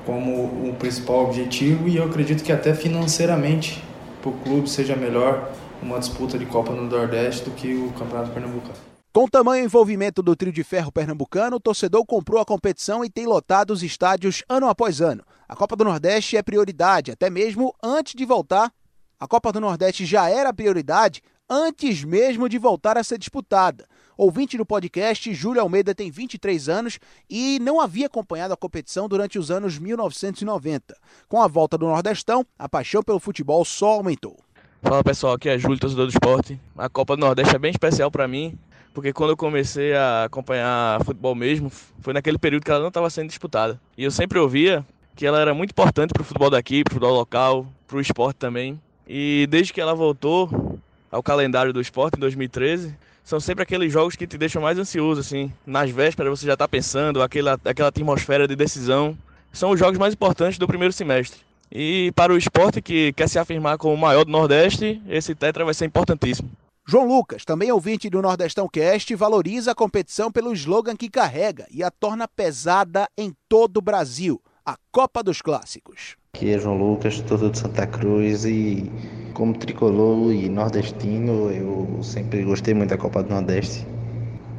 como 0.04 0.68
o 0.68 0.76
principal 0.78 1.24
objetivo 1.24 1.88
e 1.88 1.96
eu 1.96 2.04
acredito 2.04 2.42
que 2.42 2.52
até 2.52 2.74
financeiramente 2.74 3.82
para 4.20 4.30
o 4.30 4.38
clube 4.38 4.68
seja 4.68 4.96
melhor 4.96 5.52
uma 5.82 5.98
disputa 5.98 6.38
de 6.38 6.46
Copa 6.46 6.72
no 6.72 6.82
Nordeste 6.82 7.44
do 7.44 7.50
que 7.50 7.74
o 7.74 7.92
Campeonato 7.92 8.30
Pernambucano. 8.30 8.92
Com 9.12 9.28
tamanho 9.28 9.64
envolvimento 9.64 10.22
do 10.22 10.34
trio 10.34 10.52
de 10.52 10.64
ferro 10.64 10.90
pernambucano, 10.90 11.56
o 11.56 11.60
torcedor 11.60 12.06
comprou 12.06 12.40
a 12.40 12.46
competição 12.46 13.04
e 13.04 13.10
tem 13.10 13.26
lotado 13.26 13.70
os 13.70 13.82
estádios 13.82 14.42
ano 14.48 14.68
após 14.68 15.02
ano. 15.02 15.22
A 15.46 15.54
Copa 15.54 15.76
do 15.76 15.84
Nordeste 15.84 16.36
é 16.36 16.42
prioridade, 16.42 17.10
até 17.10 17.28
mesmo 17.28 17.74
antes 17.82 18.14
de 18.14 18.24
voltar. 18.24 18.72
A 19.20 19.28
Copa 19.28 19.52
do 19.52 19.60
Nordeste 19.60 20.06
já 20.06 20.30
era 20.30 20.52
prioridade 20.54 21.20
antes 21.46 22.02
mesmo 22.02 22.48
de 22.48 22.56
voltar 22.56 22.96
a 22.96 23.04
ser 23.04 23.18
disputada. 23.18 23.86
Ouvinte 24.16 24.58
do 24.58 24.66
podcast, 24.66 25.32
Júlio 25.32 25.62
Almeida 25.62 25.94
tem 25.94 26.10
23 26.10 26.68
anos 26.68 26.98
e 27.30 27.58
não 27.60 27.80
havia 27.80 28.06
acompanhado 28.06 28.52
a 28.52 28.56
competição 28.56 29.08
durante 29.08 29.38
os 29.38 29.50
anos 29.50 29.78
1990. 29.78 30.94
Com 31.28 31.40
a 31.40 31.48
volta 31.48 31.78
do 31.78 31.86
Nordestão, 31.86 32.44
a 32.58 32.68
paixão 32.68 33.02
pelo 33.02 33.18
futebol 33.18 33.64
só 33.64 33.92
aumentou. 33.92 34.38
Fala 34.82 35.02
pessoal, 35.02 35.32
aqui 35.34 35.48
é 35.48 35.58
Júlio, 35.58 35.78
torcedor 35.78 36.06
do 36.06 36.10
esporte. 36.10 36.60
A 36.76 36.90
Copa 36.90 37.16
do 37.16 37.20
Nordeste 37.20 37.56
é 37.56 37.58
bem 37.58 37.70
especial 37.70 38.10
para 38.10 38.28
mim, 38.28 38.58
porque 38.92 39.14
quando 39.14 39.30
eu 39.30 39.36
comecei 39.36 39.94
a 39.94 40.24
acompanhar 40.24 41.02
futebol 41.04 41.34
mesmo, 41.34 41.70
foi 41.70 42.12
naquele 42.12 42.36
período 42.36 42.64
que 42.64 42.70
ela 42.70 42.80
não 42.80 42.88
estava 42.88 43.08
sendo 43.08 43.28
disputada. 43.28 43.80
E 43.96 44.04
eu 44.04 44.10
sempre 44.10 44.38
ouvia 44.38 44.84
que 45.16 45.24
ela 45.24 45.40
era 45.40 45.54
muito 45.54 45.70
importante 45.70 46.12
para 46.12 46.20
o 46.20 46.24
futebol 46.24 46.50
daqui, 46.50 46.84
para 46.84 46.92
o 46.92 46.94
futebol 46.94 47.16
local, 47.16 47.66
para 47.86 47.96
o 47.96 48.00
esporte 48.00 48.36
também. 48.36 48.78
E 49.08 49.46
desde 49.48 49.72
que 49.72 49.80
ela 49.80 49.94
voltou 49.94 50.78
ao 51.10 51.22
calendário 51.22 51.72
do 51.72 51.80
esporte 51.80 52.16
em 52.16 52.20
2013, 52.20 52.94
são 53.24 53.40
sempre 53.40 53.62
aqueles 53.62 53.92
jogos 53.92 54.16
que 54.16 54.26
te 54.26 54.36
deixam 54.36 54.62
mais 54.62 54.78
ansioso, 54.78 55.20
assim. 55.20 55.52
Nas 55.66 55.90
vésperas 55.90 56.38
você 56.38 56.46
já 56.46 56.54
está 56.54 56.66
pensando, 56.66 57.22
aquela, 57.22 57.58
aquela 57.64 57.88
atmosfera 57.88 58.48
de 58.48 58.56
decisão. 58.56 59.16
São 59.52 59.70
os 59.70 59.78
jogos 59.78 59.98
mais 59.98 60.14
importantes 60.14 60.58
do 60.58 60.66
primeiro 60.66 60.92
semestre. 60.92 61.40
E 61.70 62.12
para 62.14 62.32
o 62.32 62.36
esporte 62.36 62.82
que 62.82 63.12
quer 63.14 63.28
se 63.28 63.38
afirmar 63.38 63.78
como 63.78 63.94
o 63.94 63.98
maior 63.98 64.24
do 64.24 64.30
Nordeste, 64.30 65.00
esse 65.08 65.34
tetra 65.34 65.64
vai 65.64 65.72
ser 65.72 65.86
importantíssimo. 65.86 66.50
João 66.86 67.06
Lucas, 67.06 67.44
também 67.44 67.70
ouvinte 67.70 68.10
do 68.10 68.20
Nordestão 68.20 68.68
Cast, 68.68 69.14
valoriza 69.14 69.70
a 69.70 69.74
competição 69.74 70.32
pelo 70.32 70.52
slogan 70.52 70.96
que 70.96 71.08
carrega 71.08 71.66
e 71.70 71.82
a 71.82 71.90
torna 71.90 72.26
pesada 72.26 73.08
em 73.16 73.32
todo 73.48 73.76
o 73.76 73.82
Brasil, 73.82 74.42
a 74.64 74.76
Copa 74.92 75.22
dos 75.22 75.42
Clássicos. 75.42 76.16
Aqui 76.34 76.52
é 76.52 76.58
João 76.58 76.78
Lucas, 76.78 77.20
todo 77.20 77.50
de 77.50 77.58
Santa 77.58 77.86
Cruz 77.86 78.44
e 78.44 78.90
como 79.34 79.54
tricolor 79.54 80.32
e 80.32 80.48
nordestino, 80.48 81.50
eu 81.50 82.02
sempre 82.02 82.44
gostei 82.44 82.72
muito 82.72 82.90
da 82.90 82.96
Copa 82.96 83.22
do 83.22 83.30
Nordeste, 83.30 83.86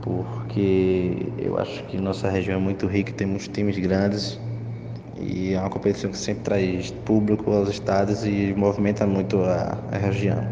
porque 0.01 1.15
eu 1.37 1.57
acho 1.57 1.83
que 1.85 1.97
nossa 1.97 2.29
região 2.29 2.59
é 2.59 2.61
muito 2.61 2.85
rica, 2.85 3.13
temos 3.13 3.47
times 3.47 3.77
grandes 3.77 4.39
e 5.19 5.53
é 5.53 5.59
uma 5.59 5.69
competição 5.69 6.11
que 6.11 6.17
sempre 6.17 6.43
traz 6.43 6.91
público 7.05 7.51
aos 7.51 7.69
estados 7.69 8.25
e 8.25 8.53
movimenta 8.57 9.07
muito 9.07 9.41
a, 9.41 9.77
a 9.91 9.97
região. 9.97 10.43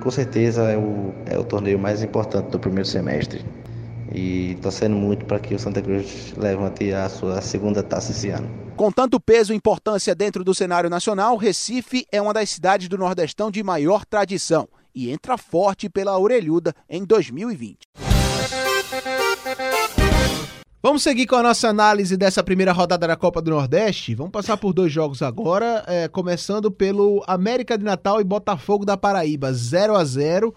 Com 0.00 0.10
certeza 0.10 0.62
é 0.62 0.78
o, 0.78 1.12
é 1.26 1.38
o 1.38 1.44
torneio 1.44 1.78
mais 1.78 2.02
importante 2.02 2.50
do 2.50 2.58
primeiro 2.58 2.88
semestre 2.88 3.44
e 4.14 4.56
torcendo 4.62 4.96
muito 4.96 5.24
para 5.24 5.38
que 5.38 5.54
o 5.54 5.58
Santa 5.58 5.82
Cruz 5.82 6.32
levante 6.36 6.92
a 6.92 7.08
sua 7.08 7.40
segunda 7.40 7.82
taça 7.82 8.12
esse 8.12 8.30
ano. 8.30 8.48
Com 8.76 8.92
tanto 8.92 9.18
peso 9.18 9.52
e 9.52 9.56
importância 9.56 10.14
dentro 10.14 10.44
do 10.44 10.54
cenário 10.54 10.88
nacional, 10.88 11.36
Recife 11.36 12.06
é 12.12 12.22
uma 12.22 12.32
das 12.32 12.50
cidades 12.50 12.88
do 12.88 12.96
Nordestão 12.96 13.50
de 13.50 13.62
maior 13.62 14.04
tradição 14.04 14.68
e 14.94 15.10
entra 15.10 15.36
forte 15.36 15.88
pela 15.88 16.18
orelhuda 16.18 16.74
em 16.88 17.04
2020. 17.04 17.78
Vamos 20.80 21.02
seguir 21.02 21.26
com 21.26 21.34
a 21.34 21.42
nossa 21.42 21.68
análise 21.68 22.16
dessa 22.16 22.42
primeira 22.42 22.72
rodada 22.72 23.06
da 23.06 23.16
Copa 23.16 23.42
do 23.42 23.50
Nordeste. 23.50 24.14
Vamos 24.14 24.30
passar 24.30 24.56
por 24.56 24.72
dois 24.72 24.92
jogos 24.92 25.22
agora, 25.22 25.82
é, 25.88 26.06
começando 26.06 26.70
pelo 26.70 27.22
América 27.26 27.76
de 27.76 27.84
Natal 27.84 28.20
e 28.20 28.24
Botafogo 28.24 28.84
da 28.86 28.96
Paraíba, 28.96 29.52
0 29.52 29.96
a 29.96 30.04
0 30.04 30.54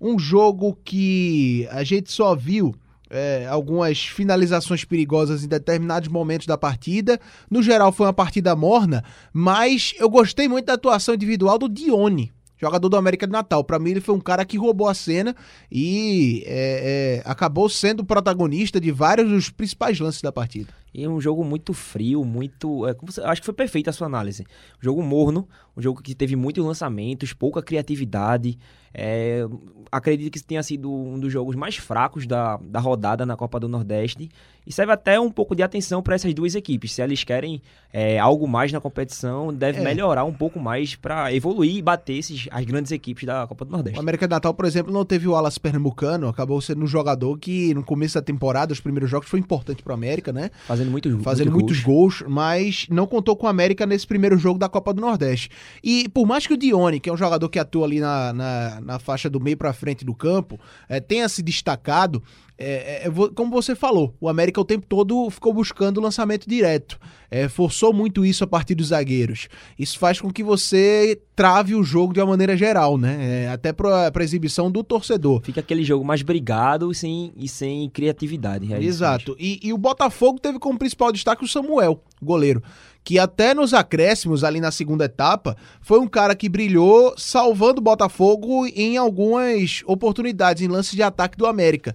Um 0.00 0.16
jogo 0.16 0.78
que 0.84 1.68
a 1.72 1.82
gente 1.82 2.12
só 2.12 2.36
viu 2.36 2.72
é, 3.14 3.46
algumas 3.46 4.00
finalizações 4.00 4.84
perigosas 4.84 5.44
em 5.44 5.48
determinados 5.48 6.08
momentos 6.08 6.46
da 6.46 6.58
partida. 6.58 7.20
No 7.48 7.62
geral, 7.62 7.92
foi 7.92 8.06
uma 8.06 8.12
partida 8.12 8.56
morna, 8.56 9.04
mas 9.32 9.94
eu 9.98 10.10
gostei 10.10 10.48
muito 10.48 10.66
da 10.66 10.74
atuação 10.74 11.14
individual 11.14 11.58
do 11.58 11.68
Dione 11.68 12.32
jogador 12.64 12.88
do 12.88 12.96
América 12.96 13.26
de 13.26 13.32
Natal. 13.32 13.62
Para 13.62 13.78
mim, 13.78 13.90
ele 13.90 14.00
foi 14.00 14.14
um 14.14 14.20
cara 14.20 14.44
que 14.44 14.56
roubou 14.56 14.88
a 14.88 14.94
cena 14.94 15.34
e 15.70 16.42
é, 16.46 17.22
é, 17.26 17.30
acabou 17.30 17.68
sendo 17.68 18.04
protagonista 18.04 18.80
de 18.80 18.90
vários 18.90 19.28
dos 19.28 19.50
principais 19.50 20.00
lances 20.00 20.22
da 20.22 20.32
partida. 20.32 20.72
E 20.92 21.06
um 21.08 21.20
jogo 21.20 21.44
muito 21.44 21.74
frio, 21.74 22.24
muito. 22.24 22.86
É, 22.86 22.94
você, 23.02 23.20
acho 23.22 23.42
que 23.42 23.44
foi 23.44 23.54
perfeita 23.54 23.90
a 23.90 23.92
sua 23.92 24.06
análise. 24.06 24.46
Jogo 24.80 25.02
morno, 25.02 25.48
um 25.76 25.82
jogo 25.82 26.02
que 26.02 26.14
teve 26.14 26.36
muitos 26.36 26.64
lançamentos, 26.64 27.32
pouca 27.32 27.62
criatividade. 27.62 28.58
É, 28.96 29.44
acredito 29.90 30.32
que 30.32 30.40
tenha 30.42 30.62
sido 30.62 30.92
um 30.92 31.18
dos 31.18 31.32
jogos 31.32 31.56
mais 31.56 31.76
fracos 31.76 32.26
da, 32.28 32.56
da 32.58 32.78
rodada 32.78 33.26
na 33.26 33.36
Copa 33.36 33.58
do 33.58 33.68
Nordeste. 33.68 34.28
E 34.66 34.72
serve 34.72 34.92
até 34.92 35.20
um 35.20 35.30
pouco 35.30 35.54
de 35.54 35.62
atenção 35.62 36.00
para 36.02 36.14
essas 36.14 36.32
duas 36.32 36.54
equipes. 36.54 36.92
Se 36.92 37.02
eles 37.02 37.22
querem 37.22 37.60
é, 37.92 38.18
algo 38.18 38.48
mais 38.48 38.72
na 38.72 38.80
competição, 38.80 39.52
deve 39.52 39.80
É. 39.80 39.84
melhorar 39.84 40.24
um 40.24 40.32
pouco 40.32 40.58
mais 40.58 40.94
para 40.94 41.34
evoluir 41.34 41.76
e 41.76 41.82
bater 41.82 42.14
esses, 42.14 42.48
as 42.50 42.64
grandes 42.64 42.90
equipes 42.92 43.24
da 43.24 43.46
Copa 43.46 43.64
do 43.64 43.68
O 43.68 43.72
Nordeste. 43.72 43.98
América 44.00 44.26
de 44.26 44.30
Natal, 44.30 44.54
por 44.54 44.64
exemplo, 44.64 44.90
não 44.92 45.04
teve 45.04 45.28
o 45.28 45.34
Alas 45.34 45.58
Pernambucano, 45.58 46.28
acabou 46.28 46.58
sendo 46.62 46.82
um 46.82 46.86
jogador 46.86 47.36
que 47.38 47.74
no 47.74 47.84
começo 47.84 48.14
da 48.14 48.22
temporada, 48.22 48.72
os 48.72 48.80
primeiros 48.80 49.10
jogos, 49.10 49.28
foi 49.28 49.38
importante 49.38 49.82
pro 49.82 49.92
América, 49.92 50.32
né? 50.32 50.50
Fazendo 50.66 50.90
muitos, 50.90 51.22
Fazendo 51.22 51.50
muitos 51.52 51.80
gols. 51.82 52.22
mas 52.26 52.86
não 52.88 53.06
contou 53.06 53.36
com 53.36 53.46
o 53.46 53.50
América 53.50 53.84
nesse 53.84 54.06
primeiro 54.06 54.38
jogo 54.38 54.58
da 54.58 54.68
Copa 54.68 54.94
do 54.94 55.00
Nordeste. 55.02 55.50
E 55.82 56.08
por 56.08 56.26
mais 56.26 56.46
que 56.46 56.54
o 56.54 56.56
Dione, 56.56 57.00
que 57.00 57.08
é 57.08 57.12
um 57.12 57.16
jogador 57.16 57.48
que 57.48 57.58
atua 57.58 57.86
ali 57.86 58.00
na, 58.00 58.32
na, 58.32 58.80
na 58.80 58.98
faixa 58.98 59.28
do 59.28 59.40
meio 59.40 59.56
pra 59.56 59.72
frente 59.72 60.04
do 60.04 60.14
campo, 60.14 60.58
eh, 60.88 61.00
tenha 61.00 61.28
se 61.28 61.42
destacado, 61.42 62.22
é, 62.56 63.02
é, 63.04 63.08
é, 63.08 63.10
como 63.34 63.50
você 63.50 63.74
falou, 63.74 64.14
o 64.20 64.28
América 64.28 64.60
o 64.60 64.64
tempo 64.64 64.86
todo 64.86 65.28
ficou 65.28 65.52
buscando 65.52 65.98
o 65.98 66.00
lançamento 66.00 66.48
direto. 66.48 66.98
É, 67.28 67.48
forçou 67.48 67.92
muito 67.92 68.24
isso 68.24 68.44
a 68.44 68.46
partir 68.46 68.76
dos 68.76 68.88
zagueiros. 68.88 69.48
Isso 69.76 69.98
faz 69.98 70.20
com 70.20 70.30
que 70.30 70.42
você 70.42 71.20
trave 71.34 71.74
o 71.74 71.82
jogo 71.82 72.12
de 72.12 72.20
uma 72.20 72.28
maneira 72.28 72.56
geral, 72.56 72.96
né? 72.96 73.44
É, 73.44 73.48
até 73.48 73.72
pra, 73.72 74.08
pra 74.12 74.22
exibição 74.22 74.70
do 74.70 74.84
torcedor. 74.84 75.42
Fica 75.42 75.58
aquele 75.58 75.82
jogo 75.82 76.04
mais 76.04 76.22
brigado 76.22 76.92
e 76.92 76.94
sem, 76.94 77.32
e 77.36 77.48
sem 77.48 77.90
criatividade. 77.90 78.72
é 78.72 78.78
isso 78.78 78.88
Exato. 78.88 79.36
E, 79.36 79.58
e 79.60 79.72
o 79.72 79.78
Botafogo 79.78 80.38
teve 80.38 80.60
como 80.60 80.78
principal 80.78 81.10
destaque 81.10 81.44
o 81.44 81.48
Samuel, 81.48 82.00
goleiro. 82.22 82.62
Que 83.04 83.18
até 83.18 83.52
nos 83.52 83.74
acréscimos, 83.74 84.42
ali 84.42 84.60
na 84.60 84.70
segunda 84.70 85.04
etapa, 85.04 85.56
foi 85.80 86.00
um 86.00 86.08
cara 86.08 86.34
que 86.34 86.48
brilhou 86.48 87.14
salvando 87.18 87.80
o 87.80 87.84
Botafogo 87.84 88.66
em 88.66 88.96
algumas 88.96 89.82
oportunidades, 89.86 90.62
em 90.62 90.68
lances 90.68 90.94
de 90.94 91.02
ataque 91.02 91.36
do 91.36 91.46
América. 91.46 91.94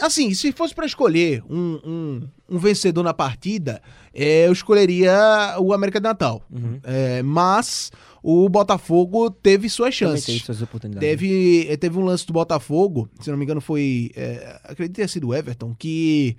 Assim, 0.00 0.34
se 0.34 0.52
fosse 0.52 0.74
para 0.74 0.86
escolher 0.86 1.42
um, 1.48 1.80
um, 1.84 2.22
um 2.50 2.58
vencedor 2.58 3.02
na 3.02 3.14
partida, 3.14 3.80
é, 4.12 4.46
eu 4.46 4.52
escolheria 4.52 5.56
o 5.58 5.72
América 5.72 6.00
de 6.00 6.04
Natal. 6.04 6.42
Uhum. 6.50 6.78
É, 6.82 7.22
mas 7.22 7.90
o 8.22 8.48
Botafogo 8.48 9.30
teve 9.30 9.68
suas 9.68 9.94
chances. 9.94 10.24
tem 10.24 10.38
suas 10.38 10.62
oportunidades. 10.62 11.06
Teve, 11.06 11.66
eh, 11.68 11.76
teve 11.76 11.98
um 11.98 12.04
lance 12.04 12.26
do 12.26 12.32
Botafogo, 12.32 13.08
se 13.20 13.30
não 13.30 13.36
me 13.36 13.44
engano 13.44 13.60
foi, 13.60 14.10
é, 14.16 14.60
acredito 14.64 14.96
ter 14.96 15.08
sido 15.08 15.28
o 15.28 15.34
Everton, 15.34 15.74
que 15.78 16.36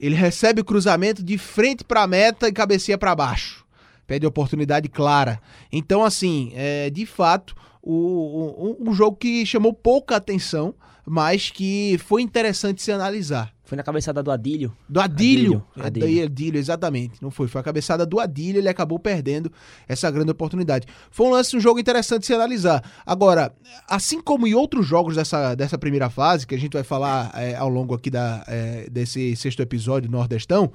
ele 0.00 0.14
recebe 0.14 0.60
o 0.60 0.64
cruzamento 0.64 1.22
de 1.22 1.36
frente 1.38 1.84
pra 1.84 2.06
meta 2.06 2.48
e 2.48 2.52
cabeceia 2.52 2.96
pra 2.98 3.14
baixo. 3.14 3.64
Pede 4.06 4.26
oportunidade 4.26 4.88
clara. 4.88 5.40
Então, 5.70 6.02
assim, 6.02 6.50
é, 6.54 6.90
de 6.90 7.06
fato, 7.06 7.54
o, 7.82 7.92
o- 7.94 8.76
um 8.90 8.92
jogo 8.94 9.16
que 9.16 9.44
chamou 9.46 9.72
pouca 9.72 10.16
atenção, 10.16 10.74
mas 11.06 11.50
que 11.50 11.96
foi 12.04 12.22
interessante 12.22 12.82
se 12.82 12.90
analisar. 12.90 13.52
Foi 13.70 13.76
na 13.76 13.84
cabeçada 13.84 14.20
do 14.20 14.32
Adílio. 14.32 14.76
Do 14.88 15.00
Adílio. 15.00 15.64
Adílio, 15.76 15.84
É, 15.84 15.86
Adílio. 15.86 16.24
Adílio, 16.24 16.58
exatamente. 16.58 17.22
Não 17.22 17.30
foi. 17.30 17.46
Foi 17.46 17.60
a 17.60 17.62
cabeçada 17.62 18.04
do 18.04 18.18
Adílio, 18.18 18.58
ele 18.58 18.68
acabou 18.68 18.98
perdendo 18.98 19.48
essa 19.86 20.10
grande 20.10 20.32
oportunidade. 20.32 20.88
Foi 21.08 21.28
um 21.28 21.30
lance, 21.30 21.56
um 21.56 21.60
jogo 21.60 21.78
interessante 21.78 22.22
de 22.22 22.26
se 22.26 22.34
analisar. 22.34 22.82
Agora, 23.06 23.54
assim 23.88 24.20
como 24.20 24.44
em 24.44 24.54
outros 24.54 24.84
jogos 24.84 25.14
dessa, 25.14 25.54
dessa 25.54 25.78
primeira 25.78 26.10
fase, 26.10 26.48
que 26.48 26.54
a 26.56 26.58
gente 26.58 26.72
vai 26.72 26.82
falar 26.82 27.30
é, 27.32 27.54
ao 27.54 27.68
longo 27.68 27.94
aqui 27.94 28.10
da, 28.10 28.42
é, 28.48 28.90
desse 28.90 29.36
sexto 29.36 29.62
episódio 29.62 30.10
Nordestão, 30.10 30.72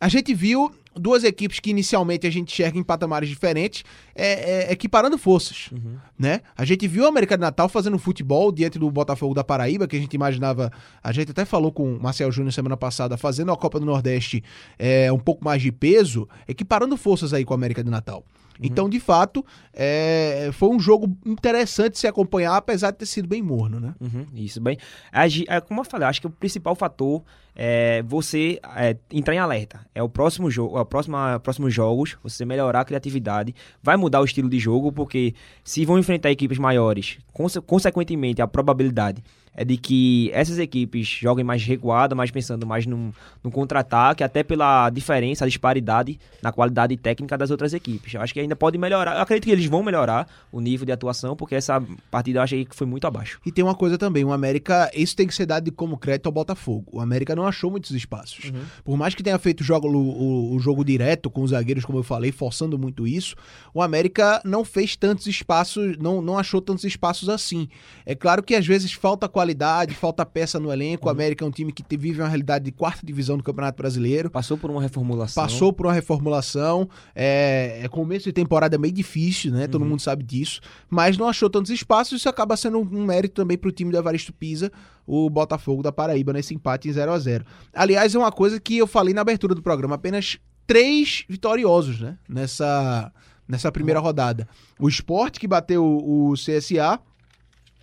a 0.00 0.08
gente 0.08 0.32
viu 0.32 0.72
duas 0.98 1.24
equipes 1.24 1.60
que 1.60 1.70
inicialmente 1.70 2.26
a 2.26 2.30
gente 2.30 2.52
enxerga 2.52 2.78
em 2.78 2.82
patamares 2.82 3.28
diferentes, 3.28 3.84
é, 4.14 4.68
é, 4.68 4.72
equiparando 4.72 5.16
forças 5.16 5.70
né? 6.18 6.40
A 6.56 6.64
gente 6.64 6.86
viu 6.88 7.04
o 7.04 7.06
América 7.06 7.36
de 7.36 7.40
Natal 7.40 7.68
fazendo 7.68 7.98
futebol 7.98 8.50
diante 8.50 8.78
do 8.78 8.90
Botafogo 8.90 9.34
da 9.34 9.44
Paraíba, 9.44 9.86
que 9.86 9.96
a 9.96 10.00
gente 10.00 10.14
imaginava, 10.14 10.70
a 11.02 11.12
gente 11.12 11.30
até 11.30 11.44
falou 11.44 11.70
com 11.70 11.94
o 11.94 12.02
Marcel 12.02 12.30
Júnior 12.32 12.52
semana 12.52 12.76
passada, 12.76 13.16
fazendo 13.16 13.52
a 13.52 13.56
Copa 13.56 13.78
do 13.78 13.86
Nordeste 13.86 14.42
é, 14.78 15.12
um 15.12 15.18
pouco 15.18 15.44
mais 15.44 15.62
de 15.62 15.70
peso, 15.70 16.28
equiparando 16.46 16.96
forças 16.96 17.32
aí 17.32 17.44
com 17.44 17.52
o 17.52 17.54
América 17.54 17.84
de 17.84 17.90
Natal. 17.90 18.24
Então, 18.60 18.88
de 18.88 18.98
fato, 18.98 19.44
é, 19.72 20.50
foi 20.52 20.68
um 20.68 20.80
jogo 20.80 21.16
interessante 21.24 21.96
se 21.96 22.08
acompanhar, 22.08 22.56
apesar 22.56 22.90
de 22.90 22.98
ter 22.98 23.06
sido 23.06 23.28
bem 23.28 23.40
morno, 23.40 23.78
né? 23.78 23.94
Uhum, 24.00 24.26
isso, 24.34 24.60
bem. 24.60 24.76
É, 25.12 25.60
como 25.60 25.80
eu 25.80 25.84
falei, 25.84 26.08
acho 26.08 26.20
que 26.20 26.26
o 26.26 26.30
principal 26.30 26.74
fator 26.74 27.22
é 27.60 28.02
você 28.06 28.60
é, 28.76 28.96
entrar 29.12 29.34
em 29.34 29.38
alerta. 29.38 29.80
É 29.92 30.00
o 30.02 30.08
próximo 30.08 30.48
jogo, 30.48 30.78
é 30.78 30.80
o 30.80 30.86
próximo, 30.86 31.16
próximos 31.42 31.74
jogos, 31.74 32.16
você 32.22 32.44
melhorar 32.44 32.80
a 32.82 32.84
criatividade, 32.84 33.52
vai 33.82 33.96
mudar 33.96 34.20
o 34.20 34.24
estilo 34.24 34.48
de 34.48 34.60
jogo, 34.60 34.92
porque 34.92 35.34
se 35.64 35.84
vão 35.84 35.98
enfrentar 35.98 36.30
equipes 36.30 36.58
maiores, 36.58 37.18
conse- 37.32 37.60
consequentemente, 37.60 38.40
a 38.40 38.46
probabilidade 38.46 39.22
é 39.60 39.64
de 39.64 39.76
que 39.76 40.30
essas 40.32 40.56
equipes 40.56 41.08
joguem 41.08 41.44
mais 41.44 41.64
recuada, 41.64 42.14
mais 42.14 42.30
pensando 42.30 42.64
mais 42.64 42.86
num, 42.86 43.10
num 43.42 43.50
contra-ataque, 43.50 44.22
até 44.22 44.44
pela 44.44 44.88
diferença, 44.88 45.44
a 45.44 45.48
disparidade 45.48 46.16
na 46.40 46.52
qualidade 46.52 46.96
técnica 46.96 47.36
das 47.36 47.50
outras 47.50 47.74
equipes. 47.74 48.14
Eu 48.14 48.20
acho 48.20 48.32
que 48.32 48.38
ainda 48.38 48.54
pode 48.54 48.78
melhorar. 48.78 49.16
Eu 49.16 49.22
acredito 49.22 49.46
que 49.46 49.50
eles 49.50 49.66
vão 49.66 49.82
melhorar 49.82 50.28
o 50.52 50.60
nível 50.60 50.86
de 50.86 50.92
atuação, 50.92 51.34
porque 51.34 51.56
essa 51.56 51.82
partida 52.08 52.38
eu 52.38 52.42
achei 52.44 52.64
que 52.64 52.76
foi 52.76 52.86
muito 52.86 53.04
abaixo. 53.08 53.40
E 53.44 53.50
tem 53.50 53.64
uma 53.64 53.74
coisa 53.74 53.98
também, 53.98 54.24
o 54.24 54.32
América, 54.32 54.88
isso 54.94 55.16
tem 55.16 55.26
que 55.26 55.34
ser 55.34 55.46
dado 55.46 55.72
como 55.72 55.98
crédito 55.98 56.26
ao 56.26 56.32
Botafogo. 56.32 56.84
O 56.92 57.00
América 57.00 57.34
não 57.34 57.44
achou 57.48 57.70
muitos 57.70 57.90
espaços. 57.90 58.52
Por 58.84 58.96
mais 58.96 59.14
que 59.14 59.22
tenha 59.22 59.38
feito 59.38 59.60
o 59.60 59.64
jogo, 59.64 59.88
o, 59.88 60.54
o 60.54 60.60
jogo 60.60 60.84
direto 60.84 61.30
com 61.30 61.42
os 61.42 61.50
zagueiros, 61.50 61.84
como 61.84 61.98
eu 61.98 62.02
falei, 62.02 62.30
forçando 62.30 62.78
muito 62.78 63.06
isso, 63.06 63.34
o 63.74 63.82
América 63.82 64.40
não 64.44 64.64
fez 64.64 64.96
tantos 64.96 65.26
espaços, 65.26 65.96
não, 65.98 66.20
não 66.22 66.38
achou 66.38 66.60
tantos 66.60 66.84
espaços 66.84 67.28
assim. 67.28 67.68
É 68.04 68.14
claro 68.14 68.42
que 68.42 68.54
às 68.54 68.66
vezes 68.66 68.92
falta 68.92 69.28
qualidade, 69.28 69.94
falta 69.94 70.24
peça 70.24 70.60
no 70.60 70.72
elenco. 70.72 71.08
O 71.08 71.10
América 71.10 71.44
é 71.44 71.48
um 71.48 71.50
time 71.50 71.72
que 71.72 71.96
vive 71.96 72.20
uma 72.20 72.28
realidade 72.28 72.64
de 72.64 72.72
quarta 72.72 73.04
divisão 73.04 73.36
do 73.36 73.42
Campeonato 73.42 73.76
Brasileiro. 73.76 74.30
Passou 74.30 74.56
por 74.56 74.70
uma 74.70 74.80
reformulação. 74.80 75.42
Passou 75.42 75.72
por 75.72 75.86
uma 75.86 75.92
reformulação. 75.92 76.88
É, 77.14 77.80
é 77.82 77.88
começo 77.88 78.26
de 78.26 78.32
temporada 78.32 78.76
é 78.76 78.78
meio 78.78 78.92
difícil, 78.92 79.52
né? 79.52 79.66
Todo 79.66 79.84
mundo 79.84 80.00
sabe 80.00 80.22
disso. 80.22 80.60
Mas 80.88 81.16
não 81.16 81.28
achou 81.28 81.48
tantos 81.48 81.70
espaços. 81.70 82.18
Isso 82.18 82.28
acaba 82.28 82.56
sendo 82.56 82.78
um 82.78 83.04
mérito 83.04 83.34
também 83.34 83.56
pro 83.56 83.72
time 83.72 83.90
do 83.90 83.98
Evaristo 83.98 84.32
Pisa, 84.32 84.70
o 85.08 85.30
Botafogo 85.30 85.82
da 85.82 85.90
Paraíba, 85.90 86.34
nesse 86.34 86.54
empate 86.54 86.86
em 86.86 86.92
0 86.92 87.10
a 87.10 87.18
0 87.18 87.44
Aliás, 87.72 88.14
é 88.14 88.18
uma 88.18 88.30
coisa 88.30 88.60
que 88.60 88.76
eu 88.76 88.86
falei 88.86 89.14
na 89.14 89.22
abertura 89.22 89.54
do 89.54 89.62
programa. 89.62 89.94
Apenas 89.94 90.38
três 90.66 91.24
vitoriosos, 91.26 91.98
né? 91.98 92.18
Nessa, 92.28 93.10
nessa 93.48 93.72
primeira 93.72 94.00
rodada. 94.00 94.46
O 94.78 94.86
Sport, 94.86 95.38
que 95.38 95.48
bateu 95.48 95.82
o 95.82 96.34
CSA. 96.34 97.00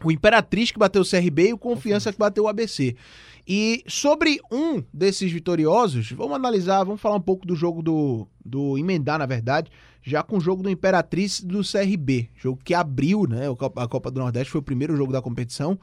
O 0.03 0.11
Imperatriz, 0.11 0.69
que 0.69 0.77
bateu 0.77 1.01
o 1.01 1.09
CRB. 1.09 1.49
E 1.49 1.53
o 1.53 1.57
Confiança, 1.57 2.13
que 2.13 2.19
bateu 2.19 2.43
o 2.43 2.47
ABC. 2.47 2.95
E 3.47 3.83
sobre 3.87 4.39
um 4.51 4.83
desses 4.93 5.31
vitoriosos, 5.31 6.11
vamos 6.11 6.35
analisar, 6.35 6.83
vamos 6.83 7.01
falar 7.01 7.15
um 7.15 7.21
pouco 7.21 7.45
do 7.45 7.55
jogo 7.55 7.81
do, 7.81 8.27
do 8.43 8.77
emendar, 8.77 9.19
na 9.19 9.25
verdade, 9.25 9.71
já 10.01 10.23
com 10.23 10.37
o 10.37 10.41
jogo 10.41 10.63
do 10.63 10.69
Imperatriz 10.69 11.41
do 11.41 11.61
CRB, 11.61 12.29
jogo 12.35 12.59
que 12.63 12.73
abriu, 12.73 13.27
né, 13.27 13.45
a 13.75 13.87
Copa 13.87 14.09
do 14.09 14.19
Nordeste, 14.19 14.51
foi 14.51 14.59
o 14.59 14.63
primeiro 14.63 14.95
jogo 14.95 15.11
da 15.11 15.21
competição, 15.21 15.79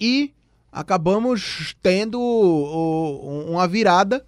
e 0.00 0.32
acabamos 0.80 1.74
tendo 1.82 2.20
o- 2.20 3.50
uma 3.50 3.66
virada 3.66 4.24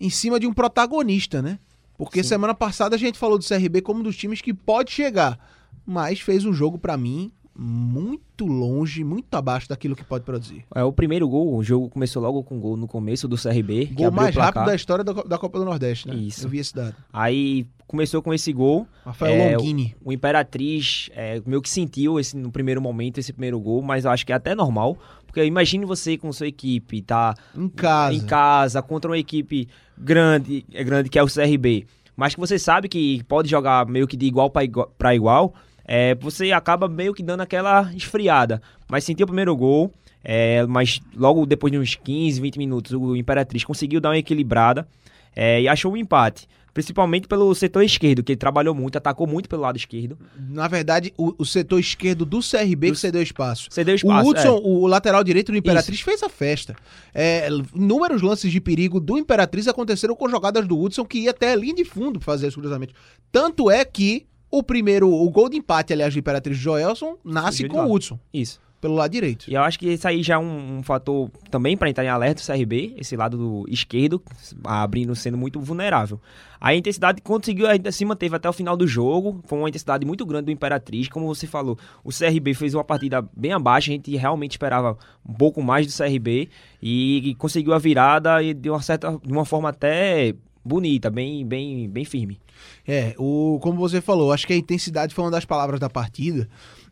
em 0.00 0.10
cima 0.10 0.38
de 0.38 0.46
um 0.46 0.52
protagonista, 0.52 1.40
né? 1.40 1.58
Porque 1.98 2.22
semana 2.22 2.54
passada 2.54 2.94
a 2.94 2.98
gente 2.98 3.18
falou 3.18 3.38
do 3.38 3.44
CRB 3.44 3.80
como 3.80 4.00
um 4.00 4.02
dos 4.02 4.16
times 4.16 4.42
que 4.42 4.52
pode 4.52 4.90
chegar, 4.92 5.38
mas 5.86 6.20
fez 6.20 6.44
um 6.44 6.52
jogo 6.52 6.78
pra 6.78 6.96
mim 6.96 7.32
muito 7.58 8.44
longe, 8.44 9.02
muito 9.02 9.34
abaixo 9.34 9.66
daquilo 9.66 9.96
que 9.96 10.04
pode 10.04 10.22
produzir. 10.24 10.62
É, 10.74 10.84
o 10.84 10.92
primeiro 10.92 11.26
gol, 11.26 11.56
o 11.56 11.62
jogo 11.64 11.88
começou 11.88 12.20
logo 12.22 12.42
com 12.44 12.60
gol 12.60 12.76
no 12.76 12.86
começo 12.86 13.26
do 13.26 13.36
CRB. 13.38 13.86
Gol 13.94 14.10
mais 14.10 14.36
o 14.36 14.40
rápido 14.40 14.66
da 14.66 14.74
história 14.74 15.02
da, 15.02 15.14
Co- 15.14 15.26
da 15.26 15.38
Copa 15.38 15.58
do 15.58 15.64
Nordeste, 15.64 16.06
né? 16.06 16.14
Isso. 16.16 16.44
Eu 16.44 16.50
vi 16.50 16.58
esse 16.58 16.74
dado. 16.74 16.94
Aí 17.10 17.66
começou 17.86 18.20
com 18.20 18.34
esse 18.34 18.52
gol. 18.52 18.86
Rafael 19.06 19.32
É, 19.34 19.56
Longini. 19.56 19.96
O 20.04 20.12
Imperatriz 20.12 21.08
é, 21.14 21.40
meio 21.46 21.62
que 21.62 21.70
sentiu 21.70 22.20
esse, 22.20 22.36
no 22.36 22.50
primeiro 22.52 22.82
momento 22.82 23.16
esse 23.16 23.32
primeiro 23.32 23.58
gol, 23.58 23.80
mas 23.80 24.04
eu 24.04 24.10
acho 24.10 24.26
que 24.26 24.32
é 24.32 24.36
até 24.36 24.54
normal. 24.54 24.98
Porque 25.36 25.46
imagine 25.46 25.84
você 25.84 26.16
com 26.16 26.32
sua 26.32 26.46
equipe, 26.46 27.02
tá 27.02 27.34
Em 27.54 27.68
casa. 27.68 28.16
em 28.16 28.24
casa, 28.24 28.80
contra 28.80 29.10
uma 29.10 29.18
equipe 29.18 29.68
grande, 29.98 30.64
é 30.72 30.82
grande 30.82 31.10
que 31.10 31.18
é 31.18 31.22
o 31.22 31.26
CRB, 31.26 31.86
mas 32.16 32.34
que 32.34 32.40
você 32.40 32.58
sabe 32.58 32.88
que 32.88 33.22
pode 33.24 33.46
jogar 33.50 33.84
meio 33.84 34.06
que 34.06 34.16
de 34.16 34.24
igual 34.24 34.48
para 34.48 34.64
igual, 34.64 34.90
pra 34.96 35.14
igual 35.14 35.52
é, 35.84 36.14
você 36.14 36.52
acaba 36.52 36.88
meio 36.88 37.12
que 37.12 37.22
dando 37.22 37.42
aquela 37.42 37.92
esfriada. 37.94 38.62
Mas 38.88 39.04
sentiu 39.04 39.24
o 39.24 39.26
primeiro 39.26 39.54
gol, 39.54 39.92
é, 40.24 40.64
mas 40.64 41.02
logo 41.14 41.44
depois 41.44 41.70
de 41.70 41.78
uns 41.78 41.94
15, 41.94 42.40
20 42.40 42.56
minutos, 42.56 42.92
o 42.92 43.14
Imperatriz 43.14 43.62
conseguiu 43.62 44.00
dar 44.00 44.08
uma 44.08 44.18
equilibrada 44.18 44.88
é, 45.34 45.60
e 45.60 45.68
achou 45.68 45.92
o 45.92 45.96
empate. 45.98 46.48
Principalmente 46.76 47.26
pelo 47.26 47.54
setor 47.54 47.82
esquerdo, 47.82 48.22
que 48.22 48.32
ele 48.32 48.36
trabalhou 48.36 48.74
muito, 48.74 48.98
atacou 48.98 49.26
muito 49.26 49.48
pelo 49.48 49.62
lado 49.62 49.78
esquerdo. 49.78 50.18
Na 50.50 50.68
verdade, 50.68 51.10
o, 51.16 51.34
o 51.38 51.44
setor 51.46 51.78
esquerdo 51.78 52.26
do 52.26 52.40
CRB 52.40 52.90
que 52.90 52.98
cedeu 52.98 53.22
espaço. 53.22 53.68
Cedeu 53.70 53.94
espaço, 53.94 54.26
O 54.26 54.30
Hudson, 54.30 54.58
é. 54.58 54.60
o 54.62 54.86
lateral 54.86 55.24
direito 55.24 55.50
do 55.50 55.56
Imperatriz, 55.56 56.02
fez 56.02 56.22
a 56.22 56.28
festa. 56.28 56.76
É, 57.14 57.48
inúmeros 57.74 58.20
lances 58.20 58.52
de 58.52 58.60
perigo 58.60 59.00
do 59.00 59.16
Imperatriz 59.16 59.66
aconteceram 59.66 60.14
com 60.14 60.28
jogadas 60.28 60.68
do 60.68 60.78
Hudson 60.78 61.06
que 61.06 61.20
ia 61.20 61.30
até 61.30 61.52
a 61.52 61.56
linha 61.56 61.74
de 61.74 61.84
fundo 61.86 62.18
pra 62.18 62.26
fazer 62.26 62.48
esse 62.48 62.56
cruzamento. 62.58 62.92
Tanto 63.32 63.70
é 63.70 63.82
que 63.82 64.26
O 64.50 64.62
primeiro, 64.62 65.10
o 65.10 65.28
gol 65.30 65.48
de 65.48 65.56
empate, 65.56 65.92
aliás, 65.94 66.12
do 66.12 66.18
Imperatriz 66.20 66.58
Joelson, 66.58 67.16
nasce 67.24 67.66
com 67.66 67.78
o 67.86 67.92
Hudson, 67.92 68.18
Isso. 68.32 68.60
Pelo 68.80 68.94
lado 68.94 69.10
direito. 69.10 69.48
E 69.48 69.54
eu 69.54 69.62
acho 69.62 69.78
que 69.78 69.88
isso 69.88 70.06
aí 70.06 70.22
já 70.22 70.34
é 70.34 70.38
um, 70.38 70.78
um 70.78 70.82
fator 70.82 71.30
também 71.50 71.76
para 71.76 71.88
entrar 71.88 72.04
em 72.04 72.08
alerta 72.08 72.42
do 72.42 72.46
CRB, 72.46 72.94
esse 72.98 73.16
lado 73.16 73.36
do 73.36 73.64
esquerdo, 73.68 74.22
abrindo, 74.64 75.14
sendo 75.14 75.36
muito 75.36 75.60
vulnerável. 75.60 76.20
A 76.60 76.74
intensidade 76.74 77.20
conseguiu, 77.20 77.66
ainda 77.66 77.92
se 77.92 78.04
manteve 78.04 78.36
até 78.36 78.48
o 78.48 78.52
final 78.52 78.76
do 78.76 78.86
jogo, 78.86 79.40
foi 79.46 79.58
uma 79.58 79.68
intensidade 79.68 80.06
muito 80.06 80.24
grande 80.24 80.46
do 80.46 80.50
Imperatriz, 80.50 81.08
como 81.08 81.26
você 81.26 81.46
falou, 81.46 81.78
o 82.02 82.10
CRB 82.10 82.54
fez 82.54 82.74
uma 82.74 82.84
partida 82.84 83.22
bem 83.36 83.52
abaixo, 83.52 83.90
a 83.90 83.94
gente 83.94 84.14
realmente 84.16 84.52
esperava 84.52 84.96
um 85.26 85.34
pouco 85.34 85.62
mais 85.62 85.86
do 85.86 85.92
CRB, 85.92 86.48
e, 86.82 87.34
conseguiu 87.38 87.74
a 87.74 87.78
virada 87.78 88.42
e 88.42 88.54
de 88.54 88.70
uma 88.70 88.80
certa, 88.80 89.18
de 89.22 89.32
uma 89.32 89.44
forma 89.44 89.68
até 89.68 90.34
bonita, 90.64 91.08
bem, 91.10 91.46
bem, 91.46 91.88
bem 91.88 92.04
firme. 92.04 92.40
É, 92.86 93.14
o, 93.18 93.58
como 93.62 93.78
você 93.78 94.00
falou, 94.00 94.32
acho 94.32 94.46
que 94.46 94.52
a 94.52 94.56
intensidade 94.56 95.14
foi 95.14 95.24
uma 95.24 95.30
das 95.30 95.44
palavras 95.44 95.78
da 95.78 95.88
partida. 95.88 96.48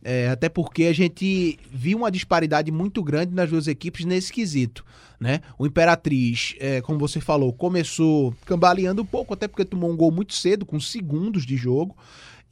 É, 0.06 0.28
até 0.28 0.50
porque 0.50 0.84
a 0.84 0.92
gente 0.92 1.58
viu 1.72 1.96
uma 1.96 2.10
disparidade 2.10 2.70
muito 2.70 3.02
grande 3.02 3.34
nas 3.34 3.48
duas 3.48 3.66
equipes 3.66 4.04
nesse 4.04 4.30
quesito. 4.30 4.84
Né? 5.18 5.40
O 5.58 5.66
Imperatriz, 5.66 6.54
é, 6.60 6.82
como 6.82 6.98
você 6.98 7.20
falou, 7.20 7.50
começou 7.54 8.34
cambaleando 8.44 9.00
um 9.00 9.06
pouco, 9.06 9.32
até 9.32 9.48
porque 9.48 9.64
tomou 9.64 9.90
um 9.90 9.96
gol 9.96 10.10
muito 10.10 10.34
cedo, 10.34 10.66
com 10.66 10.78
segundos 10.78 11.46
de 11.46 11.56
jogo. 11.56 11.96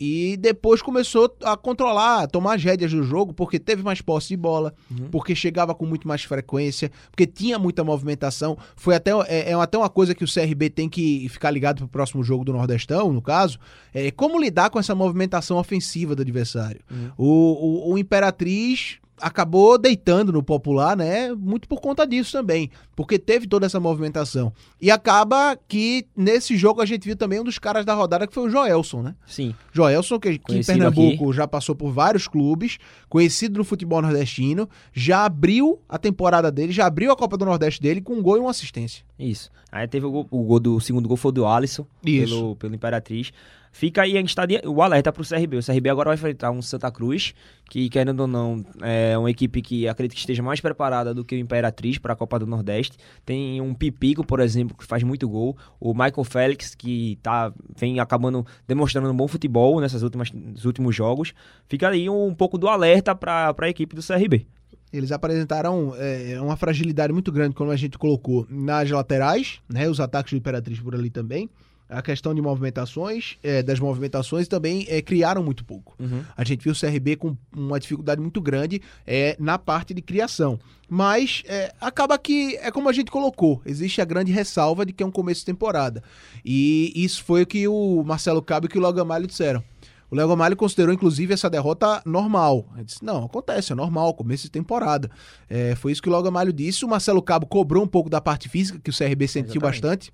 E 0.05 0.37
depois 0.37 0.83
começou 0.83 1.33
a 1.45 1.57
controlar, 1.57 2.25
a 2.25 2.27
tomar 2.27 2.57
as 2.57 2.65
rédeas 2.65 2.91
do 2.91 3.05
jogo, 3.05 3.33
porque 3.33 3.57
teve 3.57 3.85
mais 3.85 4.01
posse 4.01 4.31
de 4.31 4.37
bola, 4.37 4.75
porque 5.13 5.33
chegava 5.33 5.77
com 5.77 5.87
muito 5.87 6.09
mais 6.09 6.25
frequência, 6.25 6.91
porque 7.09 7.25
tinha 7.25 7.57
muita 7.57 7.85
movimentação. 7.85 8.59
Foi 8.75 8.97
até, 8.97 9.13
é, 9.29 9.53
é 9.53 9.55
até 9.55 9.79
uma 9.79 9.89
coisa 9.89 10.13
que 10.13 10.25
o 10.25 10.27
CRB 10.27 10.71
tem 10.71 10.89
que 10.89 11.29
ficar 11.29 11.53
ligado 11.53 11.79
pro 11.79 11.89
próximo 11.89 12.25
jogo 12.25 12.45
do 12.45 12.53
Nordestão, 12.53 13.13
no 13.13 13.23
caso, 13.23 13.61
é 13.95 14.11
como 14.11 14.41
lidar 14.41 14.71
com 14.71 14.81
essa 14.81 14.93
movimentação 14.93 15.57
ofensiva 15.57 16.17
do 16.17 16.23
adversário. 16.23 16.81
O, 17.17 17.91
o, 17.91 17.93
o 17.93 17.99
Imperatriz 17.99 18.99
acabou 19.23 19.79
deitando 19.79 20.33
no 20.33 20.43
popular, 20.43 20.97
né? 20.97 21.33
Muito 21.33 21.69
por 21.69 21.81
conta 21.81 22.05
disso 22.05 22.33
também, 22.33 22.71
porque 22.97 23.19
teve 23.19 23.47
toda 23.47 23.65
essa 23.65 23.79
movimentação. 23.79 24.53
E 24.81 24.91
acaba 24.91 25.57
que 25.69 26.07
nesse 26.17 26.57
jogo 26.57 26.81
a 26.83 26.87
gente 26.87 27.05
viu 27.05 27.17
também 27.17 27.41
um 27.41 27.45
dos 27.45 27.59
caras 27.59 27.85
da 27.85 27.95
rodada 27.95 28.27
que 28.27 28.35
foi 28.35 28.49
o 28.49 28.51
Joelson, 28.51 29.03
né? 29.03 29.15
Sim. 29.25 29.55
Joelson, 29.73 30.19
que, 30.19 30.39
que 30.39 30.59
em 30.59 30.65
Pernambuco 30.65 31.33
já 31.33 31.47
passou 31.47 31.75
por 31.75 31.93
vários 31.93 32.27
clubes, 32.27 32.79
conhecido 33.09 33.59
no 33.59 33.65
futebol 33.65 34.03
nordestino, 34.03 34.69
já 34.93 35.25
abriu 35.25 35.81
a 35.89 35.97
temporada 35.99 36.51
dele, 36.51 36.73
já 36.73 36.87
abriu 36.87 37.13
a 37.13 37.17
Copa 37.17 37.37
do 37.37 37.45
Nordeste 37.45 37.81
dele 37.81 38.01
com 38.01 38.15
um 38.15 38.23
gol 38.23 38.37
e 38.37 38.41
uma 38.41 38.51
assistência. 38.51 39.05
Isso. 39.19 39.51
Aí 39.71 39.87
teve 39.87 40.05
o 40.05 40.11
gol, 40.11 40.27
o 40.31 40.43
gol 40.43 40.61
do 40.61 40.77
o 40.77 40.81
segundo 40.81 41.09
gol 41.09 41.17
foi 41.17 41.33
do 41.33 41.47
Alisson, 41.47 41.87
Isso. 42.05 42.35
pelo, 42.35 42.57
pelo 42.57 42.75
Imperatriz. 42.75 43.33
Fica 43.75 44.03
aí 44.03 44.17
a 44.19 44.21
gente 44.21 44.35
tá 44.37 44.45
de- 44.45 44.61
o 44.67 44.83
alerta 44.83 45.11
pro 45.11 45.25
CRB. 45.25 45.57
O 45.57 45.63
CRB 45.63 45.89
agora 45.89 46.11
vai 46.11 46.15
enfrentar 46.15 46.51
um 46.51 46.61
Santa 46.61 46.91
Cruz, 46.93 47.35
que 47.71 47.89
querendo 47.89 48.21
ou 48.21 48.27
não, 48.27 48.63
é 48.83 49.17
uma 49.17 49.31
equipe 49.31 49.63
que 49.63 49.89
acredito 49.89 50.13
que 50.13 50.21
esteja 50.21 50.43
mais 50.43 50.61
preparada 50.61 51.15
do 51.15 51.25
que 51.25 51.35
o 51.35 51.39
Imperatriz 51.39 51.97
para 51.97 52.13
a 52.13 52.17
Copa 52.17 52.39
do 52.39 52.47
Nordeste. 52.47 52.99
Tem 53.25 53.61
um 53.63 53.73
Pipico, 53.73 54.25
por 54.27 54.41
exemplo, 54.41 54.77
que 54.77 54.85
faz 54.85 55.03
muito 55.03 55.27
gol. 55.27 55.57
O 55.81 55.95
Michael 55.95 56.23
Félix, 56.25 56.75
que 56.75 57.19
tá, 57.23 57.51
vem 57.75 57.99
acabando 57.99 58.47
demonstrando 58.69 59.11
um 59.11 59.17
bom 59.17 59.27
futebol 59.27 59.81
nos 59.81 60.65
últimos 60.67 60.95
jogos. 60.95 61.33
Fica 61.67 61.89
aí 61.89 62.11
um, 62.11 62.35
pouco 62.35 62.59
do 62.59 62.69
alerta 62.69 63.15
para 63.15 63.55
a 63.59 63.69
equipe 63.69 63.97
do 63.97 64.03
CRB. 64.03 64.47
Eles 64.93 65.11
apresentaram 65.11 65.95
é, 65.97 66.39
uma 66.43 66.55
fragilidade 66.57 67.11
muito 67.15 67.33
grande, 67.33 67.55
como 67.55 67.71
a 67.71 67.77
gente 67.77 67.97
colocou, 67.97 68.47
nas 68.51 68.91
laterais, 68.91 69.61
né? 69.67 69.89
Os 69.89 69.99
ataques 69.99 70.35
do 70.35 70.37
Imperatriz 70.37 70.79
por 70.79 70.95
ali 70.95 71.09
também. 71.09 71.49
A 71.93 72.03
questão 72.03 72.35
de 72.35 72.41
movimentações, 72.41 73.37
é, 73.43 73.63
das 73.63 73.79
movimentações 73.79 74.49
também 74.49 74.87
é, 74.89 75.03
criaram 75.03 75.43
muito 75.43 75.65
pouco. 75.65 75.97
A 76.37 76.43
gente 76.43 76.63
viu 76.65 76.73
o 76.73 76.79
CRB 76.79 77.17
com 77.17 77.37
uma 77.55 77.79
dificuldade 77.79 78.21
muito 78.21 78.41
grande 78.41 78.81
é, 79.07 79.37
na 79.39 79.59
parte 79.59 79.93
de 79.93 80.01
criação. 80.01 80.59
Mas 80.89 81.43
acaba 81.81 82.19
que 82.19 82.57
é 82.57 82.71
como 82.71 82.89
a 82.89 82.93
gente 82.93 83.11
colocou, 83.11 83.63
existe 83.65 84.01
a 84.03 84.05
grande 84.05 84.31
ressalva 84.31 84.85
de 84.85 84.93
que 84.93 85.03
é 85.03 85.07
um 85.07 85.11
começo 85.11 85.41
de 85.41 85.47
temporada. 85.47 86.03
E 86.45 86.93
isso 86.95 87.25
foi 87.25 87.43
o 87.43 87.47
que 87.47 87.67
o 87.67 88.03
Marcelo 88.05 88.43
Cabo 88.43 88.67
e 88.67 88.69
que 88.69 88.79
o 88.79 88.81
Logan 88.81 89.05
Malho 89.05 89.27
disseram. 89.27 89.63
O 90.11 90.15
Léo 90.15 90.29
Gamalho 90.29 90.55
considerou, 90.55 90.93
inclusive, 90.93 91.33
essa 91.33 91.49
derrota 91.49 92.03
normal. 92.05 92.69
Ele 92.75 92.85
disse, 92.85 93.03
não, 93.03 93.25
acontece, 93.25 93.73
é 93.73 93.75
normal, 93.75 94.13
começo 94.13 94.43
de 94.43 94.51
temporada. 94.51 95.11
Foi 95.79 95.91
isso 95.91 96.03
que 96.03 96.09
o 96.11 96.13
Léo 96.13 96.23
Gamalho 96.23 96.53
disse. 96.53 96.85
O 96.85 96.89
Marcelo 96.89 97.23
Cabo 97.23 97.47
cobrou 97.47 97.83
um 97.83 97.87
pouco 97.87 98.11
da 98.11 98.21
parte 98.21 98.47
física, 98.47 98.79
que 98.79 98.91
o 98.91 98.93
CRB 98.95 99.27
sentiu 99.27 99.53
Exatamente. 99.53 99.81
bastante. 99.81 100.13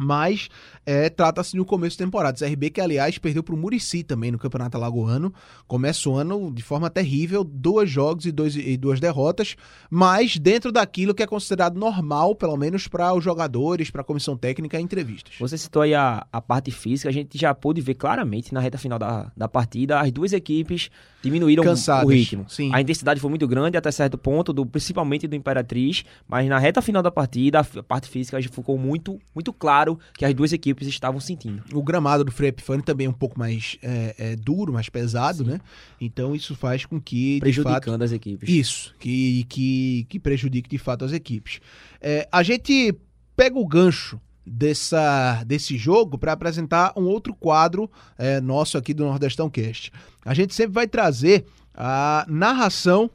Mas 0.00 0.48
é, 0.84 1.08
trata-se 1.08 1.52
de 1.52 1.60
um 1.60 1.64
começo 1.64 1.96
de 1.96 2.04
temporada. 2.04 2.36
O 2.36 2.38
CRB 2.38 2.70
que, 2.70 2.80
aliás, 2.80 3.18
perdeu 3.18 3.42
para 3.42 3.54
o 3.54 3.58
Murici 3.58 4.02
também 4.02 4.30
no 4.30 4.38
Campeonato 4.38 4.76
Alagoano. 4.76 5.32
Começa 5.66 6.08
o 6.08 6.16
ano 6.16 6.52
de 6.52 6.62
forma 6.62 6.90
terrível, 6.90 7.44
dois 7.44 7.90
jogos 7.90 8.26
e, 8.26 8.32
dois, 8.32 8.56
e 8.56 8.76
duas 8.76 9.00
derrotas, 9.00 9.56
mas 9.88 10.36
dentro 10.36 10.72
daquilo 10.72 11.14
que 11.14 11.22
é 11.22 11.26
considerado 11.26 11.78
normal, 11.78 12.34
pelo 12.34 12.56
menos 12.56 12.88
para 12.88 13.14
os 13.14 13.22
jogadores, 13.22 13.90
para 13.90 14.02
a 14.02 14.04
comissão 14.04 14.36
técnica 14.36 14.78
e 14.78 14.82
entrevistas. 14.82 15.34
Você 15.38 15.56
citou 15.56 15.82
aí 15.82 15.94
a, 15.94 16.26
a 16.32 16.40
parte 16.40 16.70
física, 16.70 17.08
a 17.08 17.12
gente 17.12 17.38
já 17.38 17.54
pôde 17.54 17.80
ver 17.80 17.94
claramente 17.94 18.52
na 18.52 18.60
reta 18.60 18.78
final 18.78 18.98
da, 18.98 19.30
da 19.36 19.48
partida, 19.48 20.00
as 20.00 20.10
duas 20.10 20.32
equipes 20.32 20.90
diminuíram 21.22 21.64
Cansadas, 21.64 22.04
o 22.04 22.12
ritmo. 22.12 22.44
sim. 22.48 22.70
A 22.72 22.80
intensidade 22.80 23.20
foi 23.20 23.30
muito 23.30 23.48
grande 23.48 23.76
até 23.76 23.90
certo 23.90 24.18
ponto, 24.18 24.52
do, 24.52 24.66
principalmente 24.66 25.26
do 25.26 25.34
Imperatriz, 25.34 26.04
mas 26.28 26.48
na 26.48 26.58
reta 26.58 26.82
final 26.82 27.02
da 27.02 27.10
partida, 27.10 27.60
a, 27.60 27.82
parte 27.82 28.08
física 28.08 28.40
já 28.40 28.48
ficou 28.48 28.76
muito, 28.76 29.18
muito 29.34 29.52
claro 29.84 29.98
que 30.16 30.24
as 30.24 30.34
duas 30.34 30.52
equipes 30.52 30.88
estavam 30.88 31.20
sentindo. 31.20 31.62
O 31.72 31.82
gramado 31.82 32.24
do 32.24 32.32
Frei 32.32 32.48
Epifânio 32.48 32.84
também 32.84 33.06
é 33.06 33.10
um 33.10 33.14
pouco 33.14 33.38
mais 33.38 33.76
é, 33.82 34.14
é, 34.18 34.36
duro, 34.36 34.72
mais 34.72 34.88
pesado, 34.88 35.44
né? 35.44 35.60
Então 36.00 36.34
isso 36.34 36.54
faz 36.54 36.84
com 36.84 37.00
que. 37.00 37.38
Prejudicando 37.40 37.92
fato, 37.92 38.04
as 38.04 38.12
equipes. 38.12 38.48
Isso, 38.48 38.94
que, 38.98 39.44
que, 39.48 40.06
que 40.08 40.18
prejudique 40.18 40.68
de 40.68 40.78
fato 40.78 41.04
as 41.04 41.12
equipes. 41.12 41.60
É, 42.00 42.26
a 42.32 42.42
gente 42.42 42.94
pega 43.36 43.58
o 43.58 43.66
gancho 43.66 44.20
dessa, 44.46 45.42
desse 45.44 45.76
jogo 45.76 46.18
para 46.18 46.32
apresentar 46.32 46.92
um 46.96 47.04
outro 47.04 47.34
quadro 47.34 47.90
é, 48.16 48.40
nosso 48.40 48.78
aqui 48.78 48.94
do 48.94 49.04
Nordestão 49.04 49.50
Cast. 49.50 49.92
A 50.24 50.34
gente 50.34 50.54
sempre 50.54 50.72
vai 50.72 50.86
trazer 50.86 51.44
a 51.74 52.24
narração 52.28 53.10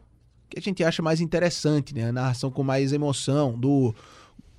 que 0.50 0.58
a 0.58 0.62
gente 0.62 0.84
acha 0.84 1.04
mais 1.04 1.22
interessante, 1.22 1.94
né? 1.94 2.10
A 2.10 2.12
narração 2.12 2.50
com 2.50 2.64
mais 2.64 2.92
emoção, 2.92 3.58
do 3.58 3.94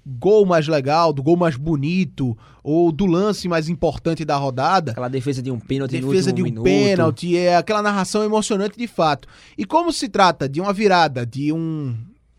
gol 0.07 0.47
mais 0.47 0.67
legal, 0.67 1.13
do 1.13 1.23
gol 1.23 1.37
mais 1.37 1.57
bonito, 1.57 2.37
ou 2.63 2.91
do 2.91 3.07
lance 3.07 3.49
mais 3.49 3.69
importante 3.69 4.25
da 4.25 4.37
rodada. 4.37 4.93
Aquela 4.93 5.09
defesa 5.09 5.43
de 5.43 5.51
um 5.51 5.59
pênalti 5.59 6.01
Defesa 6.01 6.33
de 6.33 6.43
um 6.43 6.45
minuto. 6.45 6.65
pênalti, 6.65 7.37
é 7.37 7.57
aquela 7.57 7.83
narração 7.83 8.25
emocionante 8.25 8.79
de 8.79 8.87
fato. 8.87 9.29
E 9.57 9.65
como 9.65 9.93
se 9.93 10.09
trata 10.09 10.49
de 10.49 10.61
uma 10.61 10.73
virada 10.73 11.25
de 11.25 11.53
um 11.53 11.97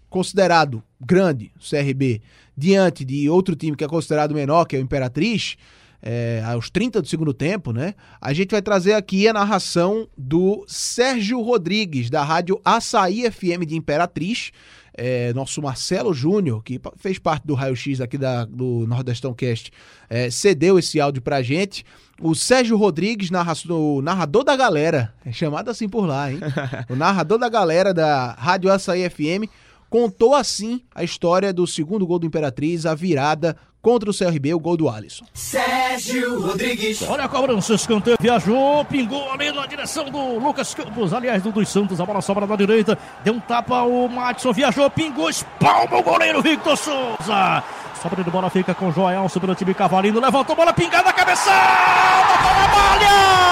considerado 0.10 0.84
grande, 1.00 1.52
o 1.56 1.70
CRB, 1.70 2.22
diante 2.56 3.06
de 3.06 3.30
outro 3.30 3.56
time 3.56 3.78
que 3.78 3.84
é 3.84 3.88
considerado 3.88 4.34
menor, 4.34 4.66
que 4.66 4.76
é 4.76 4.80
o 4.80 4.82
Imperatriz, 4.82 5.56
é, 6.02 6.42
aos 6.46 6.70
30 6.70 7.02
do 7.02 7.08
segundo 7.08 7.34
tempo, 7.34 7.72
né? 7.72 7.94
A 8.20 8.34
gente 8.34 8.52
vai 8.52 8.62
trazer 8.62 8.94
aqui 8.94 9.28
a 9.28 9.34
narração 9.34 10.08
do 10.18 10.66
Sérgio 10.68 11.42
Rodrigues, 11.42 12.10
da 12.10 12.24
rádio 12.24 12.60
Açaí 12.66 13.30
FM 13.30 13.66
de 13.68 13.76
Imperatriz. 13.76 14.52
É, 14.94 15.34
nosso 15.34 15.62
Marcelo 15.62 16.14
Júnior, 16.14 16.62
que 16.64 16.80
fez 16.98 17.18
parte 17.18 17.48
do 17.48 17.54
Raio 17.54 17.76
X 17.76 18.02
aqui 18.02 18.18
da, 18.18 18.46
do 18.46 18.86
Nordestão 18.88 19.34
Cast, 19.34 19.72
é, 20.10 20.30
cedeu 20.30 20.78
esse 20.78 21.00
áudio 21.00 21.22
pra 21.22 21.42
gente. 21.42 21.86
O 22.22 22.36
Sérgio 22.36 22.78
Rodrigues, 22.78 23.32
narra, 23.32 23.54
o 23.70 24.02
narrador 24.02 24.44
da 24.44 24.56
galera, 24.56 25.14
é 25.26 25.32
chamado 25.32 25.70
assim 25.70 25.88
por 25.88 26.06
lá, 26.06 26.32
hein? 26.32 26.40
o 26.90 26.96
narrador 26.96 27.38
da 27.38 27.50
galera 27.50 27.94
da 27.94 28.34
Rádio 28.34 28.72
Açaí 28.72 29.10
FM, 29.10 29.50
contou 29.90 30.36
assim 30.36 30.82
a 30.94 31.04
história 31.04 31.52
do 31.52 31.66
segundo 31.66 32.06
gol 32.06 32.20
do 32.20 32.26
Imperatriz, 32.26 32.86
a 32.86 32.94
virada 32.94 33.58
contra 33.82 34.10
o 34.10 34.14
CRB, 34.14 34.54
o 34.54 34.60
gol 34.60 34.78
do 34.78 34.90
Alisson. 34.90 35.26
Sérgio 35.34 36.42
Rodrigues. 36.42 37.02
Olha 37.08 37.26
a 37.26 37.30
cobrança, 37.30 37.74
escanteio, 37.74 38.18
viajou, 38.20 38.86
pingou 38.86 39.32
ali 39.32 39.52
na 39.52 39.66
direção 39.66 40.06
do 40.06 40.40
Lucas 40.40 40.74
Campos, 40.74 41.14
aliás, 41.14 41.42
do 41.42 41.52
dos 41.52 41.70
Santos, 41.70 42.00
a 42.00 42.06
bola 42.06 42.22
sobra 42.22 42.46
na 42.46 42.56
direita, 42.56 42.98
deu 43.24 43.34
um 43.34 43.40
tapa, 43.40 43.82
o 43.84 44.08
Matson 44.08 44.54
viajou, 44.54 44.90
pingou, 44.90 45.30
espalma 45.30 45.98
o 45.98 46.04
goleiro 46.04 46.42
Victor 46.42 46.78
Souza. 46.78 47.64
Sobra 48.02 48.24
de 48.24 48.32
bola 48.32 48.50
fica 48.50 48.74
com 48.74 48.90
o 48.90 48.92
Joelson 48.92 49.40
pelo 49.40 49.56
time 49.56 49.74
Cavalino, 49.74 50.20
levantou 50.20 50.56
bola, 50.56 50.74
pingada, 50.74 51.14
cabeçada, 51.14 52.34
botou 52.38 52.54
na 52.54 52.68
malha! 52.68 53.52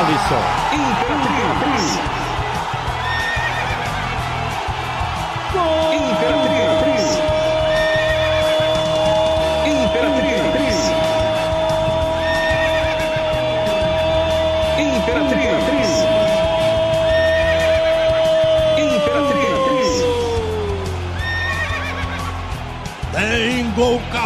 Alisson. 0.00 0.42
Imperatriz. 0.72 1.99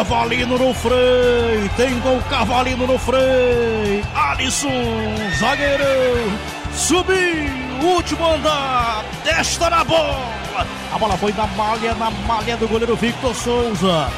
Cavalino 0.04 0.58
no 0.58 0.74
freio, 0.74 1.70
tem 1.78 1.98
gol 2.00 2.20
Cavalino 2.28 2.86
no 2.86 2.98
freio. 2.98 4.06
Alisson, 4.14 4.68
zagueirão, 5.38 6.38
subiu, 6.74 7.16
último 7.82 8.26
andar, 8.26 9.02
testa 9.24 9.70
na 9.70 9.82
bola. 9.82 10.66
A 10.92 10.98
bola 10.98 11.16
foi 11.16 11.32
na 11.32 11.46
malha, 11.46 11.94
na 11.94 12.10
malha 12.10 12.54
do 12.58 12.68
goleiro 12.68 12.94
Victor 12.96 13.34
Souza. 13.34 14.10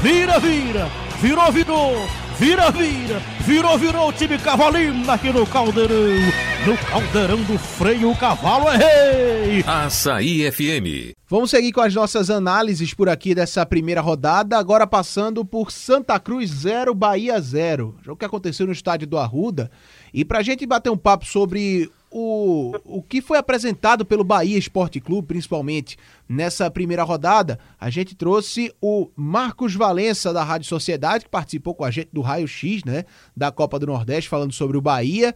Vira, 0.00 0.40
vira, 0.40 0.88
virou, 1.20 1.52
virou, 1.52 2.08
vira, 2.38 2.70
vira, 2.70 3.22
virou, 3.40 3.76
virou 3.76 4.08
o 4.08 4.12
time 4.14 4.38
Cavalino 4.38 5.10
aqui 5.10 5.30
no 5.30 5.46
Caldeirão. 5.46 6.32
No 6.66 6.78
Caldeirão 6.78 7.42
do 7.42 7.58
freio, 7.58 8.12
o 8.12 8.16
cavalo 8.16 8.70
é 8.70 8.76
rei. 8.78 9.64
Açaí 9.66 10.50
FM. 10.50 11.12
Vamos 11.34 11.50
seguir 11.50 11.72
com 11.72 11.80
as 11.80 11.92
nossas 11.92 12.30
análises 12.30 12.94
por 12.94 13.08
aqui 13.08 13.34
dessa 13.34 13.66
primeira 13.66 14.00
rodada, 14.00 14.56
agora 14.56 14.86
passando 14.86 15.44
por 15.44 15.72
Santa 15.72 16.16
Cruz 16.20 16.48
0, 16.48 16.94
Bahia 16.94 17.40
0. 17.40 17.96
Jogo 18.04 18.16
que 18.16 18.24
aconteceu 18.24 18.68
no 18.68 18.72
estádio 18.72 19.08
do 19.08 19.18
Arruda. 19.18 19.68
E 20.12 20.24
pra 20.24 20.44
gente 20.44 20.64
bater 20.64 20.90
um 20.90 20.96
papo 20.96 21.26
sobre 21.26 21.90
o, 22.08 22.70
o 22.84 23.02
que 23.02 23.20
foi 23.20 23.36
apresentado 23.36 24.04
pelo 24.04 24.22
Bahia 24.22 24.56
Esporte 24.56 25.00
Clube, 25.00 25.26
principalmente 25.26 25.98
nessa 26.28 26.70
primeira 26.70 27.02
rodada, 27.02 27.58
a 27.80 27.90
gente 27.90 28.14
trouxe 28.14 28.72
o 28.80 29.10
Marcos 29.16 29.74
Valença 29.74 30.32
da 30.32 30.44
Rádio 30.44 30.68
Sociedade, 30.68 31.24
que 31.24 31.30
participou 31.30 31.74
com 31.74 31.82
a 31.82 31.90
gente 31.90 32.10
do 32.12 32.20
Raio 32.20 32.46
X, 32.46 32.84
né, 32.84 33.04
da 33.36 33.50
Copa 33.50 33.76
do 33.80 33.88
Nordeste, 33.88 34.30
falando 34.30 34.52
sobre 34.52 34.76
o 34.76 34.80
Bahia 34.80 35.34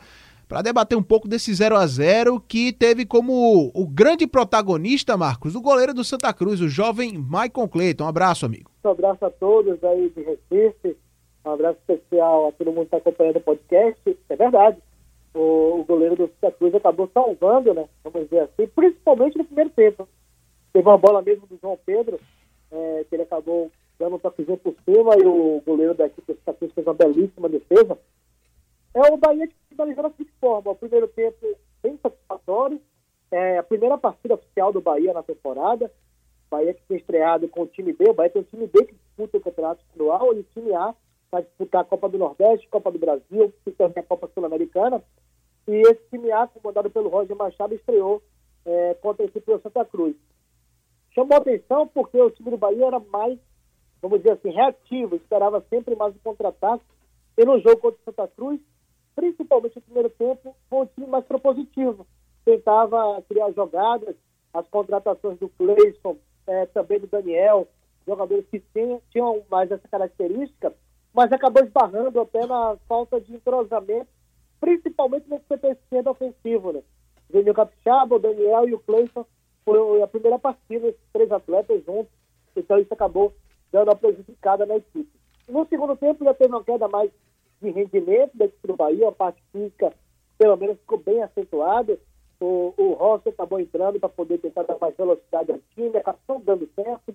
para 0.48 0.62
debater 0.62 0.96
um 0.96 1.02
pouco 1.02 1.28
desse 1.28 1.52
0 1.52 1.76
a 1.76 1.86
0 1.86 2.40
que 2.40 2.72
teve 2.72 3.04
como 3.04 3.70
o 3.74 3.86
grande 3.86 4.26
protagonista, 4.26 5.16
Marcos, 5.16 5.54
o 5.54 5.60
goleiro 5.60 5.92
do 5.92 6.02
Santa 6.02 6.32
Cruz, 6.32 6.60
o 6.62 6.68
jovem 6.68 7.18
Maicon 7.18 7.68
Cleiton. 7.68 8.04
Um 8.04 8.08
abraço, 8.08 8.46
amigo. 8.46 8.70
Um 8.82 8.88
abraço 8.88 9.24
a 9.26 9.30
todos 9.30 9.84
aí 9.84 10.08
de 10.08 10.22
Recife, 10.22 10.96
um 11.44 11.50
abraço 11.50 11.78
especial 11.80 12.48
a 12.48 12.52
todo 12.52 12.72
mundo 12.72 12.88
que 12.88 12.96
está 12.96 12.96
acompanhando 12.96 13.36
o 13.36 13.40
podcast. 13.40 14.18
É 14.28 14.36
verdade, 14.36 14.78
o, 15.34 15.80
o, 15.80 15.84
goleiro 15.84 16.16
do 16.16 16.30
Santa 16.40 16.52
Cruz 16.52 16.74
acabou 16.74 17.10
salvando, 17.12 17.74
né? 17.74 17.86
Vamos 18.02 18.22
dizer 18.22 18.40
assim, 18.40 18.66
principalmente 18.74 19.36
no 19.36 19.44
primeiro 19.44 19.70
tempo. 19.70 20.08
Teve 20.72 20.88
uma 20.88 20.98
bola 20.98 21.20
mesmo 21.20 21.46
do 21.46 21.58
João 21.60 21.78
Pedro, 21.84 22.18
é, 22.72 23.04
que 23.08 23.14
ele 23.14 23.22
acabou 23.22 23.70
dando 23.98 24.16
um 24.16 24.18
toquezinho 24.18 24.56
por 24.56 24.74
cima 24.84 25.14
e 25.18 25.26
o 25.26 25.60
goleiro 25.66 25.92
da 25.92 26.06
equipe 26.06 26.32
do 26.32 26.38
Santa 26.38 26.56
Cruz 26.56 26.72
fez 26.72 26.86
uma 26.86 26.94
belíssima 26.94 27.48
defesa. 27.50 27.98
É 28.98 29.12
o 29.12 29.16
Bahia 29.16 29.46
que 29.46 29.54
finalizou 29.68 30.02
da 30.02 30.10
seguinte 30.10 30.32
forma: 30.40 30.72
o 30.72 30.74
primeiro 30.74 31.06
tempo 31.06 31.56
bem 31.80 31.96
satisfatório, 32.02 32.80
é 33.30 33.58
a 33.58 33.62
primeira 33.62 33.96
partida 33.96 34.34
oficial 34.34 34.72
do 34.72 34.80
Bahia 34.80 35.12
na 35.12 35.22
temporada. 35.22 35.86
O 35.86 36.50
Bahia 36.50 36.74
que 36.74 36.82
foi 36.82 36.96
estreado 36.96 37.46
com 37.46 37.62
o 37.62 37.66
time 37.68 37.92
B, 37.92 38.10
o 38.10 38.14
Bahia 38.14 38.30
tem 38.30 38.42
o 38.42 38.44
time 38.44 38.66
B 38.66 38.86
que 38.86 38.94
disputa 38.94 39.36
o 39.36 39.40
campeonato 39.40 39.82
estadual 39.82 40.34
e 40.34 40.40
o 40.40 40.42
time 40.52 40.74
A 40.74 40.92
vai 41.30 41.42
disputar 41.42 41.82
a 41.82 41.84
Copa 41.84 42.08
do 42.08 42.18
Nordeste, 42.18 42.66
Copa 42.68 42.90
do 42.90 42.98
Brasil 42.98 43.54
e 43.64 43.70
também 43.70 44.02
a 44.02 44.06
Copa 44.06 44.28
Sul-Americana. 44.34 45.00
E 45.68 45.72
esse 45.82 46.02
time 46.10 46.32
A, 46.32 46.48
comandado 46.48 46.90
pelo 46.90 47.08
Roger 47.08 47.36
Machado, 47.36 47.74
estreou 47.74 48.20
é, 48.66 48.94
contra 48.94 49.24
a 49.24 49.28
equipe 49.28 49.46
do 49.46 49.60
Santa 49.60 49.84
Cruz. 49.84 50.16
Chamou 51.14 51.36
atenção 51.36 51.86
porque 51.86 52.20
o 52.20 52.30
time 52.30 52.50
do 52.50 52.56
Bahia 52.56 52.86
era 52.86 52.98
mais, 52.98 53.38
vamos 54.02 54.18
dizer 54.18 54.32
assim, 54.32 54.50
reativo, 54.50 55.14
esperava 55.14 55.64
sempre 55.70 55.94
mais 55.94 56.16
um 56.16 56.18
contra-ataque. 56.18 56.84
E 57.36 57.44
no 57.44 57.60
jogo 57.60 57.76
contra 57.76 58.00
o 58.00 58.04
Santa 58.04 58.26
Cruz, 58.28 58.60
principalmente 59.18 59.74
no 59.74 59.82
primeiro 59.82 60.10
tempo, 60.10 60.54
foi 60.70 60.78
um 60.78 60.86
time 60.86 61.06
mais 61.08 61.24
propositivo. 61.24 62.06
Tentava 62.44 63.20
criar 63.28 63.50
jogadas, 63.50 64.14
as 64.54 64.64
contratações 64.68 65.36
do 65.40 65.48
Cleison, 65.48 66.16
é, 66.46 66.66
também 66.66 67.00
do 67.00 67.08
Daniel, 67.08 67.66
jogadores 68.06 68.46
que 68.48 68.60
tinham, 68.72 69.02
tinham 69.10 69.42
mais 69.50 69.72
essa 69.72 69.88
característica, 69.88 70.72
mas 71.12 71.32
acabou 71.32 71.64
esbarrando 71.64 72.20
até 72.20 72.46
na 72.46 72.76
falta 72.88 73.20
de 73.20 73.34
entrosamento, 73.34 74.06
principalmente 74.60 75.28
nesse 75.28 75.46
setor 75.48 75.72
esquerdo 75.72 76.10
ofensivo. 76.10 76.72
Né? 76.72 76.82
O 77.32 77.54
Capixaba, 77.54 78.14
o 78.14 78.20
Daniel 78.20 78.68
e 78.68 78.74
o 78.74 78.78
Cleison 78.78 79.26
foi 79.64 80.00
a 80.00 80.06
primeira 80.06 80.38
partida, 80.38 80.86
esses 80.86 81.00
três 81.12 81.32
atletas 81.32 81.84
juntos, 81.84 82.12
então 82.54 82.78
isso 82.78 82.94
acabou 82.94 83.34
dando 83.72 83.88
uma 83.88 83.96
prejudicada 83.96 84.64
na 84.64 84.76
equipe. 84.76 85.10
No 85.48 85.66
segundo 85.66 85.96
tempo 85.96 86.24
já 86.24 86.34
teve 86.34 86.54
uma 86.54 86.62
queda 86.62 86.86
mais 86.86 87.10
de 87.60 87.70
rendimento 87.70 88.36
da 88.36 88.44
equipe 88.44 88.66
do 88.66 88.76
Bahia, 88.76 89.08
a 89.08 89.12
parte 89.12 89.42
física 89.52 89.92
pelo 90.38 90.56
menos 90.56 90.78
ficou 90.78 90.98
bem 90.98 91.22
acentuada. 91.22 91.98
O, 92.40 92.72
o 92.76 92.92
Rossi 92.92 93.28
acabou 93.30 93.58
entrando 93.58 93.98
para 93.98 94.08
poder 94.08 94.38
tentar 94.38 94.62
dar 94.62 94.78
mais 94.78 94.96
velocidade 94.96 95.50
ao 95.50 95.58
time, 95.74 95.96
acabou 95.96 96.40
dando 96.40 96.68
certo. 96.74 97.14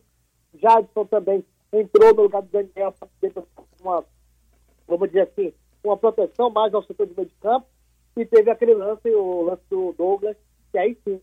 Jadson 0.56 1.06
também 1.06 1.46
entrou 1.72 2.14
no 2.14 2.24
lugar 2.24 2.42
do 2.42 2.50
Daniel 2.50 2.92
para 2.92 3.44
uma, 3.82 4.04
vamos 4.88 5.08
dizer 5.08 5.22
assim, 5.22 5.54
uma 5.84 5.98
proteção 5.98 6.50
mais 6.50 6.74
ao 6.74 6.84
setor 6.84 7.08
de 7.08 7.16
meio 7.16 7.28
de 7.28 7.36
campo. 7.36 7.66
E 8.18 8.26
teve 8.26 8.52
aquele 8.52 8.76
lance, 8.76 9.10
o 9.10 9.42
lance 9.42 9.64
do 9.70 9.94
Douglas, 9.94 10.38
que 10.72 10.78
aí 10.78 10.96
sim, 11.04 11.20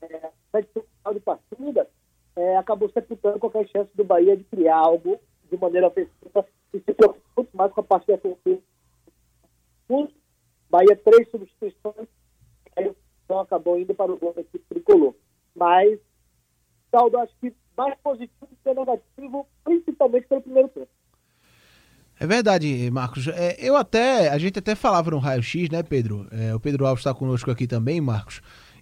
é, 0.00 0.30
na 0.52 1.12
de 1.12 1.20
partida, 1.20 1.88
é, 2.34 2.56
acabou 2.56 2.90
sepultando 2.90 3.38
qualquer 3.38 3.68
chance 3.68 3.90
do 3.94 4.02
Bahia 4.02 4.36
de 4.36 4.42
criar 4.44 4.78
algo 4.78 5.20
de 5.52 5.58
maneira 5.58 5.88
ofensiva 5.88 6.46
e 6.72 6.80
se 6.80 6.94
preocupa 6.94 7.20
muito 7.36 7.56
mais 7.56 7.72
com 7.72 7.80
a 7.80 7.84
parte 7.84 8.06
defensiva. 8.06 8.62
Bahia, 10.70 10.96
três 10.96 11.30
substituições, 11.30 12.08
aí 12.74 12.90
então 13.24 13.38
acabou 13.40 13.78
indo 13.78 13.94
para 13.94 14.10
o 14.10 14.16
gol 14.16 14.32
da 14.32 14.40
equipe 14.40 14.64
tricolor. 14.70 15.14
Mas, 15.54 15.98
saldo 16.90 17.18
acho 17.18 17.34
que 17.40 17.52
mais 17.76 17.94
positivo 18.02 18.48
do 18.50 18.56
que 18.64 18.74
negativo, 18.74 19.46
principalmente 19.62 20.26
pelo 20.26 20.40
primeiro 20.40 20.68
tempo. 20.70 20.88
É 22.18 22.26
verdade, 22.26 22.90
Marcos. 22.90 23.28
É, 23.28 23.56
eu 23.58 23.76
até, 23.76 24.30
a 24.30 24.38
gente 24.38 24.58
até 24.58 24.74
falava 24.74 25.10
no 25.10 25.18
Raio 25.18 25.42
X, 25.42 25.68
né, 25.68 25.82
Pedro? 25.82 26.26
É, 26.30 26.54
o 26.54 26.60
Pedro 26.60 26.86
Alves 26.86 27.00
está 27.00 27.12
conosco 27.12 27.50
aqui 27.50 27.66
também, 27.66 28.00
Marcos. 28.00 28.40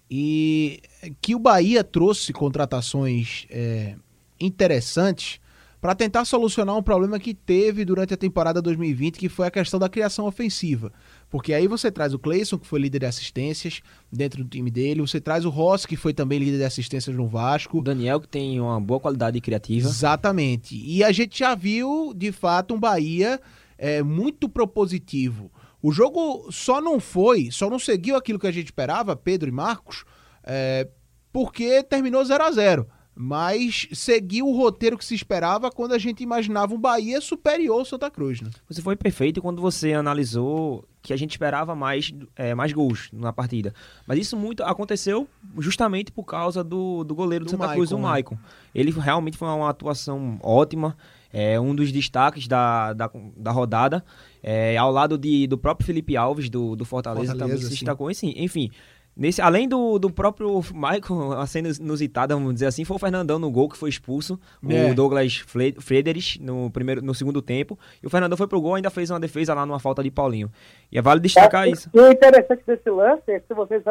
E 0.09 0.81
que 1.21 1.35
o 1.35 1.39
Bahia 1.39 1.83
trouxe 1.83 2.31
contratações 2.31 3.47
é, 3.49 3.95
interessantes 4.39 5.41
para 5.81 5.95
tentar 5.95 6.25
solucionar 6.25 6.77
um 6.77 6.83
problema 6.83 7.19
que 7.19 7.33
teve 7.33 7.83
durante 7.83 8.13
a 8.13 8.17
temporada 8.17 8.61
2020, 8.61 9.17
que 9.17 9.27
foi 9.27 9.47
a 9.47 9.51
questão 9.51 9.79
da 9.79 9.89
criação 9.89 10.27
ofensiva. 10.27 10.93
Porque 11.27 11.55
aí 11.55 11.67
você 11.67 11.91
traz 11.91 12.13
o 12.13 12.19
Cleison, 12.19 12.59
que 12.59 12.67
foi 12.67 12.79
líder 12.79 12.99
de 12.99 13.05
assistências 13.07 13.81
dentro 14.11 14.43
do 14.43 14.49
time 14.49 14.69
dele, 14.69 15.01
você 15.01 15.19
traz 15.19 15.43
o 15.43 15.49
Ross, 15.49 15.87
que 15.87 15.97
foi 15.97 16.13
também 16.13 16.37
líder 16.37 16.59
de 16.59 16.65
assistências 16.65 17.15
no 17.15 17.25
Vasco. 17.25 17.79
O 17.79 17.81
Daniel, 17.81 18.21
que 18.21 18.27
tem 18.27 18.61
uma 18.61 18.79
boa 18.79 18.99
qualidade 18.99 19.41
criativa. 19.41 19.89
Exatamente. 19.89 20.75
E 20.75 21.03
a 21.03 21.11
gente 21.11 21.39
já 21.39 21.55
viu, 21.55 22.13
de 22.15 22.31
fato, 22.31 22.75
um 22.75 22.79
Bahia 22.79 23.41
é, 23.75 24.03
muito 24.03 24.47
propositivo. 24.47 25.51
O 25.81 25.91
jogo 25.91 26.51
só 26.51 26.79
não 26.79 26.99
foi, 26.99 27.49
só 27.51 27.67
não 27.71 27.79
seguiu 27.79 28.15
aquilo 28.15 28.37
que 28.37 28.45
a 28.45 28.51
gente 28.51 28.67
esperava, 28.67 29.15
Pedro 29.15 29.49
e 29.49 29.51
Marcos, 29.51 30.05
é, 30.43 30.87
porque 31.33 31.81
terminou 31.81 32.23
0 32.23 32.43
a 32.43 32.51
0 32.51 32.87
mas 33.15 33.87
seguiu 33.91 34.47
o 34.47 34.55
roteiro 34.55 34.97
que 34.97 35.03
se 35.03 35.13
esperava 35.13 35.69
quando 35.69 35.93
a 35.93 35.97
gente 35.97 36.23
imaginava 36.23 36.73
um 36.73 36.79
Bahia 36.79 37.19
superior 37.19 37.79
ao 37.79 37.85
Santa 37.85 38.09
Cruz. 38.09 38.41
Né? 38.41 38.49
Você 38.69 38.81
foi 38.81 38.95
perfeito 38.95 39.41
quando 39.41 39.61
você 39.61 39.93
analisou 39.93 40.85
que 41.01 41.11
a 41.11 41.17
gente 41.17 41.31
esperava 41.31 41.75
mais, 41.75 42.13
é, 42.35 42.55
mais 42.55 42.71
gols 42.71 43.09
na 43.11 43.33
partida. 43.33 43.73
Mas 44.07 44.19
isso 44.19 44.37
muito 44.37 44.63
aconteceu 44.63 45.27
justamente 45.57 46.11
por 46.11 46.23
causa 46.23 46.63
do, 46.63 47.03
do 47.03 47.13
goleiro 47.13 47.43
do, 47.43 47.47
do 47.47 47.51
Santa 47.51 47.65
Maicon, 47.67 47.75
Cruz, 47.75 47.91
o 47.91 47.97
né? 47.97 48.01
Maicon. 48.01 48.37
Ele 48.73 48.91
realmente 48.91 49.37
foi 49.37 49.47
uma 49.47 49.69
atuação 49.69 50.39
ótima, 50.41 50.95
é 51.33 51.59
um 51.59 51.75
dos 51.75 51.91
destaques 51.91 52.47
da, 52.47 52.93
da, 52.93 53.09
da 53.35 53.51
rodada, 53.51 54.03
é, 54.43 54.77
ao 54.77 54.91
lado 54.91 55.17
de, 55.17 55.47
do 55.47 55.57
próprio 55.57 55.85
Felipe 55.85 56.15
Alves, 56.15 56.49
do, 56.49 56.75
do 56.75 56.85
Fortaleza, 56.85 57.31
Fortaleza 57.33 57.55
também 57.55 57.69
se 57.69 57.69
destacou. 57.69 58.09
Enfim, 58.09 58.33
enfim 58.37 58.71
Nesse, 59.15 59.41
além 59.41 59.67
do, 59.67 59.99
do 59.99 60.09
próprio 60.09 60.61
Michael, 60.73 61.33
a 61.33 61.45
cena 61.45 61.69
inusitada, 61.69 62.33
vamos 62.33 62.53
dizer 62.53 62.67
assim, 62.67 62.85
foi 62.85 62.95
o 62.95 62.99
Fernandão 62.99 63.37
no 63.37 63.51
gol 63.51 63.67
que 63.67 63.77
foi 63.77 63.89
expulso, 63.89 64.39
é. 64.67 64.89
o 64.89 64.95
Douglas 64.95 65.43
Frederich 65.79 66.41
no, 66.41 66.71
primeiro, 66.71 67.01
no 67.01 67.13
segundo 67.13 67.41
tempo, 67.41 67.77
e 68.01 68.07
o 68.07 68.09
Fernandão 68.09 68.37
foi 68.37 68.47
pro 68.47 68.61
gol 68.61 68.75
e 68.75 68.75
ainda 68.77 68.89
fez 68.89 69.09
uma 69.09 69.19
defesa 69.19 69.53
lá 69.53 69.65
numa 69.65 69.79
falta 69.79 70.01
de 70.01 70.09
Paulinho. 70.09 70.49
E 70.91 70.97
é 70.97 71.01
vale 71.01 71.19
destacar 71.19 71.67
é, 71.67 71.71
isso. 71.71 71.89
E 71.93 71.99
o 71.99 72.09
interessante 72.09 72.63
desse 72.65 72.89
lance 72.89 73.29
é 73.31 73.39
que 73.39 73.47
se 73.47 73.53
vocês 73.53 73.83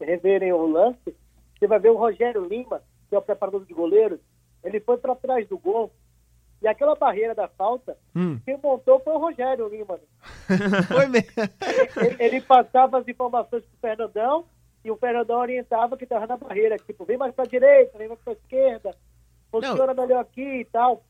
reverem 0.00 0.52
o 0.52 0.66
lance, 0.66 1.14
você 1.58 1.66
vai 1.66 1.80
ver 1.80 1.90
o 1.90 1.96
Rogério 1.96 2.46
Lima, 2.46 2.80
que 3.08 3.16
é 3.16 3.18
o 3.18 3.22
preparador 3.22 3.64
de 3.64 3.74
goleiros, 3.74 4.20
ele 4.62 4.80
foi 4.80 4.98
para 4.98 5.16
trás 5.16 5.48
do 5.48 5.58
gol 5.58 5.90
e 6.60 6.66
aquela 6.66 6.96
barreira 6.96 7.34
da 7.34 7.46
falta, 7.46 7.96
hum. 8.14 8.38
quem 8.44 8.58
montou 8.62 8.98
foi 9.00 9.12
o 9.12 9.18
Rogério 9.18 9.68
Lima. 9.68 9.98
foi 10.88 11.06
mesmo. 11.06 11.30
Ele, 11.96 12.16
ele, 12.18 12.40
passava 12.40 12.98
as 12.98 13.06
informações 13.06 13.62
pro 13.64 13.78
Fernandão 13.80 14.44
e 14.84 14.90
o 14.90 14.96
Fernandão 14.96 15.38
orientava 15.38 15.96
que 15.96 16.04
estava 16.04 16.26
na 16.26 16.36
barreira. 16.36 16.76
Tipo, 16.78 17.04
vem 17.04 17.16
mais 17.16 17.32
pra 17.32 17.44
direita, 17.44 17.96
vem 17.96 18.08
mais 18.08 18.20
pra 18.20 18.32
esquerda, 18.32 18.94
funciona 19.52 19.94
Não. 19.94 20.02
melhor 20.02 20.20
aqui 20.20 20.60
e 20.60 20.64
tal. 20.64 21.04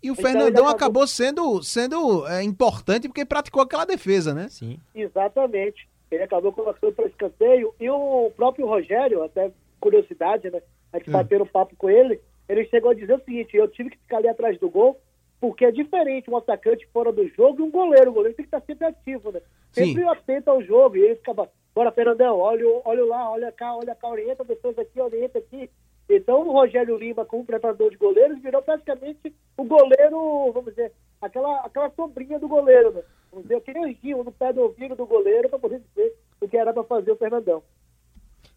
E 0.00 0.10
o 0.10 0.12
então, 0.12 0.24
Fernandão 0.24 0.68
acabou... 0.68 1.02
acabou, 1.02 1.06
sendo, 1.06 1.62
sendo 1.62 2.28
é, 2.28 2.42
importante 2.44 3.08
porque 3.08 3.24
praticou 3.24 3.62
aquela 3.62 3.84
defesa, 3.84 4.32
né? 4.32 4.48
Sim. 4.48 4.78
Exatamente. 4.94 5.88
Ele 6.08 6.22
acabou 6.22 6.52
colocando 6.52 6.92
para 6.92 7.06
escanteio. 7.06 7.74
E 7.80 7.90
o 7.90 8.30
próprio 8.36 8.66
Rogério, 8.66 9.24
até 9.24 9.50
curiosidade, 9.80 10.50
né? 10.50 10.62
A 10.92 10.98
gente 10.98 11.10
hum. 11.10 11.14
bateu 11.14 11.42
um 11.42 11.46
papo 11.46 11.74
com 11.76 11.90
ele 11.90 12.20
ele 12.48 12.64
chegou 12.66 12.90
a 12.90 12.94
dizer 12.94 13.14
o 13.14 13.24
seguinte: 13.24 13.56
eu 13.56 13.68
tive 13.68 13.90
que 13.90 13.98
ficar 13.98 14.18
ali 14.18 14.28
atrás 14.28 14.58
do 14.58 14.68
gol 14.70 15.00
porque 15.40 15.66
é 15.66 15.70
diferente 15.70 16.30
um 16.30 16.38
atacante 16.38 16.88
fora 16.90 17.12
do 17.12 17.28
jogo 17.28 17.60
e 17.60 17.62
um 17.62 17.70
goleiro. 17.70 18.10
O 18.10 18.14
goleiro 18.14 18.34
tem 18.34 18.46
que 18.46 18.48
estar 18.48 18.64
sempre 18.64 18.86
ativo, 18.86 19.30
né? 19.30 19.42
Sim. 19.72 19.88
Sempre 19.88 20.08
atento 20.08 20.50
ao 20.50 20.62
jogo. 20.62 20.96
E 20.96 21.02
ele 21.02 21.16
ficava, 21.16 21.50
bora, 21.74 21.92
Fernandão, 21.92 22.38
olha, 22.38 22.64
olha 22.82 23.04
lá, 23.04 23.30
olha 23.30 23.52
cá, 23.52 23.76
olha 23.76 23.94
cá, 23.94 24.08
orienta 24.08 24.42
a 24.42 24.46
defesa 24.46 24.80
aqui, 24.80 24.98
orienta 24.98 25.38
aqui. 25.38 25.68
Então 26.08 26.46
o 26.46 26.52
Rogério 26.52 26.96
Lima, 26.96 27.26
como 27.26 27.44
preparador 27.44 27.90
de 27.90 27.98
goleiros, 27.98 28.40
virou 28.40 28.62
praticamente 28.62 29.34
o 29.56 29.64
goleiro, 29.64 30.50
vamos 30.52 30.70
dizer, 30.70 30.92
aquela, 31.20 31.60
aquela 31.60 31.90
sombrinha 31.90 32.38
do 32.38 32.48
goleiro, 32.48 32.92
né? 32.92 33.02
Vamos 33.30 33.44
dizer, 33.44 33.56
aquele 33.56 33.80
anjinho 33.80 34.24
no 34.24 34.32
pé 34.32 34.50
do 34.50 34.62
ouvido 34.62 34.94
do 34.94 35.06
goleiro 35.06 35.50
para 35.50 35.58
poder 35.58 35.80
dizer 35.80 36.14
o 36.40 36.48
que 36.48 36.56
era 36.56 36.72
para 36.72 36.84
fazer 36.84 37.12
o 37.12 37.16
Fernandão. 37.16 37.62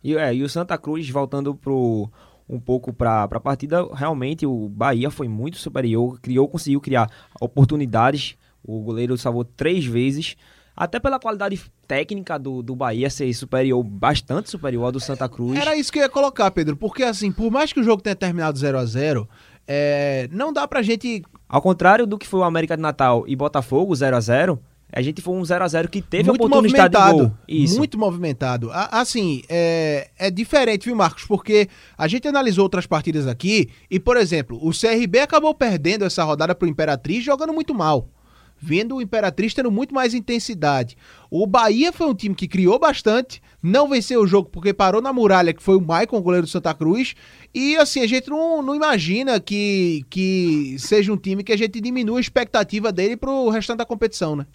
E, 0.01 0.15
é, 0.15 0.33
e 0.33 0.43
o 0.43 0.49
Santa 0.49 0.77
Cruz, 0.77 1.09
voltando 1.09 1.55
pro, 1.55 2.09
um 2.49 2.59
pouco 2.59 2.93
para 2.93 3.23
a 3.23 3.39
partida, 3.39 3.85
realmente 3.93 4.45
o 4.45 4.69
Bahia 4.69 5.11
foi 5.11 5.27
muito 5.27 5.57
superior, 5.57 6.19
criou, 6.21 6.47
conseguiu 6.47 6.79
criar 6.79 7.09
oportunidades. 7.41 8.37
O 8.63 8.81
goleiro 8.81 9.17
salvou 9.17 9.43
três 9.43 9.85
vezes. 9.85 10.35
Até 10.75 10.99
pela 10.99 11.19
qualidade 11.19 11.59
técnica 11.87 12.37
do, 12.37 12.61
do 12.61 12.75
Bahia 12.75 13.09
ser 13.09 13.33
superior, 13.33 13.83
bastante 13.83 14.49
superior 14.49 14.85
ao 14.85 14.91
do 14.91 14.99
Santa 14.99 15.27
Cruz. 15.27 15.59
Era 15.59 15.75
isso 15.75 15.91
que 15.91 15.97
eu 15.97 16.03
ia 16.03 16.09
colocar, 16.09 16.51
Pedro, 16.51 16.77
porque 16.77 17.03
assim, 17.03 17.31
por 17.31 17.51
mais 17.51 17.73
que 17.73 17.79
o 17.79 17.83
jogo 17.83 18.01
tenha 18.01 18.15
terminado 18.15 18.59
0 18.59 18.77
a 18.77 18.85
0 18.85 19.27
é, 19.67 20.29
não 20.31 20.53
dá 20.53 20.67
pra 20.67 20.81
gente. 20.81 21.23
Ao 21.49 21.61
contrário 21.61 22.05
do 22.05 22.17
que 22.17 22.27
foi 22.27 22.39
o 22.39 22.43
América 22.43 22.75
de 22.75 22.81
Natal 22.81 23.25
e 23.27 23.35
Botafogo 23.35 23.95
0 23.95 24.15
a 24.15 24.19
0 24.19 24.59
a 24.91 25.01
gente 25.01 25.21
foi 25.21 25.35
um 25.35 25.43
0 25.43 25.63
a 25.63 25.67
0 25.67 25.89
que 25.89 26.01
teve 26.01 26.29
muito 26.29 26.45
oportunidade 26.45 26.89
de 26.89 26.97
movimentado. 26.97 27.29
gol. 27.29 27.37
Isso. 27.47 27.77
Muito 27.77 27.97
movimentado. 27.97 28.69
Assim, 28.71 29.43
é, 29.49 30.09
é 30.17 30.31
diferente, 30.31 30.85
viu, 30.85 30.95
Marcos? 30.95 31.25
Porque 31.25 31.67
a 31.97 32.07
gente 32.07 32.27
analisou 32.27 32.63
outras 32.63 32.85
partidas 32.85 33.27
aqui 33.27 33.69
e, 33.91 33.99
por 33.99 34.15
exemplo, 34.15 34.57
o 34.61 34.71
CRB 34.71 35.19
acabou 35.19 35.53
perdendo 35.53 36.05
essa 36.05 36.23
rodada 36.23 36.55
pro 36.55 36.67
Imperatriz 36.67 37.23
jogando 37.23 37.53
muito 37.53 37.73
mal. 37.75 38.09
Vendo 38.59 38.95
o 38.95 39.01
Imperatriz 39.01 39.53
tendo 39.53 39.69
muito 39.69 39.93
mais 39.93 40.15
intensidade. 40.15 40.97
O 41.29 41.45
Bahia 41.45 41.93
foi 41.93 42.07
um 42.07 42.15
time 42.15 42.33
que 42.33 42.47
criou 42.47 42.79
bastante, 42.79 43.39
não 43.61 43.87
venceu 43.87 44.21
o 44.21 44.25
jogo 44.25 44.49
porque 44.49 44.73
parou 44.73 44.99
na 44.99 45.13
muralha, 45.13 45.53
que 45.53 45.61
foi 45.61 45.75
o 45.75 45.81
Maicon, 45.81 46.19
goleiro 46.21 46.47
do 46.47 46.49
Santa 46.49 46.73
Cruz. 46.73 47.13
E 47.53 47.75
assim, 47.75 48.01
a 48.01 48.07
gente 48.07 48.29
não, 48.29 48.63
não 48.63 48.73
imagina 48.73 49.39
que, 49.39 50.03
que 50.09 50.75
seja 50.79 51.13
um 51.13 51.17
time 51.17 51.43
que 51.43 51.53
a 51.53 51.57
gente 51.57 51.79
diminua 51.79 52.17
a 52.17 52.21
expectativa 52.21 52.91
dele 52.91 53.15
pro 53.15 53.49
restante 53.49 53.77
da 53.77 53.85
competição, 53.85 54.35
né? 54.35 54.47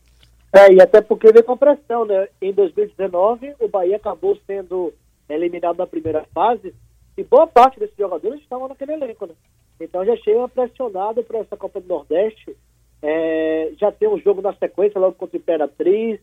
É, 0.53 0.73
e 0.73 0.83
até 0.83 1.01
porque 1.01 1.33
veio 1.33 1.45
com 1.45 1.57
pressão, 1.57 2.05
né? 2.05 2.29
Em 2.41 2.53
2019, 2.53 3.55
o 3.59 3.69
Bahia 3.69 3.97
acabou 3.97 4.37
sendo 4.47 4.93
eliminado 5.29 5.79
na 5.79 5.87
primeira 5.87 6.25
fase 6.35 6.75
e 7.17 7.25
boa 7.25 7.47
parte 7.47 7.81
desses 7.81 7.97
jogadores 7.97 8.41
estavam 8.41 8.69
naquele 8.69 8.93
elenco, 8.93 9.27
né? 9.27 9.35
Então 9.81 10.05
já 10.05 10.15
chega 10.17 10.47
pressionado 10.49 11.23
para 11.25 11.39
essa 11.39 11.57
Copa 11.57 11.81
do 11.81 11.89
Nordeste. 11.89 12.55
É, 13.03 13.73
já 13.79 13.91
tem 13.91 14.09
um 14.09 14.19
jogo 14.19 14.43
na 14.43 14.53
sequência 14.55 15.01
logo 15.01 15.15
contra 15.15 15.37
o 15.37 15.41
Imperatriz. 15.41 16.21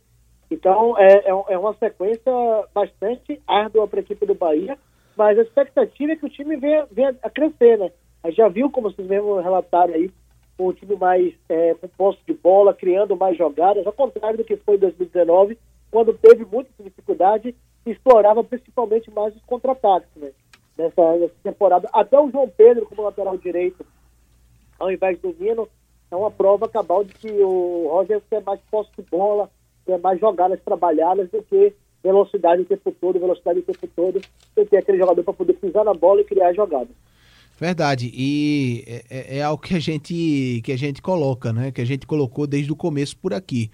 Então 0.52 0.98
é, 0.98 1.28
é, 1.28 1.30
é 1.30 1.58
uma 1.58 1.74
sequência 1.76 2.32
bastante 2.74 3.42
árdua 3.48 3.88
para 3.88 4.00
a 4.00 4.02
equipe 4.02 4.26
do 4.26 4.36
Bahia, 4.36 4.78
mas 5.18 5.38
a 5.38 5.42
expectativa 5.42 6.14
é 6.14 6.16
que 6.16 6.26
o 6.26 6.30
time 6.30 6.56
venha, 6.56 6.88
venha 6.92 7.16
a 7.22 7.30
crescer, 7.30 7.78
né? 7.78 7.92
A 8.24 8.30
gente 8.30 8.38
já 8.38 8.48
viu, 8.48 8.70
como 8.70 8.92
vocês 8.92 9.08
mesmos 9.08 9.44
relataram 9.44 9.94
aí, 9.94 10.12
um 10.68 10.74
time 10.74 10.96
mais 10.96 11.34
é, 11.48 11.74
com 11.76 11.88
posse 11.88 12.20
de 12.28 12.34
bola, 12.34 12.74
criando 12.74 13.16
mais 13.16 13.38
jogadas, 13.38 13.86
ao 13.86 13.94
contrário 13.94 14.38
do 14.38 14.44
que 14.44 14.58
foi 14.58 14.76
em 14.76 14.80
2019, 14.80 15.58
quando 15.92 16.14
teve 16.14 16.46
muita 16.46 16.70
dificuldade 16.84 17.56
e 17.86 17.92
explorava 17.92 18.44
principalmente 18.44 19.10
mais 19.12 19.36
os 19.36 19.42
contra-ataques, 19.44 20.10
né? 20.16 20.32
Nessa, 20.78 21.18
nessa 21.18 21.36
temporada. 21.44 21.90
Até 21.94 22.20
o 22.20 22.32
João 22.32 22.50
Pedro, 22.50 22.86
como 22.86 23.04
lateral 23.04 23.38
direito, 23.38 23.86
ao 24.80 24.92
invés 24.92 25.20
do 25.20 25.36
Nino, 25.38 25.68
é 26.10 26.16
uma 26.16 26.32
prova 26.32 26.68
cabal 26.68 27.04
de 27.04 27.14
que 27.14 27.30
o 27.30 27.88
Roger 27.90 28.22
quer 28.30 28.42
mais 28.42 28.60
posse 28.72 28.90
de 28.98 29.04
bola, 29.04 29.50
quer 29.86 30.00
mais 30.00 30.20
jogadas 30.20 30.60
trabalhadas 30.64 31.30
do 31.30 31.44
que 31.44 31.74
velocidade 32.02 32.62
o 32.62 32.66
tempo 32.66 32.92
todo, 33.00 33.20
velocidade 33.20 33.60
o 33.60 33.64
tempo 33.64 33.88
todo, 33.96 34.22
tem 34.56 34.80
aquele 34.80 34.98
jogador 34.98 35.24
para 35.24 35.34
poder 35.34 35.54
pisar 35.54 35.84
na 35.84 35.94
bola 35.94 36.22
e 36.22 36.26
criar 36.26 36.54
jogadas. 36.54 36.96
Verdade, 37.60 38.10
e 38.14 38.84
é, 38.88 39.04
é- 39.10 39.38
é 39.40 39.44
algo 39.44 39.62
que 39.62 39.76
a 39.76 39.80
gente 39.80 40.62
que 40.64 40.72
a 40.72 40.78
gente 40.78 41.02
coloca, 41.02 41.52
né? 41.52 41.72
Que 41.72 41.82
a 41.82 41.86
gente 41.86 42.08
colocou 42.08 42.48
desde 42.48 42.72
o 42.72 42.76
começo 42.76 43.18
por 43.18 43.34
aqui. 43.34 43.70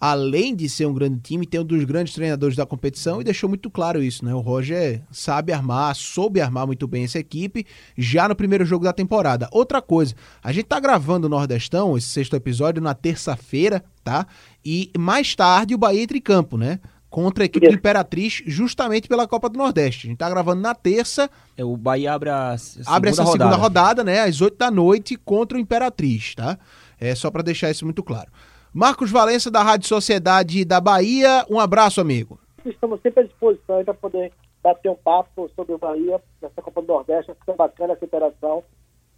Além 0.00 0.54
de 0.54 0.68
ser 0.68 0.86
um 0.86 0.94
grande 0.94 1.18
time, 1.20 1.44
tem 1.44 1.60
um 1.60 1.64
dos 1.64 1.82
grandes 1.84 2.14
treinadores 2.14 2.56
da 2.56 2.64
competição 2.64 3.20
e 3.20 3.24
deixou 3.24 3.48
muito 3.48 3.68
claro 3.68 4.00
isso, 4.02 4.24
né? 4.24 4.32
O 4.32 4.38
Roger 4.40 5.02
sabe 5.10 5.52
armar, 5.52 5.94
soube 5.96 6.40
armar 6.40 6.66
muito 6.68 6.86
bem 6.86 7.02
essa 7.04 7.18
equipe 7.18 7.66
já 7.96 8.28
no 8.28 8.36
primeiro 8.36 8.64
jogo 8.64 8.84
da 8.84 8.92
temporada. 8.92 9.48
Outra 9.50 9.82
coisa, 9.82 10.14
a 10.42 10.52
gente 10.52 10.66
tá 10.66 10.78
gravando 10.78 11.26
o 11.26 11.30
Nordestão, 11.30 11.96
esse 11.96 12.06
sexto 12.08 12.36
episódio, 12.36 12.80
na 12.82 12.94
terça-feira, 12.94 13.84
tá? 14.04 14.24
E 14.64 14.90
mais 14.96 15.34
tarde 15.34 15.74
o 15.74 15.78
Bahia 15.78 16.02
entra 16.02 16.16
em 16.16 16.20
campo, 16.20 16.56
né? 16.56 16.78
Contra 17.10 17.42
a 17.42 17.46
equipe 17.46 17.66
do 17.66 17.74
Imperatriz, 17.74 18.42
justamente 18.46 19.08
pela 19.08 19.26
Copa 19.26 19.48
do 19.48 19.56
Nordeste. 19.58 20.06
A 20.06 20.10
gente 20.10 20.18
tá 20.18 20.28
gravando 20.28 20.60
na 20.60 20.74
terça, 20.74 21.30
É, 21.56 21.64
O 21.64 21.76
Bahia 21.76 22.12
abre 22.12 22.28
a 22.30 22.52
s- 22.52 22.80
abre 22.86 23.10
essa 23.10 23.22
segunda 23.24 23.32
segunda 23.44 23.56
rodada. 23.56 24.02
rodada, 24.02 24.04
né, 24.04 24.20
às 24.20 24.40
8 24.40 24.56
da 24.56 24.70
noite 24.70 25.16
contra 25.16 25.56
o 25.56 25.60
Imperatriz, 25.60 26.34
tá? 26.34 26.58
É 27.00 27.14
só 27.14 27.30
pra 27.30 27.42
deixar 27.42 27.70
isso 27.70 27.84
muito 27.84 28.02
claro. 28.02 28.30
Marcos 28.72 29.10
Valença 29.10 29.50
da 29.50 29.62
Rádio 29.62 29.88
Sociedade 29.88 30.64
da 30.64 30.80
Bahia, 30.80 31.44
um 31.50 31.58
abraço, 31.58 32.00
amigo. 32.00 32.38
Estamos 32.64 33.00
sempre 33.00 33.20
à 33.22 33.26
disposição 33.26 33.82
para 33.82 33.94
poder 33.94 34.30
bater 34.62 34.90
um 34.90 34.94
papo 34.94 35.50
sobre 35.56 35.72
o 35.74 35.78
Bahia 35.78 36.20
nessa 36.42 36.60
Copa 36.60 36.82
do 36.82 36.88
Nordeste. 36.88 37.30
Acho 37.30 37.40
que 37.44 37.50
é 37.50 37.54
bacana 37.56 37.94
essa 37.94 38.04
interação, 38.04 38.62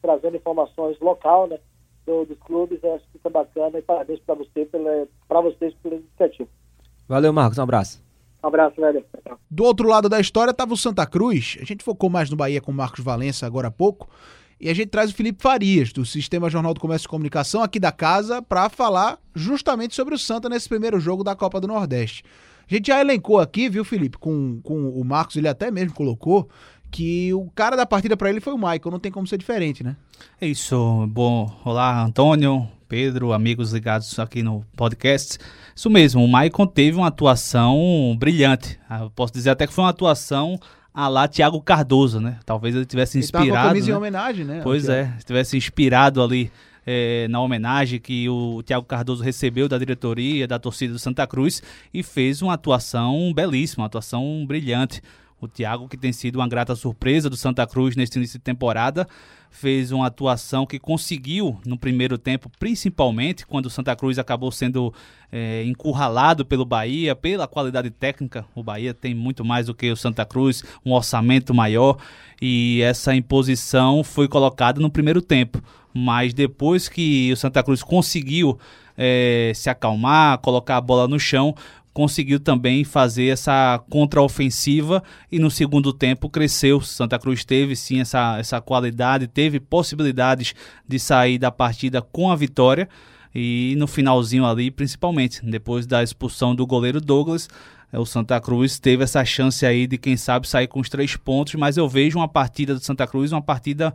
trazendo 0.00 0.36
informações 0.36 0.96
local, 1.00 1.48
né, 1.48 1.58
do- 2.06 2.24
dos 2.24 2.38
clubes. 2.38 2.78
Acho 2.84 3.04
que 3.10 3.16
isso 3.18 3.26
é 3.26 3.30
bacana 3.30 3.78
e 3.78 3.82
parabéns 3.82 4.20
para 4.20 4.36
você, 4.36 4.64
pela, 4.66 5.08
para 5.28 5.40
vocês 5.40 5.74
pela 5.82 5.96
iniciativa. 5.96 6.48
Valeu, 7.10 7.32
Marcos. 7.32 7.58
Um 7.58 7.62
abraço. 7.64 8.00
Um 8.40 8.46
abraço, 8.46 8.80
velho. 8.80 9.04
Do 9.50 9.64
outro 9.64 9.88
lado 9.88 10.08
da 10.08 10.20
história 10.20 10.52
estava 10.52 10.72
o 10.72 10.76
Santa 10.76 11.04
Cruz. 11.04 11.58
A 11.60 11.64
gente 11.64 11.82
focou 11.82 12.08
mais 12.08 12.30
no 12.30 12.36
Bahia 12.36 12.60
com 12.60 12.70
o 12.70 12.74
Marcos 12.74 13.02
Valença 13.02 13.44
agora 13.44 13.66
há 13.66 13.70
pouco. 13.70 14.08
E 14.60 14.68
a 14.68 14.74
gente 14.74 14.90
traz 14.90 15.10
o 15.10 15.14
Felipe 15.14 15.42
Farias, 15.42 15.92
do 15.92 16.06
Sistema 16.06 16.48
Jornal 16.48 16.72
do 16.72 16.78
Comércio 16.78 17.06
e 17.06 17.10
Comunicação, 17.10 17.64
aqui 17.64 17.80
da 17.80 17.90
casa, 17.90 18.40
para 18.40 18.68
falar 18.68 19.18
justamente 19.34 19.92
sobre 19.92 20.14
o 20.14 20.18
Santa 20.18 20.48
nesse 20.48 20.68
primeiro 20.68 21.00
jogo 21.00 21.24
da 21.24 21.34
Copa 21.34 21.60
do 21.60 21.66
Nordeste. 21.66 22.22
A 22.70 22.72
gente 22.76 22.86
já 22.86 23.00
elencou 23.00 23.40
aqui, 23.40 23.68
viu, 23.68 23.84
Felipe, 23.84 24.16
com, 24.16 24.60
com 24.62 24.90
o 24.90 25.04
Marcos, 25.04 25.34
ele 25.34 25.48
até 25.48 25.68
mesmo 25.68 25.92
colocou 25.92 26.48
que 26.90 27.32
o 27.34 27.48
cara 27.54 27.76
da 27.76 27.86
partida 27.86 28.16
para 28.16 28.30
ele 28.30 28.40
foi 28.40 28.52
o 28.52 28.58
Michael, 28.58 28.90
não 28.90 28.98
tem 28.98 29.12
como 29.12 29.26
ser 29.26 29.38
diferente, 29.38 29.84
né? 29.84 29.96
É 30.40 30.46
isso. 30.46 31.06
Bom, 31.08 31.50
olá, 31.64 32.02
Antônio, 32.02 32.68
Pedro, 32.88 33.32
amigos 33.32 33.72
ligados 33.72 34.18
aqui 34.18 34.42
no 34.42 34.64
podcast. 34.76 35.38
Isso 35.74 35.88
mesmo, 35.88 36.24
o 36.24 36.28
Maicon 36.28 36.66
teve 36.66 36.96
uma 36.98 37.06
atuação 37.08 38.16
brilhante. 38.18 38.78
Ah, 38.88 39.00
Eu 39.02 39.10
posso 39.10 39.32
dizer 39.32 39.50
até 39.50 39.66
que 39.66 39.72
foi 39.72 39.84
uma 39.84 39.90
atuação 39.90 40.58
a 40.92 41.06
lá 41.08 41.28
Thiago 41.28 41.60
Cardoso, 41.62 42.20
né? 42.20 42.38
Talvez 42.44 42.74
ele 42.74 42.84
tivesse 42.84 43.18
Ele 43.18 43.26
tava 43.28 43.32
com 43.32 43.38
a 43.38 43.46
inspirado. 43.46 43.68
camisa 43.68 43.86
em 43.88 43.92
né? 43.92 43.96
homenagem, 43.96 44.44
né, 44.44 44.60
Pois 44.62 44.88
é, 44.88 45.12
tivesse 45.24 45.56
inspirado 45.56 46.20
ali 46.20 46.50
eh, 46.84 47.28
na 47.30 47.40
homenagem 47.40 48.00
que 48.00 48.28
o 48.28 48.62
Thiago 48.64 48.84
Cardoso 48.84 49.22
recebeu 49.22 49.68
da 49.68 49.78
diretoria, 49.78 50.48
da 50.48 50.58
torcida 50.58 50.92
do 50.92 50.98
Santa 50.98 51.24
Cruz 51.28 51.62
e 51.94 52.02
fez 52.02 52.42
uma 52.42 52.54
atuação 52.54 53.32
belíssima, 53.32 53.82
uma 53.82 53.86
atuação 53.86 54.44
brilhante. 54.46 55.00
O 55.40 55.48
Thiago, 55.48 55.88
que 55.88 55.96
tem 55.96 56.12
sido 56.12 56.36
uma 56.36 56.46
grata 56.46 56.74
surpresa 56.76 57.30
do 57.30 57.36
Santa 57.36 57.66
Cruz 57.66 57.96
neste 57.96 58.16
início 58.18 58.38
de 58.38 58.44
temporada, 58.44 59.08
fez 59.50 59.90
uma 59.90 60.06
atuação 60.06 60.66
que 60.66 60.78
conseguiu 60.78 61.58
no 61.64 61.78
primeiro 61.78 62.18
tempo, 62.18 62.50
principalmente 62.58 63.46
quando 63.46 63.66
o 63.66 63.70
Santa 63.70 63.96
Cruz 63.96 64.18
acabou 64.18 64.52
sendo 64.52 64.92
eh, 65.32 65.64
encurralado 65.64 66.44
pelo 66.44 66.64
Bahia, 66.64 67.16
pela 67.16 67.48
qualidade 67.48 67.90
técnica. 67.90 68.44
O 68.54 68.62
Bahia 68.62 68.92
tem 68.92 69.14
muito 69.14 69.44
mais 69.44 69.66
do 69.66 69.74
que 69.74 69.90
o 69.90 69.96
Santa 69.96 70.26
Cruz, 70.26 70.62
um 70.84 70.92
orçamento 70.92 71.54
maior, 71.54 71.96
e 72.40 72.82
essa 72.82 73.14
imposição 73.14 74.04
foi 74.04 74.28
colocada 74.28 74.78
no 74.78 74.90
primeiro 74.90 75.22
tempo. 75.22 75.62
Mas 75.92 76.32
depois 76.32 76.88
que 76.88 77.32
o 77.32 77.36
Santa 77.36 77.62
Cruz 77.62 77.82
conseguiu 77.82 78.58
eh, 78.96 79.52
se 79.54 79.70
acalmar, 79.70 80.38
colocar 80.38 80.76
a 80.76 80.80
bola 80.80 81.08
no 81.08 81.18
chão, 81.18 81.54
conseguiu 81.92 82.38
também 82.38 82.84
fazer 82.84 83.26
essa 83.26 83.82
contraofensiva 83.90 85.02
e 85.30 85.38
no 85.38 85.50
segundo 85.50 85.92
tempo 85.92 86.28
cresceu. 86.28 86.80
Santa 86.80 87.18
Cruz 87.18 87.44
teve 87.44 87.74
sim 87.74 88.00
essa, 88.00 88.38
essa 88.38 88.60
qualidade, 88.60 89.26
teve 89.26 89.58
possibilidades 89.60 90.54
de 90.86 90.98
sair 90.98 91.38
da 91.38 91.50
partida 91.50 92.00
com 92.00 92.30
a 92.30 92.36
vitória 92.36 92.88
e 93.34 93.74
no 93.76 93.86
finalzinho 93.86 94.44
ali, 94.44 94.70
principalmente 94.70 95.44
depois 95.44 95.86
da 95.86 96.02
expulsão 96.02 96.54
do 96.54 96.66
goleiro 96.66 97.00
Douglas, 97.00 97.48
eh, 97.92 97.98
o 97.98 98.04
Santa 98.04 98.40
Cruz 98.40 98.78
teve 98.78 99.04
essa 99.04 99.24
chance 99.24 99.64
aí 99.64 99.86
de 99.86 99.96
quem 99.98 100.16
sabe 100.16 100.48
sair 100.48 100.66
com 100.66 100.80
os 100.80 100.88
três 100.88 101.16
pontos, 101.16 101.54
mas 101.54 101.76
eu 101.76 101.88
vejo 101.88 102.18
uma 102.18 102.28
partida 102.28 102.74
do 102.74 102.80
Santa 102.80 103.06
Cruz, 103.06 103.32
uma 103.32 103.42
partida 103.42 103.94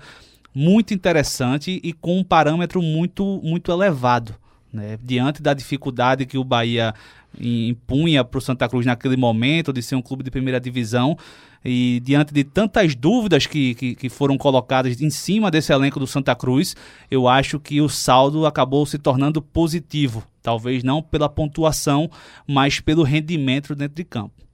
muito 0.53 0.93
interessante 0.93 1.81
e 1.83 1.91
com 1.91 2.19
um 2.19 2.23
parâmetro 2.23 2.81
muito 2.81 3.41
muito 3.43 3.69
elevado 3.73 4.33
Né? 4.71 4.97
Diante 5.03 5.41
da 5.41 5.53
dificuldade 5.53 6.25
que 6.25 6.37
o 6.37 6.43
Bahia 6.45 6.93
impunha 7.39 8.23
para 8.23 8.37
o 8.37 8.41
Santa 8.41 8.67
Cruz 8.67 8.85
naquele 8.85 9.17
momento 9.17 9.73
de 9.73 9.81
ser 9.81 9.95
um 9.95 10.01
clube 10.01 10.23
de 10.23 10.31
primeira 10.31 10.59
divisão 10.59 11.17
e 11.65 11.99
diante 12.03 12.31
de 12.31 12.43
tantas 12.43 12.93
dúvidas 12.93 13.47
que, 13.47 13.73
que, 13.73 13.95
que, 13.95 14.07
foram 14.07 14.37
colocadas 14.37 15.01
em 15.01 15.09
cima 15.09 15.49
desse 15.49 15.73
elenco 15.73 15.99
do 15.99 16.05
Santa 16.05 16.35
Cruz, 16.35 16.75
eu 17.09 17.27
acho 17.27 17.59
que 17.59 17.81
o 17.81 17.89
saldo 17.89 18.45
acabou 18.45 18.85
se 18.85 18.99
tornando 18.99 19.41
positivo. 19.41 20.23
Talvez 20.43 20.83
não 20.83 21.01
pela 21.01 21.27
pontuação, 21.27 22.07
mas 22.47 22.79
pelo 22.79 23.01
rendimento 23.01 23.73
dentro 23.73 23.95
de 23.95 24.03
campo. 24.03 24.45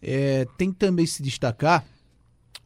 É, 0.00 0.46
tem 0.56 0.72
que 0.72 0.78
também 0.78 1.04
se 1.04 1.22
destacar 1.22 1.84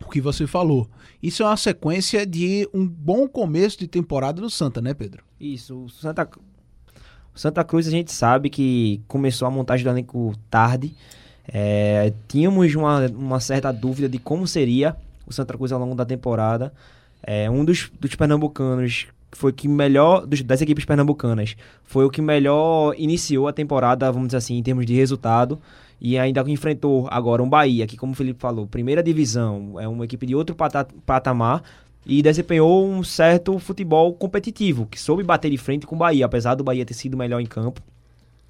o 0.01 0.09
que 0.09 0.21
você 0.21 0.47
falou. 0.47 0.89
Isso 1.21 1.43
é 1.43 1.47
uma 1.47 1.57
sequência 1.57 2.25
de 2.25 2.69
um 2.73 2.87
bom 2.87 3.27
começo 3.27 3.81
de 3.81 3.89
temporada 3.89 4.41
do 4.41 4.49
Santa, 4.49 4.81
né, 4.81 4.95
Pedro? 4.95 5.25
Isso. 5.41 5.85
O 5.85 5.89
Santa, 5.89 6.29
o 7.37 7.39
Santa 7.39 7.63
Cruz 7.63 7.87
a 7.87 7.91
gente 7.91 8.11
sabe 8.11 8.49
que 8.49 9.03
começou 9.07 9.47
a 9.47 9.51
montagem 9.51 9.85
do 9.85 9.91
elenco 9.91 10.35
tarde. 10.51 10.95
É, 11.47 12.11
tínhamos 12.27 12.75
uma, 12.75 13.07
uma 13.09 13.41
certa 13.41 13.71
dúvida 13.71 14.09
de 14.09 14.19
como 14.19 14.47
seria 14.47 14.97
o 15.27 15.33
Santa 15.35 15.55
Cruz 15.55 15.71
ao 15.71 15.79
longo 15.79 15.95
da 15.95 16.07
temporada. 16.07 16.73
É, 17.23 17.51
um 17.51 17.63
dos, 17.63 17.93
dos 18.01 18.15
pernambucanos 18.15 19.09
foi 19.33 19.53
que 19.53 19.69
melhor 19.69 20.27
dos, 20.27 20.43
das 20.43 20.63
equipes 20.63 20.87
pernambucanas 20.87 21.57
foi 21.85 22.07
o 22.07 22.11
que 22.11 22.23
melhor 22.23 22.95
iniciou 22.97 23.47
a 23.47 23.53
temporada, 23.53 24.11
vamos 24.11 24.29
dizer 24.29 24.39
assim, 24.39 24.57
em 24.57 24.63
termos 24.63 24.87
de 24.87 24.95
resultado 24.95 25.61
e 26.01 26.19
ainda 26.19 26.43
enfrentou 26.49 27.07
agora 27.11 27.43
um 27.43 27.49
Bahia, 27.49 27.87
que 27.87 27.99
como 27.99 28.13
o 28.13 28.15
Felipe 28.15 28.41
falou, 28.41 28.67
primeira 28.67 29.03
divisão, 29.03 29.79
é 29.79 29.87
uma 29.87 30.07
equipe 30.07 30.25
de 30.25 30.35
outro 30.35 30.57
patamar 31.05 31.63
e 32.07 32.23
desempenhou 32.23 32.89
um 32.89 33.03
certo 33.03 33.59
futebol 33.59 34.15
competitivo, 34.15 34.87
que 34.87 34.99
soube 34.99 35.25
bater 35.25 35.51
de 35.51 35.59
frente 35.59 35.87
com 35.87 35.97
o 35.97 35.99
Bahia, 35.99 36.25
apesar 36.25 36.55
do 36.55 36.63
Bahia 36.63 36.87
ter 36.87 36.95
sido 36.95 37.17
melhor 37.17 37.41
em 37.41 37.47
campo, 37.47 37.83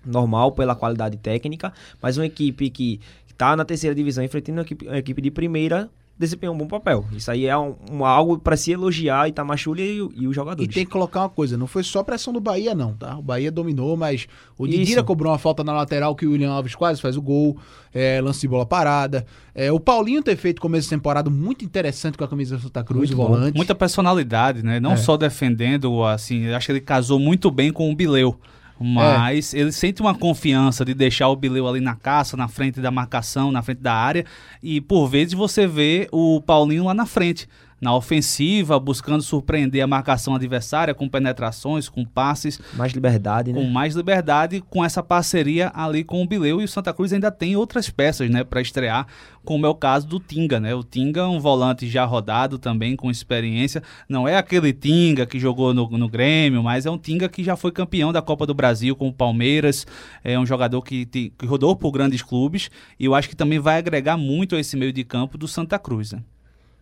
normal 0.04 0.52
pela 0.52 0.76
qualidade 0.76 1.16
técnica, 1.16 1.72
mas 2.00 2.18
uma 2.18 2.26
equipe 2.26 2.68
que 2.68 3.00
está 3.26 3.56
na 3.56 3.64
terceira 3.64 3.94
divisão 3.94 4.22
enfrentando 4.22 4.58
uma 4.58 4.62
equipe, 4.62 4.86
uma 4.86 4.98
equipe 4.98 5.22
de 5.22 5.30
primeira 5.30 5.90
desempenhou 6.18 6.54
um 6.54 6.58
bom 6.58 6.66
papel. 6.66 7.04
Isso 7.12 7.30
aí 7.30 7.46
é 7.46 7.56
um, 7.56 7.74
um 7.90 8.04
algo 8.04 8.38
para 8.38 8.56
se 8.56 8.72
elogiar 8.72 9.28
Itamachule 9.28 9.82
e, 9.82 10.22
e 10.22 10.26
os 10.26 10.34
jogadores. 10.34 10.70
E 10.70 10.72
tem 10.72 10.84
que 10.84 10.90
colocar 10.90 11.20
uma 11.20 11.28
coisa, 11.28 11.56
não 11.56 11.66
foi 11.66 11.82
só 11.82 12.02
pressão 12.02 12.32
do 12.32 12.40
Bahia 12.40 12.74
não, 12.74 12.94
tá? 12.94 13.16
O 13.18 13.22
Bahia 13.22 13.50
dominou, 13.50 13.96
mas 13.96 14.26
o 14.56 14.66
Didira 14.66 15.02
cobrou 15.02 15.30
uma 15.30 15.38
falta 15.38 15.62
na 15.62 15.72
lateral 15.72 16.14
que 16.16 16.26
o 16.26 16.32
William 16.32 16.52
Alves 16.52 16.74
quase 16.74 17.00
faz 17.00 17.16
o 17.16 17.22
gol, 17.22 17.58
é, 17.92 18.20
lance 18.20 18.40
de 18.40 18.48
bola 18.48 18.64
parada. 18.64 19.26
É, 19.54 19.70
o 19.70 19.78
Paulinho 19.78 20.22
ter 20.22 20.36
feito 20.36 20.60
começo 20.60 20.84
de 20.84 20.90
temporada 20.90 21.28
muito 21.28 21.64
interessante 21.64 22.16
com 22.16 22.24
a 22.24 22.28
camisa 22.28 22.56
do 22.56 22.62
Santa 22.62 22.82
Cruz, 22.82 23.10
muito 23.10 23.16
volante. 23.16 23.56
Muita 23.56 23.74
personalidade, 23.74 24.62
né? 24.62 24.80
Não 24.80 24.92
é. 24.92 24.96
só 24.96 25.16
defendendo, 25.16 26.04
assim, 26.04 26.48
acho 26.48 26.66
que 26.66 26.72
ele 26.72 26.80
casou 26.80 27.18
muito 27.18 27.50
bem 27.50 27.72
com 27.72 27.90
o 27.90 27.94
Bileu. 27.94 28.38
Mas 28.78 29.54
é. 29.54 29.58
ele 29.58 29.72
sente 29.72 30.02
uma 30.02 30.14
confiança 30.14 30.84
de 30.84 30.94
deixar 30.94 31.28
o 31.28 31.36
Bileu 31.36 31.66
ali 31.66 31.80
na 31.80 31.94
caça, 31.94 32.36
na 32.36 32.48
frente 32.48 32.80
da 32.80 32.90
marcação, 32.90 33.50
na 33.50 33.62
frente 33.62 33.80
da 33.80 33.94
área. 33.94 34.24
E 34.62 34.80
por 34.80 35.08
vezes 35.08 35.34
você 35.34 35.66
vê 35.66 36.08
o 36.12 36.40
Paulinho 36.40 36.84
lá 36.84 36.94
na 36.94 37.06
frente 37.06 37.48
na 37.80 37.94
ofensiva, 37.94 38.78
buscando 38.78 39.22
surpreender 39.22 39.82
a 39.82 39.86
marcação 39.86 40.34
adversária 40.34 40.94
com 40.94 41.08
penetrações, 41.08 41.88
com 41.88 42.04
passes. 42.04 42.60
Mais 42.74 42.92
liberdade, 42.92 43.52
né? 43.52 43.60
Com 43.60 43.66
mais 43.68 43.94
liberdade, 43.94 44.62
com 44.68 44.84
essa 44.84 45.02
parceria 45.02 45.70
ali 45.74 46.02
com 46.02 46.22
o 46.22 46.26
Bileu. 46.26 46.60
E 46.60 46.64
o 46.64 46.68
Santa 46.68 46.92
Cruz 46.92 47.12
ainda 47.12 47.30
tem 47.30 47.56
outras 47.56 47.90
peças, 47.90 48.30
né, 48.30 48.44
para 48.44 48.60
estrear, 48.60 49.06
como 49.44 49.66
é 49.66 49.68
o 49.68 49.74
caso 49.74 50.06
do 50.08 50.18
Tinga, 50.18 50.58
né? 50.58 50.74
O 50.74 50.82
Tinga 50.82 51.20
é 51.20 51.26
um 51.26 51.38
volante 51.38 51.88
já 51.88 52.04
rodado 52.04 52.58
também, 52.58 52.96
com 52.96 53.10
experiência. 53.10 53.82
Não 54.08 54.26
é 54.26 54.36
aquele 54.36 54.72
Tinga 54.72 55.26
que 55.26 55.38
jogou 55.38 55.72
no, 55.72 55.88
no 55.88 56.08
Grêmio, 56.08 56.62
mas 56.62 56.86
é 56.86 56.90
um 56.90 56.98
Tinga 56.98 57.28
que 57.28 57.44
já 57.44 57.56
foi 57.56 57.70
campeão 57.70 58.12
da 58.12 58.22
Copa 58.22 58.46
do 58.46 58.54
Brasil 58.54 58.96
com 58.96 59.08
o 59.08 59.12
Palmeiras. 59.12 59.86
É 60.24 60.38
um 60.38 60.46
jogador 60.46 60.82
que, 60.82 61.06
que 61.06 61.32
rodou 61.44 61.76
por 61.76 61.92
grandes 61.92 62.22
clubes. 62.22 62.70
E 62.98 63.04
eu 63.04 63.14
acho 63.14 63.28
que 63.28 63.36
também 63.36 63.58
vai 63.58 63.78
agregar 63.78 64.16
muito 64.16 64.56
a 64.56 64.60
esse 64.60 64.76
meio 64.76 64.92
de 64.92 65.04
campo 65.04 65.38
do 65.38 65.46
Santa 65.46 65.78
Cruz, 65.78 66.12
né? 66.12 66.22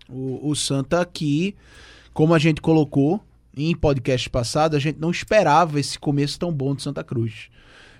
O, 0.08 0.50
o 0.50 0.54
Santa 0.54 1.00
aqui, 1.00 1.54
como 2.12 2.34
a 2.34 2.38
gente 2.38 2.60
colocou 2.60 3.20
em 3.56 3.74
podcast 3.74 4.28
passado, 4.28 4.76
a 4.76 4.78
gente 4.78 4.98
não 4.98 5.10
esperava 5.10 5.78
esse 5.78 5.98
começo 5.98 6.38
tão 6.38 6.52
bom 6.52 6.74
de 6.74 6.82
Santa 6.82 7.02
Cruz. 7.04 7.48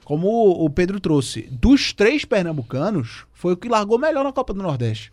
Como 0.04 0.28
o 0.28 0.68
Pedro 0.68 1.00
trouxe, 1.00 1.48
dos 1.50 1.92
três 1.92 2.24
pernambucanos, 2.24 3.24
foi 3.32 3.54
o 3.54 3.56
que 3.56 3.68
largou 3.68 3.98
melhor 3.98 4.24
na 4.24 4.32
Copa 4.32 4.52
do 4.52 4.62
Nordeste 4.62 5.10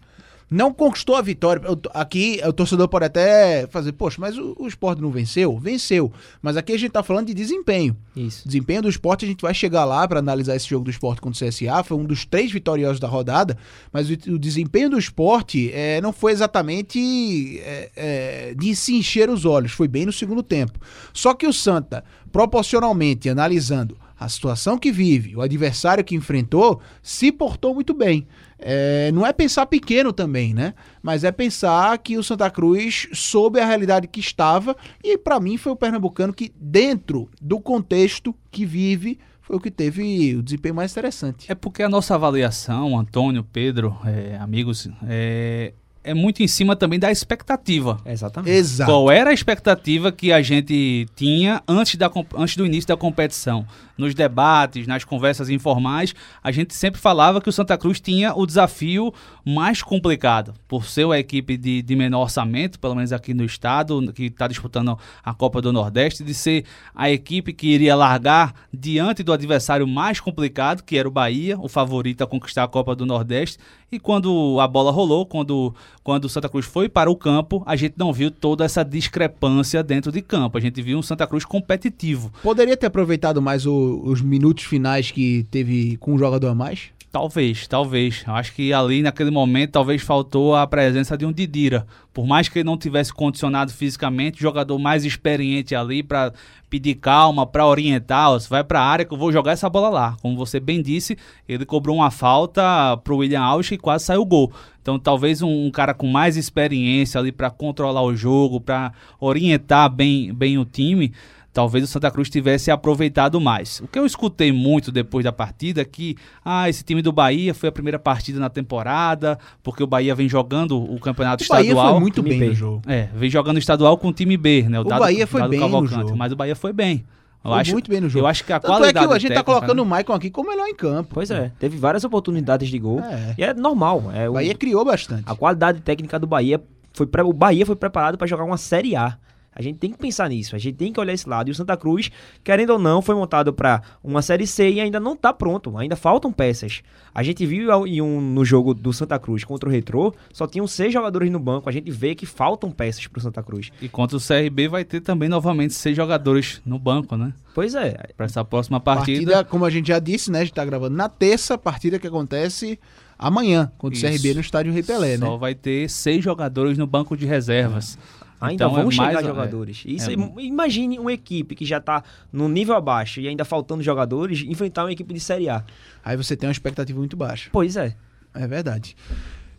não 0.52 0.74
conquistou 0.74 1.16
a 1.16 1.22
vitória. 1.22 1.62
Aqui 1.94 2.42
o 2.46 2.52
torcedor 2.52 2.90
pode 2.90 3.06
até 3.06 3.66
fazer, 3.68 3.94
poxa, 3.94 4.18
mas 4.20 4.38
o, 4.38 4.54
o 4.60 4.68
esporte 4.68 5.02
não 5.02 5.10
venceu? 5.10 5.58
Venceu. 5.58 6.12
Mas 6.42 6.58
aqui 6.58 6.74
a 6.74 6.78
gente 6.78 6.92
tá 6.92 7.02
falando 7.02 7.28
de 7.28 7.34
desempenho. 7.34 7.96
Isso. 8.14 8.46
Desempenho 8.46 8.82
do 8.82 8.90
esporte, 8.90 9.24
a 9.24 9.28
gente 9.30 9.42
vai 9.42 9.54
chegar 9.54 9.86
lá 9.86 10.06
para 10.06 10.20
analisar 10.20 10.58
esse 10.58 10.68
jogo 10.68 10.84
do 10.84 10.92
esporte 10.92 11.22
contra 11.22 11.46
o 11.46 11.50
CSA. 11.50 11.84
Foi 11.86 11.96
um 11.96 12.04
dos 12.04 12.26
três 12.26 12.52
vitoriosos 12.52 13.00
da 13.00 13.08
rodada, 13.08 13.58
mas 13.94 14.10
o, 14.10 14.14
o 14.34 14.38
desempenho 14.38 14.90
do 14.90 15.00
esporte 15.00 15.72
é, 15.72 16.02
não 16.02 16.12
foi 16.12 16.34
exatamente 16.34 17.60
é, 17.60 17.92
é, 17.96 18.54
de 18.54 18.76
se 18.76 18.94
encher 18.94 19.30
os 19.30 19.46
olhos. 19.46 19.72
Foi 19.72 19.88
bem 19.88 20.06
no 20.06 20.12
segundo 20.12 20.44
tempo. 20.44 20.78
Só 21.14 21.34
que 21.34 21.48
o 21.48 21.54
Santa, 21.54 22.04
proporcionalmente, 22.30 23.30
analisando 23.30 23.98
a 24.22 24.30
situação 24.30 24.78
que 24.78 24.92
vive, 24.92 25.36
o 25.36 25.42
adversário 25.42 26.04
que 26.04 26.14
enfrentou, 26.14 26.80
se 27.02 27.32
portou 27.32 27.74
muito 27.74 27.92
bem. 27.92 28.28
É, 28.62 29.12
não 29.12 29.26
é 29.26 29.34
pensar 29.34 29.66
pequeno 29.66 30.14
também, 30.14 30.54
né? 30.54 30.74
Mas 31.02 31.24
é 31.24 31.32
pensar 31.32 31.98
que 31.98 32.18
o 32.18 32.24
Santa 32.24 32.50
Cruz 32.50 33.08
soube 33.12 33.60
a 33.60 33.66
realidade 33.66 34.08
que 34.08 34.20
estava 34.20 34.76
e 35.04 35.18
para 35.18 35.40
mim 35.40 35.58
foi 35.58 35.72
o 35.72 35.76
pernambucano 35.76 36.32
que 36.32 36.54
dentro 36.56 37.28
do 37.42 37.60
contexto 37.60 38.36
que 38.52 38.66
vive 38.66 39.20
foi 39.42 39.58
o 39.58 39.60
que 39.60 39.72
teve 39.72 40.36
o 40.36 40.44
desempenho 40.44 40.76
mais 40.76 40.92
interessante. 40.92 41.52
É 41.52 41.56
porque 41.56 41.82
a 41.84 41.90
nossa 41.90 42.16
avaliação, 42.16 42.98
Antônio, 42.98 43.44
Pedro, 43.44 43.98
é, 44.06 44.38
amigos, 44.38 44.88
é, 45.08 45.74
é 46.04 46.14
muito 46.14 46.42
em 46.42 46.48
cima 46.48 46.76
também 46.76 47.00
da 47.00 47.12
expectativa. 47.12 48.00
Exatamente. 48.06 48.52
Exato. 48.52 48.92
Qual 48.92 49.12
era 49.12 49.30
a 49.30 49.34
expectativa 49.34 50.12
que 50.12 50.32
a 50.32 50.42
gente 50.42 51.08
tinha 51.16 51.62
antes, 51.68 51.96
da, 51.96 52.10
antes 52.36 52.56
do 52.56 52.66
início 52.66 52.88
da 52.88 52.98
competição? 52.98 53.66
Nos 54.02 54.16
debates, 54.16 54.88
nas 54.88 55.04
conversas 55.04 55.48
informais, 55.48 56.16
a 56.44 56.52
gente 56.52 56.74
sempre 56.74 57.00
falava 57.00 57.40
que 57.40 57.48
o 57.48 57.52
Santa 57.52 57.78
Cruz 57.78 58.00
tinha 58.00 58.34
o 58.36 58.48
desafio 58.48 59.14
mais 59.46 59.84
complicado, 59.84 60.56
por 60.68 60.86
ser 60.86 61.06
a 61.12 61.20
equipe 61.20 61.56
de, 61.56 61.84
de 61.84 61.96
menor 61.96 62.24
orçamento, 62.24 62.80
pelo 62.80 62.96
menos 62.96 63.14
aqui 63.14 63.32
no 63.32 63.46
estado, 63.46 64.12
que 64.12 64.24
está 64.24 64.48
disputando 64.48 64.98
a 65.24 65.34
Copa 65.36 65.62
do 65.62 65.72
Nordeste, 65.72 66.24
de 66.24 66.34
ser 66.34 66.66
a 66.96 67.12
equipe 67.12 67.54
que 67.54 67.68
iria 67.68 67.96
largar 67.96 68.56
diante 68.74 69.22
do 69.22 69.32
adversário 69.32 69.88
mais 69.88 70.20
complicado, 70.20 70.82
que 70.82 70.98
era 70.98 71.08
o 71.08 71.12
Bahia, 71.12 71.60
o 71.60 71.70
favorito 71.70 72.24
a 72.24 72.28
conquistar 72.28 72.64
a 72.64 72.68
Copa 72.68 72.96
do 72.96 73.06
Nordeste. 73.06 73.60
E 73.92 74.00
quando 74.00 74.58
a 74.62 74.68
bola 74.68 74.90
rolou, 74.90 75.26
quando 75.26 75.76
quando 76.04 76.26
o 76.26 76.30
Santa 76.30 76.50
Cruz 76.50 76.66
foi 76.66 76.90
para 76.90 77.12
o 77.12 77.16
campo, 77.16 77.62
a 77.66 77.76
gente 77.76 77.96
não 77.98 78.12
viu 78.12 78.32
toda 78.32 78.66
essa 78.66 78.84
discrepância 78.84 79.84
dentro 79.84 80.12
de 80.12 80.22
campo. 80.22 80.58
A 80.58 80.62
gente 80.62 80.82
viu 80.82 80.98
um 80.98 81.02
Santa 81.02 81.28
Cruz 81.28 81.46
competitivo. 81.46 82.32
Poderia 82.42 82.76
ter 82.76 82.88
aproveitado 82.88 83.42
mais 83.42 83.66
o, 83.66 83.91
os 84.04 84.22
minutos 84.22 84.64
finais 84.64 85.12
que 85.12 85.46
teve 85.52 85.98
com 85.98 86.14
um 86.14 86.18
jogador 86.18 86.48
a 86.50 86.56
mais? 86.56 86.92
Talvez, 87.12 87.68
talvez. 87.68 88.24
Acho 88.26 88.54
que 88.54 88.72
ali 88.72 89.02
naquele 89.02 89.32
momento 89.32 89.72
talvez 89.72 90.02
faltou 90.02 90.56
a 90.56 90.66
presença 90.66 91.18
de 91.18 91.26
um 91.26 91.32
Didira. 91.34 91.86
Por 92.14 92.26
mais 92.26 92.48
que 92.48 92.60
ele 92.60 92.66
não 92.66 92.78
tivesse 92.78 93.14
condicionado 93.14 93.74
fisicamente, 93.74 94.42
jogador 94.42 94.80
mais 94.80 95.04
experiente 95.04 95.76
ali 95.76 96.02
para 96.02 96.32
pedir 96.70 96.96
calma, 96.96 97.46
para 97.46 97.68
orientar, 97.68 98.30
você 98.32 98.48
vai 98.48 98.64
para 98.64 98.80
a 98.80 98.86
área 98.86 99.04
que 99.04 99.14
eu 99.14 99.18
vou 99.18 99.30
jogar 99.30 99.52
essa 99.52 99.70
bola 99.70 99.90
lá. 99.90 100.16
Como 100.22 100.38
você 100.38 100.58
bem 100.58 100.82
disse, 100.82 101.18
ele 101.50 101.66
cobrou 101.66 101.98
uma 101.98 102.12
falta 102.12 102.96
pro 103.04 103.18
William 103.18 103.42
Alves 103.42 103.70
e 103.72 103.78
quase 103.78 104.06
saiu 104.06 104.22
o 104.22 104.26
gol. 104.26 104.50
Então 104.82 104.98
talvez 104.98 105.42
um, 105.42 105.66
um 105.66 105.70
cara 105.70 105.94
com 105.94 106.08
mais 106.08 106.38
experiência 106.38 107.20
ali 107.20 107.34
para 107.34 107.50
controlar 107.50 108.04
o 108.04 108.16
jogo, 108.16 108.62
para 108.62 108.94
orientar 109.20 109.90
bem, 109.90 110.34
bem 110.34 110.58
o 110.58 110.64
time, 110.64 111.12
talvez 111.54 111.84
o 111.84 111.88
Santa 111.88 112.10
Cruz 112.10 112.30
tivesse 112.30 112.72
aproveitado 112.72 113.40
mais. 113.40 113.80
O 113.82 113.88
que 113.88 114.00
eu 114.00 114.06
escutei 114.06 114.52
muito 114.52 114.92
depois 114.92 115.24
da 115.24 115.32
partida 115.32 115.82
é 115.82 115.86
que 115.86 116.16
ah, 116.44 116.70
esse 116.70 116.84
time 116.84 117.02
do 117.02 117.12
Bahia 117.12 117.54
foi 117.54 117.70
a 117.70 117.72
primeira 117.72 118.00
partida 118.00 118.40
na 118.40 118.50
temporada, 118.50 119.38
porque 119.62 119.84
o 119.84 119.88
Bahia 119.88 120.16
vem 120.16 120.28
jogando 120.30 120.82
o 120.82 121.00
campeonato 121.00 121.42
o 121.42 121.46
estadual. 121.46 121.76
Bahia 121.76 121.92
foi 121.92 122.00
muito 122.00 122.24
bem 122.24 122.40
B. 122.40 122.48
no 122.48 122.56
jogo. 122.56 122.82
É, 122.88 123.10
vem 123.14 123.30
jogando 123.30 123.58
estadual 123.58 123.98
com 123.98 124.08
o 124.08 124.14
time 124.14 124.38
B, 124.38 124.64
né? 124.64 124.80
O, 124.80 124.82
o 124.82 124.86
dado, 124.86 125.00
Bahia 125.00 125.28
foi 125.28 125.48
bem 125.48 125.60
Cavalcante, 125.60 125.96
no 125.96 126.02
jogo. 126.02 126.18
Mas 126.18 126.32
o 126.32 126.36
Bahia 126.36 126.56
foi 126.56 126.74
bem. 126.74 127.06
Eu 127.44 127.52
foi 127.52 127.60
acho, 127.60 127.72
muito 127.72 127.90
bem 127.90 128.00
no 128.00 128.08
jogo. 128.08 128.24
Eu 128.24 128.28
acho 128.28 128.46
que 128.46 128.54
a 128.54 128.60
Tanto 128.60 128.72
qualidade 128.72 128.98
é 128.98 129.08
que 129.08 129.14
a 129.14 129.20
gente 129.20 129.30
tá 129.30 129.36
técnica, 129.36 129.44
colocando 129.44 129.78
né? 129.78 129.82
o 129.82 129.86
Maicon 129.86 130.14
aqui 130.14 130.30
como 130.30 130.50
melhor 130.50 130.68
em 130.68 130.76
campo. 130.76 131.10
Pois 131.14 131.32
é, 131.32 131.52
teve 131.58 131.76
várias 131.76 132.04
oportunidades 132.04 132.70
de 132.70 132.78
gol. 132.78 133.00
É. 133.00 133.36
E 133.38 133.44
é 133.44 133.54
normal. 133.54 134.12
É, 134.14 134.30
o 134.30 134.34
Bahia 134.34 134.54
criou 134.54 134.86
bastante. 134.86 135.24
A 135.26 135.36
qualidade 135.36 135.82
técnica 135.82 136.20
do 136.20 136.28
Bahia 136.28 136.62
foi 136.94 137.08
pre... 137.08 137.24
o 137.24 137.34
Bahia 137.34 137.66
foi 137.66 137.76
preparado 137.76 138.18
para 138.18 138.28
jogar 138.28 138.44
uma 138.44 138.58
Série 138.58 138.96
A. 138.96 139.18
A 139.54 139.62
gente 139.62 139.80
tem 139.80 139.92
que 139.92 139.98
pensar 139.98 140.30
nisso, 140.30 140.56
a 140.56 140.60
gente 140.60 140.76
tem 140.76 140.94
que 140.94 141.00
olhar 141.00 141.14
esse 141.14 141.28
lado. 141.28 141.50
E 141.50 141.52
o 141.52 141.56
Santa 141.56 141.76
Cruz, 141.76 142.10
querendo 142.44 142.72
ou 142.72 142.80
não, 142.80 143.02
foi 143.02 143.14
montado 143.14 143.52
para 143.52 143.82
uma 144.02 144.22
Série 144.22 144.48
C 144.48 144.70
e 144.70 144.80
ainda 144.80 145.00
não 145.00 145.16
tá 145.16 145.34
pronto, 145.34 145.78
ainda 145.78 145.96
faltam 145.96 146.32
peças. 146.32 146.82
A 147.14 147.22
gente 147.22 147.46
viu 147.46 147.86
em 147.86 148.02
um, 148.02 148.22
no 148.22 148.46
jogo 148.46 148.74
do 148.74 148.94
Santa 148.94 149.20
Cruz 149.20 149.44
contra 149.44 149.68
o 149.68 149.72
Retrô, 149.72 150.14
só 150.32 150.48
tinham 150.48 150.66
seis 150.66 150.94
jogadores 150.94 151.30
no 151.30 151.40
banco. 151.40 151.68
A 151.68 151.72
gente 151.72 151.92
vê 151.92 152.16
que 152.16 152.26
faltam 152.26 152.72
peças 152.72 153.06
pro 153.08 153.20
Santa 153.20 153.44
Cruz. 153.44 153.72
E 153.82 153.90
contra 153.90 154.16
o 154.16 154.22
CRB 154.22 154.70
vai 154.70 154.86
ter 154.86 155.02
também 155.02 155.28
novamente 155.28 155.74
seis 155.74 155.98
jogadores 155.98 156.62
no 156.66 156.80
banco, 156.80 157.18
né? 157.18 157.34
Pois 157.54 157.76
é. 157.76 157.98
Para 158.16 158.28
essa 158.28 158.46
próxima 158.46 158.80
partida. 158.80 159.32
Partida, 159.32 159.44
como 159.44 159.66
a 159.66 159.70
gente 159.70 159.90
já 159.90 160.00
disse, 160.00 160.32
né? 160.32 160.40
A 160.40 160.44
gente 160.46 160.54
tá 160.54 160.64
gravando 160.64 160.96
na 160.96 161.10
terça, 161.10 161.58
partida 161.58 162.00
que 162.00 162.08
acontece 162.08 162.80
amanhã, 163.20 163.72
contra 163.78 164.00
o 164.00 164.02
CRB 164.02 164.34
no 164.34 164.42
estádio 164.42 164.74
Rei 164.74 164.82
Pelé, 164.82 165.18
Só 165.18 165.34
né? 165.34 165.38
vai 165.38 165.54
ter 165.54 165.90
seis 165.90 166.24
jogadores 166.24 166.78
no 166.78 166.88
banco 166.88 167.16
de 167.16 167.26
reservas. 167.26 167.98
Ainda 168.42 168.66
Então, 168.66 168.72
vão 168.76 168.88
é 168.88 168.92
chegar 168.92 169.14
mais- 169.14 169.26
jogadores. 169.26 169.84
é, 169.88 169.92
Isso, 169.92 170.10
é- 170.10 170.14
im- 170.14 170.34
Imagine 170.40 170.98
uma 171.00 171.14
equipe 171.14 171.54
que 171.56 171.64
já 171.64 171.80
tá 171.80 172.04
no 172.34 172.50
nível 172.50 172.76
abaixo 172.76 173.22
e 173.22 173.28
ainda 173.28 173.46
faltando 173.46 173.84
jogadores, 173.84 174.42
enfrentar 174.48 174.84
uma 174.84 174.92
equipe 174.92 175.14
de 175.14 175.20
Série 175.20 175.48
A. 175.48 175.64
Aí 176.04 176.18
você 176.18 176.36
tem 176.36 176.48
uma 176.50 176.52
expectativa 176.52 176.98
muito 176.98 177.16
baixa. 177.16 177.50
Pois 177.54 177.78
é. 177.78 177.96
É 178.34 178.48
verdade. 178.48 178.96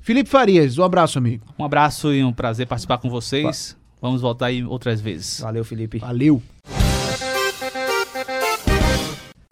Felipe 0.01 0.28
Farias, 0.28 0.78
um 0.78 0.83
abraço, 0.83 1.16
amigo. 1.16 1.47
Um 1.57 1.64
abraço 1.64 2.12
e 2.12 2.24
um 2.24 2.33
prazer 2.33 2.66
participar 2.66 2.99
com 2.99 3.09
vocês. 3.09 3.76
Vamos 4.01 4.20
voltar 4.20 4.47
aí 4.47 4.64
outras 4.64 5.01
vezes. 5.01 5.39
Valeu, 5.41 5.64
Felipe. 5.64 5.99
Valeu. 5.99 6.43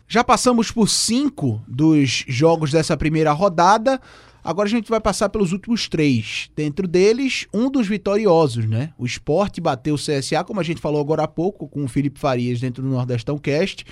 Já 0.09 0.25
passamos 0.25 0.73
por 0.73 0.89
cinco 0.89 1.63
dos 1.69 2.25
jogos 2.27 2.73
dessa 2.73 2.97
primeira 2.97 3.31
rodada. 3.31 4.01
Agora 4.43 4.67
a 4.67 4.71
gente 4.71 4.89
vai 4.89 5.01
passar 5.01 5.29
pelos 5.29 5.53
últimos 5.53 5.89
três. 5.89 6.51
Dentro 6.57 6.89
deles, 6.89 7.47
um 7.53 7.71
dos 7.71 7.87
vitoriosos, 7.87 8.67
né? 8.67 8.93
O 8.99 9.07
Sport 9.07 9.61
bateu 9.61 9.95
o 9.95 9.99
CSA, 9.99 10.45
como 10.45 10.61
a 10.61 10.63
gente 10.63 10.81
falou 10.81 11.01
agora 11.01 11.25
há 11.25 11.29
pouco, 11.29 11.69
com 11.69 11.85
o 11.85 11.89
Felipe 11.89 12.19
Farias 12.19 12.61
dentro 12.61 12.83
do 12.83 12.89
Nordestão 12.89 13.39
Cast. 13.39 13.85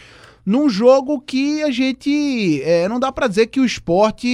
Num 0.45 0.69
jogo 0.69 1.21
que 1.21 1.63
a 1.63 1.71
gente. 1.71 2.63
é, 2.63 2.89
não 2.89 2.99
dá 2.99 3.13
pra 3.13 3.29
dizer 3.29 3.49
que 3.49 3.61
o 3.61 3.65
Sport 3.65 4.25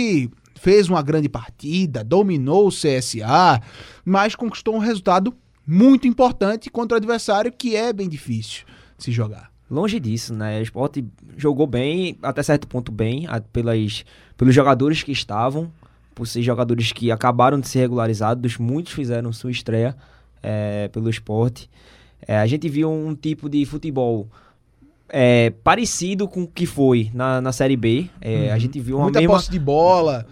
fez 0.55 0.89
uma 0.89 1.03
grande 1.03 1.29
partida, 1.29 2.03
dominou 2.03 2.69
o 2.69 2.71
CSA, 2.71 3.61
mas 4.05 4.35
conquistou 4.35 4.75
um 4.75 4.79
resultado 4.79 5.35
muito 5.67 6.07
importante 6.07 6.71
contra 6.71 6.97
o 6.97 6.99
adversário 6.99 7.53
que 7.53 7.75
é 7.75 7.93
bem 7.93 8.09
difícil 8.09 8.65
de 8.97 9.05
se 9.05 9.13
jogar. 9.13 9.51
Longe 9.71 9.99
disso, 9.99 10.33
né? 10.35 10.61
O 10.61 10.63
Sport 10.63 10.99
jogou 11.37 11.67
bem, 11.67 12.19
até 12.23 12.43
certo 12.43 12.69
ponto 12.69 12.93
bem, 12.93 13.27
pelas, 13.53 14.05
pelos 14.37 14.55
jogadores 14.55 15.03
que 15.03 15.13
estavam, 15.13 15.73
por 16.15 16.27
ser 16.27 16.43
jogadores 16.43 16.93
que 16.93 17.11
acabaram 17.11 17.59
de 17.59 17.69
ser 17.69 17.81
regularizados, 17.81 18.57
muitos 18.59 18.93
fizeram 18.93 19.33
sua 19.33 19.51
estreia 19.51 19.97
é, 20.43 20.89
pelo 20.89 21.11
esporte. 21.11 21.69
É, 22.27 22.39
a 22.39 22.47
gente 22.47 22.69
viu 22.69 22.91
um 22.91 23.15
tipo 23.15 23.49
de 23.49 23.65
futebol 23.67 24.29
é, 25.09 25.51
parecido 25.63 26.27
com 26.27 26.45
o 26.45 26.49
que 26.49 26.67
foi 26.67 27.11
na, 27.13 27.41
na 27.41 27.53
Série 27.53 27.77
B. 27.77 28.09
É, 28.21 28.51
A 28.53 28.59
gente 28.59 28.81
viu 28.81 28.97
uma 28.97 29.05
Muita 29.05 29.21
mesma... 29.21 29.35
posse 29.35 29.51
de 29.51 29.59
bola, 29.59 30.27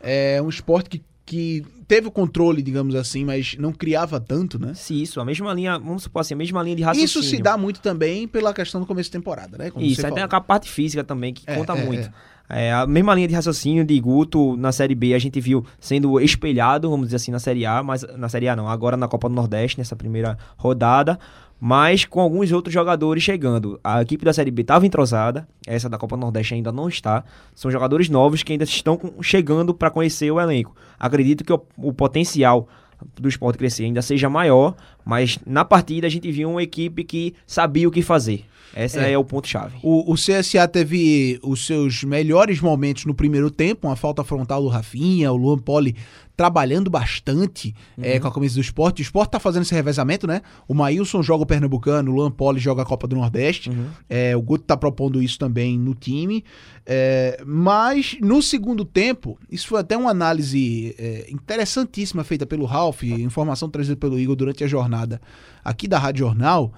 é 0.00 0.40
um 0.42 0.48
esporte 0.48 0.88
que, 0.90 1.02
que 1.26 1.64
teve 1.86 2.08
o 2.08 2.10
controle, 2.10 2.62
digamos 2.62 2.94
assim, 2.94 3.24
mas 3.24 3.56
não 3.58 3.72
criava 3.72 4.18
tanto, 4.18 4.58
né? 4.58 4.72
Sim, 4.74 5.02
isso, 5.02 5.20
a 5.20 5.24
mesma 5.24 5.52
linha, 5.52 5.78
vamos 5.78 6.04
supor 6.04 6.20
assim, 6.20 6.34
a 6.34 6.36
mesma 6.36 6.62
linha 6.62 6.76
de 6.76 6.82
raciocínio. 6.82 7.04
Isso 7.04 7.22
se 7.22 7.42
dá 7.42 7.56
muito 7.56 7.80
também 7.80 8.26
pela 8.26 8.54
questão 8.54 8.80
do 8.80 8.86
começo 8.86 9.08
de 9.08 9.12
temporada, 9.12 9.58
né? 9.58 9.70
Como 9.70 9.84
Isso, 9.84 10.04
aí 10.06 10.12
tem 10.12 10.22
a 10.22 10.40
parte 10.40 10.70
física 10.70 11.04
também, 11.04 11.34
que 11.34 11.42
É, 11.46 11.54
conta 11.54 11.74
é, 11.74 11.84
muito. 11.84 12.10
É, 12.48 12.72
a 12.72 12.86
mesma 12.86 13.14
linha 13.14 13.26
de 13.26 13.34
raciocínio 13.34 13.84
de 13.84 13.98
Guto 13.98 14.56
na 14.56 14.70
Série 14.70 14.94
B 14.94 15.14
a 15.14 15.18
gente 15.18 15.40
viu 15.40 15.64
sendo 15.80 16.20
espelhado, 16.20 16.90
vamos 16.90 17.06
dizer 17.06 17.16
assim, 17.16 17.32
na 17.32 17.38
Série 17.38 17.64
A, 17.64 17.82
mas 17.82 18.04
na 18.16 18.28
Série 18.28 18.48
A 18.48 18.56
não, 18.56 18.68
agora 18.68 18.96
na 18.96 19.08
Copa 19.08 19.28
do 19.28 19.34
Nordeste, 19.34 19.78
nessa 19.78 19.96
primeira 19.96 20.36
rodada, 20.56 21.18
mas 21.58 22.04
com 22.04 22.20
alguns 22.20 22.52
outros 22.52 22.74
jogadores 22.74 23.22
chegando. 23.22 23.80
A 23.82 24.02
equipe 24.02 24.24
da 24.24 24.32
Série 24.32 24.50
B 24.50 24.60
estava 24.60 24.84
entrosada, 24.84 25.48
essa 25.66 25.88
da 25.88 25.96
Copa 25.96 26.16
do 26.16 26.20
Nordeste 26.20 26.52
ainda 26.52 26.70
não 26.70 26.88
está. 26.88 27.24
São 27.54 27.70
jogadores 27.70 28.10
novos 28.10 28.42
que 28.42 28.52
ainda 28.52 28.64
estão 28.64 29.00
chegando 29.22 29.72
para 29.72 29.90
conhecer 29.90 30.30
o 30.30 30.38
elenco. 30.38 30.76
Acredito 30.98 31.44
que 31.44 31.52
o, 31.52 31.62
o 31.78 31.92
potencial 31.94 32.68
do 33.16 33.28
esporte 33.28 33.58
crescer 33.58 33.84
ainda 33.84 34.02
seja 34.02 34.28
maior, 34.28 34.74
mas 35.04 35.38
na 35.46 35.64
partida 35.64 36.06
a 36.06 36.10
gente 36.10 36.30
viu 36.30 36.50
uma 36.50 36.62
equipe 36.62 37.04
que 37.04 37.34
sabia 37.46 37.88
o 37.88 37.90
que 37.90 38.02
fazer. 38.02 38.44
Esse 38.76 38.98
É. 38.98 39.12
é, 39.12 39.18
o 39.18 39.24
ponto-chave. 39.24 39.76
O, 39.82 40.12
o 40.12 40.14
CSA 40.14 40.66
teve 40.68 41.38
os 41.42 41.66
seus 41.66 42.02
melhores 42.04 42.60
momentos 42.60 43.04
no 43.04 43.14
primeiro 43.14 43.50
tempo, 43.50 43.86
uma 43.86 43.96
falta 43.96 44.24
frontal 44.24 44.62
do 44.62 44.68
Rafinha, 44.68 45.32
o 45.32 45.36
Luan 45.36 45.58
Poli 45.58 45.94
trabalhando 46.36 46.90
bastante 46.90 47.74
é, 48.00 48.18
com 48.18 48.26
a 48.26 48.32
camisa 48.32 48.54
do 48.54 48.60
esporte. 48.60 49.00
O 49.00 49.04
esporte 49.04 49.30
tá 49.30 49.38
fazendo 49.38 49.62
esse 49.62 49.74
revezamento, 49.74 50.26
né? 50.26 50.42
O 50.66 50.74
Maílson 50.74 51.22
joga 51.22 51.44
o 51.44 51.46
Pernambucano, 51.46 52.10
o 52.10 52.14
Luan 52.14 52.30
Poli 52.30 52.58
joga 52.58 52.82
a 52.82 52.84
Copa 52.84 53.06
do 53.06 53.14
Nordeste. 53.14 53.70
É, 54.08 54.36
o 54.36 54.42
Guto 54.42 54.64
tá 54.64 54.76
propondo 54.76 55.22
isso 55.22 55.38
também 55.38 55.78
no 55.78 55.94
time. 55.94 56.44
É, 56.84 57.40
mas 57.46 58.16
no 58.20 58.42
segundo 58.42 58.84
tempo, 58.84 59.38
isso 59.48 59.68
foi 59.68 59.80
até 59.80 59.96
uma 59.96 60.10
análise 60.10 60.94
é, 60.98 61.26
interessantíssima 61.30 62.24
feita 62.24 62.44
pelo 62.44 62.64
Ralph, 62.64 63.04
informação 63.04 63.68
trazida 63.70 63.96
pelo 63.96 64.18
Igor 64.18 64.34
durante 64.34 64.64
a 64.64 64.66
jornada 64.66 65.20
aqui 65.64 65.88
da 65.88 65.98
Rádio 65.98 66.26
Jornal, 66.26 66.72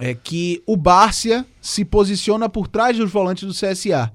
é 0.00 0.14
que 0.14 0.62
o 0.66 0.76
Bárcia 0.76 1.44
se 1.60 1.84
posiciona 1.84 2.48
por 2.48 2.68
trás 2.68 2.96
dos 2.96 3.10
volantes 3.10 3.44
do 3.44 3.52
CSA. 3.52 4.12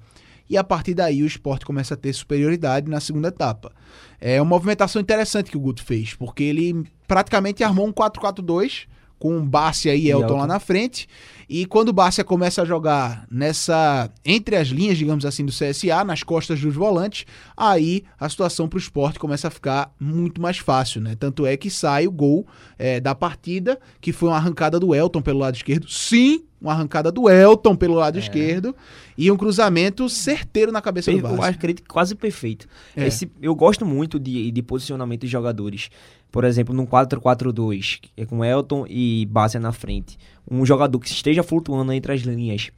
E 0.49 0.57
a 0.57 0.63
partir 0.63 0.93
daí 0.93 1.23
o 1.23 1.25
esporte 1.25 1.65
começa 1.65 1.93
a 1.93 1.97
ter 1.97 2.13
superioridade 2.13 2.89
na 2.89 2.99
segunda 2.99 3.29
etapa. 3.29 3.71
É 4.19 4.41
uma 4.41 4.49
movimentação 4.49 5.01
interessante 5.01 5.49
que 5.49 5.57
o 5.57 5.59
Guto 5.59 5.83
fez, 5.83 6.13
porque 6.13 6.43
ele 6.43 6.83
praticamente 7.07 7.63
armou 7.63 7.87
um 7.87 7.93
4-4-2 7.93 8.87
com 9.23 9.37
o 9.37 9.41
Bárcia 9.45 9.95
e 9.95 10.09
Elton, 10.09 10.23
Elton. 10.25 10.37
lá 10.37 10.45
na 10.47 10.59
frente. 10.59 11.07
E 11.47 11.65
quando 11.65 11.89
o 11.89 11.93
Bárcia 11.93 12.25
começa 12.25 12.61
a 12.61 12.65
jogar 12.65 13.25
nessa 13.31 14.11
entre 14.25 14.57
as 14.57 14.67
linhas, 14.67 14.97
digamos 14.97 15.25
assim, 15.25 15.45
do 15.45 15.51
CSA, 15.51 16.03
nas 16.03 16.23
costas 16.23 16.59
dos 16.59 16.75
volantes, 16.75 17.25
aí 17.55 18.03
a 18.19 18.27
situação 18.27 18.67
para 18.67 18.75
o 18.75 18.79
esporte 18.79 19.17
começa 19.19 19.47
a 19.47 19.51
ficar 19.51 19.93
muito 19.97 20.41
mais 20.41 20.57
fácil, 20.57 20.99
né? 20.99 21.15
Tanto 21.17 21.45
é 21.45 21.55
que 21.55 21.69
sai 21.69 22.05
o 22.05 22.11
gol 22.11 22.45
é, 22.77 22.99
da 22.99 23.15
partida, 23.15 23.79
que 24.01 24.11
foi 24.11 24.27
uma 24.27 24.35
arrancada 24.35 24.77
do 24.77 24.93
Elton 24.93 25.21
pelo 25.21 25.39
lado 25.39 25.55
esquerdo. 25.55 25.89
Sim, 25.89 26.43
uma 26.59 26.73
arrancada 26.73 27.09
do 27.09 27.29
Elton 27.29 27.75
pelo 27.77 27.93
lado 27.95 28.19
esquerdo 28.19 28.75
e 29.17 29.31
um 29.31 29.37
cruzamento 29.37 30.09
certeiro 30.09 30.69
na 30.71 30.81
cabeça 30.81 31.11
do 31.11 31.21
Per- 31.21 31.31
Eu 31.31 31.43
acredito 31.43 31.81
que 31.83 31.87
quase 31.89 32.13
perfeito. 32.13 32.67
É. 32.95 33.07
Esse, 33.07 33.31
eu 33.41 33.55
gosto 33.55 33.85
muito 33.85 34.19
de, 34.19 34.51
de 34.51 34.61
posicionamento 34.61 35.21
de 35.21 35.27
jogadores. 35.27 35.89
Por 36.33 36.45
exemplo, 36.45 36.73
num 36.73 36.87
4-4-2, 36.87 37.99
que 38.01 38.09
é 38.17 38.25
com 38.25 38.43
Elton 38.43 38.87
e 38.89 39.27
Bárcia 39.29 39.59
na 39.59 39.71
frente. 39.71 40.17
Um 40.49 40.65
jogador 40.65 40.97
que 40.97 41.07
esteja 41.07 41.43
flutuando 41.43 41.93
entre 41.93 42.11
as 42.11 42.21
linhas 42.21 42.71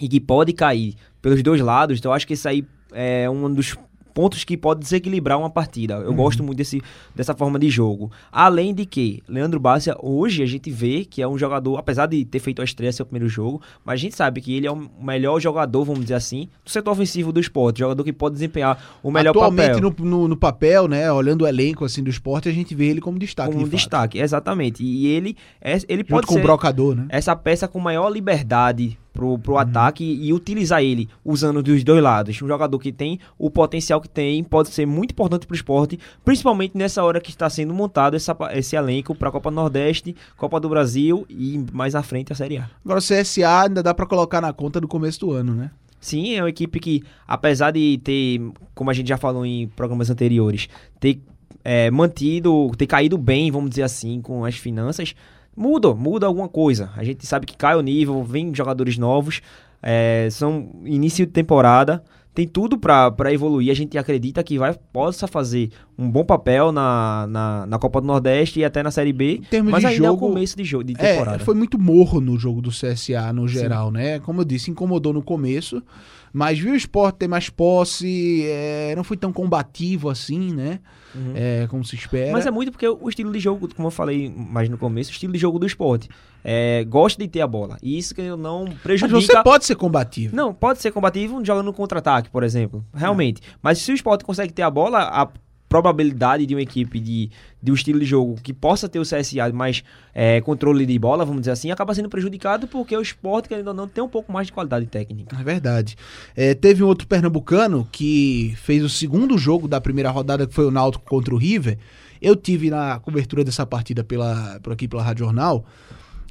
e 0.00 0.08
que 0.08 0.20
pode 0.20 0.52
cair 0.52 0.94
pelos 1.20 1.42
dois 1.42 1.60
lados, 1.60 1.98
então 1.98 2.12
eu 2.12 2.14
acho 2.14 2.24
que 2.24 2.34
esse 2.34 2.46
aí 2.46 2.64
é 2.92 3.28
um 3.28 3.52
dos 3.52 3.76
pontos 4.12 4.44
que 4.44 4.56
pode 4.56 4.80
desequilibrar 4.80 5.38
uma 5.38 5.50
partida. 5.50 5.94
Eu 5.94 6.10
Uhum. 6.10 6.16
gosto 6.16 6.42
muito 6.42 6.58
desse, 6.58 6.80
dessa 7.14 7.34
forma 7.34 7.58
de 7.58 7.68
jogo. 7.70 8.10
Além 8.30 8.74
de 8.74 8.84
que, 8.86 9.22
Leandro 9.28 9.58
Bárcia, 9.58 9.96
hoje 10.00 10.42
a 10.42 10.46
gente 10.46 10.70
vê 10.70 11.04
que 11.04 11.22
é 11.22 11.28
um 11.28 11.38
jogador, 11.38 11.76
apesar 11.78 12.06
de 12.06 12.24
ter 12.24 12.38
feito 12.38 12.60
a 12.60 12.64
estreia 12.64 12.92
seu 12.92 13.04
primeiro 13.06 13.28
jogo, 13.28 13.60
mas 13.84 13.94
a 13.94 13.96
gente 13.96 14.14
sabe 14.14 14.40
que 14.40 14.54
ele 14.54 14.66
é 14.66 14.70
o 14.72 14.88
melhor 15.00 15.40
jogador, 15.40 15.84
vamos 15.84 16.02
dizer 16.02 16.14
assim, 16.14 16.48
do 16.64 16.70
setor 16.70 16.92
ofensivo 16.92 17.32
do 17.32 17.40
esporte. 17.40 17.78
Jogador 17.80 18.02
que 18.04 18.12
pode 18.12 18.34
desempenhar 18.34 18.78
o 19.02 19.10
melhor 19.10 19.30
Atualmente 19.30 19.80
papel. 19.80 19.94
No, 19.98 20.04
no, 20.04 20.28
no 20.28 20.36
papel, 20.36 20.86
né, 20.88 21.10
olhando 21.12 21.42
o 21.42 21.46
elenco 21.46 21.84
assim 21.84 22.02
do 22.02 22.10
esporte, 22.10 22.48
a 22.48 22.52
gente 22.52 22.74
vê 22.74 22.86
ele 22.86 23.00
como 23.00 23.18
destaque. 23.18 23.52
como 23.52 23.64
de 23.64 23.70
destaque, 23.70 24.18
exatamente. 24.18 24.82
E 24.84 25.06
ele, 25.06 25.36
é, 25.60 25.74
ele 25.88 26.02
Junto 26.02 26.06
pode 26.06 26.26
com 26.26 26.34
ser 26.34 26.40
o 26.40 26.42
brocador, 26.42 26.94
né? 26.94 27.06
essa 27.08 27.34
peça 27.34 27.66
com 27.68 27.78
maior 27.80 28.08
liberdade 28.10 28.98
pro, 29.12 29.28
Uhum. 29.28 29.38
pro 29.38 29.58
ataque 29.58 30.04
e 30.04 30.32
utilizar 30.32 30.82
ele 30.82 31.08
usando 31.24 31.62
dos 31.62 31.84
dois 31.84 32.02
lados. 32.02 32.40
Um 32.42 32.48
jogador 32.48 32.78
que 32.78 32.92
tem 32.92 33.18
o 33.38 33.50
potencial 33.50 34.00
que 34.00 34.08
tem 34.08 34.42
pode 34.42 34.70
ser 34.70 34.86
muito 34.86 35.12
importante 35.12 35.46
pro 35.46 35.54
esporte, 35.56 35.98
principalmente 36.24 36.76
nessa 36.76 37.02
hora 37.04 37.20
que 37.20 37.30
está 37.30 37.48
sendo 37.50 37.74
montado 37.74 38.14
essa, 38.14 38.36
esse 38.52 38.76
elenco 38.76 39.14
para 39.14 39.28
a 39.28 39.32
Copa 39.32 39.50
Nordeste, 39.50 40.14
Copa 40.36 40.58
do 40.58 40.68
Brasil 40.68 41.26
e 41.28 41.64
mais 41.72 41.94
à 41.94 42.02
frente 42.02 42.32
a 42.32 42.36
Série 42.36 42.58
A. 42.58 42.70
Agora 42.84 42.98
o 42.98 43.02
CSA 43.02 43.62
ainda 43.62 43.82
dá 43.82 43.94
pra 43.94 44.06
colocar 44.06 44.40
na 44.40 44.52
conta 44.52 44.80
do 44.80 44.88
começo 44.88 45.20
do 45.20 45.32
ano, 45.32 45.54
né? 45.54 45.70
Sim, 46.00 46.34
é 46.34 46.42
uma 46.42 46.50
equipe 46.50 46.80
que, 46.80 47.02
apesar 47.28 47.70
de 47.70 48.00
ter, 48.02 48.40
como 48.74 48.90
a 48.90 48.92
gente 48.92 49.08
já 49.08 49.16
falou 49.16 49.46
em 49.46 49.68
programas 49.68 50.10
anteriores, 50.10 50.68
ter 50.98 51.20
é, 51.64 51.92
mantido, 51.92 52.72
ter 52.76 52.86
caído 52.88 53.16
bem, 53.16 53.52
vamos 53.52 53.70
dizer 53.70 53.84
assim, 53.84 54.20
com 54.20 54.44
as 54.44 54.56
finanças, 54.56 55.14
muda, 55.56 55.92
muda 55.94 56.26
alguma 56.26 56.48
coisa. 56.48 56.90
A 56.96 57.04
gente 57.04 57.26
sabe 57.26 57.46
que 57.46 57.56
cai 57.56 57.76
o 57.76 57.80
nível, 57.82 58.22
vem 58.24 58.54
jogadores 58.54 58.96
novos, 58.98 59.40
é, 59.82 60.28
são 60.30 60.70
início 60.84 61.26
de 61.26 61.32
temporada, 61.32 62.02
tem 62.34 62.48
tudo 62.48 62.78
pra 62.78 63.10
pra 63.10 63.32
evoluir. 63.32 63.70
A 63.70 63.74
gente 63.74 63.98
acredita 63.98 64.42
que 64.42 64.58
vai 64.58 64.74
possa 64.92 65.26
fazer 65.28 65.70
um 65.98 66.10
bom 66.10 66.24
papel 66.24 66.72
na, 66.72 67.26
na, 67.28 67.66
na 67.66 67.78
Copa 67.78 68.00
do 68.00 68.06
Nordeste 68.06 68.60
e 68.60 68.64
até 68.64 68.82
na 68.82 68.90
Série 68.90 69.12
B, 69.12 69.42
mas 69.64 69.84
ainda 69.84 70.06
é 70.06 70.10
o 70.10 70.12
jogo, 70.14 70.28
começo 70.28 70.56
de, 70.56 70.64
jogo, 70.64 70.84
de 70.84 70.94
É, 70.98 71.12
temporada. 71.12 71.38
foi 71.44 71.54
muito 71.54 71.78
morro 71.78 72.20
no 72.20 72.38
jogo 72.38 72.62
do 72.62 72.70
CSA 72.70 73.32
no 73.34 73.46
geral, 73.46 73.90
né? 73.90 74.18
Como 74.20 74.40
eu 74.40 74.44
disse, 74.46 74.70
incomodou 74.70 75.12
no 75.12 75.22
começo, 75.22 75.82
Mas 76.32 76.58
viu 76.58 76.72
o 76.72 76.76
esporte 76.76 77.16
ter 77.16 77.28
mais 77.28 77.48
posse, 77.48 78.44
é, 78.46 78.94
não 78.96 79.04
foi 79.04 79.16
tão 79.16 79.32
combativo 79.32 80.08
assim, 80.08 80.52
né? 80.52 80.80
Uhum. 81.14 81.32
É, 81.34 81.66
como 81.68 81.84
se 81.84 81.94
espera. 81.94 82.32
Mas 82.32 82.46
é 82.46 82.50
muito 82.50 82.72
porque 82.72 82.88
o 82.88 83.08
estilo 83.08 83.30
de 83.32 83.38
jogo, 83.38 83.68
como 83.74 83.88
eu 83.88 83.92
falei 83.92 84.32
mais 84.34 84.68
no 84.68 84.78
começo, 84.78 85.10
o 85.10 85.12
estilo 85.12 85.32
de 85.32 85.38
jogo 85.38 85.58
do 85.58 85.66
esporte. 85.66 86.08
É, 86.44 86.84
gosta 86.84 87.22
de 87.22 87.28
ter 87.28 87.40
a 87.40 87.46
bola. 87.46 87.76
E 87.82 87.98
isso 87.98 88.14
que 88.14 88.20
eu 88.20 88.36
não 88.36 88.64
prejudica. 88.82 89.16
Mas 89.16 89.26
você 89.26 89.42
pode 89.42 89.64
ser 89.64 89.74
combativo. 89.76 90.34
Não, 90.34 90.52
pode 90.52 90.80
ser 90.80 90.90
combativo 90.90 91.44
jogando 91.44 91.66
no 91.66 91.72
contra-ataque, 91.72 92.30
por 92.30 92.42
exemplo. 92.42 92.84
Realmente. 92.94 93.42
Mas 93.62 93.78
se 93.78 93.92
o 93.92 93.94
esporte 93.94 94.24
consegue 94.24 94.52
ter 94.52 94.62
a 94.62 94.70
bola, 94.70 95.02
a 95.02 95.28
probabilidade 95.72 96.44
de 96.44 96.54
uma 96.54 96.60
equipe 96.60 97.00
de, 97.00 97.30
de 97.62 97.72
um 97.72 97.74
estilo 97.74 97.98
de 97.98 98.04
jogo 98.04 98.36
que 98.42 98.52
possa 98.52 98.90
ter 98.90 98.98
o 98.98 99.02
CSA 99.04 99.50
mais 99.54 99.82
é, 100.14 100.38
controle 100.42 100.84
de 100.84 100.98
bola, 100.98 101.24
vamos 101.24 101.40
dizer 101.40 101.52
assim, 101.52 101.70
acaba 101.70 101.94
sendo 101.94 102.10
prejudicado 102.10 102.68
porque 102.68 102.94
o 102.94 103.00
esporte, 103.00 103.48
querendo 103.48 103.68
ou 103.68 103.74
não, 103.74 103.88
tem 103.88 104.04
um 104.04 104.08
pouco 104.08 104.30
mais 104.30 104.48
de 104.48 104.52
qualidade 104.52 104.84
técnica. 104.84 105.34
É 105.34 105.42
verdade. 105.42 105.96
É, 106.36 106.52
teve 106.52 106.84
um 106.84 106.86
outro 106.86 107.06
pernambucano 107.06 107.88
que 107.90 108.52
fez 108.58 108.84
o 108.84 108.88
segundo 108.90 109.38
jogo 109.38 109.66
da 109.66 109.80
primeira 109.80 110.10
rodada, 110.10 110.46
que 110.46 110.52
foi 110.52 110.66
o 110.66 110.70
Náutico 110.70 111.06
contra 111.06 111.34
o 111.34 111.38
River. 111.38 111.78
Eu 112.20 112.36
tive 112.36 112.68
na 112.68 113.00
cobertura 113.00 113.42
dessa 113.42 113.64
partida 113.64 114.04
pela, 114.04 114.60
por 114.62 114.74
aqui 114.74 114.86
pela 114.86 115.02
Rádio 115.02 115.24
Jornal. 115.24 115.64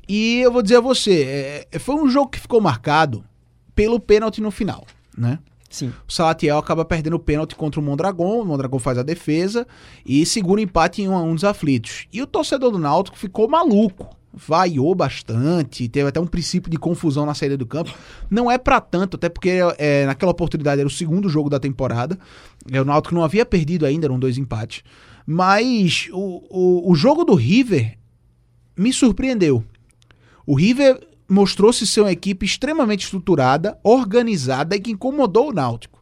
E 0.07 0.39
eu 0.41 0.51
vou 0.51 0.61
dizer 0.61 0.75
a 0.75 0.81
você, 0.81 1.65
é, 1.71 1.79
foi 1.79 1.95
um 1.95 2.07
jogo 2.07 2.29
que 2.29 2.39
ficou 2.39 2.61
marcado 2.61 3.23
pelo 3.73 3.99
pênalti 3.99 4.39
no 4.39 4.51
final, 4.51 4.85
né? 5.17 5.39
Sim. 5.71 5.93
O 6.07 6.11
Salatiel 6.11 6.57
acaba 6.57 6.83
perdendo 6.83 7.15
o 7.15 7.19
pênalti 7.19 7.55
contra 7.55 7.79
o 7.79 7.83
Mondragon, 7.83 8.41
o 8.41 8.45
Mondragon 8.45 8.77
faz 8.77 8.97
a 8.97 9.03
defesa 9.03 9.65
e 10.05 10.25
segura 10.25 10.59
o 10.59 10.63
empate 10.63 11.01
em 11.01 11.07
um 11.07 11.15
a 11.15 11.23
um 11.23 11.33
dos 11.33 11.45
aflitos. 11.45 12.07
E 12.11 12.21
o 12.21 12.27
torcedor 12.27 12.71
do 12.71 12.77
Náutico 12.77 13.17
ficou 13.17 13.47
maluco, 13.47 14.15
vaiou 14.33 14.93
bastante, 14.93 15.87
teve 15.87 16.09
até 16.09 16.19
um 16.19 16.27
princípio 16.27 16.69
de 16.69 16.77
confusão 16.77 17.25
na 17.25 17.33
saída 17.33 17.57
do 17.57 17.65
campo. 17.65 17.93
Não 18.29 18.51
é 18.51 18.57
para 18.57 18.81
tanto, 18.81 19.15
até 19.15 19.29
porque 19.29 19.59
é, 19.77 20.05
naquela 20.05 20.31
oportunidade 20.31 20.81
era 20.81 20.87
o 20.87 20.91
segundo 20.91 21.29
jogo 21.29 21.49
da 21.49 21.59
temporada. 21.59 22.19
É, 22.69 22.81
o 22.81 22.85
Náutico 22.85 23.15
não 23.15 23.23
havia 23.23 23.45
perdido 23.45 23.85
ainda, 23.85 24.07
eram 24.07 24.19
dois 24.19 24.37
empates. 24.37 24.83
Mas 25.25 26.09
o, 26.11 26.43
o, 26.49 26.91
o 26.91 26.95
jogo 26.95 27.23
do 27.23 27.33
River 27.33 27.97
me 28.77 28.91
surpreendeu. 28.91 29.63
O 30.45 30.55
River 30.55 30.99
mostrou-se 31.31 31.87
ser 31.87 32.01
uma 32.01 32.11
equipe 32.11 32.45
extremamente 32.45 33.05
estruturada, 33.05 33.79
organizada 33.83 34.75
e 34.75 34.79
que 34.79 34.91
incomodou 34.91 35.49
o 35.49 35.53
Náutico. 35.53 36.01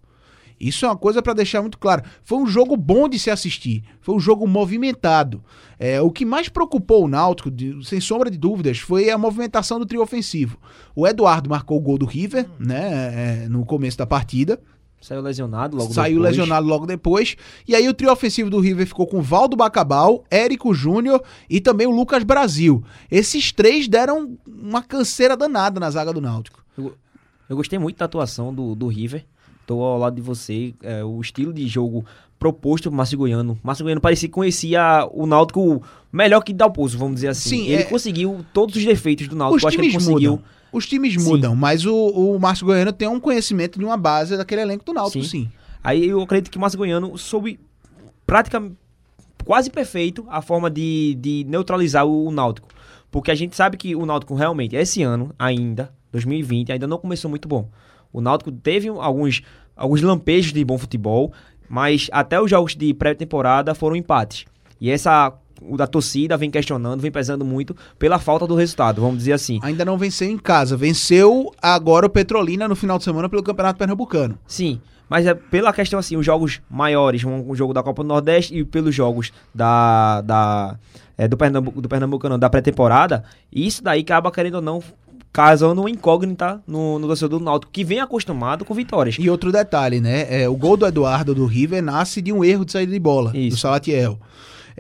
Isso 0.60 0.86
é 0.86 0.90
uma 0.90 0.98
coisa 0.98 1.22
para 1.22 1.34
deixar 1.34 1.62
muito 1.62 1.78
claro. 1.78 2.04
Foi 2.24 2.38
um 2.38 2.48
jogo 2.48 2.76
bom 2.76 3.08
de 3.08 3.18
se 3.18 3.30
assistir. 3.30 3.84
Foi 4.02 4.16
um 4.16 4.20
jogo 4.20 4.46
movimentado. 4.46 5.42
É, 5.78 6.02
o 6.02 6.12
que 6.12 6.26
mais 6.26 6.50
preocupou 6.50 7.06
o 7.06 7.08
Náutico, 7.08 7.50
de, 7.50 7.80
sem 7.86 8.02
sombra 8.02 8.30
de 8.30 8.38
dúvidas, 8.38 8.80
foi 8.80 9.10
a 9.10 9.18
movimentação 9.18 9.80
do 9.80 9.86
trio 9.86 10.02
ofensivo. 10.02 10.58
O 10.94 11.08
Eduardo 11.08 11.50
marcou 11.50 11.78
o 11.78 11.82
gol 11.82 11.98
do 11.98 12.06
River, 12.06 12.50
né, 12.60 13.44
é, 13.46 13.48
no 13.48 13.66
começo 13.66 13.98
da 13.98 14.06
partida. 14.06 14.60
Saiu 15.02 15.22
lesionado 15.22 15.78
logo 15.78 15.94
Saiu 15.94 16.16
depois. 16.18 16.30
lesionado 16.38 16.68
logo 16.68 16.86
depois. 16.86 17.36
E 17.68 17.74
aí 17.74 17.88
o 17.88 17.94
trio 17.94 18.12
ofensivo 18.12 18.50
do 18.50 18.60
River 18.60 18.86
ficou 18.86 19.08
com 19.08 19.22
Valdo 19.22 19.56
Bacabal, 19.56 20.24
Érico 20.30 20.74
Júnior 20.74 21.24
e 21.50 21.62
também 21.62 21.88
o 21.88 21.92
Lucas 21.92 22.24
Brasil. 22.24 22.84
Esses 23.10 23.52
três 23.52 23.88
deram 23.88 24.38
uma 24.46 24.84
canseira 24.84 25.38
danada 25.38 25.80
na 25.80 25.90
zaga 25.90 26.12
do 26.12 26.20
Náutico. 26.20 26.64
Eu, 26.78 26.94
eu 27.50 27.56
gostei 27.56 27.80
muito 27.80 27.98
da 27.98 28.06
atuação 28.06 28.54
do, 28.54 28.76
do 28.76 28.88
River. 28.88 29.26
Tô 29.66 29.82
ao 29.82 29.98
lado 30.00 30.16
de 30.16 30.22
você. 30.22 30.74
É, 30.84 31.04
o 31.04 31.22
estilo 31.22 31.54
de 31.54 31.66
jogo 31.68 32.04
proposto 32.38 32.90
pro 32.90 32.98
Márcio 32.98 33.18
Goiano. 33.18 33.58
Márcio 33.64 33.84
Goiano 33.84 34.02
parecia 34.02 34.28
que 34.28 34.34
conhecia 34.34 35.08
o 35.12 35.26
Náutico 35.26 35.82
melhor 36.12 36.42
que 36.42 36.54
Dalpozo, 36.54 36.98
vamos 36.98 37.16
dizer 37.16 37.28
assim. 37.30 37.50
Sim, 37.50 37.66
ele 37.68 37.84
é- 37.84 37.86
conseguiu 37.86 38.44
todos 38.54 38.76
os 38.76 38.84
defeitos 38.86 39.28
do 39.28 39.36
Náutico. 39.36 39.58
Os 39.58 39.64
Eu 39.64 39.68
acho 39.70 39.78
que 39.78 39.84
ele 39.86 39.94
conseguiu. 39.94 40.32
mudam. 40.32 40.46
Os 40.72 40.86
times 40.86 41.14
Sim. 41.14 41.30
mudam, 41.30 41.56
mas 41.56 41.86
o, 41.86 41.96
o 41.96 42.40
Márcio 42.40 42.66
Goiano 42.66 42.94
tem 42.94 43.08
um 43.08 43.20
conhecimento 43.20 43.80
de 43.80 43.86
uma 43.86 43.98
base 43.98 44.38
daquele 44.38 44.62
elenco 44.62 44.86
do 44.86 44.94
Náutico, 44.94 45.24
sim. 45.26 45.50
Aí 45.84 46.08
eu 46.08 46.22
acredito 46.22 46.52
que 46.52 46.58
o 46.58 46.62
Márcio 46.62 46.78
Goiano 46.78 47.18
soube 47.18 47.60
praticamente 48.26 48.78
quase 49.44 49.72
perfeito 49.72 50.26
a 50.30 50.42
forma 50.42 50.70
de, 50.70 51.18
de 51.20 51.44
neutralizar 51.48 52.06
o, 52.06 52.28
o 52.28 52.32
Náutico. 52.32 52.68
Porque 53.10 53.32
a 53.32 53.36
gente 53.36 53.56
sabe 53.56 53.78
que 53.78 53.96
o 53.96 54.06
Náutico 54.06 54.36
realmente, 54.36 54.76
esse 54.76 55.02
ano 55.02 55.34
ainda, 55.40 55.92
2020, 56.12 56.72
ainda 56.72 56.86
não 56.86 57.00
começou 57.00 57.30
muito 57.30 57.48
bom. 57.48 57.68
O 58.14 58.22
Náutico 58.22 58.52
teve 58.52 58.88
alguns, 58.90 59.42
alguns 59.76 60.02
lampejos 60.02 60.54
de 60.54 60.64
bom 60.64 60.78
futebol, 60.78 61.34
mas 61.68 62.10
até 62.12 62.40
os 62.40 62.50
jogos 62.50 62.76
de 62.76 62.94
pré-temporada 62.94 63.74
foram 63.74 63.96
empates. 63.96 64.46
E 64.80 64.90
essa 64.92 65.34
da 65.76 65.88
torcida 65.88 66.38
vem 66.38 66.50
questionando, 66.50 67.02
vem 67.02 67.12
pesando 67.12 67.44
muito 67.44 67.76
pela 67.98 68.20
falta 68.20 68.48
do 68.48 68.56
resultado, 68.56 69.02
vamos 69.02 69.20
dizer 69.20 69.34
assim. 69.34 69.60
Ainda 69.62 69.84
não 69.86 69.98
venceu 69.98 70.30
em 70.30 70.38
casa. 70.38 70.78
Venceu 70.78 71.54
agora 71.62 72.06
o 72.06 72.10
Petrolina 72.10 72.68
no 72.68 72.76
final 72.76 72.98
de 72.98 73.04
semana 73.04 73.30
pelo 73.30 73.44
Campeonato 73.44 73.78
Pernambucano. 73.78 74.38
Sim, 74.48 74.80
mas 75.10 75.26
é 75.26 75.34
pela 75.34 75.74
questão 75.74 76.00
assim, 76.00 76.16
os 76.16 76.26
jogos 76.26 76.62
maiores, 76.70 77.24
um, 77.24 77.52
um 77.52 77.56
jogo 77.56 77.74
da 77.74 77.82
Copa 77.82 78.04
do 78.04 78.08
Nordeste 78.08 78.56
e 78.56 78.64
pelos 78.64 78.94
jogos 78.94 79.32
da, 79.54 80.22
da 80.22 80.78
é, 81.18 81.28
do 81.28 81.36
Pernambuco, 81.36 81.82
do 81.82 81.90
Pernambuco 81.90 82.30
não, 82.30 82.40
da 82.40 82.50
pré-temporada, 82.50 83.24
isso 83.52 83.84
daí 83.84 84.02
acaba 84.02 84.32
querendo 84.32 84.56
ou 84.56 84.62
não 84.62 84.82
causando 85.32 85.82
uma 85.82 85.90
incógnita 85.90 86.62
no, 86.66 86.98
no 86.98 87.08
torcedor 87.08 87.40
do 87.40 87.46
Náutico, 87.46 87.72
que 87.72 87.84
vem 87.84 88.00
acostumado 88.00 88.66
com 88.66 88.74
vitórias. 88.74 89.16
E 89.20 89.30
outro 89.30 89.52
detalhe, 89.52 90.00
né? 90.00 90.26
É, 90.30 90.50
o 90.50 90.56
gol 90.56 90.76
do 90.76 90.86
Eduardo 90.86 91.36
do 91.36 91.46
River 91.46 91.84
nasce 91.84 92.22
de 92.22 92.34
um 92.34 92.44
erro 92.44 92.66
de 92.66 92.72
saída 92.72 92.92
de 92.92 93.00
bola 93.00 93.32
do 93.32 93.58
Salatiel. 93.58 94.20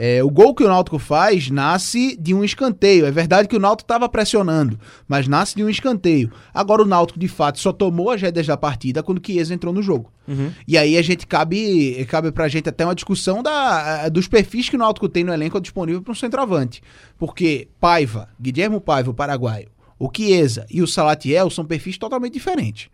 É, 0.01 0.23
o 0.23 0.29
gol 0.29 0.55
que 0.55 0.63
o 0.63 0.67
Náutico 0.69 0.97
faz 0.97 1.49
nasce 1.49 2.15
de 2.15 2.33
um 2.33 2.41
escanteio. 2.41 3.05
É 3.05 3.11
verdade 3.11 3.49
que 3.49 3.55
o 3.57 3.59
Náutico 3.59 3.83
estava 3.83 4.07
pressionando, 4.07 4.79
mas 5.05 5.27
nasce 5.27 5.57
de 5.57 5.61
um 5.61 5.69
escanteio. 5.69 6.31
Agora 6.53 6.81
o 6.81 6.85
Náutico, 6.85 7.19
de 7.19 7.27
fato, 7.27 7.59
só 7.59 7.73
tomou 7.73 8.09
as 8.09 8.21
rédeas 8.21 8.47
da 8.47 8.55
partida 8.55 9.03
quando 9.03 9.17
o 9.17 9.21
Chiesa 9.21 9.53
entrou 9.53 9.73
no 9.73 9.81
jogo. 9.81 10.09
Uhum. 10.25 10.53
E 10.65 10.77
aí 10.77 10.97
a 10.97 11.01
gente 11.01 11.27
cabe, 11.27 12.05
cabe 12.05 12.31
pra 12.31 12.47
gente 12.47 12.69
até 12.69 12.85
uma 12.85 12.95
discussão 12.95 13.43
da, 13.43 14.07
dos 14.07 14.25
perfis 14.25 14.69
que 14.69 14.77
o 14.77 14.79
Náutico 14.79 15.09
tem 15.09 15.25
no 15.25 15.33
elenco 15.33 15.59
disponível 15.59 16.01
para 16.01 16.13
um 16.13 16.15
centroavante. 16.15 16.81
Porque 17.17 17.67
Paiva, 17.77 18.29
Guilherme 18.39 18.79
Paiva, 18.79 19.11
o 19.11 19.13
paraguaio, 19.13 19.67
o 19.99 20.09
Chiesa 20.15 20.65
e 20.71 20.81
o 20.81 20.87
Salatiel 20.87 21.49
são 21.49 21.65
perfis 21.65 21.97
totalmente 21.97 22.35
diferentes. 22.35 22.89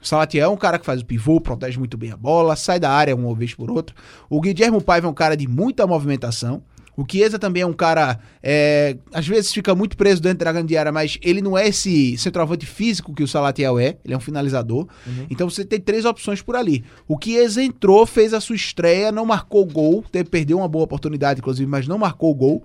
O 0.00 0.06
Salatiel 0.06 0.50
é 0.50 0.52
um 0.52 0.56
cara 0.56 0.78
que 0.78 0.86
faz 0.86 1.02
o 1.02 1.04
pivô, 1.04 1.40
protege 1.40 1.78
muito 1.78 1.96
bem 1.96 2.10
a 2.10 2.16
bola, 2.16 2.56
sai 2.56 2.80
da 2.80 2.90
área 2.90 3.14
uma 3.14 3.34
vez 3.34 3.54
por 3.54 3.70
outra. 3.70 3.94
O 4.28 4.40
Guilherme 4.40 4.80
Paiva 4.80 5.06
é 5.06 5.10
um 5.10 5.14
cara 5.14 5.36
de 5.36 5.46
muita 5.46 5.86
movimentação. 5.86 6.62
O 6.96 7.04
Chiesa 7.10 7.38
também 7.38 7.62
é 7.62 7.66
um 7.66 7.72
cara, 7.72 8.18
é, 8.42 8.96
às 9.14 9.26
vezes 9.26 9.52
fica 9.52 9.74
muito 9.74 9.96
preso 9.96 10.20
dentro 10.20 10.44
da 10.44 10.52
grande 10.52 10.76
área, 10.76 10.92
mas 10.92 11.18
ele 11.22 11.40
não 11.40 11.56
é 11.56 11.66
esse 11.66 12.18
centroavante 12.18 12.66
físico 12.66 13.14
que 13.14 13.22
o 13.22 13.28
Salatiel 13.28 13.78
é, 13.78 13.96
ele 14.04 14.12
é 14.12 14.16
um 14.16 14.20
finalizador. 14.20 14.86
Então 15.30 15.48
você 15.48 15.64
tem 15.64 15.80
três 15.80 16.04
opções 16.04 16.42
por 16.42 16.56
ali. 16.56 16.84
O 17.08 17.16
Chiesa 17.22 17.62
entrou, 17.62 18.04
fez 18.04 18.34
a 18.34 18.40
sua 18.40 18.56
estreia, 18.56 19.10
não 19.10 19.24
marcou 19.24 19.64
gol, 19.64 20.04
teve, 20.10 20.28
perdeu 20.28 20.58
uma 20.58 20.68
boa 20.68 20.84
oportunidade, 20.84 21.40
inclusive, 21.40 21.70
mas 21.70 21.88
não 21.88 21.96
marcou 21.96 22.34
gol. 22.34 22.62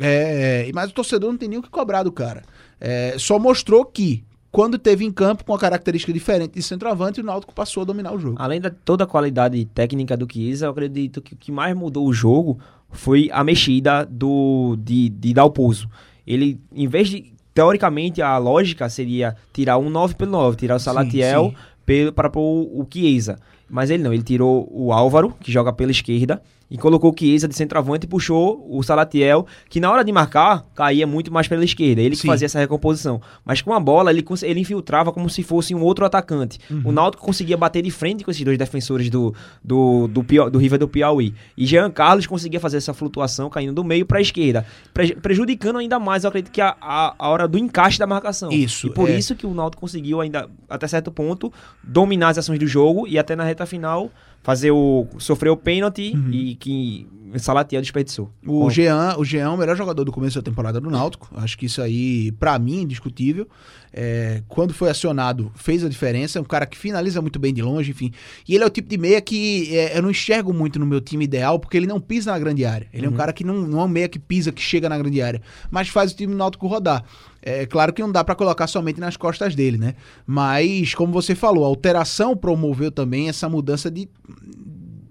É, 0.00 0.70
mas 0.74 0.90
o 0.90 0.94
torcedor 0.94 1.30
não 1.30 1.38
tem 1.38 1.48
nem 1.48 1.58
o 1.58 1.62
que 1.62 1.70
cobrar 1.70 2.02
do 2.02 2.10
cara. 2.10 2.42
É, 2.80 3.14
só 3.18 3.38
mostrou 3.38 3.84
que, 3.84 4.24
quando 4.50 4.78
teve 4.78 5.04
em 5.04 5.12
campo 5.12 5.44
com 5.44 5.54
a 5.54 5.58
característica 5.58 6.12
diferente 6.12 6.54
de 6.54 6.62
centroavante, 6.62 7.20
o 7.20 7.24
Náutico 7.24 7.54
passou 7.54 7.82
a 7.82 7.86
dominar 7.86 8.12
o 8.12 8.18
jogo. 8.18 8.36
Além 8.38 8.60
de 8.60 8.70
toda 8.70 9.04
a 9.04 9.06
qualidade 9.06 9.62
técnica 9.66 10.16
do 10.16 10.26
Chiesa, 10.30 10.66
eu 10.66 10.70
acredito 10.70 11.20
que 11.20 11.34
o 11.34 11.36
que 11.36 11.52
mais 11.52 11.76
mudou 11.76 12.06
o 12.06 12.12
jogo 12.12 12.58
foi 12.90 13.28
a 13.32 13.44
mexida 13.44 14.06
do 14.10 14.76
de, 14.82 15.10
de 15.10 15.34
Dalpozo. 15.34 15.88
Ele, 16.26 16.58
em 16.74 16.86
vez 16.88 17.08
de, 17.08 17.32
teoricamente, 17.52 18.22
a 18.22 18.38
lógica 18.38 18.88
seria 18.88 19.36
tirar 19.52 19.76
um 19.78 19.90
9 19.90 20.14
pelo 20.14 20.30
9, 20.30 20.56
tirar 20.56 20.76
o 20.76 20.80
Salatiel 20.80 21.50
sim. 21.50 21.56
pelo- 21.84 22.12
para 22.12 22.30
pôr 22.30 22.42
o 22.72 22.86
Chiesa. 22.90 23.38
Mas 23.68 23.90
ele 23.90 24.02
não, 24.02 24.12
ele 24.14 24.22
tirou 24.22 24.66
o 24.72 24.92
Álvaro, 24.94 25.34
que 25.40 25.52
joga 25.52 25.72
pela 25.74 25.90
esquerda, 25.90 26.40
e 26.70 26.76
colocou 26.76 27.10
o 27.12 27.16
Chiesa 27.18 27.48
de 27.48 27.54
centroavante 27.54 28.04
e 28.04 28.08
puxou 28.08 28.66
o 28.70 28.82
Salatiel, 28.82 29.46
que 29.70 29.80
na 29.80 29.90
hora 29.90 30.04
de 30.04 30.12
marcar, 30.12 30.64
caía 30.74 31.06
muito 31.06 31.32
mais 31.32 31.48
pela 31.48 31.64
esquerda. 31.64 32.00
Ele 32.02 32.14
que 32.14 32.22
Sim. 32.22 32.28
fazia 32.28 32.46
essa 32.46 32.58
recomposição. 32.58 33.20
Mas 33.44 33.62
com 33.62 33.72
a 33.72 33.80
bola, 33.80 34.10
ele, 34.10 34.24
ele 34.42 34.60
infiltrava 34.60 35.10
como 35.12 35.30
se 35.30 35.42
fosse 35.42 35.74
um 35.74 35.82
outro 35.82 36.04
atacante. 36.04 36.58
Uhum. 36.70 36.82
O 36.84 36.92
Náutico 36.92 37.24
conseguia 37.24 37.56
bater 37.56 37.82
de 37.82 37.90
frente 37.90 38.22
com 38.22 38.30
esses 38.30 38.44
dois 38.44 38.58
defensores 38.58 39.08
do, 39.08 39.34
do, 39.64 40.08
do, 40.08 40.22
Pia- 40.22 40.50
do 40.50 40.58
River 40.58 40.78
do 40.78 40.86
Piauí. 40.88 41.34
E 41.56 41.64
Jean 41.64 41.90
Carlos 41.90 42.26
conseguia 42.26 42.60
fazer 42.60 42.76
essa 42.76 42.92
flutuação 42.92 43.48
caindo 43.48 43.72
do 43.72 43.82
meio 43.82 44.04
para 44.04 44.18
a 44.18 44.20
esquerda, 44.20 44.66
pre- 44.92 45.14
prejudicando 45.16 45.78
ainda 45.78 45.98
mais, 45.98 46.24
eu 46.24 46.28
acredito, 46.28 46.52
que 46.52 46.60
a, 46.60 46.76
a, 46.80 47.14
a 47.18 47.28
hora 47.28 47.48
do 47.48 47.56
encaixe 47.58 47.98
da 47.98 48.06
marcação. 48.06 48.50
Isso, 48.52 48.88
E 48.88 48.90
por 48.90 49.08
é. 49.08 49.16
isso 49.16 49.34
que 49.34 49.46
o 49.46 49.54
Náutico 49.54 49.80
conseguiu 49.80 50.20
ainda, 50.20 50.48
até 50.68 50.86
certo 50.86 51.10
ponto, 51.10 51.52
dominar 51.82 52.28
as 52.28 52.38
ações 52.38 52.58
do 52.58 52.66
jogo 52.66 53.06
e 53.06 53.18
até 53.18 53.34
na 53.34 53.44
reta 53.44 53.64
final 53.64 54.10
fazer 54.42 54.70
o 54.70 55.06
sofrer 55.18 55.50
o 55.50 55.56
pênalti 55.56 56.14
e 56.30 56.54
que 56.56 57.06
Salatiel 57.36 57.82
desperdiçou. 57.82 58.32
O 58.46 58.60
Bom, 58.60 58.70
Jean, 58.70 59.16
o 59.18 59.24
Jean 59.24 59.44
é 59.44 59.48
o 59.48 59.56
melhor 59.56 59.76
jogador 59.76 60.04
do 60.04 60.12
começo 60.12 60.40
da 60.40 60.42
temporada 60.42 60.80
do 60.80 60.90
Náutico. 60.90 61.28
Acho 61.36 61.58
que 61.58 61.66
isso 61.66 61.82
aí, 61.82 62.32
pra 62.32 62.58
mim, 62.58 62.78
é 62.78 62.82
indiscutível. 62.82 63.46
é, 63.92 64.42
quando 64.48 64.72
foi 64.72 64.90
acionado, 64.90 65.50
fez 65.54 65.84
a 65.84 65.88
diferença. 65.88 66.38
É 66.38 66.42
um 66.42 66.44
cara 66.44 66.66
que 66.66 66.76
finaliza 66.76 67.20
muito 67.20 67.38
bem 67.38 67.52
de 67.52 67.62
longe, 67.62 67.90
enfim. 67.90 68.12
E 68.46 68.54
ele 68.54 68.64
é 68.64 68.66
o 68.66 68.70
tipo 68.70 68.88
de 68.88 68.98
meia 68.98 69.20
que 69.20 69.76
é, 69.76 69.96
eu 69.96 70.02
não 70.02 70.10
enxergo 70.10 70.52
muito 70.52 70.78
no 70.78 70.86
meu 70.86 71.00
time 71.00 71.24
ideal, 71.24 71.58
porque 71.58 71.76
ele 71.76 71.86
não 71.86 72.00
pisa 72.00 72.32
na 72.32 72.38
grande 72.38 72.64
área. 72.64 72.86
Ele 72.92 73.06
é 73.06 73.08
um 73.08 73.12
cara 73.12 73.32
que 73.32 73.44
não, 73.44 73.54
não 73.62 73.80
é 73.80 73.84
um 73.84 73.88
meia 73.88 74.08
que 74.08 74.18
pisa, 74.18 74.52
que 74.52 74.62
chega 74.62 74.88
na 74.88 74.98
grande 74.98 75.20
área, 75.20 75.40
mas 75.70 75.88
faz 75.88 76.12
o 76.12 76.16
time 76.16 76.32
do 76.32 76.38
Náutico 76.38 76.66
rodar. 76.66 77.04
É 77.40 77.66
claro 77.66 77.92
que 77.92 78.02
não 78.02 78.10
dá 78.10 78.24
pra 78.24 78.34
colocar 78.34 78.66
somente 78.66 79.00
nas 79.00 79.16
costas 79.16 79.54
dele, 79.54 79.78
né? 79.78 79.94
Mas, 80.26 80.94
como 80.94 81.12
você 81.12 81.34
falou, 81.34 81.64
a 81.64 81.68
alteração 81.68 82.36
promoveu 82.36 82.90
também 82.90 83.28
essa 83.28 83.48
mudança 83.48 83.90
de, 83.90 84.08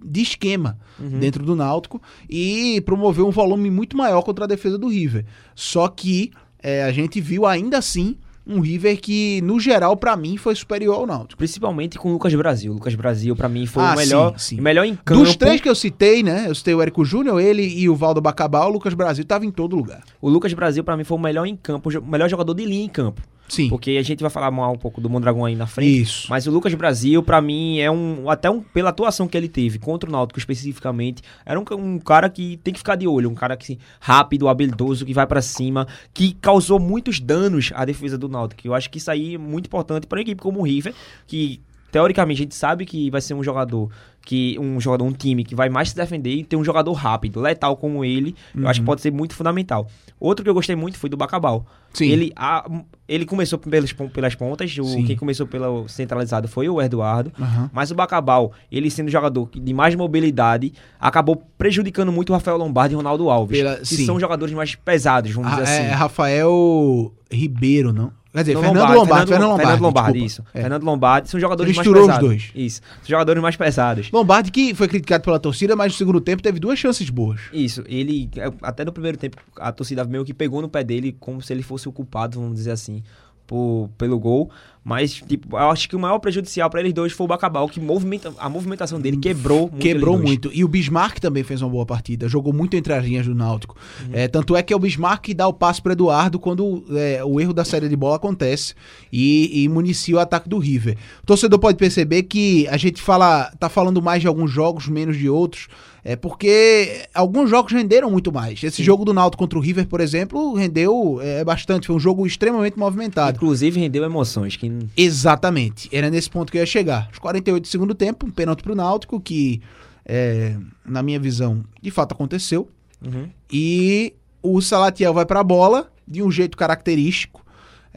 de 0.04 0.22
esquema 0.22 0.78
dentro 1.20 1.46
do 1.46 1.56
Náutico 1.56 2.02
e 2.30 2.82
promoveu 2.82 3.28
um 3.28 3.32
volume 3.32 3.70
muito 3.70 3.96
maior 3.96 4.22
contra 4.24 4.46
a 4.46 4.48
defesa 4.48 4.78
do 4.78 4.90
River. 4.90 5.26
Só 5.56 5.88
que 5.88 6.32
é, 6.62 6.84
a 6.84 6.92
gente 6.92 7.22
viu 7.22 7.46
ainda 7.46 7.78
assim 7.78 8.18
um 8.48 8.60
River 8.62 9.00
que, 9.00 9.42
no 9.42 9.60
geral, 9.60 9.96
pra 9.98 10.16
mim, 10.16 10.38
foi 10.38 10.56
superior 10.56 10.96
ao 10.96 11.06
Náutico. 11.08 11.38
Principalmente 11.38 11.98
com 11.98 12.10
o 12.10 12.14
Lucas 12.14 12.34
Brasil. 12.36 12.72
O 12.72 12.76
Lucas 12.76 12.96
Brasil, 12.96 13.36
pra 13.36 13.50
mim, 13.50 13.66
foi 13.66 13.84
Ah, 13.84 13.94
o 13.94 13.98
melhor, 13.98 14.40
sim, 14.40 14.56
sim. 14.56 14.60
o 14.60 14.64
melhor 14.64 14.86
em 14.86 14.96
campo. 14.96 15.22
Dos 15.24 15.36
três 15.36 15.60
que 15.62 15.70
eu 15.70 15.76
citei, 15.76 16.24
né? 16.24 16.46
Eu 16.48 16.56
citei 16.56 16.74
o 16.74 16.82
Érico 16.82 17.04
Júnior, 17.06 17.40
ele 17.42 17.64
e 17.64 17.90
o 17.90 17.96
Valdo 17.96 18.22
Bacabal, 18.22 18.70
o 18.70 18.74
Lucas 18.74 18.94
Brasil 18.94 19.26
tava 19.26 19.46
em 19.46 19.52
todo 19.52 19.76
lugar. 19.76 20.02
O 20.22 20.30
Lucas 20.30 20.54
Brasil, 20.54 20.84
pra 20.84 20.96
mim, 20.98 21.04
foi 21.04 21.18
o 21.18 21.22
melhor 21.22 21.46
em 21.46 21.56
campo, 21.56 21.90
o 21.90 22.06
melhor 22.10 22.30
jogador 22.30 22.54
de 22.54 22.66
linha 22.66 22.86
em 22.86 22.90
campo. 22.90 23.22
Sim. 23.48 23.70
Porque 23.70 23.92
a 23.92 24.04
gente 24.04 24.22
vai 24.22 24.30
falar 24.30 24.52
mal 24.52 24.74
um 24.74 24.78
pouco 24.78 25.00
do 25.00 25.10
Mondragão 25.10 25.46
aí 25.46 25.56
na 25.56 25.68
frente. 25.68 26.02
Isso. 26.02 26.28
Mas 26.30 26.48
o 26.48 26.52
Lucas 26.52 26.74
Brasil, 26.74 27.24
pra 27.24 27.42
mim, 27.42 27.80
é 27.80 27.90
um. 27.90 28.30
Até 28.30 28.50
um, 28.50 28.62
pela 28.62 28.90
atuação 28.90 29.28
que 29.28 29.38
ele 29.38 29.48
teve 29.48 29.80
contra 29.80 30.10
o 30.10 30.12
Náutico 30.12 30.40
especificamente, 30.40 31.22
era 31.46 31.60
um, 31.60 31.64
um 31.72 32.00
cara 32.00 32.30
que 32.30 32.58
tem 32.64 32.74
que 32.74 32.80
ficar 32.80 32.96
de 32.96 33.08
olho. 33.08 33.30
Um 33.30 33.36
cara 33.36 33.56
que 33.56 33.80
rápido, 34.00 34.48
habilidoso, 34.48 35.06
que 35.06 35.14
vai 35.14 35.26
pra 35.26 35.42
cima, 35.42 35.88
que 36.14 36.34
causou 36.34 36.80
muitos 36.80 37.20
danos 37.20 37.72
à 37.74 37.86
defesa 37.86 38.18
do 38.18 38.28
Náutico. 38.28 38.68
Eu 38.68 38.74
acho 38.74 38.90
que 38.90 38.98
isso 38.98 39.10
aí 39.10 39.36
é 39.36 39.38
muito 39.38 39.68
importante 39.68 40.08
pra 40.08 40.18
uma 40.18 40.22
equipe 40.22 40.42
como 40.42 40.60
o 40.60 40.64
River, 40.64 40.94
que 41.26 41.62
teoricamente 41.92 42.42
a 42.42 42.44
gente 42.44 42.56
sabe 42.56 42.86
que 42.86 43.10
vai 43.10 43.22
ser 43.22 43.34
um 43.34 43.44
jogador 43.44 43.90
que 44.22 44.60
um 44.60 44.78
jogador 44.82 45.06
um 45.06 45.14
time 45.14 45.42
que 45.46 45.56
vai 45.56 45.70
mais 45.70 45.90
se 45.92 45.96
defender 45.96 46.32
e 46.36 46.44
ter 46.44 46.58
um 46.58 46.64
jogador 46.64 46.92
rápido, 46.92 47.40
letal 47.40 47.78
como 47.78 48.04
ele, 48.04 48.36
eu 48.54 48.68
acho 48.68 48.80
que 48.80 48.82
Uhum. 48.82 48.86
pode 48.86 49.00
ser 49.00 49.10
muito 49.10 49.34
fundamental. 49.34 49.88
Outro 50.20 50.44
que 50.44 50.50
eu 50.50 50.54
gostei 50.54 50.76
muito 50.76 50.98
foi 51.00 51.10
do 51.10 51.16
Bacabal. 51.16 51.66
Sim. 51.94 52.10
Ele, 52.10 52.34
a- 52.36 52.70
ele 53.08 53.26
começou 53.26 53.58
pelas, 53.58 53.94
pelas 53.94 54.36
pontas, 54.36 54.78
o, 54.78 54.84
Sim. 54.84 55.06
quem 55.06 55.16
começou 55.16 55.48
pelo 55.48 55.88
centralizado 55.88 56.46
foi 56.50 56.68
o 56.68 56.82
Eduardo, 56.82 57.32
Aham. 57.40 57.70
mas 57.72 57.90
o 57.90 57.96
Bacabal, 57.96 58.52
ele 58.70 58.92
sendo 58.92 59.10
jogador 59.10 59.50
de 59.56 59.74
mais 59.74 59.96
mobilidade, 59.96 60.74
acabou 61.00 61.42
prejudicando 61.58 62.12
muito 62.12 62.32
o 62.32 62.34
Rafael 62.34 62.58
Lombardi 62.58 62.94
e 62.94 62.96
o 62.96 62.98
Ronaldo 63.00 63.30
Alves, 63.30 63.58
Pela- 63.58 63.78
que 63.78 63.86
sim. 63.86 64.06
são 64.06 64.20
jogadores 64.20 64.54
mais 64.54 64.76
pesados, 64.76 65.32
vamos 65.32 65.54
Ah, 65.54 65.56
dizer 65.62 65.64
assim. 65.64 65.84
é 65.84 65.92
Rafael 65.94 67.14
Ribeiro, 67.32 67.94
não? 67.94 68.12
Quer 68.34 68.40
dizer, 68.44 68.58
Fernando 68.60 68.94
Lombardi, 68.94 69.32
Fernando 69.32 69.50
Lombardi. 69.50 69.72
Fernando 69.72 69.82
Lombardi, 69.82 70.26
isso. 70.26 70.44
É. 70.54 70.62
Fernando 70.62 70.84
Lombardi 70.84 71.30
são 71.30 71.40
jogadores 71.40 71.76
mais 71.76 71.88
Misturou 71.88 72.04
os 72.04 72.08
pesados. 72.08 72.28
dois. 72.30 72.52
Isso. 72.54 72.82
São 73.02 73.08
jogadores 73.10 73.42
mais 73.42 73.56
pesados. 73.56 74.12
Lombardi 74.12 74.52
que 74.52 74.74
foi 74.76 74.88
criticado 74.88 75.24
pela 75.24 75.40
torcida, 75.40 75.76
mas 75.76 75.94
no 75.94 75.98
segundo 75.98 76.22
tempo 76.22 76.44
teve 76.44 76.60
duas 76.60 76.78
chances 76.78 77.10
boas. 77.10 77.40
Isso, 77.52 77.84
ele, 77.88 78.30
é, 78.36 78.52
até 78.62 78.86
no 78.86 78.92
primeiro 78.92 79.18
tempo, 79.18 79.38
a 79.58 79.72
torcida 79.72 80.04
meio 80.04 80.24
que 80.26 80.34
pegou 80.34 80.62
no 80.62 80.70
pé 80.70 80.84
dele 80.84 81.16
como 81.20 81.42
se 81.42 81.52
ele 81.54 81.64
fosse 81.64 81.88
o 81.88 81.92
culpado, 81.92 82.40
vamos 82.40 82.56
dizer 82.56 82.72
assim, 82.72 83.02
por, 83.48 83.90
pelo 83.98 84.20
gol. 84.20 84.52
Mas, 84.84 85.16
tipo, 85.16 85.58
eu 85.58 85.70
acho 85.70 85.90
que 85.90 85.98
o 85.98 86.00
maior 86.00 86.18
prejudicial 86.18 86.70
pra 86.70 86.80
eles 86.80 86.94
dois 86.94 87.12
foi 87.12 87.26
o 87.26 87.28
Bacabal, 87.28 87.68
que 87.68 87.78
movimenta, 87.78 88.34
a 88.38 88.48
movimentação 88.48 89.02
dele 89.02 89.18
quebrou 89.18 89.64
muito. 89.64 89.78
Quebrou 89.80 90.18
muito. 90.18 90.50
E 90.54 90.64
o 90.64 90.68
Bismarck 90.68 91.20
também 91.20 91.44
fez 91.44 91.62
uma 91.62 91.70
boa 91.70 91.86
partida. 91.86 92.30
Jogou 92.30 92.54
muito 92.54 92.78
entre 92.78 92.94
as 92.94 93.04
linhas 93.04 93.26
do 93.26 93.36
Náutico. 93.36 93.76
Uhum. 94.06 94.12
É, 94.14 94.30
tanto 94.30 94.56
é 94.56 94.64
que 94.64 94.72
é 94.72 94.76
o 94.76 94.80
Bismarck 94.80 95.24
que 95.24 95.34
dá 95.34 95.46
o 95.46 95.52
passe 95.52 95.82
para 95.82 95.92
Eduardo 95.92 96.40
quando 96.40 96.86
é, 96.92 97.22
o 97.22 97.38
erro 97.42 97.52
da 97.52 97.66
série 97.66 97.90
de 97.90 97.98
bola 97.98 98.16
acontece 98.16 98.76
e, 99.12 99.64
e 99.64 99.68
municia 99.68 100.16
o 100.16 100.20
ataque 100.20 100.48
do 100.48 100.58
River. 100.58 100.98
O 101.22 101.26
torcedor 101.26 101.60
pode 101.60 101.78
perceber 101.78 102.24
que 102.24 102.66
a 102.70 102.78
gente 102.78 103.02
fala, 103.02 103.52
tá 103.60 103.68
falando 103.68 104.02
mais 104.02 104.22
de 104.22 104.28
alguns 104.30 104.50
jogos, 104.50 104.88
menos 104.88 105.18
de 105.18 105.28
outros. 105.28 105.68
É 106.10 106.16
porque 106.16 107.06
alguns 107.14 107.50
jogos 107.50 107.74
renderam 107.74 108.10
muito 108.10 108.32
mais. 108.32 108.64
Esse 108.64 108.82
jogo 108.82 109.04
do 109.04 109.14
Náutico 109.14 109.44
contra 109.44 109.60
o 109.60 109.62
River, 109.62 109.86
por 109.88 110.00
exemplo, 110.00 110.54
rendeu 110.54 111.20
é, 111.22 111.44
bastante. 111.44 111.88
Foi 111.88 111.98
um 111.98 112.00
jogo 112.00 112.26
extremamente 112.26 112.80
movimentado. 112.80 113.36
Inclusive 113.36 113.78
rendeu 113.78 114.06
emoções. 114.06 114.56
Que... 114.56 114.72
Exatamente. 114.96 115.90
Era 115.92 116.10
nesse 116.10 116.30
ponto 116.30 116.50
que 116.50 116.58
eu 116.58 116.62
ia 116.62 116.66
chegar. 116.66 117.10
Os 117.12 117.20
48 117.20 117.62
do 117.62 117.68
segundo 117.68 117.94
tempo, 117.94 118.26
um 118.26 118.32
pênalti 118.32 118.64
pro 118.64 118.74
Náutico, 118.74 119.20
que, 119.20 119.62
é, 120.06 120.56
na 120.86 121.04
minha 121.04 121.20
visão, 121.20 121.62
de 121.82 121.92
fato 121.92 122.14
aconteceu. 122.14 122.70
Uhum. 123.06 123.28
E 123.52 124.14
o 124.42 124.62
Salatiel 124.62 125.14
vai 125.14 125.26
pra 125.26 125.44
bola 125.44 125.92
de 126.08 126.24
um 126.24 126.32
jeito 126.32 126.58
característico, 126.58 127.46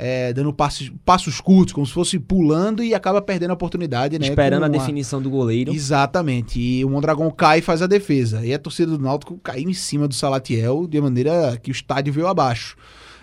é, 0.03 0.33
dando 0.33 0.51
passos, 0.51 0.91
passos 1.05 1.43
curtos, 1.43 1.75
como 1.75 1.87
se 1.87 1.93
fosse 1.93 2.19
pulando 2.19 2.83
e 2.83 2.95
acaba 2.95 3.21
perdendo 3.21 3.51
a 3.51 3.55
oportunidade, 3.55 4.19
né? 4.19 4.29
Esperando 4.29 4.65
a 4.65 4.69
definição 4.69 5.21
do 5.21 5.29
goleiro. 5.29 5.75
Exatamente. 5.75 6.59
E 6.59 6.83
o 6.83 6.89
Mondragão 6.89 7.31
cai 7.31 7.59
e 7.59 7.63
faz 7.63 7.83
a 7.83 7.87
defesa. 7.87 8.45
E 8.45 8.55
a 8.55 8.59
torcida 8.59 8.93
do 8.93 8.99
Náutico 8.99 9.39
caiu 9.43 9.69
em 9.69 9.75
cima 9.75 10.09
do 10.09 10.15
Salatiel 10.15 10.87
de 10.87 10.99
maneira 11.03 11.59
que 11.63 11.71
o 11.71 11.73
estádio 11.73 12.15
veio 12.15 12.29
abaixo. 12.29 12.77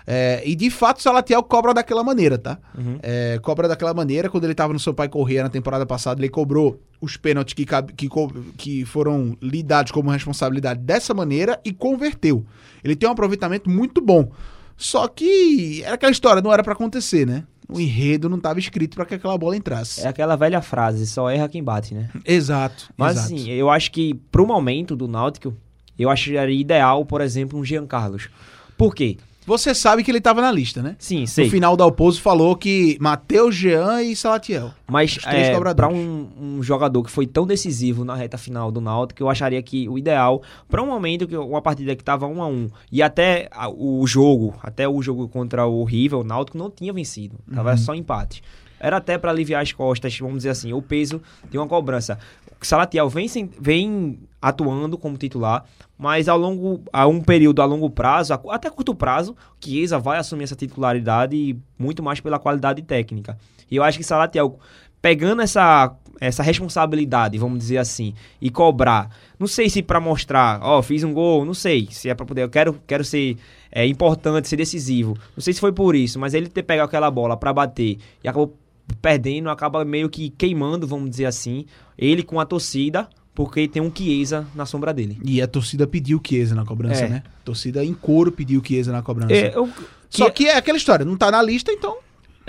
É, 0.05 0.43
e 0.45 0.55
de 0.55 0.69
fato 0.69 0.99
o 0.99 1.01
Salatiel 1.01 1.41
cobra 1.41 1.73
daquela 1.73 2.03
maneira, 2.03 2.37
tá? 2.37 2.59
Uhum. 2.77 2.99
É, 3.01 3.39
cobra 3.41 3.67
daquela 3.67 3.93
maneira. 3.93 4.29
Quando 4.29 4.43
ele 4.43 4.53
tava 4.53 4.71
no 4.71 4.79
seu 4.79 4.93
pai 4.93 5.09
Correia 5.09 5.41
na 5.41 5.49
temporada 5.49 5.85
passada, 5.85 6.21
ele 6.21 6.29
cobrou 6.29 6.79
os 7.01 7.17
pênaltis 7.17 7.55
que, 7.55 7.65
que, 7.65 8.07
que 8.55 8.85
foram 8.85 9.35
lhe 9.41 9.63
dados 9.63 9.91
como 9.91 10.11
responsabilidade 10.11 10.79
dessa 10.79 11.11
maneira 11.11 11.59
e 11.65 11.73
converteu. 11.73 12.45
Ele 12.83 12.95
tem 12.95 13.09
um 13.09 13.11
aproveitamento 13.13 13.67
muito 13.67 13.99
bom. 13.99 14.31
Só 14.77 15.07
que 15.07 15.81
era 15.83 15.95
aquela 15.95 16.11
história, 16.11 16.41
não 16.41 16.53
era 16.53 16.63
pra 16.63 16.73
acontecer, 16.73 17.25
né? 17.25 17.43
O 17.67 17.79
enredo 17.81 18.29
não 18.29 18.37
estava 18.37 18.59
escrito 18.59 18.95
para 18.95 19.05
que 19.05 19.15
aquela 19.15 19.37
bola 19.37 19.57
entrasse. 19.57 20.01
É 20.01 20.07
aquela 20.07 20.35
velha 20.37 20.61
frase, 20.61 21.05
só 21.05 21.29
erra 21.29 21.49
quem 21.49 21.61
bate, 21.61 21.93
né? 21.93 22.09
Exato. 22.23 22.89
Mas 22.95 23.17
exato. 23.17 23.33
assim, 23.33 23.49
eu 23.49 23.69
acho 23.69 23.91
que 23.91 24.13
pro 24.31 24.47
momento 24.47 24.95
do 24.95 25.07
Náutico, 25.07 25.53
eu 25.99 26.09
acharia 26.09 26.49
ideal, 26.49 27.05
por 27.05 27.19
exemplo, 27.19 27.59
um 27.59 27.65
Jean 27.65 27.85
Carlos. 27.85 28.29
Por 28.77 28.95
quê? 28.95 29.17
Você 29.47 29.73
sabe 29.73 30.03
que 30.03 30.11
ele 30.11 30.17
estava 30.17 30.41
na 30.41 30.51
lista, 30.51 30.83
né? 30.83 30.97
Sim, 30.99 31.25
sei. 31.25 31.45
No 31.45 31.51
final 31.51 31.77
do 31.77 31.81
Alpozo 31.81 32.21
falou 32.21 32.53
que 32.53 32.97
Matheus, 32.99 33.55
Jean 33.55 34.03
e 34.03 34.13
Salatiel. 34.13 34.71
Mas 34.85 35.17
é, 35.25 35.57
para 35.73 35.87
um, 35.87 36.27
um 36.37 36.61
jogador 36.61 37.01
que 37.01 37.09
foi 37.09 37.25
tão 37.25 37.47
decisivo 37.47 38.03
na 38.03 38.13
reta 38.13 38.37
final 38.37 38.69
do 38.69 38.81
Náutico, 38.81 39.23
eu 39.23 39.29
acharia 39.29 39.61
que 39.63 39.87
o 39.87 39.97
ideal, 39.97 40.41
para 40.67 40.83
um 40.83 40.87
momento 40.87 41.25
que 41.25 41.37
uma 41.37 41.61
partida 41.61 41.95
que 41.95 42.03
tava 42.03 42.27
1 42.27 42.41
a 42.43 42.47
1 42.47 42.69
e 42.91 43.01
até 43.01 43.49
o 43.77 44.05
jogo, 44.05 44.53
até 44.61 44.85
o 44.85 45.01
jogo 45.01 45.29
contra 45.29 45.65
o 45.65 45.81
River, 45.85 46.19
o 46.19 46.23
Náutico 46.25 46.57
não 46.57 46.69
tinha 46.69 46.91
vencido, 46.91 47.37
tava 47.55 47.71
Uhum. 47.71 47.77
só 47.77 47.95
empate. 47.95 48.43
Era 48.79 48.97
até 48.97 49.17
para 49.17 49.31
aliviar 49.31 49.63
as 49.63 49.71
costas, 49.71 50.15
vamos 50.19 50.37
dizer 50.37 50.49
assim, 50.49 50.73
o 50.73 50.81
peso 50.81 51.21
de 51.49 51.57
uma 51.57 51.67
cobrança. 51.67 52.19
Salatiel 52.65 53.09
vem, 53.09 53.27
vem 53.59 54.19
atuando 54.41 54.97
como 54.97 55.17
titular, 55.17 55.65
mas 55.97 56.27
ao 56.29 56.37
longo 56.37 56.81
a 56.91 57.05
um 57.07 57.19
período 57.21 57.61
a 57.61 57.65
longo 57.65 57.89
prazo, 57.89 58.33
a- 58.33 58.41
até 58.49 58.69
curto 58.69 58.95
prazo, 58.95 59.35
Chiesa 59.59 59.99
vai 59.99 60.17
assumir 60.17 60.43
essa 60.45 60.55
titularidade 60.55 61.57
muito 61.77 62.01
mais 62.01 62.19
pela 62.19 62.39
qualidade 62.39 62.81
técnica. 62.81 63.37
E 63.69 63.75
eu 63.75 63.83
acho 63.83 63.97
que 63.97 64.03
Salatiel 64.03 64.57
pegando 65.01 65.41
essa 65.41 65.93
essa 66.19 66.41
responsabilidade, 66.41 67.37
vamos 67.37 67.59
dizer 67.59 67.77
assim, 67.77 68.11
e 68.41 68.49
cobrar, 68.49 69.07
não 69.37 69.45
sei 69.45 69.69
se 69.69 69.83
para 69.83 69.99
mostrar, 69.99 70.59
ó, 70.63 70.81
fiz 70.81 71.03
um 71.03 71.13
gol, 71.13 71.45
não 71.45 71.53
sei, 71.53 71.87
se 71.91 72.09
é 72.09 72.15
para 72.15 72.25
poder, 72.25 72.41
eu 72.41 72.49
quero 72.49 72.81
quero 72.87 73.03
ser 73.03 73.37
é, 73.71 73.85
importante, 73.85 74.47
ser 74.47 74.55
decisivo. 74.55 75.15
Não 75.35 75.41
sei 75.43 75.53
se 75.53 75.59
foi 75.59 75.71
por 75.71 75.95
isso, 75.95 76.17
mas 76.19 76.33
ele 76.33 76.47
ter 76.49 76.63
pegado 76.63 76.87
aquela 76.87 77.11
bola 77.11 77.37
para 77.37 77.53
bater 77.53 77.99
e 78.23 78.27
acabou 78.27 78.57
perdendo, 79.01 79.49
acaba 79.49 79.83
meio 79.85 80.09
que 80.09 80.29
queimando, 80.29 80.87
vamos 80.87 81.09
dizer 81.09 81.25
assim, 81.25 81.65
ele 81.97 82.23
com 82.23 82.39
a 82.39 82.45
torcida, 82.45 83.07
porque 83.35 83.67
tem 83.67 83.81
um 83.81 83.91
Chiesa 83.93 84.47
na 84.55 84.65
sombra 84.65 84.93
dele. 84.93 85.17
E 85.23 85.41
a 85.41 85.47
torcida 85.47 85.85
pediu 85.85 86.19
Chiesa 86.25 86.55
na 86.55 86.65
cobrança, 86.65 87.05
É. 87.05 87.09
né? 87.09 87.23
A 87.41 87.45
torcida 87.45 87.83
em 87.85 87.93
coro 87.93 88.31
pediu 88.31 88.61
Chiesa 88.65 88.91
na 88.91 89.01
cobrança. 89.01 89.33
É, 89.33 89.55
eu- 89.55 89.69
Só 90.09 90.29
que 90.29 90.47
é 90.47 90.55
aquela 90.57 90.77
história, 90.77 91.05
não 91.05 91.17
tá 91.17 91.29
na 91.29 91.41
lista, 91.41 91.71
então. 91.71 91.97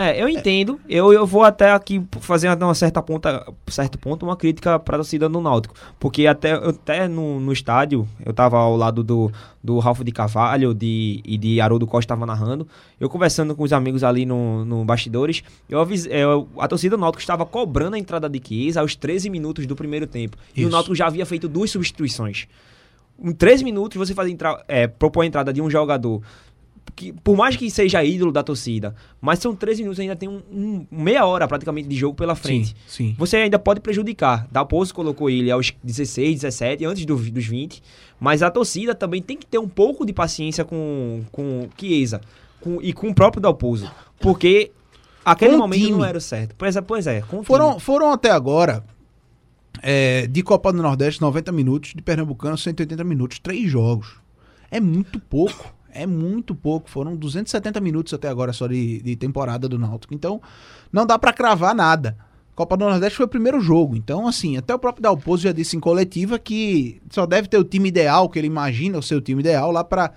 É, 0.00 0.22
eu 0.22 0.28
entendo. 0.28 0.80
Eu, 0.88 1.12
eu 1.12 1.26
vou 1.26 1.42
até 1.42 1.72
aqui 1.72 2.00
fazer 2.20 2.48
uma 2.48 2.72
certa 2.72 3.02
ponta, 3.02 3.44
certo 3.66 3.98
ponto 3.98 4.24
uma 4.24 4.36
crítica 4.36 4.78
para 4.78 4.94
a 4.94 4.98
torcida 5.00 5.28
do 5.28 5.40
Náutico, 5.40 5.74
porque 5.98 6.24
até 6.28 6.52
até 6.52 7.08
no, 7.08 7.40
no 7.40 7.52
estádio 7.52 8.06
eu 8.24 8.32
tava 8.32 8.56
ao 8.56 8.76
lado 8.76 9.02
do, 9.02 9.28
do 9.62 9.80
Ralf 9.80 10.00
de 10.02 10.12
Carvalho 10.12 10.72
de, 10.72 11.20
e 11.24 11.36
de 11.36 11.60
Haroldo 11.60 11.84
Costa 11.84 12.14
tava 12.14 12.24
narrando. 12.24 12.64
Eu 13.00 13.08
conversando 13.08 13.56
com 13.56 13.64
os 13.64 13.72
amigos 13.72 14.04
ali 14.04 14.24
no, 14.24 14.64
no 14.64 14.84
bastidores, 14.84 15.42
eu 15.68 15.80
avisei, 15.80 16.12
eu- 16.12 16.48
a 16.60 16.68
torcida 16.68 16.96
do 16.96 17.00
Náutico 17.00 17.20
estava 17.20 17.44
cobrando 17.44 17.96
a 17.96 17.98
entrada 17.98 18.28
de 18.28 18.40
Chiesa 18.40 18.80
aos 18.80 18.94
13 18.94 19.28
minutos 19.28 19.66
do 19.66 19.74
primeiro 19.74 20.06
tempo. 20.06 20.36
E 20.54 20.60
o 20.60 20.68
Isso. 20.68 20.70
Náutico 20.70 20.94
já 20.94 21.08
havia 21.08 21.26
feito 21.26 21.48
duas 21.48 21.72
substituições. 21.72 22.46
Em 23.20 23.32
13 23.32 23.64
minutos 23.64 23.96
você 23.98 24.14
faz 24.14 24.30
entrar, 24.30 24.62
é, 24.68 24.86
propor 24.86 25.22
a 25.22 25.26
entrada 25.26 25.52
de 25.52 25.60
um 25.60 25.68
jogador 25.68 26.22
que, 26.94 27.12
por 27.12 27.36
mais 27.36 27.56
que 27.56 27.70
seja 27.70 28.02
ídolo 28.04 28.30
da 28.32 28.42
torcida, 28.42 28.94
mas 29.20 29.38
são 29.38 29.54
13 29.54 29.82
minutos, 29.82 30.00
ainda 30.00 30.16
tem 30.16 30.28
um, 30.28 30.40
um- 30.52 30.86
meia 30.90 31.24
hora 31.26 31.46
praticamente 31.48 31.88
de 31.88 31.96
jogo 31.96 32.14
pela 32.16 32.34
frente. 32.34 32.74
sim. 32.86 33.14
Você 33.18 33.36
ainda 33.36 33.58
pode 33.58 33.80
prejudicar. 33.80 34.46
Dalpozo 34.50 34.94
colocou 34.94 35.28
ele 35.30 35.50
aos 35.50 35.72
16, 35.82 36.40
17, 36.40 36.84
antes 36.84 37.04
do- 37.04 37.16
dos 37.16 37.46
20, 37.46 37.82
mas 38.20 38.42
a 38.42 38.50
torcida 38.50 38.94
também 38.94 39.22
tem 39.22 39.36
que 39.36 39.46
ter 39.46 39.58
um 39.58 39.68
pouco 39.68 40.04
de 40.06 40.12
paciência 40.12 40.64
com 40.64 41.22
com 41.32 41.68
Chiesa 41.78 42.20
com, 42.60 42.80
e 42.82 42.92
com 42.92 43.08
o 43.08 43.14
próprio 43.14 43.40
Dalpozo, 43.40 43.90
porque 44.20 44.72
Aquele 45.24 45.52
Com 45.52 45.58
momento 45.58 45.80
time. 45.80 45.92
não 45.92 46.04
era 46.06 46.16
o 46.16 46.20
certo. 46.22 46.54
Pois 46.56 46.74
é, 46.74 46.80
pois 46.80 47.06
é. 47.06 47.20
Foram, 47.44 47.70
time. 47.72 47.80
foram 47.80 48.10
até 48.12 48.30
agora, 48.30 48.82
é, 49.82 50.26
de 50.26 50.42
Copa 50.42 50.72
do 50.72 50.82
Nordeste, 50.82 51.20
90 51.20 51.52
minutos, 51.52 51.92
de 51.94 52.00
Pernambucano, 52.02 52.56
180 52.56 53.04
minutos. 53.04 53.38
Três 53.38 53.70
jogos. 53.70 54.14
É 54.70 54.80
muito 54.80 55.20
pouco. 55.20 55.74
É 56.02 56.06
muito 56.06 56.54
pouco. 56.54 56.88
Foram 56.90 57.16
270 57.16 57.80
minutos 57.80 58.12
até 58.14 58.28
agora 58.28 58.52
só 58.52 58.66
de, 58.66 59.02
de 59.02 59.16
temporada 59.16 59.68
do 59.68 59.78
Náutico. 59.78 60.14
Então, 60.14 60.40
não 60.92 61.04
dá 61.06 61.18
pra 61.18 61.32
cravar 61.32 61.74
nada. 61.74 62.16
Copa 62.54 62.76
do 62.76 62.84
Nordeste 62.84 63.16
foi 63.16 63.26
o 63.26 63.28
primeiro 63.28 63.60
jogo. 63.60 63.94
Então, 63.96 64.26
assim, 64.26 64.56
até 64.56 64.74
o 64.74 64.78
próprio 64.78 65.02
Dalpozo 65.02 65.44
já 65.44 65.52
disse 65.52 65.76
em 65.76 65.80
coletiva 65.80 66.38
que 66.38 67.00
só 67.10 67.24
deve 67.24 67.46
ter 67.48 67.56
o 67.58 67.62
time 67.64 67.88
ideal, 67.88 68.28
que 68.28 68.38
ele 68.38 68.48
imagina 68.48 68.98
o 68.98 69.02
seu 69.02 69.20
time 69.20 69.40
ideal, 69.40 69.70
lá 69.70 69.84
para 69.84 70.12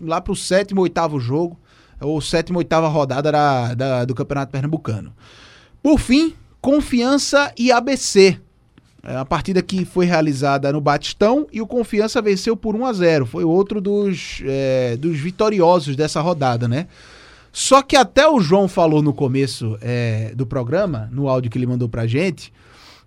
lá 0.00 0.20
pro 0.20 0.34
sétimo, 0.36 0.80
oitavo 0.82 1.18
jogo, 1.20 1.58
ou 2.00 2.20
sétima, 2.20 2.58
oitava 2.58 2.88
rodada 2.88 3.30
da, 3.32 3.74
da- 3.74 4.04
do 4.04 4.14
Campeonato 4.14 4.50
Pernambucano. 4.52 5.12
Por 5.82 5.98
fim, 5.98 6.34
Confiança 6.60 7.52
e 7.58 7.70
ABC. 7.72 8.40
É 9.04 9.16
a 9.16 9.24
partida 9.24 9.60
que 9.60 9.84
foi 9.84 10.06
realizada 10.06 10.72
no 10.72 10.80
Batistão 10.80 11.48
e 11.52 11.60
o 11.60 11.66
Confiança 11.66 12.22
venceu 12.22 12.56
por 12.56 12.76
1 12.76 12.86
a 12.86 12.92
0 12.92 13.26
Foi 13.26 13.42
outro 13.42 13.80
dos, 13.80 14.40
é, 14.44 14.96
dos 14.96 15.18
vitoriosos 15.18 15.96
dessa 15.96 16.20
rodada, 16.20 16.68
né? 16.68 16.86
Só 17.50 17.82
que 17.82 17.96
até 17.96 18.26
o 18.26 18.40
João 18.40 18.68
falou 18.68 19.02
no 19.02 19.12
começo 19.12 19.76
é, 19.82 20.32
do 20.34 20.46
programa, 20.46 21.08
no 21.12 21.28
áudio 21.28 21.50
que 21.50 21.58
ele 21.58 21.66
mandou 21.66 21.88
pra 21.88 22.06
gente, 22.06 22.52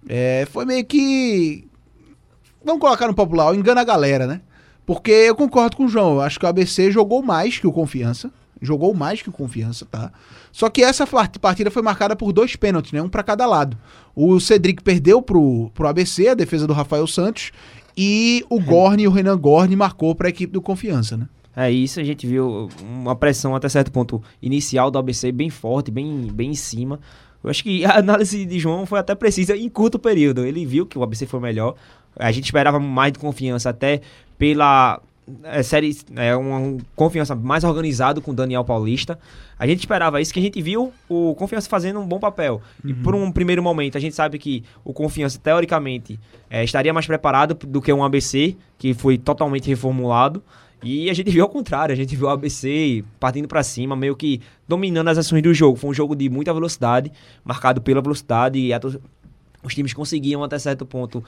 é, 0.08 0.48
foi 0.52 0.66
meio 0.66 0.86
que. 0.86 1.68
Vamos 2.64 2.82
colocar 2.82 3.08
no 3.08 3.16
popular, 3.16 3.56
engana 3.56 3.82
a 3.82 3.86
galera, 3.86 4.28
né? 4.28 4.42
Porque 4.86 5.12
eu 5.12 5.36
concordo 5.36 5.78
com 5.78 5.86
o 5.86 5.88
João, 5.88 6.20
acho 6.20 6.40
que 6.40 6.46
o 6.46 6.50
ABC 6.50 6.92
jogou 6.92 7.24
mais 7.24 7.58
que 7.58 7.66
o 7.66 7.72
Confiança. 7.72 8.32
Jogou 8.62 8.94
mais 8.94 9.22
que 9.22 9.30
o 9.30 9.32
Confiança, 9.34 9.86
tá? 9.90 10.12
Só 10.52 10.70
que 10.70 10.82
essa 10.84 11.06
part- 11.06 11.38
partida 11.40 11.70
foi 11.70 11.82
marcada 11.82 12.16
por 12.16 12.32
dois 12.32 12.56
pênaltis, 12.56 12.92
né? 12.92 13.02
Um 13.02 13.10
pra 13.10 13.22
cada 13.24 13.46
lado. 13.46 13.78
O 14.16 14.40
Cedric 14.40 14.82
perdeu 14.82 15.22
pro, 15.22 15.70
pro 15.74 15.88
ABC, 15.88 16.30
a 16.30 16.34
defesa 16.34 16.66
do 16.66 16.74
Rafael 16.74 17.06
Santos, 17.06 17.52
e 17.98 18.46
o 18.50 18.60
Gorni, 18.60 19.08
o 19.08 19.12
Renan 19.12 19.38
Gorni, 19.38 19.76
marcou 19.76 20.14
pra 20.16 20.30
equipe 20.30 20.52
do 20.54 20.62
Confiança, 20.62 21.18
né? 21.18 21.28
É 21.56 21.72
isso, 21.72 22.00
a 22.00 22.04
gente 22.04 22.28
viu 22.28 22.70
uma 22.82 23.16
pressão 23.16 23.56
até 23.56 23.70
certo 23.70 23.90
ponto 23.92 24.22
inicial 24.42 24.92
do 24.92 24.98
ABC 25.00 25.32
bem 25.32 25.50
forte, 25.50 25.90
bem, 25.90 26.28
bem 26.34 26.52
em 26.52 26.56
cima. 26.56 27.00
Eu 27.42 27.50
acho 27.50 27.64
que 27.64 27.86
a 27.86 28.00
análise 28.00 28.46
de 28.46 28.60
João 28.60 28.86
foi 28.86 29.00
até 29.00 29.16
precisa 29.16 29.56
em 29.56 29.70
curto 29.70 29.98
período. 30.00 30.46
Ele 30.46 30.66
viu 30.66 30.86
que 30.86 30.98
o 30.98 31.04
ABC 31.04 31.26
foi 31.26 31.40
melhor. 31.40 31.76
A 32.18 32.32
gente 32.32 32.46
esperava 32.46 32.80
mais 32.80 33.14
de 33.14 33.20
confiança 33.20 33.70
até 33.70 34.02
pela 34.38 35.00
é, 35.44 35.64
série, 35.64 35.98
é, 36.16 36.36
uma 36.36 36.78
confiança 36.96 37.36
mais 37.36 37.64
organizado 37.64 38.22
com 38.22 38.32
o 38.32 38.34
Daniel 38.34 38.64
Paulista. 38.64 39.18
A 39.58 39.66
gente 39.66 39.80
esperava 39.80 40.22
isso, 40.22 40.34
que 40.34 40.40
a 40.40 40.44
gente 40.44 40.62
viu 40.62 40.94
o 41.10 41.34
Confiança 41.36 41.70
fazendo 41.70 42.00
um 42.00 42.06
bom 42.06 42.20
papel. 42.20 42.62
E 42.84 42.94
por 42.94 43.16
um 43.16 43.32
primeiro 43.32 43.64
momento, 43.64 43.98
a 43.98 44.02
gente 44.02 44.16
sabe 44.16 44.38
que 44.38 44.64
o 44.84 44.94
Confiança, 44.94 45.40
teoricamente, 45.40 46.20
é, 46.50 46.64
estaria 46.64 46.94
mais 46.94 47.08
preparado 47.08 47.54
do 47.54 47.82
que 47.82 47.92
um 47.92 48.04
ABC, 48.04 48.56
que 48.78 48.94
foi 48.94 49.18
totalmente 49.18 49.68
reformulado. 49.68 50.44
E 50.84 51.10
a 51.10 51.14
gente 51.14 51.32
viu 51.32 51.42
ao 51.44 51.50
contrário, 51.50 51.94
a 51.94 51.96
gente 51.96 52.16
viu 52.16 52.28
o 52.28 52.30
ABC 52.30 53.04
partindo 53.20 53.48
pra 53.48 53.64
cima, 53.64 53.96
meio 53.96 54.16
que 54.16 54.42
dominando 54.68 55.08
as 55.08 55.18
ações 55.18 55.42
do 55.42 55.54
jogo. 55.54 55.78
Foi 55.78 55.90
um 55.90 55.94
jogo 55.94 56.16
de 56.16 56.30
muita 56.30 56.54
velocidade, 56.54 57.12
marcado 57.44 57.82
pela 57.82 58.02
velocidade, 58.02 58.60
e 58.60 58.74
a 58.74 58.80
os 59.66 59.74
times 59.74 59.94
conseguiam 59.94 60.44
até 60.44 60.60
certo 60.60 60.86
ponto 60.86 61.24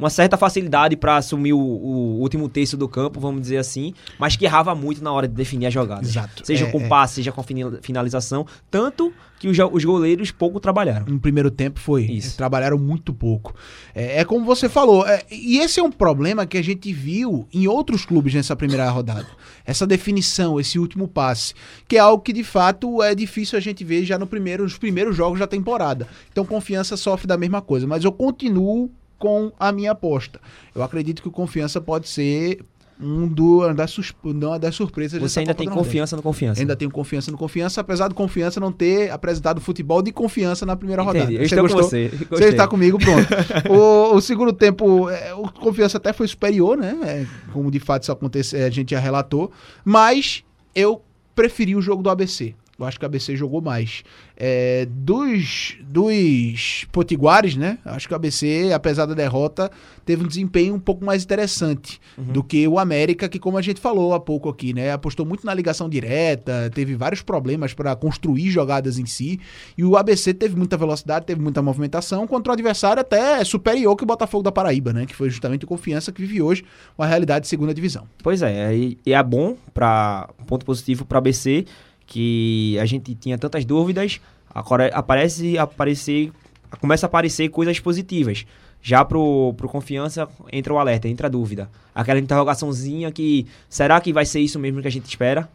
uma 0.00 0.10
certa 0.10 0.36
facilidade 0.36 0.96
pra 0.96 1.16
assumir 1.18 1.52
o, 1.52 1.58
o 1.58 2.20
último 2.20 2.48
terço 2.48 2.76
do 2.76 2.88
campo, 2.88 3.20
vamos 3.20 3.42
dizer 3.42 3.58
assim, 3.58 3.92
mas 4.18 4.34
que 4.34 4.46
errava 4.46 4.74
muito 4.74 5.04
na 5.04 5.12
hora 5.12 5.28
de 5.28 5.34
definir 5.34 5.66
as 5.66 5.74
jogadas. 5.74 6.08
Exato. 6.08 6.44
Seja 6.44 6.66
É, 6.66 6.70
com 6.70 6.80
é. 6.80 6.88
passe, 6.88 7.16
seja 7.16 7.30
com 7.30 7.44
finalização, 7.82 8.46
tanto 8.70 9.12
que 9.38 9.48
os, 9.48 9.58
os 9.72 9.84
goleiros 9.84 10.30
pouco 10.30 10.58
trabalharam. 10.60 11.06
No 11.06 11.18
primeiro 11.18 11.50
tempo 11.50 11.80
foi. 11.80 12.04
Eles 12.04 12.34
trabalharam 12.34 12.78
muito 12.78 13.12
pouco. 13.12 13.54
É, 13.94 14.20
é 14.20 14.24
como 14.24 14.44
você 14.44 14.68
falou. 14.68 15.06
é, 15.06 15.22
e 15.30 15.58
esse 15.58 15.80
é 15.80 15.82
um 15.82 15.90
problema 15.92 16.46
que 16.46 16.58
a 16.58 16.62
gente 16.62 16.92
viu 16.92 17.46
em 17.52 17.66
outros 17.66 18.04
clubes 18.04 18.34
nessa 18.34 18.54
primeira 18.56 18.88
rodada. 18.90 19.26
Essa 19.64 19.86
definição, 19.86 20.60
esse 20.60 20.78
último 20.78 21.08
passe. 21.08 21.54
Que 21.88 21.96
é 21.96 22.00
algo 22.00 22.22
que 22.22 22.32
de 22.32 22.44
fato 22.44 23.02
é 23.02 23.14
difícil 23.14 23.56
a 23.56 23.60
gente 23.60 23.82
ver 23.84 24.04
já 24.04 24.18
no 24.18 24.26
primeiro, 24.26 24.62
nos 24.62 24.76
primeiros 24.76 25.16
jogos 25.16 25.38
da 25.38 25.46
temporada. 25.46 26.06
Então 26.30 26.44
confiança 26.44 26.96
sofre 26.96 27.26
da 27.26 27.36
mesma 27.38 27.62
coisa. 27.62 27.86
Mas 27.86 28.04
eu 28.04 28.12
continuo 28.12 28.90
com 29.20 29.52
a 29.60 29.70
minha 29.70 29.92
aposta. 29.92 30.40
Eu 30.74 30.82
acredito 30.82 31.20
que 31.20 31.28
o 31.28 31.30
confiança 31.30 31.80
pode 31.80 32.08
ser 32.08 32.64
um 32.98 33.28
do, 33.28 33.60
uma, 33.60 33.74
das, 33.74 33.96
uma 34.22 34.58
das 34.58 34.74
surpresas 34.74 35.20
Você 35.20 35.40
ainda 35.40 35.54
tem 35.54 35.68
confiança 35.68 36.16
no 36.16 36.22
confiança. 36.22 36.60
Ainda 36.60 36.74
tenho 36.74 36.90
confiança 36.90 37.30
no 37.30 37.36
confiança, 37.38 37.80
apesar 37.80 38.08
do 38.08 38.14
confiança 38.14 38.58
não 38.58 38.72
ter 38.72 39.10
apresentado 39.10 39.60
futebol 39.60 40.02
de 40.02 40.10
confiança 40.10 40.66
na 40.66 40.74
primeira 40.74 41.02
Entendi, 41.02 41.18
rodada. 41.18 41.34
eu 41.34 41.42
estou 41.42 41.68
com 41.68 41.74
você, 41.76 42.10
Você 42.30 42.44
está 42.46 42.66
comigo, 42.66 42.98
pronto. 42.98 43.26
o, 43.70 44.16
o 44.16 44.20
segundo 44.20 44.52
tempo, 44.52 45.08
é, 45.08 45.34
o 45.34 45.50
confiança 45.50 45.98
até 45.98 46.12
foi 46.12 46.26
superior, 46.26 46.76
né? 46.76 46.98
É, 47.02 47.26
como 47.52 47.70
de 47.70 47.80
fato 47.80 48.02
isso 48.02 48.12
acontece, 48.12 48.56
é, 48.56 48.64
a 48.64 48.70
gente 48.70 48.90
já 48.90 48.98
relatou. 48.98 49.50
Mas 49.84 50.42
eu 50.74 51.02
preferi 51.34 51.76
o 51.76 51.80
jogo 51.80 52.02
do 52.02 52.10
ABC. 52.10 52.54
Eu 52.80 52.86
acho 52.86 52.98
que 52.98 53.04
o 53.04 53.06
ABC 53.06 53.36
jogou 53.36 53.60
mais. 53.60 54.02
É, 54.36 54.86
dos, 54.90 55.76
dos 55.82 56.86
potiguares, 56.90 57.56
né? 57.56 57.78
Acho 57.84 58.08
que 58.08 58.14
o 58.14 58.16
ABC, 58.16 58.70
apesar 58.74 59.06
da 59.06 59.14
derrota, 59.14 59.70
teve 60.04 60.24
um 60.24 60.26
desempenho 60.26 60.74
um 60.74 60.80
pouco 60.80 61.04
mais 61.04 61.22
interessante 61.22 62.00
do 62.16 62.42
que 62.42 62.66
o 62.66 62.78
América, 62.78 63.28
que, 63.28 63.38
como 63.38 63.58
a 63.58 63.62
gente 63.62 63.80
falou 63.80 64.14
há 64.14 64.20
pouco 64.20 64.48
aqui, 64.48 64.72
né? 64.72 64.92
Apostou 64.92 65.26
muito 65.26 65.44
na 65.44 65.52
ligação 65.52 65.88
direta, 65.88 66.70
teve 66.74 66.94
vários 66.94 67.22
problemas 67.22 67.74
para 67.74 67.94
construir 67.94 68.50
jogadas 68.50 68.98
em 68.98 69.06
si. 69.06 69.38
E 69.76 69.84
o 69.84 69.96
ABC 69.96 70.32
teve 70.34 70.56
muita 70.56 70.76
velocidade, 70.76 71.26
teve 71.26 71.40
muita 71.40 71.60
movimentação 71.60 72.26
contra 72.26 72.50
o 72.50 72.54
adversário 72.54 73.00
até 73.00 73.42
superior 73.44 73.94
que 73.96 74.04
o 74.04 74.06
Botafogo 74.06 74.42
da 74.42 74.52
Paraíba, 74.52 74.92
né? 74.92 75.06
Que 75.06 75.14
foi 75.14 75.30
justamente 75.30 75.64
o 75.64 75.68
confiança 75.68 76.10
que 76.12 76.20
vive 76.20 76.40
hoje 76.40 76.64
uma 76.96 77.06
realidade 77.06 77.42
de 77.42 77.48
segunda 77.48 77.74
divisão. 77.74 78.06
Pois 78.22 78.42
é, 78.42 78.74
e, 78.74 78.98
e 79.04 79.12
é 79.12 79.22
bom 79.22 79.56
para 79.74 80.28
ponto 80.46 80.64
positivo 80.64 81.04
para 81.04 81.18
ABC 81.18 81.64
que 82.10 82.76
a 82.80 82.84
gente 82.86 83.14
tinha 83.14 83.38
tantas 83.38 83.64
dúvidas, 83.64 84.20
agora 84.52 84.88
aparece 84.92 85.56
aparecer 85.56 86.32
começa 86.80 87.06
a 87.06 87.08
aparecer 87.08 87.48
coisas 87.48 87.78
positivas. 87.80 88.44
Já 88.82 89.04
pro, 89.04 89.54
pro 89.56 89.68
confiança 89.68 90.28
entra 90.52 90.72
o 90.72 90.78
alerta, 90.78 91.08
entra 91.08 91.26
a 91.26 91.30
dúvida. 91.30 91.70
Aquela 91.94 92.18
interrogaçãozinha 92.18 93.10
que 93.12 93.46
será 93.68 94.00
que 94.00 94.12
vai 94.12 94.24
ser 94.24 94.40
isso 94.40 94.58
mesmo 94.58 94.80
que 94.82 94.88
a 94.88 94.90
gente 94.90 95.06
espera? 95.06 95.48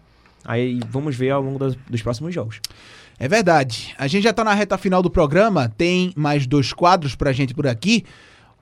Aí 0.43 0.79
vamos 0.89 1.15
ver 1.15 1.31
ao 1.31 1.41
longo 1.41 1.57
das- 1.59 1.75
dos 1.89 2.01
próximos 2.01 2.33
jogos. 2.33 2.59
É 3.17 3.27
verdade. 3.27 3.93
A 3.97 4.07
gente 4.07 4.23
já 4.23 4.33
tá 4.33 4.43
na 4.43 4.53
reta 4.53 4.77
final 4.77 5.01
do 5.01 5.09
programa, 5.09 5.69
tem 5.77 6.11
mais 6.15 6.45
dois 6.45 6.71
quadros 6.71 7.15
pra 7.15 7.31
gente 7.33 7.53
por 7.53 7.65
aqui. 7.67 8.03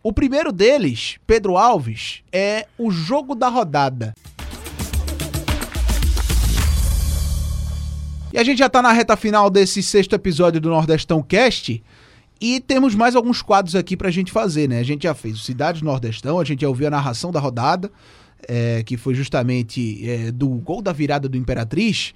O 0.01 0.13
primeiro 0.13 0.51
deles, 0.51 1.17
Pedro 1.27 1.57
Alves, 1.57 2.21
é 2.31 2.67
o 2.77 2.89
jogo 2.91 3.35
da 3.35 3.49
rodada. 3.49 4.13
E 8.33 8.39
a 8.39 8.43
gente 8.43 8.57
já 8.57 8.67
tá 8.67 8.81
na 8.81 8.91
reta 8.91 9.15
final 9.15 9.47
desse 9.47 9.83
sexto 9.83 10.13
episódio 10.13 10.59
do 10.59 10.67
Nordestão 10.67 11.21
Cast. 11.21 11.83
E 12.41 12.59
temos 12.59 12.95
mais 12.95 13.15
alguns 13.15 13.43
quadros 13.43 13.75
aqui 13.75 13.95
pra 13.95 14.09
gente 14.09 14.31
fazer, 14.31 14.67
né? 14.67 14.79
A 14.79 14.83
gente 14.83 15.03
já 15.03 15.13
fez 15.13 15.35
o 15.35 15.43
Cidade 15.43 15.81
do 15.81 15.85
Nordestão, 15.85 16.39
a 16.39 16.43
gente 16.43 16.61
já 16.61 16.67
ouviu 16.67 16.87
a 16.87 16.89
narração 16.89 17.31
da 17.31 17.39
rodada, 17.39 17.91
é, 18.47 18.81
que 18.81 18.97
foi 18.97 19.13
justamente 19.13 20.09
é, 20.09 20.31
do 20.31 20.49
gol 20.49 20.81
da 20.81 20.91
virada 20.91 21.29
do 21.29 21.37
Imperatriz. 21.37 22.15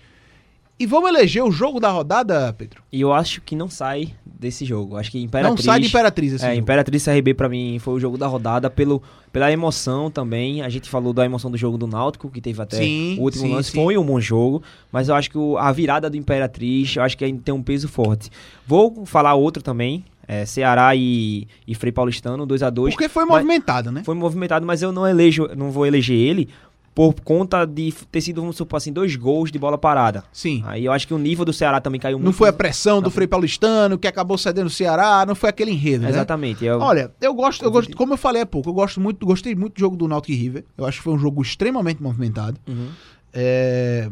E 0.80 0.86
vamos 0.86 1.10
eleger 1.10 1.44
o 1.44 1.52
jogo 1.52 1.80
da 1.80 1.90
rodada, 1.90 2.54
Pedro? 2.56 2.84
E 2.92 3.02
eu 3.02 3.12
acho 3.12 3.42
que 3.42 3.56
não 3.56 3.68
sai 3.68 4.14
desse 4.26 4.64
jogo. 4.64 4.96
Acho 4.96 5.10
que 5.10 5.20
Imperatriz. 5.20 5.66
Não 5.66 5.74
sai 5.74 5.80
de 5.82 5.88
Imperatriz 5.88 6.34
esse 6.34 6.46
É, 6.46 6.50
jogo. 6.50 6.60
Imperatriz 6.60 7.04
CRB 7.04 7.34
pra 7.34 7.50
mim 7.50 7.80
foi 7.80 7.96
o 7.96 8.00
jogo 8.00 8.16
da 8.16 8.28
rodada 8.28 8.70
pelo, 8.70 9.02
pela 9.34 9.52
emoção 9.52 10.12
também. 10.12 10.62
A 10.62 10.70
gente 10.70 10.88
falou 10.88 11.14
da 11.14 11.26
emoção 11.26 11.50
do 11.50 11.58
jogo 11.58 11.80
do 11.80 11.88
Náutico, 11.88 12.30
que 12.30 12.40
teve 12.40 12.62
até 12.62 12.78
Sim, 12.78 13.18
o 13.18 13.24
último 13.24 13.48
sim, 13.48 13.54
lance. 13.56 13.72
sim. 13.72 13.84
Foi 13.84 13.98
um 13.98 14.06
bom 14.06 14.20
jogo, 14.22 14.62
mas 14.92 15.10
eu 15.10 15.16
acho 15.16 15.32
que 15.32 15.38
o- 15.40 15.58
a 15.58 15.72
virada 15.72 16.12
do 16.12 16.16
Imperatriz, 16.18 16.96
eu 16.96 17.02
acho 17.02 17.18
que 17.18 17.26
ainda 17.26 17.42
tem 17.44 17.54
um 17.54 17.64
peso 17.64 17.88
forte. 17.88 18.30
Vou 18.66 19.04
falar 19.06 19.34
outro 19.34 19.64
também. 19.64 20.06
é, 20.30 20.46
Ceará 20.46 20.94
e, 20.94 21.48
e 21.66 21.74
Frei 21.74 21.90
Paulistano, 21.90 22.46
2 22.46 22.62
a 22.62 22.70
2 22.70 22.94
Porque 22.94 23.08
foi 23.08 23.24
movimentado, 23.24 23.94
né? 23.94 24.04
Foi 24.04 24.14
movimentado, 24.14 24.66
mas 24.66 24.82
eu 24.82 24.92
não 24.92 25.08
elejo, 25.08 25.48
não 25.56 25.72
vou 25.72 25.86
eleger 25.86 26.18
ele 26.18 26.50
por 26.98 27.14
conta 27.22 27.64
de 27.64 27.94
ter 28.12 28.22
sido, 28.22 28.42
vamos 28.42 28.56
supor 28.58 28.78
assim, 28.78 28.92
dois 28.92 29.16
gols 29.16 29.52
de 29.52 29.60
bola 29.60 29.78
parada. 29.78 30.24
Sim. 30.34 30.64
Aí 30.66 30.84
eu 30.84 30.92
acho 30.92 31.06
que 31.08 31.14
o 31.14 31.18
nível 31.20 31.46
do 31.46 31.54
Ceará 31.54 31.80
também 31.80 32.02
caiu 32.02 32.18
muito. 32.18 32.26
Não 32.26 32.34
foi 32.34 32.50
a 32.50 32.54
pressão 32.54 33.00
do 33.04 33.12
Frei 33.12 33.28
Paulistano, 33.28 34.00
que 34.00 34.08
acabou 34.08 34.36
cedendo 34.36 34.66
o 34.66 34.70
Ceará, 34.72 35.24
não 35.24 35.36
foi 35.36 35.48
aquele 35.52 35.70
enredo, 35.70 36.06
né? 36.06 36.10
Exatamente. 36.10 36.66
Eu- 36.66 36.80
Olha, 36.80 37.12
eu 37.22 37.36
gosto, 37.36 37.64
eu 37.64 37.70
gosto, 37.70 37.96
como 37.96 38.14
eu 38.14 38.18
falei 38.18 38.42
há 38.42 38.46
pouco, 38.48 38.70
eu 38.70 38.74
gosto 38.74 39.00
muito, 39.00 39.24
gostei 39.28 39.54
muito 39.54 39.76
do 39.76 39.80
jogo 39.80 39.96
do 39.96 40.08
Náutico 40.08 40.32
e 40.32 40.36
River. 40.36 40.66
Eu 40.76 40.88
acho 40.88 40.98
que 40.98 41.04
foi 41.04 41.14
um 41.14 41.20
jogo 41.20 41.40
extremamente 41.44 42.02
movimentado. 42.02 42.60
Uhum. 42.68 42.88
É, 43.32 44.10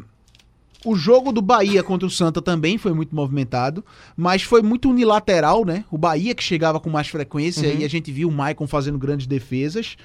O 0.85 0.95
jogo 0.95 1.31
do 1.31 1.41
Bahia 1.41 1.81
contra 1.81 2.05
o 2.07 2.11
Santa 2.11 2.39
também 2.39 2.77
foi 2.77 2.93
muito 2.93 3.15
movimentado, 3.15 3.83
mas 4.15 4.43
foi 4.43 4.61
muito 4.61 4.87
unilateral, 4.91 5.65
né? 5.65 5.83
O 5.89 5.97
Bahia 5.97 6.35
que 6.35 6.43
chegava 6.43 6.79
com 6.79 6.91
mais 6.91 7.07
frequência 7.07 7.67
Uhum. 7.67 7.79
e 7.79 7.83
a 7.83 7.89
gente 7.89 8.11
viu 8.11 8.29
o 8.29 8.31
Maicon 8.31 8.67
fazendo 8.67 8.99
grandes 8.99 9.25
defesas. 9.25 9.95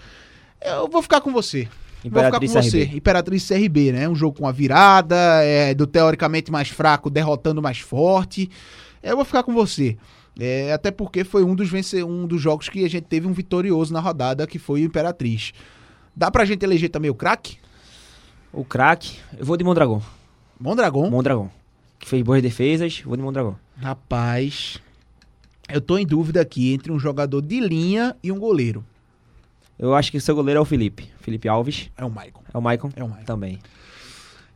Eu 0.65 0.89
vou 0.89 1.03
ficar 1.03 1.21
com 1.21 1.31
você. 1.31 1.69
Imperatriz 2.05 2.53
Vou 2.53 2.63
ficar 2.63 2.79
com 2.79 2.87
você. 2.87 2.97
Imperatriz 2.97 3.49
CRB, 3.49 3.93
né? 3.93 4.09
Um 4.09 4.15
jogo 4.15 4.39
com 4.39 4.47
a 4.47 4.53
virada, 4.53 5.17
é, 5.43 5.75
do 5.75 5.87
teoricamente 5.87 6.51
mais 6.51 6.69
fraco 6.69 7.11
derrotando 7.11 7.61
mais 7.61 7.79
forte. 7.79 8.51
Eu 9.03 9.17
vou 9.17 9.25
ficar 9.25 9.43
com 9.43 9.53
você. 9.53 9.97
É, 10.39 10.73
até 10.73 10.91
porque 10.91 11.25
foi 11.25 11.45
um 11.45 11.55
dos, 11.55 11.69
vence... 11.69 12.03
um 12.03 12.27
dos 12.27 12.41
jogos 12.41 12.69
que 12.69 12.85
a 12.85 12.89
gente 12.89 13.05
teve 13.05 13.27
um 13.27 13.33
vitorioso 13.33 13.93
na 13.93 14.01
rodada, 14.01 14.47
que 14.47 14.59
foi 14.59 14.83
o 14.83 14.85
Imperatriz. 14.85 15.53
Dá 16.17 16.31
pra 16.31 16.45
gente 16.45 16.63
eleger 16.63 16.91
também 16.91 17.11
o 17.11 17.15
craque? 17.15 17.59
O 18.53 18.65
craque, 18.65 19.19
eu 19.39 19.45
vou 19.45 19.57
de 19.57 19.65
Mondragão. 19.65 20.03
Mondragão? 20.59 21.11
Mondragão. 21.11 21.51
Que 21.99 22.09
fez 22.09 22.23
boas 22.23 22.43
defesas, 22.43 23.01
vou 23.05 23.17
de 23.17 23.23
Mondragão. 23.23 23.57
Rapaz, 23.77 24.81
eu 25.69 25.81
tô 25.81 25.99
em 25.99 26.07
dúvida 26.07 26.41
aqui 26.41 26.73
entre 26.73 26.91
um 26.91 26.99
jogador 26.99 27.41
de 27.43 27.61
linha 27.61 28.17
e 28.23 28.33
um 28.33 28.39
goleiro. 28.39 28.85
Eu 29.81 29.95
acho 29.95 30.11
que 30.11 30.19
o 30.19 30.21
seu 30.21 30.35
goleiro 30.35 30.59
é 30.59 30.61
o 30.61 30.65
Felipe. 30.65 31.09
Felipe 31.21 31.49
Alves. 31.49 31.91
É 31.97 32.05
o 32.05 32.11
Maicon. 32.11 32.43
É 32.53 32.59
o 32.59 32.61
Maicon? 32.61 32.91
É 32.95 33.03
o 33.03 33.09
Maicon. 33.09 33.25
Também. 33.25 33.59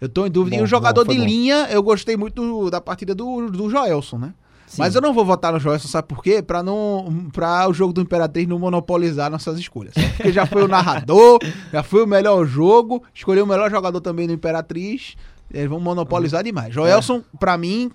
Eu 0.01 0.09
tô 0.09 0.27
em 0.27 0.31
dúvida. 0.31 0.57
Bom, 0.57 0.63
e 0.63 0.65
o 0.65 0.67
jogador 0.67 1.05
bom, 1.05 1.13
de 1.13 1.19
bom. 1.19 1.25
linha, 1.25 1.67
eu 1.71 1.83
gostei 1.83 2.17
muito 2.17 2.43
do- 2.43 2.71
da 2.71 2.81
partida 2.81 3.15
do, 3.15 3.49
do 3.51 3.71
Joelson, 3.71 4.19
né? 4.19 4.35
Mas 4.77 4.95
eu 4.95 5.01
não 5.01 5.15
vou 5.15 5.25
votar 5.25 5.53
no 5.53 5.61
Joelson, 5.61 5.87
sabe 5.89 6.09
por 6.09 6.23
quê? 6.23 6.43
Pra, 6.43 6.61
não, 6.63 7.29
pra 7.33 7.69
o 7.69 7.73
jogo 7.73 7.93
do 7.93 8.01
Imperatriz 8.01 8.47
não 8.49 8.59
monopolizar 8.59 9.31
nossas 9.31 9.59
escolhas. 9.59 9.95
Porque 10.17 10.33
já 10.33 10.47
foi 10.47 10.65
o 10.65 10.69
narrador, 10.69 11.39
já 11.73 11.83
foi 11.83 12.03
o 12.03 12.07
melhor 12.09 12.45
jogo, 12.45 13.03
escolheu 13.15 13.45
o 13.45 13.47
melhor 13.47 13.71
jogador 13.71 14.01
também 14.01 14.27
do 14.27 14.33
Imperatriz. 14.33 15.15
Eles 15.53 15.69
vão 15.69 15.79
monopolizar 15.79 16.41
Uhum. 16.41 16.45
demais. 16.45 16.75
Joelson, 16.75 17.23
pra 17.39 17.57
mim, 17.57 17.91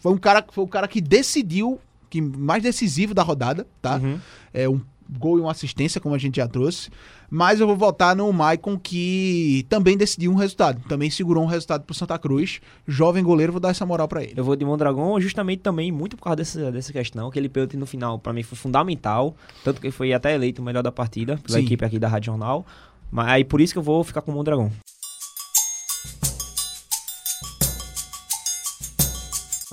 foi 0.00 0.12
um 0.12 0.16
cara, 0.16 0.44
foi 0.52 0.62
o 0.64 0.68
cara 0.68 0.86
que 0.86 1.00
decidiu, 1.00 1.80
que 2.08 2.20
mais 2.20 2.62
decisivo 2.62 3.12
da 3.14 3.22
rodada, 3.22 3.66
tá? 3.80 3.96
Uhum. 3.96 4.18
É 4.54 4.68
um 4.68 4.80
gol 5.10 5.38
e 5.38 5.40
uma 5.40 5.50
assistência, 5.50 6.00
como 6.00 6.14
a 6.14 6.18
gente 6.18 6.36
já 6.36 6.48
trouxe. 6.48 6.90
Mas 7.30 7.60
eu 7.60 7.66
vou 7.66 7.76
votar 7.76 8.14
no 8.14 8.30
Maicon, 8.32 8.78
que 8.78 9.64
também 9.68 9.96
decidiu 9.96 10.30
um 10.30 10.34
resultado. 10.34 10.82
Também 10.88 11.08
segurou 11.10 11.42
um 11.42 11.46
resultado 11.46 11.84
pro 11.84 11.94
Santa 11.94 12.18
Cruz. 12.18 12.60
Jovem 12.86 13.24
goleiro, 13.24 13.52
vou 13.52 13.60
dar 13.60 13.70
essa 13.70 13.86
moral 13.86 14.06
pra 14.06 14.22
ele. 14.22 14.34
Eu 14.36 14.44
vou 14.44 14.54
de 14.54 14.64
Mondragão 14.64 15.18
justamente 15.20 15.60
também 15.60 15.90
muito 15.90 16.16
por 16.16 16.24
causa 16.24 16.36
dessa, 16.36 16.70
dessa 16.70 16.92
questão. 16.92 17.28
Aquele 17.28 17.48
pênalti 17.48 17.76
no 17.76 17.86
final, 17.86 18.18
pra 18.18 18.32
mim, 18.32 18.42
foi 18.42 18.58
fundamental. 18.58 19.34
Tanto 19.64 19.80
que 19.80 19.90
foi 19.90 20.12
até 20.12 20.34
eleito 20.34 20.60
o 20.60 20.64
melhor 20.64 20.82
da 20.82 20.92
partida 20.92 21.38
pela 21.38 21.58
Sim. 21.58 21.64
equipe 21.64 21.84
aqui 21.84 21.98
da 21.98 22.08
Rádio 22.08 22.26
Jornal. 22.26 22.66
Mas 23.10 23.28
aí 23.28 23.44
por 23.44 23.60
isso 23.60 23.72
que 23.72 23.78
eu 23.78 23.82
vou 23.82 24.04
ficar 24.04 24.20
com 24.20 24.30
o 24.30 24.34
Mondragão. 24.34 24.70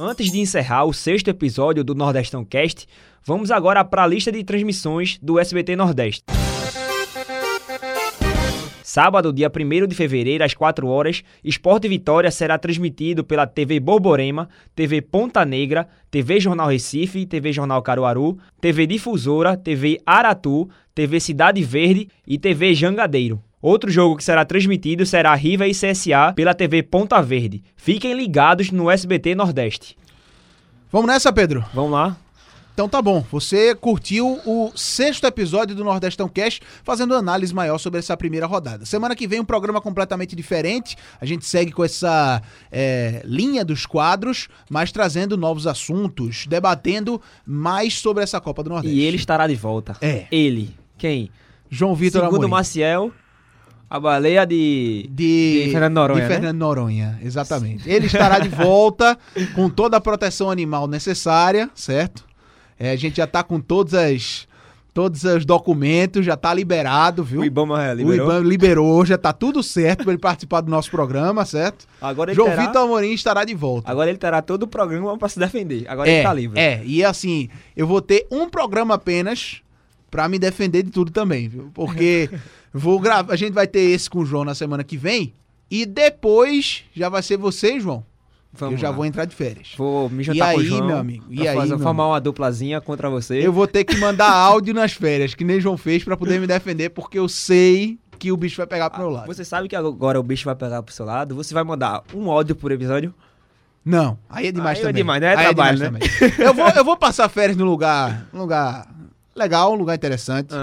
Antes 0.02 0.32
de 0.32 0.40
encerrar 0.40 0.86
o 0.86 0.94
sexto 0.94 1.28
episódio 1.28 1.84
do 1.84 1.94
Nordestão 1.94 2.46
Cast, 2.46 2.88
vamos 3.22 3.52
agora 3.52 3.84
para 3.84 4.06
a 4.06 4.08
lista 4.08 4.32
de 4.32 4.46
transmissões 4.46 5.20
do 5.22 5.38
SBT 5.38 5.76
Nordeste. 5.76 6.24
Sábado, 8.82 9.34
dia 9.34 9.52
1 9.54 9.88
de 9.88 9.96
fevereiro, 9.96 10.42
às 10.42 10.54
4 10.54 10.88
horas, 10.88 11.22
Esporte 11.44 11.90
Vitória 11.90 12.32
será 12.32 12.58
transmitido 12.58 13.26
pela 13.26 13.46
TV 13.46 13.78
Borborema, 13.78 14.48
TV 14.74 15.02
Ponta 15.02 15.44
Negra, 15.44 15.86
TV 16.10 16.40
Jornal 16.40 16.70
Recife, 16.70 17.26
TV 17.26 17.52
Jornal 17.52 17.82
Caruaru, 17.82 18.38
TV 18.62 18.88
Difusora, 18.88 19.58
TV 19.58 20.00
Aratu, 20.06 20.70
TV 20.96 21.20
Cidade 21.20 21.62
Verde 21.62 22.08
e 22.26 22.40
TV 22.40 22.74
Jangadeiro. 22.74 23.44
Outro 23.62 23.92
jogo 23.92 24.16
que 24.16 24.24
será 24.24 24.46
transmitido 24.46 25.06
será 25.06 25.36
Riva 25.36 25.68
e 25.68 25.72
CSA 25.72 26.34
pela 26.34 26.54
TV 26.54 26.82
Ponta 26.82 27.22
Verde. 27.22 27.62
Fiquem 27.76 28.14
ligados 28.14 28.72
no 28.72 28.90
SBT 28.90 29.36
Nordeste. 29.36 29.98
Vamos 30.92 31.08
nessa, 31.08 31.32
Pedro? 31.34 31.66
Vamos 31.74 31.92
lá. 31.92 32.18
Então 32.74 32.88
tá 32.88 33.02
bom, 33.02 33.26
você 33.30 33.76
curtiu 33.76 34.40
o 34.46 34.72
sexto 34.74 35.26
episódio 35.28 35.76
do 35.76 35.84
Nordestão 35.84 36.30
Cash, 36.30 36.62
fazendo 36.82 37.14
análise 37.14 37.54
maior 37.54 37.78
sobre 37.78 38.00
essa 38.00 38.16
primeira 38.16 38.46
rodada. 38.46 38.86
Semana 38.86 39.18
que 39.18 39.28
vem 39.28 39.42
um 39.42 39.46
programa 39.46 39.82
completamente 39.82 40.34
diferente, 40.34 40.96
a 41.20 41.26
gente 41.26 41.46
segue 41.46 41.74
com 41.74 41.84
essa 41.84 42.42
é, 42.72 43.22
linha 43.26 43.66
dos 43.66 43.86
quadros, 43.86 44.48
mas 44.70 44.94
trazendo 44.94 45.36
novos 45.36 45.68
assuntos, 45.68 46.48
debatendo 46.48 47.22
mais 47.46 47.96
sobre 47.96 48.24
essa 48.24 48.40
Copa 48.40 48.64
do 48.64 48.70
Nordeste. 48.70 48.96
E 48.96 49.02
ele 49.02 49.18
estará 49.18 49.46
de 49.46 49.56
volta. 49.56 49.98
É. 50.00 50.26
Ele. 50.32 50.74
Quem? 50.98 51.30
João 51.70 51.94
Vitor 51.94 52.22
Segundo 52.22 52.46
Amorim. 52.46 52.52
Maciel, 52.52 53.12
a 53.90 54.00
baleia 54.00 54.46
de... 54.46 55.10
De, 55.12 55.64
de 55.66 55.72
Fernando 55.72 55.96
Noronha, 55.96 56.22
de 56.22 56.28
né? 56.30 56.36
Fernando 56.36 56.58
Noronha, 56.58 57.20
exatamente. 57.24 57.90
Ele 57.90 58.06
estará 58.06 58.40
de 58.40 58.50
volta 58.50 59.18
com 59.56 59.70
toda 59.70 59.98
a 59.98 60.02
proteção 60.02 60.52
animal 60.52 60.88
necessária, 60.88 61.70
certo? 61.74 62.24
É, 62.78 62.92
a 62.92 62.96
gente 62.96 63.18
já 63.18 63.28
tá 63.28 63.44
com 63.44 63.60
todas 63.60 63.94
as 63.94 64.48
todos 64.92 65.24
os 65.24 65.46
documentos, 65.46 66.26
já 66.26 66.36
tá 66.36 66.54
liberado, 66.54 67.24
viu? 67.24 67.42
O 67.42 67.46
Ibama 67.46 67.82
é, 67.86 67.94
O 67.94 67.96
liberou. 67.96 68.26
IBAMA 68.28 68.40
liberou, 68.40 69.06
já 69.06 69.18
tá 69.18 69.32
tudo 69.32 69.64
certo 69.64 70.04
para 70.04 70.12
ele 70.12 70.20
participar 70.20 70.60
do 70.62 70.70
nosso 70.70 70.90
programa, 70.92 71.46
certo? 71.46 71.86
Agora 72.02 72.32
ele 72.32 72.36
João 72.36 72.50
terá- 72.50 72.66
Vitor 72.66 72.82
Amorim 72.84 73.14
estará 73.14 73.46
de 73.46 73.54
volta. 73.56 73.90
Agora 73.90 74.10
ele 74.10 74.18
terá 74.18 74.42
todo 74.42 74.64
o 74.64 74.68
programa 74.68 75.18
pra 75.18 75.30
se 75.30 75.40
defender. 75.40 75.86
Agora 75.88 76.10
é, 76.10 76.16
ele 76.16 76.24
tá 76.24 76.34
livre. 76.34 76.60
É, 76.60 76.82
e 76.84 77.04
assim, 77.06 77.48
eu 77.78 77.88
vou 77.88 78.02
ter 78.02 78.28
um 78.30 78.50
programa 78.50 78.96
apenas 78.96 79.62
pra 80.12 80.28
me 80.28 80.38
defender 80.40 80.84
de 80.84 80.92
tudo 80.92 81.12
também, 81.12 81.48
viu? 81.48 81.70
Porque 81.74 82.30
vou 82.74 83.00
gravar, 83.00 83.34
a 83.34 83.36
gente 83.36 83.54
vai 83.54 83.68
ter 83.68 83.80
esse 83.82 84.10
com 84.10 84.20
o 84.20 84.26
João 84.26 84.44
na 84.46 84.56
semana 84.56 84.84
que 84.84 84.98
vem 84.98 85.34
e 85.70 85.86
depois 85.86 86.84
já 86.96 87.10
vai 87.10 87.22
ser 87.24 87.38
você, 87.38 87.80
João. 87.80 88.04
Vamos 88.52 88.74
eu 88.74 88.80
já 88.80 88.90
lá. 88.90 88.96
vou 88.96 89.06
entrar 89.06 89.26
de 89.26 89.36
férias. 89.36 89.74
Vou 89.78 90.10
me 90.10 90.22
E 90.22 90.26
juntar 90.26 90.54
com 90.54 90.60
aí, 90.60 90.66
João. 90.66 90.88
meu 90.88 90.98
amigo? 90.98 91.24
E 91.30 91.48
aí, 91.48 91.56
fazer- 91.56 91.78
formar 91.78 92.08
uma 92.08 92.20
duplazinha 92.20 92.82
contra 92.82 93.08
você. 93.10 93.46
Eu 93.46 93.54
vou 93.54 93.68
ter 93.68 93.84
que 93.84 93.96
mandar 93.98 94.30
áudio 94.34 94.74
nas 94.74 94.92
férias, 94.92 95.36
que 95.36 95.44
nem 95.44 95.62
João 95.62 95.78
fez, 95.78 96.04
pra 96.04 96.18
poder 96.18 96.40
me 96.40 96.48
defender, 96.48 96.90
porque 96.90 97.20
eu 97.20 97.30
sei 97.30 98.00
que 98.18 98.32
o 98.32 98.38
bicho 98.38 98.58
vai 98.58 98.66
pegar 98.66 98.90
pro 98.90 99.00
meu 99.02 99.10
lado. 99.12 99.28
Você 99.28 99.46
sabe 99.46 99.68
que 99.68 99.76
agora 99.76 100.20
o 100.20 100.24
bicho 100.24 100.46
vai 100.46 100.56
pegar 100.56 100.82
pro 100.82 100.94
seu 100.94 101.06
lado. 101.06 101.36
Você 101.36 101.54
vai 101.54 101.64
mandar 101.64 102.04
um 102.14 102.30
áudio 102.32 102.56
por 102.56 102.72
episódio. 102.72 103.14
Não, 103.86 104.18
aí 104.30 104.48
é 104.48 104.52
demais 104.52 104.78
Aí 104.80 104.84
é 104.84 104.88
também. 104.88 105.02
demais, 105.04 105.22
né? 105.22 105.28
É 105.28 105.38
Aí 105.38 105.44
trabalho, 105.46 105.78
demais 105.78 105.94
né? 105.94 106.08
também. 106.20 106.46
Eu 106.48 106.54
vou, 106.54 106.68
eu 106.70 106.84
vou 106.84 106.98
passar 106.98 107.30
férias 107.30 107.56
num 107.56 107.66
lugar, 107.66 108.28
num 108.34 108.42
lugar 108.42 108.88
legal, 109.36 109.72
um 109.74 109.76
lugar 109.76 109.96
interessante. 109.96 110.54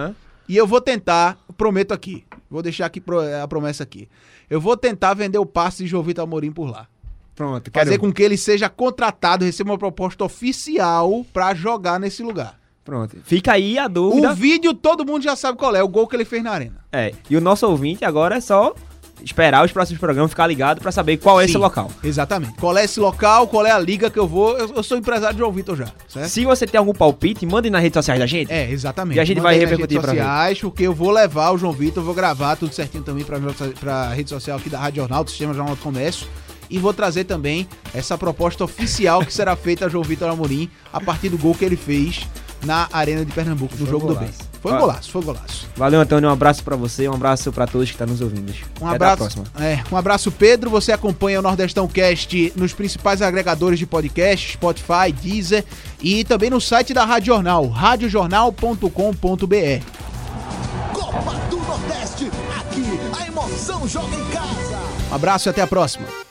E 0.49 0.57
eu 0.57 0.67
vou 0.67 0.81
tentar, 0.81 1.39
prometo 1.57 1.93
aqui, 1.93 2.25
vou 2.51 2.63
deixar 2.63 2.87
aqui 2.87 3.01
pro- 3.01 3.21
a 3.43 3.47
promessa 3.49 3.83
aqui. 3.83 4.09
Eu 4.49 4.61
vou 4.61 4.77
tentar 4.77 5.15
vender 5.15 5.39
o 5.39 5.47
passe 5.47 5.83
de 5.85 5.89
João 5.89 6.03
Vitor 6.03 6.25
Amorim 6.25 6.53
por 6.53 6.71
lá. 6.71 6.87
Pronto, 7.35 7.71
Fazer 7.73 7.91
quero- 7.91 8.01
com 8.01 8.13
que 8.13 8.23
ele 8.23 8.37
seja 8.37 8.69
contratado, 8.69 9.45
receba 9.45 9.71
uma 9.73 9.79
proposta 9.79 10.25
oficial 10.25 11.25
pra 11.33 11.55
jogar 11.55 12.01
nesse 12.01 12.23
lugar. 12.23 12.59
Pronto. 12.85 13.17
Fica 13.25 13.53
aí 13.53 13.79
a 13.79 13.89
dúvida. 13.89 14.31
O 14.31 14.35
vídeo 14.35 14.73
todo 14.73 15.05
mundo 15.05 15.23
já 15.23 15.35
sabe 15.35 15.59
qual 15.59 15.75
é, 15.75 15.83
o 15.83 15.89
gol 15.89 16.07
que 16.07 16.15
ele 16.15 16.25
fez 16.25 16.43
na 16.43 16.53
arena. 16.53 16.85
É. 16.93 17.13
E 17.29 17.37
o 17.37 17.41
nosso 17.41 17.67
ouvinte 17.69 18.05
agora 18.05 18.37
é 18.37 18.41
só 18.41 18.75
esperar 19.23 19.65
os 19.65 19.73
próximos 19.73 19.99
programas, 19.99 20.31
ficar 20.31 20.47
ligado 20.47 20.81
pra 20.81 20.93
saber 20.93 21.17
qual 21.17 21.41
é 21.41 21.45
esse 21.45 21.55
Sim, 21.55 21.59
local. 21.59 21.91
Exatamente. 22.03 22.55
Qual 22.55 22.77
é 22.77 22.85
esse 22.85 23.01
local, 23.01 23.47
qual 23.49 23.65
é 23.67 23.71
a 23.71 23.79
liga 23.79 24.09
que 24.11 24.19
eu 24.19 24.27
vou. 24.27 24.57
Eu, 24.57 24.75
eu 24.77 24.83
sou 24.83 24.97
empresário 24.99 25.35
de 25.35 25.41
João 25.41 25.53
Vitor 25.53 25.77
já, 25.77 25.87
certo? 26.09 26.29
Se 26.29 26.45
você 26.45 26.67
tem 26.67 26.79
algum 26.79 26.93
palpite, 26.93 27.45
mande 27.47 27.71
nas 27.71 27.83
redes 27.83 27.95
sociais 27.95 28.19
da 28.21 28.27
gente. 28.27 28.53
É, 28.53 28.71
exatamente. 28.71 29.17
E 29.17 29.21
a 29.21 29.25
gente 29.25 29.39
Manda 29.39 29.49
vai 29.51 29.59
repercutir 29.59 30.01
ver. 30.01 30.07
sociais, 30.09 30.61
porque 30.61 30.83
eu 30.85 30.95
vou 30.95 31.11
levar 31.11 31.51
o 31.53 31.59
João 31.59 31.73
Vitor, 31.73 32.03
vou 32.03 32.15
gravar 32.15 32.57
tudo 32.57 32.75
certinho 32.75 33.03
também 33.03 33.25
nossa- 33.41 33.73
pra 33.81 34.09
rede 34.11 34.31
social 34.31 34.59
aqui 34.59 34.69
da 34.71 34.79
Rádio 34.79 35.01
Jornal, 35.03 35.25
do 35.25 35.31
Sistema 35.31 35.53
Jornal 35.55 35.75
do 35.77 35.83
Comércio. 35.83 36.27
E 36.69 36.79
vou 36.79 36.93
trazer 36.93 37.25
também 37.25 37.67
essa 37.95 38.19
proposta 38.19 38.65
oficial 38.65 39.25
que 39.25 39.33
será 39.33 39.55
feita 39.55 39.87
a 39.87 39.89
João 39.89 40.03
Vitor 40.03 40.29
Amorim 40.29 40.69
a 40.93 41.01
partir 41.01 41.29
do 41.29 41.39
gol 41.39 41.55
que 41.55 41.65
ele 41.65 41.77
fez 41.77 42.27
na 42.65 42.89
Arena 42.93 43.25
de 43.25 43.33
Pernambuco, 43.33 43.75
no 43.79 43.87
Foi 43.87 43.87
um 43.87 43.91
jogo 44.01 44.15
do 44.15 44.21
bem. 44.21 44.31
Foi 44.61 44.73
um 44.73 44.79
golaço, 44.79 45.11
foi 45.11 45.23
um 45.23 45.25
golaço. 45.25 45.69
Valeu, 45.77 46.01
Antônio. 46.01 46.29
Um 46.29 46.33
abraço 46.33 46.65
pra 46.65 46.75
você, 46.75 47.09
um 47.09 47.15
abraço 47.15 47.53
pra 47.53 47.67
todos 47.69 47.89
que 47.89 47.95
estão 47.95 48.07
nos 48.07 48.21
ouvindo. 48.21 48.53
Um 48.81 48.87
Até 48.87 49.05
a 49.05 49.13
abraço, 49.13 49.17
próxima. 49.19 49.45
é, 49.65 49.85
um 49.93 49.97
abraço, 49.97 50.33
Pedro. 50.33 50.71
Você 50.71 50.91
acompanha 50.91 51.39
o 51.39 51.43
Nordestão 51.43 51.87
Cast 51.87 52.53
nos 52.57 52.73
principais 52.73 53.23
agregadores 53.23 53.79
de 53.79 53.87
podcast, 53.87 54.55
Spotify, 54.55 55.13
Deezer 55.23 55.65
e 56.03 56.25
também 56.25 56.51
no 56.51 56.61
site 56.61 56.93
da 56.93 57.05
Rádio 57.05 57.27
Jornal, 57.35 57.69
radiojornal.com.br. 57.69 59.85
Copa 60.93 61.33
do 61.49 61.57
Nordeste, 61.59 62.31
aqui 62.59 63.01
a 63.21 63.27
emoção 63.27 63.87
joga 63.87 64.17
em 64.17 64.25
casa. 64.31 64.79
Um 65.13 65.15
abraço 65.15 65.49
e 65.49 65.51
até 65.51 65.63
a 65.63 65.67
próxima. 65.67 66.26